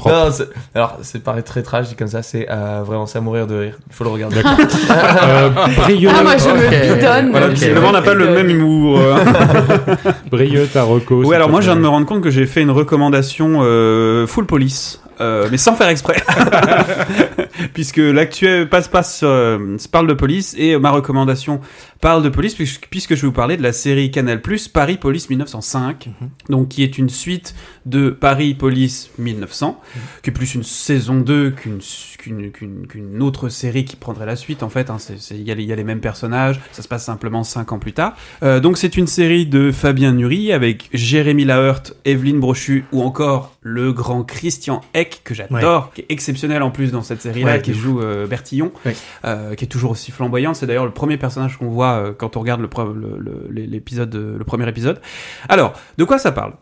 Non, 0.06 0.28
alors, 0.76 0.96
c'est 1.02 1.24
paraît 1.24 1.42
très 1.42 1.62
trash 1.64 1.88
dit 1.88 1.96
comme 1.96 2.06
ça, 2.06 2.22
c'est 2.22 2.46
euh, 2.48 2.82
vraiment 2.86 3.06
c'est 3.06 3.18
à 3.18 3.20
mourir 3.20 3.48
de 3.48 3.56
rire. 3.56 3.78
Il 3.88 3.92
faut 3.92 4.04
le 4.04 4.10
regarder. 4.10 4.36
D'accord. 4.36 4.56
euh, 5.24 5.50
Brieux, 5.76 6.08
Ah, 6.16 6.22
moi 6.22 6.36
je 6.36 6.44
me 6.48 6.94
bidonne. 6.94 7.30
Voilà, 7.32 7.88
on 7.88 7.92
n'a 7.92 8.02
pas 8.02 8.14
le 8.14 8.30
même 8.32 8.48
humour. 8.48 9.00
euh. 9.00 9.16
Brieux, 10.30 10.68
ta 10.72 10.84
reco. 10.84 11.24
Oui, 11.24 11.34
alors 11.34 11.50
moi, 11.50 11.60
je 11.60 11.66
viens 11.66 11.74
de 11.76 11.80
me 11.80 11.88
rendre 11.88 12.06
compte 12.06 12.22
que 12.22 12.30
j'ai 12.30 12.46
fait 12.46 12.62
une 12.62 12.70
recommandation 12.70 13.58
euh, 13.62 13.87
full 14.26 14.46
police. 14.46 14.98
Euh, 15.20 15.48
mais 15.50 15.56
sans 15.58 15.74
faire 15.74 15.88
exprès, 15.88 16.16
puisque 17.74 17.96
l'actuel 17.98 18.68
passe-passe 18.68 19.20
euh, 19.22 19.76
parle 19.90 20.06
de 20.06 20.14
police 20.14 20.54
et 20.58 20.76
ma 20.78 20.90
recommandation 20.90 21.60
parle 22.00 22.22
de 22.22 22.28
police 22.28 22.54
puisque, 22.54 22.86
puisque 22.88 23.14
je 23.16 23.22
vais 23.22 23.26
vous 23.26 23.32
parler 23.32 23.56
de 23.56 23.62
la 23.62 23.72
série 23.72 24.10
Canal 24.10 24.40
Paris 24.72 24.98
Police 24.98 25.28
1905, 25.30 26.08
donc 26.48 26.68
qui 26.68 26.82
est 26.84 26.96
une 26.98 27.08
suite 27.08 27.54
de 27.86 28.10
Paris 28.10 28.54
Police 28.54 29.10
1900, 29.18 29.80
qui 30.22 30.30
est 30.30 30.32
plus 30.32 30.54
une 30.54 30.62
saison 30.62 31.16
2 31.20 31.50
qu'une 31.50 31.80
qu'une 32.18 32.52
qu'une 32.86 33.22
autre 33.22 33.48
série 33.48 33.84
qui 33.84 33.96
prendrait 33.96 34.26
la 34.26 34.36
suite 34.36 34.62
en 34.62 34.68
fait. 34.68 34.90
hein. 34.90 34.98
Il 35.32 35.42
y, 35.42 35.50
a 35.50 35.54
les- 35.54 35.62
il 35.64 35.68
y 35.68 35.72
a 35.72 35.76
les 35.76 35.84
mêmes 35.84 36.00
personnages, 36.00 36.60
ça 36.72 36.82
se 36.82 36.88
passe 36.88 37.04
simplement 37.04 37.42
5 37.42 37.72
ans 37.72 37.78
plus 37.78 37.92
tard. 37.92 38.14
Euh, 38.42 38.60
donc 38.60 38.78
c'est 38.78 38.96
une 38.96 39.06
série 39.06 39.46
de 39.46 39.72
Fabien 39.72 40.12
Nury 40.12 40.52
avec 40.52 40.88
Jérémy 40.92 41.44
Laheurt, 41.44 41.94
Evelyne 42.04 42.38
Brochu 42.40 42.84
ou 42.92 43.02
encore 43.02 43.56
le 43.62 43.92
grand 43.92 44.22
Christian 44.24 44.80
Eck 44.94 45.07
que 45.24 45.34
j'adore, 45.34 45.92
qui 45.94 46.02
est 46.02 46.06
exceptionnel 46.08 46.62
en 46.62 46.70
plus 46.70 46.92
dans 46.92 47.02
cette 47.02 47.20
série-là, 47.22 47.54
Ouais, 47.56 47.62
qui 47.62 47.74
joue 47.74 48.00
euh, 48.00 48.26
Bertillon, 48.26 48.72
Ouais. 48.86 48.94
euh, 49.24 49.54
qui 49.54 49.64
est 49.64 49.68
toujours 49.68 49.90
aussi 49.92 50.10
flamboyante. 50.12 50.56
C'est 50.56 50.66
d'ailleurs 50.66 50.84
le 50.86 50.92
premier 50.92 51.16
personnage 51.16 51.56
qu'on 51.58 51.68
voit 51.70 51.92
euh, 51.94 52.12
quand 52.16 52.36
on 52.36 52.40
regarde 52.40 52.60
le, 52.60 52.68
le- 52.94 53.18
le- 53.50 53.62
l'épisode, 53.66 54.14
euh, 54.14 54.38
le 54.38 54.44
premier 54.44 54.68
épisode. 54.68 55.00
Alors, 55.48 55.72
de 55.98 56.04
quoi 56.04 56.18
ça 56.18 56.32
parle? 56.32 56.52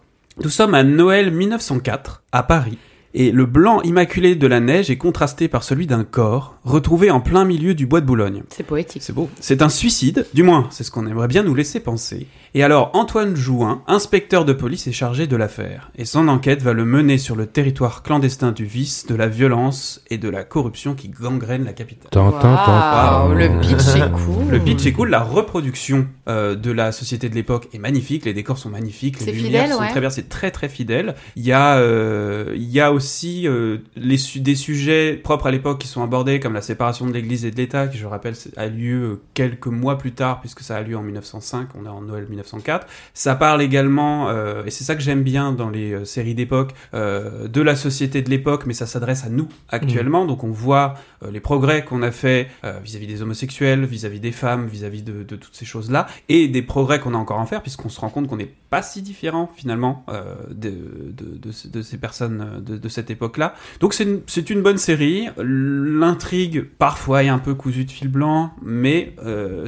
Nous 0.42 0.51
sommes 0.51 0.74
à 0.74 0.82
Noël 0.82 1.30
1904 1.30 2.22
à 2.32 2.42
Paris. 2.42 2.78
Et 3.18 3.32
le 3.32 3.47
blanc 3.47 3.80
immaculé 3.80 4.34
de 4.34 4.47
la 4.47 4.61
neige 4.61 4.90
est 4.90 4.99
contrasté 4.99 5.49
par 5.49 5.62
celui 5.62 5.86
d'un 5.86 6.05
corps 6.05 6.57
retrouvé 6.64 7.11
en 7.11 7.20
plein 7.20 7.47
milieu 7.47 7.72
du 7.72 7.86
bois 7.86 8.03
de 8.03 8.07
Boulogne. 8.07 8.42
C'est 8.51 8.62
poétique. 8.62 9.03
C'est 9.03 9.14
beau. 9.14 9.30
C'est 9.40 9.62
un 9.62 9.70
suicide, 9.70 10.26
du 10.34 10.42
moins, 10.42 10.66
c'est 10.70 10.84
ce 10.84 10.90
qu'on 10.90 11.07
aimerait 11.07 11.28
bien 11.28 11.42
nous 11.42 11.55
laisser 11.55 11.80
penser. 11.80 12.26
Et 12.57 12.62
alors, 12.62 12.90
Antoine 12.94 13.36
Jouin, 13.36 13.82
inspecteur 13.86 14.46
de 14.46 14.54
police, 14.54 14.86
est 14.86 14.92
chargé 14.92 15.26
de 15.26 15.36
l'affaire. 15.36 15.90
Et 15.94 16.07
son 16.07 16.26
enquête 16.26 16.62
va 16.62 16.72
le 16.72 16.86
mener 16.86 17.18
sur 17.18 17.36
le 17.36 17.44
territoire 17.44 18.02
clandestin 18.02 18.50
du 18.50 18.64
vice, 18.64 19.04
de 19.07 19.14
la 19.14 19.28
violence 19.28 20.00
et 20.09 20.16
de 20.16 20.30
la 20.30 20.42
corruption 20.42 20.94
qui 20.94 21.11
gangrène 21.11 21.66
la 21.66 21.74
capitale. 21.74 22.09
Tan. 22.11 22.30
Waouh, 22.30 23.34
le 23.34 23.61
pitch 23.61 23.94
est 23.96 24.11
cool. 24.24 24.48
Le 24.48 24.59
pitch 24.59 24.86
est 24.86 24.92
cool, 24.92 25.11
la 25.11 25.22
reproduction 25.22 26.07
euh, 26.30 26.54
de 26.54 26.70
la 26.70 26.92
société 26.92 27.28
de 27.28 27.34
l'époque 27.34 27.68
est 27.74 27.78
magnifique, 27.78 28.24
les 28.24 28.32
décors 28.32 28.57
sont 28.57 28.70
magnifiques, 28.70 29.20
les 29.20 29.32
lumières 29.32 29.64
fidèle, 29.64 29.72
sont 29.72 29.80
ouais. 29.82 29.90
très 29.90 30.00
bien, 30.00 30.09
c'est 30.09 30.30
très 30.30 30.50
très 30.50 30.70
fidèle. 30.70 31.14
Il 31.36 31.44
y 31.44 31.52
a, 31.52 31.76
euh, 31.76 32.54
il 32.57 32.70
y 32.70 32.80
a 32.80 32.90
aussi 32.90 33.46
euh, 33.46 33.80
les 33.96 34.16
su- 34.16 34.40
des 34.40 34.54
sujets 34.54 35.20
propres 35.22 35.48
à 35.48 35.50
l'époque 35.50 35.78
qui 35.78 35.88
sont 35.88 36.02
abordés, 36.02 36.40
comme 36.40 36.54
la 36.54 36.62
séparation 36.62 37.07
de 37.07 37.12
l'Église 37.12 37.44
et 37.44 37.50
de 37.50 37.57
l'État, 37.57 37.86
qui 37.86 37.98
je 37.98 38.07
rappelle 38.07 38.32
a 38.57 38.66
lieu 38.68 39.20
quelques 39.34 39.66
mois 39.66 39.98
plus 39.98 40.12
tard, 40.12 40.40
puisque 40.40 40.61
ça 40.61 40.76
a 40.76 40.80
lieu 40.80 40.96
en 40.96 41.02
1905, 41.02 41.68
on 41.78 41.84
est 41.84 41.88
en 41.90 42.00
Noël 42.00 42.26
1904. 42.47 42.86
Ça 43.14 43.34
parle 43.34 43.62
également, 43.62 44.28
euh, 44.28 44.64
et 44.64 44.70
c'est 44.70 44.84
ça 44.84 44.94
que 44.94 45.03
j'aime 45.03 45.22
bien 45.22 45.53
dans 45.53 45.70
les 45.70 45.92
euh, 45.92 46.05
séries 46.05 46.34
d'époque, 46.34 46.72
euh, 46.94 47.49
de 47.49 47.61
la 47.61 47.76
société 47.76 48.22
de 48.22 48.30
l'époque, 48.30 48.64
mais 48.66 48.74
ça 48.74 48.86
s'adresse 48.86 49.24
à 49.24 49.28
nous 49.28 49.49
actuellement, 49.68 50.24
donc 50.26 50.44
on 50.44 50.51
voit 50.51 50.94
les 51.30 51.40
progrès 51.40 51.84
qu'on 51.84 52.03
a 52.03 52.11
fait 52.11 52.49
vis-à-vis 52.84 53.07
des 53.07 53.22
homosexuels, 53.22 53.84
vis-à-vis 53.84 54.20
des 54.20 54.32
femmes, 54.32 54.66
vis-à-vis 54.66 55.03
de, 55.03 55.22
de 55.22 55.36
toutes 55.36 55.55
ces 55.55 55.64
choses-là, 55.64 56.07
et 56.28 56.47
des 56.49 56.62
progrès 56.62 57.01
qu'on 57.01 57.14
a 57.14 57.16
encore 57.16 57.40
à 57.40 57.47
faire, 57.47 57.62
puisqu'on 57.62 57.88
se 57.88 58.01
rend 58.01 58.11
compte 58.11 58.28
qu'on 58.28 58.36
n'est 58.36 58.53
pas 58.70 58.82
si 58.82 59.03
différent 59.03 59.51
finalement 59.57 60.05
de, 60.51 60.70
de, 60.70 61.38
de, 61.38 61.53
ce- 61.53 61.68
de 61.68 61.82
ces 61.82 61.99
personnes 61.99 62.62
de, 62.64 62.88
cette 62.88 63.11
époque-là. 63.11 63.55
Donc 63.80 63.94
c'est 63.94 64.05
une, 64.05 64.20
une 64.51 64.62
bonne 64.62 64.78
série. 64.78 65.28
L'intrigue 65.38 66.64
parfois 66.78 67.24
est 67.24 67.28
un 67.28 67.38
peu 67.38 67.55
cousue 67.55 67.84
de 67.84 67.90
fil 67.90 68.09
blanc, 68.09 68.53
mais 68.62 69.14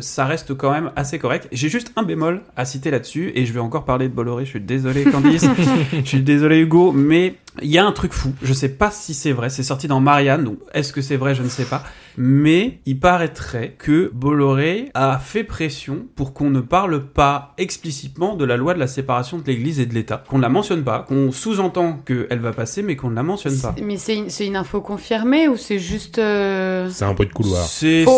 ça 0.01 0.24
reste 0.26 0.55
quand 0.55 0.70
même 0.70 0.93
assez 0.97 1.18
correct. 1.18 1.49
J'ai 1.53 1.68
juste 1.68 1.93
un 1.97 2.03
bémol 2.03 2.43
à 2.59 2.65
citer 2.65 2.91
là-dessus, 2.91 3.31
et 3.37 3.47
je 3.47 3.53
vais 3.53 3.61
encore 3.61 3.85
parler 3.85 4.09
de 4.09 4.13
Bolloré. 4.13 4.45
Je 4.45 4.51
suis 4.51 4.61
désolé 4.61 5.05
Candice, 5.05 5.47
je 5.93 6.09
suis 6.09 6.23
désolé 6.23 6.59
Hugo, 6.59 6.91
mais 6.91 7.37
il 7.63 7.71
y 7.71 7.79
a 7.79 7.87
un 7.87 7.93
truc 7.93 8.13
fou. 8.13 8.35
Je 8.43 8.53
sais 8.53 8.69
pas 8.69 8.91
si 8.91 9.15
c'est 9.15 9.31
vrai. 9.31 9.49
C'est 9.49 9.63
sorti 9.63 9.87
dans 9.87 10.01
Marianne, 10.01 10.43
donc 10.43 10.59
est-ce 10.75 10.93
que 10.93 11.01
c'est 11.01 11.17
vrai 11.17 11.37
Je 11.37 11.45
ne 11.45 11.49
sais 11.49 11.65
pas. 11.65 11.85
Mais 12.21 12.81
il 12.85 12.99
paraîtrait 12.99 13.77
que 13.79 14.11
Bolloré 14.12 14.91
a 14.95 15.19
fait 15.21 15.45
pression 15.45 16.07
pour 16.16 16.35
qu'on 16.35 16.51
ne 16.51 16.61
parle 16.61 17.05
pas 17.05 17.55
explicitement 17.59 18.35
de 18.35 18.45
la 18.45 18.57
loi 18.57 18.75
de 18.75 18.81
la 18.81 18.89
séparation 18.89 19.39
de 19.39 19.45
l'Église 19.47 19.79
et 19.79 19.87
de 19.87 19.95
l'État, 19.95 20.25
qu'on 20.29 20.39
ne 20.39 20.43
la 20.43 20.49
mentionne 20.49 20.83
pas, 20.83 21.05
qu'on 21.07 21.31
sous-entend 21.31 22.01
qu'elle 22.05 22.41
va 22.41 22.53
passer, 22.53 22.83
mais 22.83 22.97
qu'on 22.97 23.11
ne 23.11 23.14
la 23.14 23.23
mentionne 23.23 23.57
pas. 23.57 23.73
Mais 23.81 23.97
c'est 23.99 24.16
une, 24.47 24.57
info 24.57 24.81
confirmée 24.81 25.47
ou 25.47 25.57
c'est 25.57 25.79
juste. 25.79 26.19
euh, 26.19 26.89
C'est 26.91 27.05
un 27.05 27.12
bruit 27.14 27.29
de 27.29 27.33
couloir. 27.33 27.62
Faut, 27.62 27.66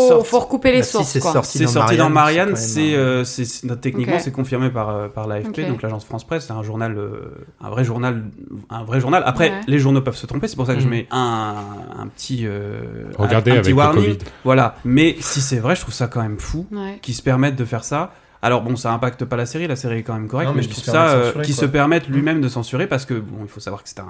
sorti- 0.09 0.25
faut 0.27 0.39
recouper 0.41 0.73
les 0.73 0.79
Bah, 0.79 0.85
si 0.85 0.93
sources, 0.93 1.09
c'est 1.09 1.21
sorti 1.21 1.59
C'est 1.59 1.65
dans 1.65 1.71
sorti 1.71 1.97
dans 1.99 2.09
Marianne, 2.09 2.57
c'est 2.57 2.95
euh, 2.95 3.23
techniquement 3.83 4.19
c'est 4.19 4.33
confirmé 4.33 4.71
par 4.71 4.89
euh, 4.89 5.09
par 5.09 5.27
l'AFP, 5.27 5.69
donc 5.69 5.83
l'agence 5.83 6.07
France 6.07 6.25
Presse, 6.27 6.47
c'est 6.47 6.55
un 6.55 6.63
journal, 6.63 6.97
euh, 6.97 7.33
un 7.61 7.69
vrai 7.69 7.85
journal, 7.85 8.25
un 8.71 8.83
vrai 8.83 8.99
journal. 9.01 9.23
Après, 9.27 9.51
Ouais. 9.51 9.61
les 9.67 9.79
journaux 9.79 10.01
peuvent 10.01 10.17
se 10.17 10.27
tromper, 10.27 10.49
c'est 10.49 10.57
pour 10.57 10.67
ça 10.67 10.75
que 10.75 10.81
je 10.81 10.87
Mhm. 10.87 10.91
mets 10.91 11.07
un, 11.11 11.55
un 11.99 12.07
petit 12.07 12.47
euh, 12.47 12.81
Regardez 13.19 13.51
un, 13.51 13.55
un 13.55 13.59
avec 13.59 13.65
petit. 13.67 13.75
Covid. 13.95 14.19
Voilà, 14.45 14.77
mais 14.85 15.17
si 15.21 15.41
c'est 15.41 15.59
vrai, 15.59 15.75
je 15.77 15.81
trouve 15.83 15.95
ça 15.95 16.07
quand 16.07 16.23
même 16.23 16.39
fou 16.39 16.67
Ouais. 16.73 16.99
qu'ils 17.03 17.15
se 17.15 17.23
permettent 17.23 17.57
de 17.57 17.65
faire 17.65 17.85
ça. 17.85 18.13
Alors 18.43 18.63
bon, 18.63 18.75
ça 18.75 18.91
impacte 18.93 19.25
pas 19.27 19.37
la 19.37 19.45
série, 19.45 19.67
la 19.67 19.77
série 19.77 19.99
est 19.99 20.03
quand 20.03 20.15
même 20.15 20.27
correcte, 20.27 20.49
Non, 20.49 20.55
mais 20.55 20.63
mais, 20.63 20.63
je 20.63 20.69
qui 20.69 20.75
trouve 20.81 20.87
se 20.87 20.91
permet 20.93 21.09
ça 21.11 21.39
euh, 21.39 21.43
qui 21.43 21.53
se 21.53 21.67
permette 21.67 22.09
lui-même 22.09 22.41
de 22.41 22.49
censurer 22.49 22.87
parce 22.87 23.05
que 23.05 23.13
bon, 23.13 23.39
il 23.43 23.49
faut 23.49 23.61
savoir 23.61 23.83
que 23.83 23.89
c'est 23.91 24.01
un 24.01 24.07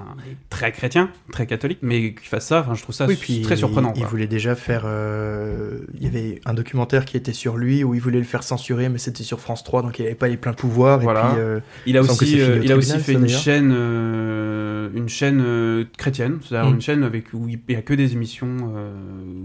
très 0.49 0.71
chrétien, 0.71 1.09
très 1.33 1.45
catholique, 1.45 1.79
mais 1.81 2.13
qu'il 2.13 2.27
fasse 2.29 2.47
ça, 2.47 2.61
enfin, 2.61 2.73
je 2.73 2.81
trouve 2.81 2.95
ça 2.95 3.07
Oui, 3.07 3.17
puis 3.19 3.41
très 3.41 3.57
surprenant. 3.57 3.91
Il, 3.95 4.01
quoi. 4.03 4.09
voulait 4.09 4.27
déjà 4.27 4.55
faire. 4.55 4.83
euh, 4.85 5.79
Il 5.95 6.03
y 6.03 6.07
avait 6.07 6.39
un 6.45 6.53
documentaire 6.53 7.03
qui 7.03 7.17
était 7.17 7.33
sur 7.33 7.57
lui 7.57 7.83
où 7.83 7.93
il 7.93 7.99
voulait 7.99 8.19
le 8.19 8.23
faire 8.23 8.43
censurer, 8.43 8.87
mais 8.87 8.99
c'était 8.99 9.23
sur 9.23 9.41
France 9.41 9.65
3, 9.65 9.81
donc 9.81 9.99
il 9.99 10.03
n'avait 10.03 10.15
pas 10.15 10.29
les 10.29 10.37
pleins 10.37 10.53
pouvoirs. 10.53 10.99
Voilà. 10.99 11.25
Et 11.25 11.33
puis, 11.33 11.39
euh, 11.41 11.59
Il 11.85 11.97
a 11.97 12.01
Il 12.01 12.07
que 12.07 12.11
aussi, 12.13 12.39
euh, 12.41 12.59
il 12.63 12.71
a 12.71 12.77
aussi 12.77 12.97
fait 12.99 13.13
ça, 13.13 13.19
une 13.19 13.27
chaîne, 13.27 13.71
euh, 13.75 14.89
une 14.93 15.09
chaîne 15.09 15.41
euh, 15.45 15.83
chrétienne, 15.97 16.39
c'est-à-dire 16.47 16.71
Mm. 16.71 16.75
une 16.75 16.81
chaîne 16.81 17.03
avec 17.03 17.33
où 17.33 17.47
il 17.49 17.59
y 17.67 17.75
a 17.75 17.81
que 17.81 17.93
des 17.93 18.13
émissions 18.13 18.71
euh, 18.75 18.93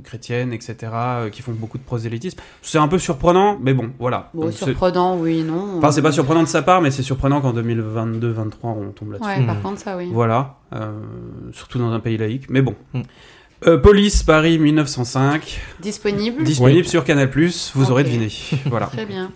chrétiennes, 0.05 0.53
etc., 0.53 0.77
euh, 0.95 1.31
qui 1.31 1.43
font 1.43 1.53
beaucoup 1.53 1.79
de 1.79 1.83
prosélytisme. 1.83 2.39
C'est 2.63 2.79
un 2.79 2.89
peu 2.89 2.99
surprenant, 2.99 3.59
mais 3.61 3.75
bon, 3.75 3.91
voilà. 3.99 4.31
Bon, 4.35 4.43
Donc, 4.45 4.53
c'est- 4.53 4.76
surprenant, 4.77 5.17
oui, 5.17 5.43
non. 5.43 5.79
Enfin, 5.79 5.91
c'est 5.91 6.03
pas 6.03 6.13
surprenant 6.13 6.43
de 6.43 6.49
sa 6.49 6.63
part, 6.63 6.81
mais 6.81 6.91
c'est 6.91 7.03
surprenant 7.03 7.41
qu'en 7.41 7.53
2022-23 7.53 8.51
on 8.63 8.91
tombe 8.93 9.13
là-dessus. 9.13 9.41
Ouais, 9.41 9.47
par 9.47 9.61
contre, 9.63 9.81
ça, 9.81 9.97
oui. 9.97 10.11
Voilà, 10.13 10.57
euh, 10.75 10.93
surtout 11.53 11.79
dans 11.79 11.93
un 11.93 12.01
pays 12.01 12.19
laïque, 12.19 12.49
mais 12.51 12.63
bon. 12.63 12.75
Mm. 12.93 13.03
Euh, 13.67 13.79
Police 13.79 14.23
Paris 14.23 14.59
1905, 14.59 15.61
Disponible 15.81 16.45
disponible 16.45 16.87
sur 16.87 17.05
Canal+, 17.05 17.31
vous 17.75 17.91
aurez 17.91 18.05
deviné. 18.05 18.29
voilà. 18.67 18.87
Très 18.87 19.07
bien. 19.07 19.33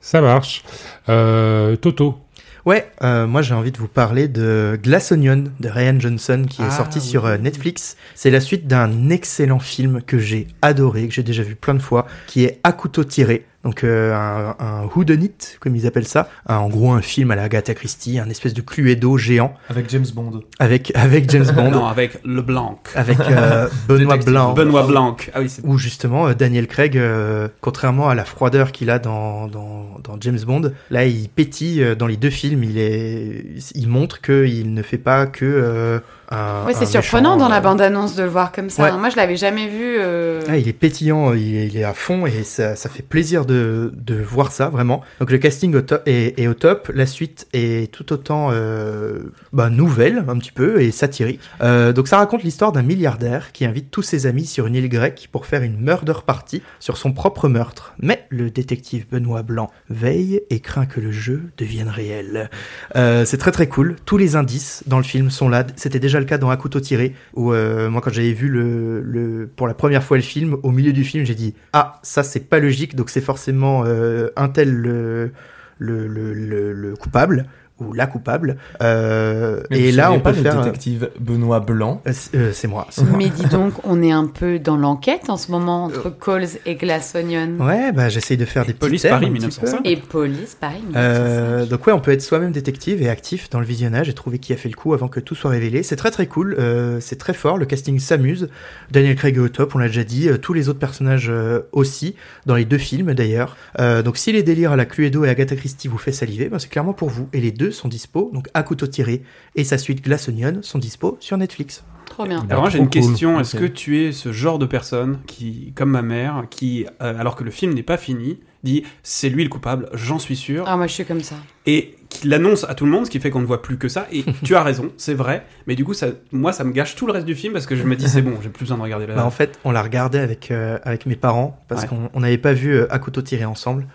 Ça 0.00 0.20
marche. 0.20 0.64
Euh, 1.08 1.76
Toto. 1.76 2.18
Ouais, 2.66 2.90
euh, 3.02 3.26
moi 3.26 3.40
j'ai 3.40 3.54
envie 3.54 3.72
de 3.72 3.78
vous 3.78 3.88
parler 3.88 4.28
de 4.28 4.78
Glass 4.82 5.12
Onion 5.12 5.44
de 5.60 5.68
Ryan 5.68 5.98
Johnson 5.98 6.44
qui 6.48 6.60
est 6.60 6.66
Ah, 6.68 6.70
sorti 6.70 6.98
oui. 6.98 7.04
sur 7.04 7.24
euh, 7.24 7.38
Netflix. 7.38 7.96
C'est 8.14 8.30
la 8.30 8.40
suite 8.40 8.66
d'un 8.66 9.08
excellent 9.08 9.60
film 9.60 10.02
que 10.02 10.18
j'ai 10.18 10.46
adoré, 10.60 11.08
que 11.08 11.14
j'ai 11.14 11.22
déjà 11.22 11.42
vu 11.42 11.54
plein 11.54 11.74
de 11.74 11.78
fois, 11.82 12.06
qui 12.26 12.44
est 12.44 12.60
À 12.64 12.72
couteau 12.72 13.04
tiré. 13.04 13.46
Donc 13.62 13.84
euh, 13.84 14.14
un, 14.14 14.56
un 14.58 14.86
whodunit, 14.96 15.32
comme 15.60 15.76
ils 15.76 15.86
appellent 15.86 16.06
ça. 16.06 16.28
Un- 16.46 16.56
en 16.56 16.68
gros 16.70 16.92
un 16.92 17.02
film 17.02 17.30
à 17.30 17.36
la 17.36 17.42
Agatha 17.42 17.74
Christie, 17.74 18.18
un 18.18 18.28
espèce 18.30 18.54
de 18.54 18.62
Cluedo 18.62 19.18
géant 19.18 19.52
Avec 19.68 19.90
James 19.90 20.06
Bond. 20.14 20.40
avec, 20.58 20.92
avec 20.94 21.28
James 21.30 21.46
Bond, 21.54 21.70
Non, 21.72 21.86
avec 21.86 22.18
Le 22.24 22.40
Blanc. 22.40 22.78
avec 22.94 23.20
euh, 23.20 23.68
Benoît. 23.88 24.16
Blanc. 24.16 24.54
Benoît 24.54 24.86
Blanc. 24.86 25.16
Ah 25.34 25.40
oui, 25.40 25.48
c'est 25.50 25.62
Où 25.64 25.76
justement 25.76 26.28
euh, 26.28 26.34
Daniel 26.34 26.66
Craig, 26.66 26.96
euh, 26.96 27.48
contrairement 27.60 28.08
à 28.08 28.14
la 28.14 28.24
froideur 28.24 28.72
qu'il 28.72 28.88
a 28.88 28.98
dans, 28.98 29.46
dans, 29.46 29.98
dans 30.02 30.16
James 30.20 30.40
Bond, 30.46 30.72
là 30.90 31.04
il 31.04 31.28
pétille 31.28 31.82
euh, 31.82 31.94
dans 31.94 32.06
les 32.06 32.16
deux 32.16 32.30
films. 32.30 32.64
Il 32.64 32.78
est, 32.78 33.44
il 33.74 33.88
montre 33.88 34.22
qu'il 34.22 34.72
ne 34.72 34.82
fait 34.82 34.96
pas 34.98 35.26
que 35.26 35.44
euh, 35.44 35.98
un. 36.30 36.64
Ouais, 36.66 36.74
c'est 36.74 36.86
surprenant 36.86 37.34
méchant, 37.36 37.44
dans 37.44 37.48
la 37.48 37.58
euh, 37.58 37.60
bande-annonce 37.60 38.14
de 38.16 38.22
le 38.22 38.28
voir 38.28 38.52
comme 38.52 38.70
ça. 38.70 38.82
Ouais. 38.84 38.88
hein. 38.90 38.98
Moi, 38.98 39.10
je 39.10 39.16
l'avais 39.16 39.36
jamais 39.36 39.68
vu. 39.68 39.96
euh, 39.98 40.40
Ah, 40.48 40.56
il 40.56 40.68
est 40.68 40.72
pétillant, 40.72 41.32
il 41.34 41.56
est, 41.56 41.66
il 41.66 41.76
est 41.76 41.84
à 41.84 41.94
fond 41.94 42.26
et 42.26 42.44
ça, 42.44 42.76
ça 42.76 42.88
fait 42.88 43.02
plaisir 43.02 43.46
de, 43.46 43.92
de 43.96 44.14
voir 44.14 44.52
ça 44.52 44.68
vraiment. 44.68 45.02
Donc 45.18 45.30
le 45.30 45.38
casting 45.38 45.74
au 45.74 45.80
est, 46.06 46.38
est 46.38 46.46
au 46.46 46.54
top, 46.54 46.90
la 46.94 47.06
suite 47.06 47.48
est 47.52 47.90
tout 47.92 48.12
autant 48.12 48.50
euh, 48.52 49.32
bah, 49.52 49.70
nouvelle 49.70 50.24
un 50.28 50.38
petit 50.38 50.52
peu 50.52 50.80
et 50.80 50.90
satirique. 50.92 51.40
Euh, 51.62 51.92
donc 51.92 52.06
ça 52.06 52.18
raconte 52.18 52.42
l'histoire 52.42 52.70
d'un 52.72 52.82
milliardaire 52.82 53.52
qui 53.52 53.64
invite 53.64 53.90
tous 53.90 54.02
ses 54.02 54.26
amis 54.26 54.46
sur 54.46 54.66
une 54.66 54.74
île 54.76 54.88
grecque 54.88 55.28
pour 55.32 55.46
faire 55.46 55.62
une 55.62 55.78
murder 55.80 56.14
party 56.26 56.62
sur 56.78 56.96
son 56.96 57.12
propre 57.12 57.48
meurtre. 57.48 57.94
Mais 57.98 58.24
le 58.28 58.50
détective 58.50 59.06
Benoît 59.10 59.42
Blanc 59.42 59.70
veille 59.88 60.42
et 60.50 60.60
craint 60.60 60.86
que 60.86 61.00
le 61.00 61.10
jeu 61.10 61.42
devienne 61.58 61.88
réel. 61.88 62.50
C'est 62.94 63.38
très 63.38 63.50
très 63.50 63.66
cool. 63.66 63.96
Tous 64.04 64.16
les 64.16 64.36
indices 64.36 64.84
dans 64.86 64.98
le 64.98 65.02
film 65.04 65.30
sont 65.30 65.48
là. 65.48 65.64
C'était 65.76 65.98
déjà 65.98 66.19
le 66.20 66.26
cas 66.26 66.38
dans 66.38 66.50
Un 66.50 66.56
couteau 66.56 66.80
tiré, 66.80 67.14
où 67.34 67.52
euh, 67.52 67.90
moi 67.90 68.00
quand 68.00 68.12
j'avais 68.12 68.32
vu 68.32 68.48
le, 68.48 69.50
pour 69.56 69.66
la 69.66 69.74
première 69.74 70.04
fois 70.04 70.16
le 70.16 70.22
film, 70.22 70.56
au 70.62 70.70
milieu 70.70 70.92
du 70.92 71.04
film, 71.04 71.24
j'ai 71.24 71.34
dit 71.34 71.54
ah 71.72 71.98
ça 72.02 72.22
c'est 72.22 72.48
pas 72.48 72.60
logique, 72.60 72.94
donc 72.94 73.10
c'est 73.10 73.20
forcément 73.20 73.82
euh, 73.84 74.28
un 74.36 74.48
tel 74.48 74.72
le, 74.72 75.32
le, 75.78 76.06
le, 76.06 76.72
le 76.72 76.94
coupable 76.96 77.46
ou 77.80 77.92
la 77.92 78.06
coupable. 78.06 78.56
Euh, 78.82 79.62
et 79.70 79.92
là 79.92 80.12
on 80.12 80.20
pas 80.20 80.30
peut 80.30 80.36
le 80.36 80.42
faire. 80.42 80.62
détective 80.62 81.10
Benoît 81.18 81.60
Blanc? 81.60 82.02
Euh, 82.06 82.12
c'est 82.12 82.36
euh, 82.36 82.52
c'est 82.52 82.68
moi. 82.68 82.86
c'est 82.90 83.04
moi. 83.04 83.16
Mais 83.18 83.28
dis 83.28 83.46
donc, 83.46 83.74
on 83.84 84.02
est 84.02 84.12
un 84.12 84.26
peu 84.26 84.58
dans 84.58 84.76
l'enquête 84.76 85.28
en 85.30 85.36
ce 85.36 85.50
moment 85.50 85.84
entre 85.84 86.10
Coles 86.10 86.46
et 86.66 86.74
Glass 86.74 87.14
Onion. 87.14 87.56
Ouais, 87.58 87.92
bah 87.92 88.08
j'essaye 88.08 88.36
de 88.36 88.44
faire 88.44 88.64
des 88.64 88.72
petits 88.72 88.80
Police 88.80 89.02
thèmes 89.02 89.12
Paris 89.12 89.26
un 89.26 89.32
petit 89.32 89.46
1905. 89.46 89.82
peu. 89.82 89.88
Et 89.88 89.96
Police, 89.96 90.56
pareil. 90.60 90.82
Euh, 90.96 91.66
donc 91.66 91.86
ouais, 91.86 91.92
on 91.92 92.00
peut 92.00 92.10
être 92.12 92.22
soi-même 92.22 92.52
détective 92.52 93.02
et 93.02 93.08
actif 93.08 93.50
dans 93.50 93.60
le 93.60 93.66
visionnage 93.66 94.08
et 94.08 94.12
trouver 94.12 94.38
qui 94.38 94.52
a 94.52 94.56
fait 94.56 94.68
le 94.68 94.74
coup 94.74 94.94
avant 94.94 95.08
que 95.08 95.20
tout 95.20 95.34
soit 95.34 95.50
révélé. 95.50 95.82
C'est 95.82 95.96
très 95.96 96.10
très 96.10 96.26
cool, 96.26 96.56
euh, 96.58 96.98
c'est 97.00 97.16
très 97.16 97.34
fort, 97.34 97.58
le 97.58 97.66
casting 97.66 97.98
s'amuse. 97.98 98.48
Daniel 98.90 99.16
Craig 99.16 99.36
est 99.36 99.40
au 99.40 99.48
top, 99.48 99.74
on 99.74 99.78
l'a 99.78 99.86
déjà 99.86 100.04
dit, 100.04 100.28
euh, 100.28 100.36
tous 100.38 100.52
les 100.52 100.68
autres 100.68 100.78
personnages 100.78 101.28
euh, 101.30 101.60
aussi, 101.72 102.14
dans 102.46 102.56
les 102.56 102.64
deux 102.64 102.78
films 102.78 103.14
d'ailleurs. 103.14 103.56
Euh, 103.78 104.02
donc 104.02 104.16
si 104.16 104.32
les 104.32 104.42
délires 104.42 104.72
à 104.72 104.76
la 104.76 104.84
Cluedo 104.84 105.24
et 105.24 105.28
Agatha 105.28 105.56
Christie 105.56 105.88
vous 105.88 105.98
fait 105.98 106.12
saliver, 106.12 106.48
ben, 106.48 106.58
c'est 106.58 106.68
clairement 106.70 106.92
pour 106.92 107.08
vous. 107.08 107.28
Et 107.32 107.40
les 107.40 107.52
deux 107.52 107.69
sont 107.72 107.88
dispo, 107.88 108.30
donc 108.32 108.48
à 108.54 108.62
couteau 108.62 108.86
tiré 108.86 109.22
et 109.56 109.64
sa 109.64 109.78
suite 109.78 110.02
Glass 110.02 110.28
Onion 110.28 110.58
sont 110.62 110.78
dispo 110.78 111.16
sur 111.20 111.36
Netflix. 111.36 111.84
Trop 112.06 112.24
bien. 112.26 112.44
Alors 112.50 112.62
moi 112.62 112.70
j'ai 112.70 112.78
une 112.78 112.84
cool. 112.84 112.90
question, 112.90 113.38
est-ce 113.40 113.56
que 113.56 113.64
tu 113.66 114.04
es 114.04 114.10
ce 114.12 114.32
genre 114.32 114.58
de 114.58 114.66
personne 114.66 115.20
qui, 115.28 115.72
comme 115.76 115.90
ma 115.90 116.02
mère, 116.02 116.44
qui, 116.50 116.84
euh, 117.00 117.16
alors 117.18 117.36
que 117.36 117.44
le 117.44 117.52
film 117.52 117.72
n'est 117.72 117.84
pas 117.84 117.96
fini, 117.96 118.40
dit 118.64 118.82
c'est 119.04 119.28
lui 119.28 119.44
le 119.44 119.48
coupable, 119.48 119.88
j'en 119.94 120.18
suis 120.18 120.34
sûr, 120.34 120.64
Ah, 120.66 120.76
moi, 120.76 120.88
je 120.88 120.92
suis 120.94 121.04
comme 121.04 121.20
ça. 121.22 121.36
et 121.66 121.94
qui 122.08 122.26
l'annonce 122.26 122.64
à 122.68 122.74
tout 122.74 122.84
le 122.84 122.90
monde, 122.90 123.06
ce 123.06 123.10
qui 123.12 123.20
fait 123.20 123.30
qu'on 123.30 123.40
ne 123.40 123.46
voit 123.46 123.62
plus 123.62 123.78
que 123.78 123.86
ça, 123.88 124.08
et 124.10 124.24
tu 124.44 124.56
as 124.56 124.62
raison, 124.64 124.90
c'est 124.96 125.14
vrai, 125.14 125.46
mais 125.68 125.76
du 125.76 125.84
coup 125.84 125.94
ça, 125.94 126.08
moi 126.32 126.52
ça 126.52 126.64
me 126.64 126.72
gâche 126.72 126.96
tout 126.96 127.06
le 127.06 127.12
reste 127.12 127.26
du 127.26 127.36
film 127.36 127.52
parce 127.52 127.66
que 127.66 127.76
je 127.76 127.84
me 127.84 127.94
dis 127.94 128.08
c'est 128.08 128.22
bon, 128.22 128.34
j'ai 128.42 128.48
plus 128.48 128.64
besoin 128.64 128.76
de 128.78 128.82
regarder 128.82 129.06
la... 129.06 129.14
Bah, 129.14 129.24
en 129.24 129.30
fait, 129.30 129.60
on 129.64 129.70
l'a 129.70 129.80
regardé 129.82 130.18
avec, 130.18 130.50
euh, 130.50 130.80
avec 130.82 131.06
mes 131.06 131.14
parents 131.14 131.60
parce 131.68 131.82
Ouais. 131.82 131.88
qu'on 131.88 132.10
on 132.12 132.20
n'avait 132.20 132.38
pas 132.38 132.52
vu 132.52 132.72
euh, 132.74 132.92
à 132.92 132.98
couteau 132.98 133.22
tiré 133.22 133.44
ensemble. 133.44 133.86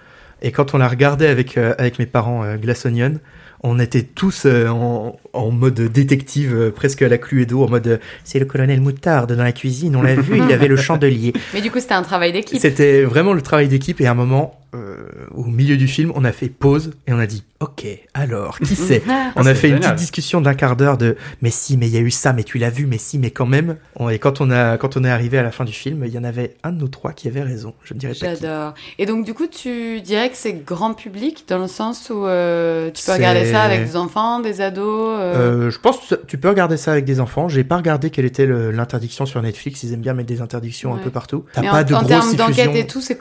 Et 0.41 0.51
quand 0.53 0.73
on 0.73 0.78
l'a 0.78 0.88
regardé 0.88 1.28
avec, 1.28 1.57
euh, 1.57 1.73
avec 1.78 1.99
mes 1.99 2.05
parents 2.05 2.43
euh, 2.43 2.55
Glass 2.57 2.86
Onion, 2.86 3.19
on 3.66 3.80
était 3.80 4.03
tous 4.03 4.43
euh, 4.45 4.68
en, 4.68 5.18
en 5.34 5.51
mode 5.51 5.80
détective, 5.82 6.55
euh, 6.55 6.72
presque 6.72 7.01
à 7.01 7.09
la 7.09 7.18
Cluedo, 7.18 7.63
en 7.63 7.70
mode 7.70 7.99
c'est 8.24 8.39
le 8.39 8.45
colonel 8.45 8.80
Moutarde 8.80 9.34
dans 9.34 9.43
la 9.43 9.51
cuisine, 9.51 9.95
on 9.95 10.01
l'a 10.01 10.16
vu, 10.16 10.38
il 10.38 10.53
avait 10.53 10.68
le 10.68 10.76
chandelier. 10.78 11.34
Mais 11.53 11.61
du 11.61 11.72
coup, 11.72 11.80
c'était 11.80 11.95
un 11.95 12.03
travail 12.03 12.32
d'équipe. 12.32 12.59
C'était 12.59 13.03
vraiment 13.03 13.34
le 13.34 13.41
travail 13.41 13.68
d'équipe 13.68 13.99
et 14.01 14.05
à 14.05 14.11
un 14.11 14.16
moment, 14.16 14.59
euh, 14.76 15.28
au 15.32 15.45
milieu 15.45 15.78
du 15.78 15.88
film, 15.88 16.11
on 16.15 16.23
a 16.26 16.32
fait 16.32 16.49
pause 16.49 16.91
et 17.07 17.13
on 17.13 17.19
a 17.19 17.26
dit 17.26 17.43
ok, 17.59 17.86
alors 18.13 18.59
qui 18.59 18.76
c'est 18.76 19.01
Ah, 19.09 19.32
on 19.36 19.45
a 19.45 19.55
fait 19.55 19.69
une 19.69 19.80
petite 19.80 19.95
discussion 19.95 20.41
d'un 20.41 20.53
quart 20.53 20.76
d'heure 20.76 20.97
de 20.97 21.15
mais 21.41 21.49
si, 21.49 21.78
mais 21.78 21.88
il 21.88 21.93
y 21.93 21.97
a 21.97 22.01
eu 22.01 22.11
ça, 22.11 22.34
mais 22.34 22.43
tu 22.43 22.57
l'as 22.57 22.69
vu, 22.69 22.86
mais 22.86 22.97
si, 22.97 23.17
mais 23.17 23.32
quand 23.32 23.45
même. 23.45 23.78
Et 24.11 24.19
quand 24.19 24.41
on 24.41 24.51
a 24.51 24.78
quand 24.78 24.97
on 24.97 25.03
est 25.03 25.09
arrivé 25.09 25.38
à 25.38 25.43
la 25.43 25.51
fin 25.51 25.65
du 25.65 25.73
film, 25.73 26.03
il 26.05 26.13
y 26.13 26.17
en 26.17 26.23
avait 26.23 26.55
un 26.63 26.71
de 26.71 26.78
nous 26.78 26.88
trois 26.88 27.13
qui 27.13 27.28
avait 27.28 27.41
raison. 27.43 27.73
Je 27.84 27.93
ne 27.93 27.99
dirais 27.99 28.13
pas. 28.13 28.36
J'adore. 28.36 28.73
Et 28.99 29.05
donc, 29.05 29.26
du 29.26 29.34
coup, 29.34 29.47
tu 29.47 30.01
dirais 30.01 30.30
que 30.30 30.38
c'est 30.38 30.53
grand 30.53 30.93
public 30.93 31.45
dans 31.47 31.57
le 31.57 31.67
sens 31.67 32.09
où 32.09 32.26
euh, 32.26 32.91
tu 32.91 33.05
peux 33.05 33.13
regarder 33.13 33.51
ça 33.51 33.63
avec 33.63 33.86
des 33.86 33.95
enfants, 33.95 34.39
des 34.39 34.61
ados. 34.61 35.17
euh, 35.19 35.69
je 35.71 35.80
pense 35.80 35.97
que 35.99 36.15
tu 36.28 36.38
peux 36.38 36.49
regarder 36.49 36.78
ça 36.78 36.91
avec 36.91 37.05
des 37.05 37.19
enfants. 37.19 37.47
J'ai 37.47 37.63
pas 37.63 37.78
regardé 37.78 38.09
quelle 38.09 38.26
était 38.26 38.45
l'interdiction 38.45 39.26
sur 39.26 39.41
Netflix. 39.41 39.84
Ils 39.84 39.93
aiment 39.93 40.01
bien 40.01 40.13
mettre 40.13 40.30
des 40.30 40.41
interdictions 40.41 40.93
un 40.93 40.97
peu 40.97 41.09
partout. 41.09 41.45
T'as 41.53 41.61
pas 41.61 41.82
en, 41.82 41.84
de 41.84 41.93
en 41.93 41.99
grosse 41.99 42.07
termes 42.09 42.36
d'enquête 42.36 42.76
et 42.76 42.88
tout, 42.88 43.01
c'est 43.01 43.17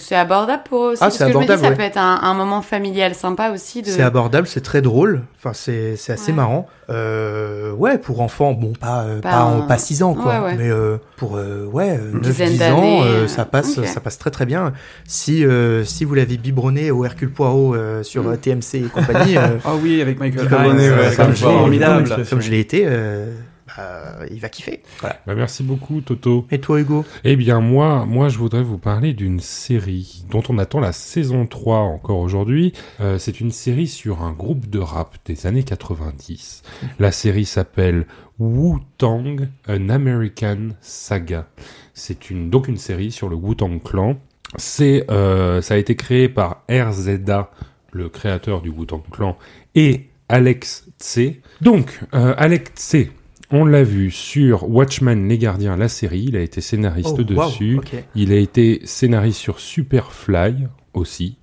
c'est 0.00 0.14
abordable 0.60 0.68
pour 0.68 0.84
eux 0.84 0.88
aussi. 0.92 0.98
Ah, 1.02 1.06
parce 1.06 1.16
c'est 1.16 1.24
que 1.26 1.32
je 1.32 1.36
me 1.38 1.44
dis, 1.44 1.50
abordable, 1.52 1.62
ça 1.64 1.70
ouais. 1.70 1.76
peut 1.76 1.82
être 1.82 1.96
un, 1.98 2.20
un 2.22 2.34
moment 2.34 2.62
familial 2.62 3.14
sympa 3.14 3.50
aussi. 3.50 3.82
De... 3.82 3.88
C'est 3.88 4.02
abordable, 4.02 4.46
c'est 4.46 4.60
très 4.60 4.82
drôle. 4.82 5.22
Enfin, 5.38 5.52
c'est 5.54 5.96
c'est 5.96 6.12
assez 6.12 6.30
Ouais. 6.32 6.36
marrant. 6.36 6.66
Euh, 6.90 7.72
ouais, 7.72 7.98
pour 7.98 8.20
enfants, 8.20 8.52
bon, 8.52 8.72
pas 8.78 9.04
Pas 9.22 9.30
pas, 9.30 9.44
en- 9.44 9.58
un- 9.58 9.66
pas 9.66 9.78
6 9.78 10.02
ans 10.02 10.14
quoi, 10.14 10.40
Ouais, 10.40 10.44
ouais. 10.46 10.54
mais 10.58 10.68
euh, 10.70 10.96
pour 11.16 11.36
euh, 11.36 11.64
ouais, 11.66 11.98
9 11.98 12.20
dizaine 12.20 12.50
10 12.50 12.62
ans, 12.64 13.02
euh, 13.02 13.04
euh, 13.24 13.28
ça 13.28 13.44
passe 13.44 13.80
ça 13.84 14.00
passe 14.00 14.18
très 14.18 14.30
très 14.30 14.44
bien. 14.46 14.72
Si 15.06 15.44
euh, 15.44 15.84
si 15.84 16.04
vous 16.04 16.14
l'avez 16.14 16.36
biberonné 16.36 16.90
au 16.90 17.04
Hercule 17.04 17.30
Poirot 17.32 17.74
euh, 17.74 18.02
sur 18.02 18.24
Mm. 18.24 18.36
TMC 18.38 18.74
et 18.74 18.80
compagnie, 18.92 19.36
euh, 19.36 19.56
Ah 19.64 19.74
oui, 19.82 20.00
avec 20.02 20.18
Michael 20.20 20.42
Biberonné, 20.48 20.84
Hines, 20.86 20.92
ouais, 20.92 21.14
comme 21.16 21.34
je 21.34 21.46
l'ai- 21.46 21.52
formidable. 21.52 22.08
comme 22.08 22.24
comme 22.24 22.40
je 22.40 22.50
l'ai 22.50 22.60
été, 22.60 22.84
euh, 22.86 23.32
bah, 23.76 24.26
il 24.30 24.40
va 24.40 24.48
kiffer. 24.48 24.82
Voilà. 25.00 25.20
Bah, 25.26 25.34
merci 25.34 25.62
beaucoup, 25.62 26.00
Toto. 26.00 26.46
Et 26.50 26.60
toi 26.60 26.80
Hugo? 26.80 27.04
Eh 27.24 27.36
bien, 27.36 27.60
moi, 27.60 28.04
moi, 28.06 28.28
je 28.28 28.38
voudrais 28.38 28.62
vous 28.62 28.78
parler 28.78 29.12
d'une 29.12 29.40
série 29.40 30.24
dont 30.30 30.42
on 30.48 30.58
attend 30.58 30.80
la 30.80 30.92
saison 30.92 31.46
3 31.46 31.78
encore 31.78 32.18
aujourd'hui. 32.18 32.72
Euh, 33.00 33.18
c'est 33.18 33.40
une 33.40 33.50
série 33.50 33.86
sur 33.86 34.22
un 34.22 34.32
groupe 34.32 34.68
de 34.68 34.78
rap 34.78 35.16
des 35.24 35.46
années 35.46 35.62
90. 35.62 36.62
La 36.98 37.12
série 37.12 37.44
s'appelle 37.44 38.06
Wu-Tang, 38.38 39.48
An 39.68 39.88
American 39.88 40.70
Saga. 40.80 41.46
C'est 41.94 42.30
une, 42.30 42.50
donc 42.50 42.68
une 42.68 42.78
série 42.78 43.10
sur 43.10 43.28
le 43.28 43.36
Wu-Tang 43.36 43.82
Clan. 43.82 44.16
C'est, 44.56 45.04
euh, 45.10 45.62
ça 45.62 45.74
a 45.74 45.76
été 45.76 45.94
créé 45.94 46.28
par 46.28 46.64
RZA, 46.68 47.50
le 47.92 48.08
créateur 48.08 48.62
du 48.62 48.70
Wu-Tang 48.70 49.02
Clan, 49.10 49.36
et 49.74 50.08
Alex 50.28 50.86
Tse. 50.98 51.34
Donc, 51.60 52.00
euh, 52.14 52.34
Alex 52.36 52.72
Tse, 52.74 53.10
on 53.52 53.64
l'a 53.64 53.82
vu 53.82 54.10
sur 54.10 54.68
Watchmen 54.70 55.28
Les 55.28 55.38
Gardiens, 55.38 55.76
la 55.76 55.88
série. 55.88 56.24
Il 56.28 56.36
a 56.36 56.40
été 56.40 56.60
scénariste 56.60 57.16
Oh, 57.18 57.18
wow, 57.18 57.46
dessus. 57.46 57.80
Il 58.14 58.32
a 58.32 58.36
été 58.36 58.80
scénariste 58.84 59.38
sur 59.40 59.58
Superfly 59.60 60.66
aussi. 60.94 61.38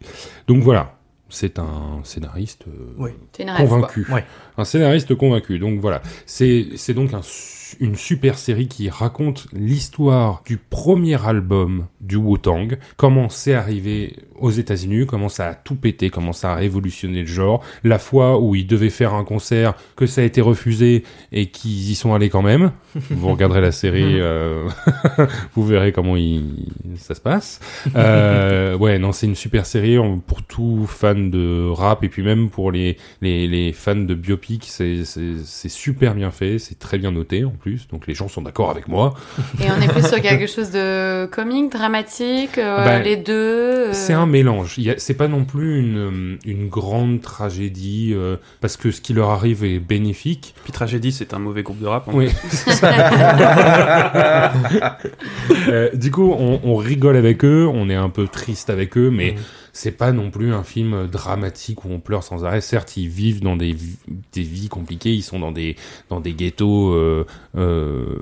Donc 0.48 0.64
voilà, 0.64 0.98
c'est 1.30 1.60
un 1.60 2.00
scénariste 2.04 2.66
euh, 2.68 2.94
Oui. 2.98 3.12
Convaincu. 3.58 4.06
quoi. 4.06 4.16
Ouais. 4.16 4.26
Un 4.58 4.66
scénariste 4.66 5.16
convaincu. 5.16 5.60
Donc 5.60 5.80
voilà, 5.80 6.02
c'est 6.26 6.68
c'est 6.76 6.94
donc 6.94 7.14
un 7.14 7.22
une 7.80 7.96
super 7.96 8.38
série 8.38 8.68
qui 8.68 8.90
raconte 8.90 9.48
l'histoire 9.54 10.42
du 10.46 10.58
premier 10.58 11.24
album 11.26 11.88
du 12.02 12.16
Wu-Tang, 12.16 12.78
comment 12.96 13.30
c'est 13.30 13.54
arrivé 13.54 14.16
aux 14.40 14.52
États-Unis, 14.52 15.06
comment 15.06 15.30
ça 15.30 15.48
a 15.50 15.54
tout 15.56 15.76
pété, 15.76 16.10
comment 16.10 16.34
ça 16.34 16.54
a 16.54 16.56
révolutionné 16.56 17.22
le 17.22 17.28
genre. 17.28 17.64
La 17.84 18.00
fois 18.00 18.40
où 18.40 18.56
ils 18.56 18.68
devaient 18.68 18.90
faire 18.90 19.14
un 19.14 19.24
concert, 19.24 19.74
que 19.96 20.06
ça 20.06 20.22
a 20.22 20.24
été 20.24 20.42
refusé 20.42 21.04
et 21.32 21.48
qu'ils 21.48 21.92
y 21.92 21.96
sont 21.96 22.14
allés 22.14 22.30
quand 22.30 22.42
même. 22.42 22.72
Vous 23.10 23.30
regarderez 23.30 23.62
la 23.62 23.72
série, 23.72 24.20
euh, 24.20 24.68
vous 25.56 25.66
verrez 25.66 25.92
comment 25.92 26.16
il, 26.16 26.68
ça 26.98 27.16
se 27.16 27.22
passe. 27.22 27.60
Euh, 27.96 28.78
ouais, 28.78 29.00
non, 29.00 29.12
c'est 29.12 29.28
une 29.28 29.36
super 29.36 29.66
série 29.66 29.98
pour 30.26 30.44
tout 30.44 30.86
fan 30.88 31.30
de 31.30 31.70
rap 31.70 32.04
et 32.04 32.10
puis 32.10 32.24
même 32.24 32.50
pour 32.50 32.72
les 32.72 32.98
les, 33.22 33.48
les 33.48 33.74
fans 33.74 33.96
de 33.96 34.14
biopic, 34.14 34.47
c'est 34.62 35.70
super 35.70 36.16
bien 36.16 36.32
fait, 36.32 36.60
c'est 36.60 36.80
très 36.80 36.98
bien 36.98 37.12
noté 37.12 37.44
en 37.46 37.52
plus, 37.52 37.88
donc 37.88 38.08
les 38.08 38.14
gens 38.14 38.28
sont 38.28 38.42
d'accord 38.42 38.70
avec 38.70 38.88
moi. 38.88 39.14
Et 39.62 39.66
on 39.70 39.82
est 39.82 39.88
plus 39.88 40.08
sur 40.08 40.22
quelque 40.22 40.48
chose 40.48 40.72
de 40.72 41.26
comique, 41.28 41.72
dramatique, 41.72 42.58
euh, 42.58 42.86
Bah, 42.86 43.00
les 43.00 43.18
deux. 43.18 43.34
euh, 43.34 43.94
C'est 43.94 44.14
un 44.14 44.26
mélange. 44.26 44.80
C'est 44.98 45.14
pas 45.16 45.28
non 45.28 45.44
plus 45.46 45.80
une, 45.80 45.98
euh, 45.98 46.38
une 46.46 46.68
grande 46.70 47.22
tragédie 47.22 48.14
euh, 48.16 48.38
parce 48.62 48.78
que 48.78 48.92
ce 48.92 49.02
qui 49.02 49.14
leur 49.14 49.30
arrive 49.30 49.64
est 49.64 49.80
bénéfique. 49.80 50.56
Puis 50.64 50.72
Tragédie, 50.74 51.12
c'est 51.12 51.34
un 51.34 51.40
mauvais 51.40 51.64
groupe 51.64 51.80
de 51.80 51.88
rap. 51.88 52.08
Oui. 52.14 52.30
ça. 52.50 52.92
Euh, 55.70 55.90
du 55.94 56.12
coup, 56.12 56.34
on, 56.38 56.60
on 56.64 56.76
rigole 56.76 57.18
avec 57.18 57.44
eux, 57.44 57.68
on 57.72 57.90
est 57.90 57.96
un 57.96 58.10
peu 58.10 58.28
triste 58.28 58.70
avec 58.70 58.98
eux, 58.98 59.10
mais 59.10 59.32
Mhm. 59.32 59.38
C'est 59.78 59.92
pas 59.92 60.12
non 60.12 60.32
plus 60.32 60.54
un 60.54 60.64
film 60.64 61.06
dramatique 61.06 61.86
où 61.86 61.90
on 61.92 62.00
pleure 62.00 62.24
sans 62.24 62.44
arrêt. 62.44 62.62
Certes, 62.62 62.98
ils 62.98 63.10
vivent 63.10 63.42
dans 63.42 63.56
des, 63.56 63.76
des 64.34 64.42
vies 64.42 64.70
compliquées, 64.70 65.14
ils 65.14 65.22
sont 65.22 65.38
dans 65.38 65.52
des 65.52 65.76
dans 66.10 66.20
des 66.20 66.34
ghettos 66.34 66.94
euh, 66.94 67.28
euh, 67.56 68.16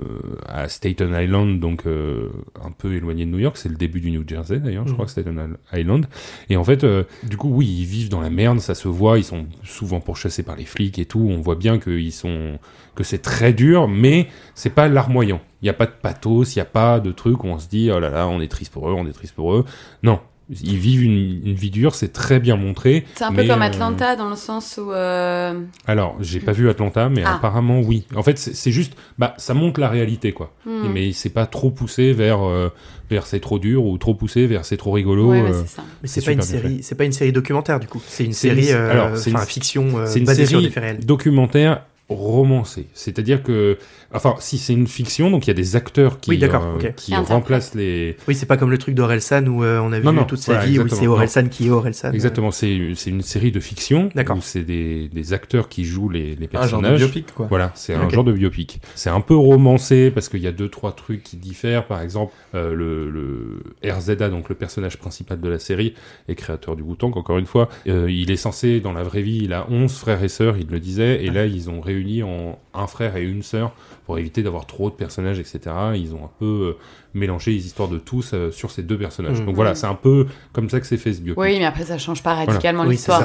à 0.50 0.68
Staten 0.68 1.16
Island, 1.18 1.62
donc 1.62 1.86
euh, 1.86 2.28
un 2.62 2.72
peu 2.72 2.94
éloigné 2.96 3.26
de 3.26 3.32
New 3.32 3.40
York. 3.40 3.56
C'est 3.56 3.70
le 3.70 3.78
début 3.78 4.02
du 4.02 4.12
New 4.12 4.28
Jersey 4.28 4.60
d'ailleurs, 4.60 4.86
je 4.86 4.92
crois 4.92 5.06
que 5.06 5.12
Staten 5.12 5.56
Island. 5.72 6.08
Et 6.50 6.58
en 6.58 6.66
fait, 6.66 6.84
euh, 6.84 7.06
du 7.24 7.38
coup, 7.38 7.48
oui, 7.48 7.66
ils 7.68 7.86
vivent 7.86 8.10
dans 8.10 8.20
la 8.20 8.30
merde, 8.30 8.60
ça 8.60 8.76
se 8.76 8.90
voit. 8.90 9.18
Ils 9.18 9.24
sont 9.24 9.46
souvent 9.64 10.02
pourchassés 10.02 10.44
par 10.44 10.58
les 10.58 10.66
flics 10.66 11.00
et 11.00 11.06
tout. 11.06 11.26
On 11.32 11.40
voit 11.40 11.56
bien 11.56 11.80
qu'ils 11.80 12.12
sont 12.12 12.60
que 12.96 13.06
c'est 13.06 13.22
très 13.22 13.54
dur, 13.54 13.88
mais 13.88 14.28
c'est 14.56 14.70
pas 14.72 14.90
larmoyant. 14.90 15.40
Il 15.62 15.66
n'y 15.66 15.70
a 15.70 15.74
pas 15.74 15.86
de 15.86 15.94
pathos, 16.02 16.54
il 16.54 16.58
n'y 16.58 16.64
a 16.64 16.66
pas 16.66 17.00
de 17.00 17.14
truc 17.14 17.46
où 17.46 17.48
on 17.48 17.60
se 17.60 17.70
dit 17.70 17.90
oh 17.94 18.00
là 18.02 18.10
là, 18.10 18.28
on 18.28 18.42
est 18.42 18.52
triste 18.52 18.74
pour 18.74 18.90
eux, 18.90 18.94
on 18.94 19.08
est 19.08 19.14
triste 19.14 19.36
pour 19.36 19.56
eux. 19.56 19.64
Non, 20.04 20.20
ils 20.50 20.78
vivent 20.78 21.04
une, 21.04 21.42
une 21.48 21.56
vie 21.56 21.72
dure, 21.72 21.96
c'est 21.96 22.14
très 22.14 22.40
bien 22.40 22.56
montré. 22.56 23.06
C'est 23.16 23.24
un 23.24 23.30
peu 23.32 23.38
mais, 23.42 23.48
comme 23.48 23.62
euh, 23.62 23.66
Atlanta 23.66 24.16
dans 24.16 24.30
le 24.30 24.36
sens 24.36 24.80
où. 24.82 24.92
euh, 24.92 25.60
alors, 25.88 26.16
j'ai 26.22 26.40
pas 26.40 26.52
vu 26.52 26.70
Atlanta, 26.70 27.10
mais 27.10 27.24
Ah. 27.26 27.36
apparemment 27.36 27.80
oui. 27.82 28.06
En 28.16 28.22
fait, 28.24 28.38
c'est 28.38 28.72
juste, 28.72 28.94
bah, 29.18 29.34
ça 29.38 29.54
montre 29.54 29.80
la 29.80 29.90
réalité, 29.90 30.32
quoi. 30.34 30.54
hmm. 30.66 30.90
Mais 30.94 31.12
c'est 31.14 31.30
pas 31.32 31.46
trop 31.48 31.72
poussé 31.72 32.14
vers 32.14 32.44
euh, 32.48 32.70
vers 33.10 33.26
c'est 33.28 33.40
trop 33.40 33.60
dur 33.60 33.86
ou 33.86 33.98
trop 33.98 34.14
poussé 34.16 34.46
vers 34.48 34.66
c'est 34.66 34.78
trop 34.78 34.92
rigolo. 34.92 35.30
Ouais, 35.32 35.42
ouais, 35.42 35.50
euh, 35.50 35.62
c'est 35.66 35.76
ça. 35.76 35.84
Mais 36.02 36.08
C'est 36.08 36.22
c'est 36.22 36.26
pas 36.28 36.32
une 36.34 36.42
série, 36.42 36.80
c'est 36.84 36.96
pas 36.96 37.06
une 37.06 37.12
série 37.12 37.32
documentaire 37.32 37.80
du 37.80 37.88
coup. 37.88 38.02
C'est 38.08 38.26
une 38.26 38.34
série, 38.34 38.70
une- 38.70 38.76
euh, 38.76 38.92
alors, 38.92 39.18
c'est 39.18 39.32
enfin 39.32 39.42
une- 39.42 39.48
fiction 39.48 39.98
euh, 39.98 40.06
c'est 40.08 40.20
une 40.20 40.26
basée 40.26 40.46
sur 40.46 40.58
série 40.60 40.64
des 40.68 40.74
faits 40.74 40.84
réels. 40.84 41.06
documentaire 41.06 41.82
romancé. 42.10 42.88
C'est-à-dire 42.94 43.42
que, 43.42 43.78
enfin, 44.14 44.36
si 44.40 44.58
c'est 44.58 44.74
une 44.74 44.88
fiction, 44.88 45.32
donc 45.32 45.46
il 45.46 45.50
y 45.50 45.52
a 45.52 45.56
des 45.56 45.76
acteurs 45.76 46.20
qui, 46.20 46.30
Oui, 46.32 46.38
d'accord, 46.38 46.64
euh, 46.64 46.76
ok. 46.76 46.94
qui 46.96 47.16
remplacent 47.16 47.74
les. 47.76 48.16
Oui, 48.28 48.36
c'est 48.36 48.46
pas 48.46 48.58
comme 48.58 48.70
le 48.72 48.78
truc 48.78 48.94
d'Orelsan 48.96 49.48
où 49.48 49.64
euh, 49.64 49.80
on 49.80 49.92
a 49.92 50.00
vu 50.00 50.06
Non, 50.06 50.14
non, 50.14 50.24
toute 50.26 50.40
sa 50.40 50.54
voilà, 50.54 50.68
vie 50.68 50.80
où 50.80 50.88
c'est. 50.88 51.08
Orelsan 51.08 51.48
qui 51.50 51.68
est 51.68 51.70
Orelsan. 51.72 52.12
Exactement, 52.14 52.52
c'est 52.52 52.92
c'est 52.96 53.10
une 53.10 53.22
série 53.22 53.52
de 53.52 53.60
fiction 53.60 54.10
D'accord. 54.14 54.38
où 54.38 54.42
c'est 54.42 54.62
des, 54.64 55.08
des 55.10 55.34
acteurs 55.34 55.68
qui 55.68 55.84
jouent 55.84 56.10
les, 56.10 56.36
les 56.36 56.48
Un 56.54 56.68
genre 56.68 56.80
de 56.82 56.88
personnages. 56.88 57.00
biopic, 57.00 57.34
quoi. 57.34 57.48
Voilà, 57.50 57.72
c'est 57.76 57.94
un 57.96 58.08
genre 58.10 58.24
de 58.24 58.32
biopic. 58.34 58.80
C'est 58.94 59.10
un 59.10 59.22
peu 59.22 59.36
romancé 59.36 60.12
parce 60.12 60.30
qu'il 60.30 60.42
y 60.42 60.48
a 60.48 60.52
deux 60.52 60.70
trois 60.70 60.92
trucs 60.92 61.24
qui 61.24 61.38
diffèrent. 61.38 61.88
Par 61.88 62.02
exemple, 62.02 62.34
euh, 62.54 62.74
le, 62.74 63.10
le 63.10 63.64
RZA, 63.92 64.30
donc 64.30 64.50
le 64.50 64.56
personnage 64.56 64.98
principal 64.98 65.42
de 65.42 65.50
la 65.50 65.60
série 65.60 65.94
et 66.30 66.36
créateur 66.36 66.76
du 66.76 66.84
Wu-Tang, 66.84 67.18
encore 67.18 67.38
une 67.40 67.46
fois, 67.48 67.70
euh, 67.88 68.10
il 68.12 68.30
est 68.32 68.36
censé 68.36 68.80
dans 68.80 68.94
la 68.94 69.04
vraie 69.04 69.22
vie, 69.22 69.40
il 69.44 69.54
a 69.54 69.66
11 69.70 69.92
frères 69.98 70.24
et 70.24 70.28
sœurs, 70.30 70.58
il 70.58 70.68
le 70.70 70.80
disait, 70.80 71.24
et 71.24 71.30
là 71.32 71.46
ils 71.46 71.70
ont 71.70 71.82
réuni 71.96 72.24
en 72.24 72.60
un 72.74 72.88
frère 72.88 73.16
et 73.16 73.24
une 73.24 73.44
sœur 73.44 73.74
pour 74.06 74.18
éviter 74.20 74.44
d'avoir 74.44 74.66
trop 74.66 74.90
de 74.90 74.96
personnages, 74.96 75.40
etc. 75.40 75.60
Ils 75.96 76.14
ont 76.14 76.26
un 76.26 76.32
peu 76.40 76.46
euh, 76.46 76.78
mélangé 77.16 77.52
les 77.52 77.66
histoires 77.66 77.88
de 77.88 77.98
tous 77.98 78.32
euh, 78.34 78.52
sur 78.52 78.70
ces 78.72 78.84
deux 78.84 78.98
personnages. 78.98 79.40
Mhm. 79.40 79.46
Donc 79.48 79.56
voilà, 79.56 79.74
c'est 79.74 79.88
un 79.88 79.96
peu 79.96 80.28
comme 80.54 80.70
ça 80.70 80.80
que 80.80 80.86
c'est 80.86 80.98
fait 80.98 81.14
ce 81.14 81.22
biopic. 81.22 81.42
Oui, 81.42 81.58
mais 81.58 81.66
après, 81.66 81.86
ça 81.86 81.98
change 81.98 82.22
pas 82.22 82.36
radicalement 82.36 82.84
l'histoire, 82.84 83.24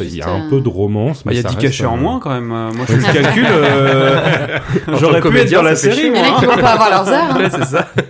Il 0.00 0.14
y 0.16 0.22
a 0.22 0.28
un 0.30 0.46
euh, 0.46 0.50
peu 0.50 0.60
de 0.60 0.68
romance, 0.68 1.24
Bah, 1.24 1.32
il 1.32 1.36
y 1.36 1.38
a 1.38 1.42
ça 1.42 1.48
10 1.48 1.54
reste, 1.56 1.66
cachets 1.66 1.84
en 1.86 1.96
euh, 1.96 2.00
moins 2.00 2.18
quand 2.20 2.30
même. 2.30 2.50
Euh, 2.50 2.72
Moi, 2.72 2.86
je 2.88 2.96
fais 2.96 3.12
le 3.18 3.22
calcul. 3.22 3.46
euh, 3.46 4.58
tant 4.86 4.96
J'aurais 4.96 5.20
pu 5.20 5.36
être 5.36 5.52
dans 5.52 5.62
la 5.62 5.76
série, 5.76 6.06
Il 6.06 6.16
y 6.16 6.20
en 6.20 6.36
a 6.36 6.38
qui 6.40 6.46
vont 6.46 6.56
pas 6.56 6.72
avoir 6.72 6.90
leurs 6.90 7.08
heures. 7.08 7.30
hein. 7.34 7.38
Ouais, 7.38 7.50
c'est 7.50 7.64
ça. 7.64 7.88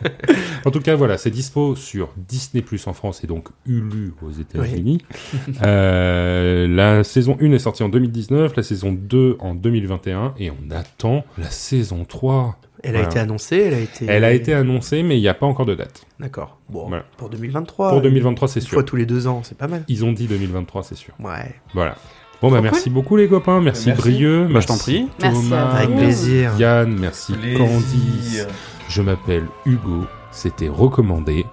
En 0.65 0.71
tout 0.71 0.79
cas, 0.79 0.95
voilà, 0.95 1.19
c'est 1.19 1.31
dispo 1.31 1.75
sur 1.75 2.11
Disney 2.17 2.63
Plus 2.63 2.87
en 2.87 2.93
France 2.93 3.25
et 3.25 3.27
donc 3.27 3.49
Hulu 3.67 4.13
aux 4.25 4.31
États-Unis. 4.31 4.99
Euh, 5.65 6.67
la 6.69 7.05
saison 7.05 7.37
1 7.41 7.53
est 7.53 7.59
sortie 7.59 7.83
en 7.83 7.89
2019, 7.89 8.55
la 8.57 8.63
saison 8.63 8.93
2 8.93 9.37
en 9.41 9.55
2021 9.55 10.35
et 10.39 10.51
on 10.51 10.71
attend 10.75 11.25
la 11.39 11.51
saison 11.51 12.05
3. 12.13 12.57
Elle 12.85 12.97
a 12.97 13.03
été 13.03 13.19
annoncée, 13.21 13.59
elle 13.59 13.75
a 13.75 13.79
été. 13.79 14.07
Elle 14.09 14.25
a 14.25 14.33
été 14.33 14.53
annoncée, 14.55 15.03
mais 15.05 15.17
il 15.17 15.21
n'y 15.21 15.29
a 15.29 15.35
pas 15.35 15.47
encore 15.47 15.67
de 15.67 15.75
date. 15.75 16.05
D'accord. 16.19 16.59
Bon, 16.69 16.89
Voilà. 16.89 17.05
pour 17.17 17.29
2023. 17.31 17.91
Pour 17.91 18.01
2023, 18.03 18.49
c'est 18.49 18.61
Une 18.61 18.67
sûr. 18.67 18.75
fois 18.75 18.83
tous 18.83 18.97
les 18.97 19.07
deux 19.07 19.27
ans, 19.29 19.43
c'est 19.45 19.57
pas 19.57 19.69
mal. 19.69 19.85
Ils 19.89 20.05
ont 20.05 20.13
dit 20.13 20.27
2023, 20.27 20.83
c'est 20.83 20.97
sûr. 20.97 21.15
Ouais. 21.21 21.55
Voilà. 21.75 21.95
Bon, 22.41 22.51
bah 22.51 22.61
merci 22.61 22.91
beaucoup 22.91 23.17
les 23.17 23.29
copains, 23.29 23.61
merci, 23.61 23.87
Merci. 23.89 24.03
Brieux, 24.03 24.49
Bah, 24.53 24.59
je 24.59 24.67
t'en 24.67 24.77
prie. 24.77 25.09
Merci 25.21 25.55
Avec 25.55 25.97
plaisir. 25.97 26.53
Yann, 26.59 26.93
merci 26.99 27.35
Candice. 27.57 28.47
Je 28.89 29.01
m'appelle 29.03 29.47
Hugo, 29.65 30.07
c'était 30.33 30.69
recommandé. 30.69 31.47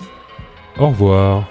Au 0.79 0.87
revoir. 0.87 1.47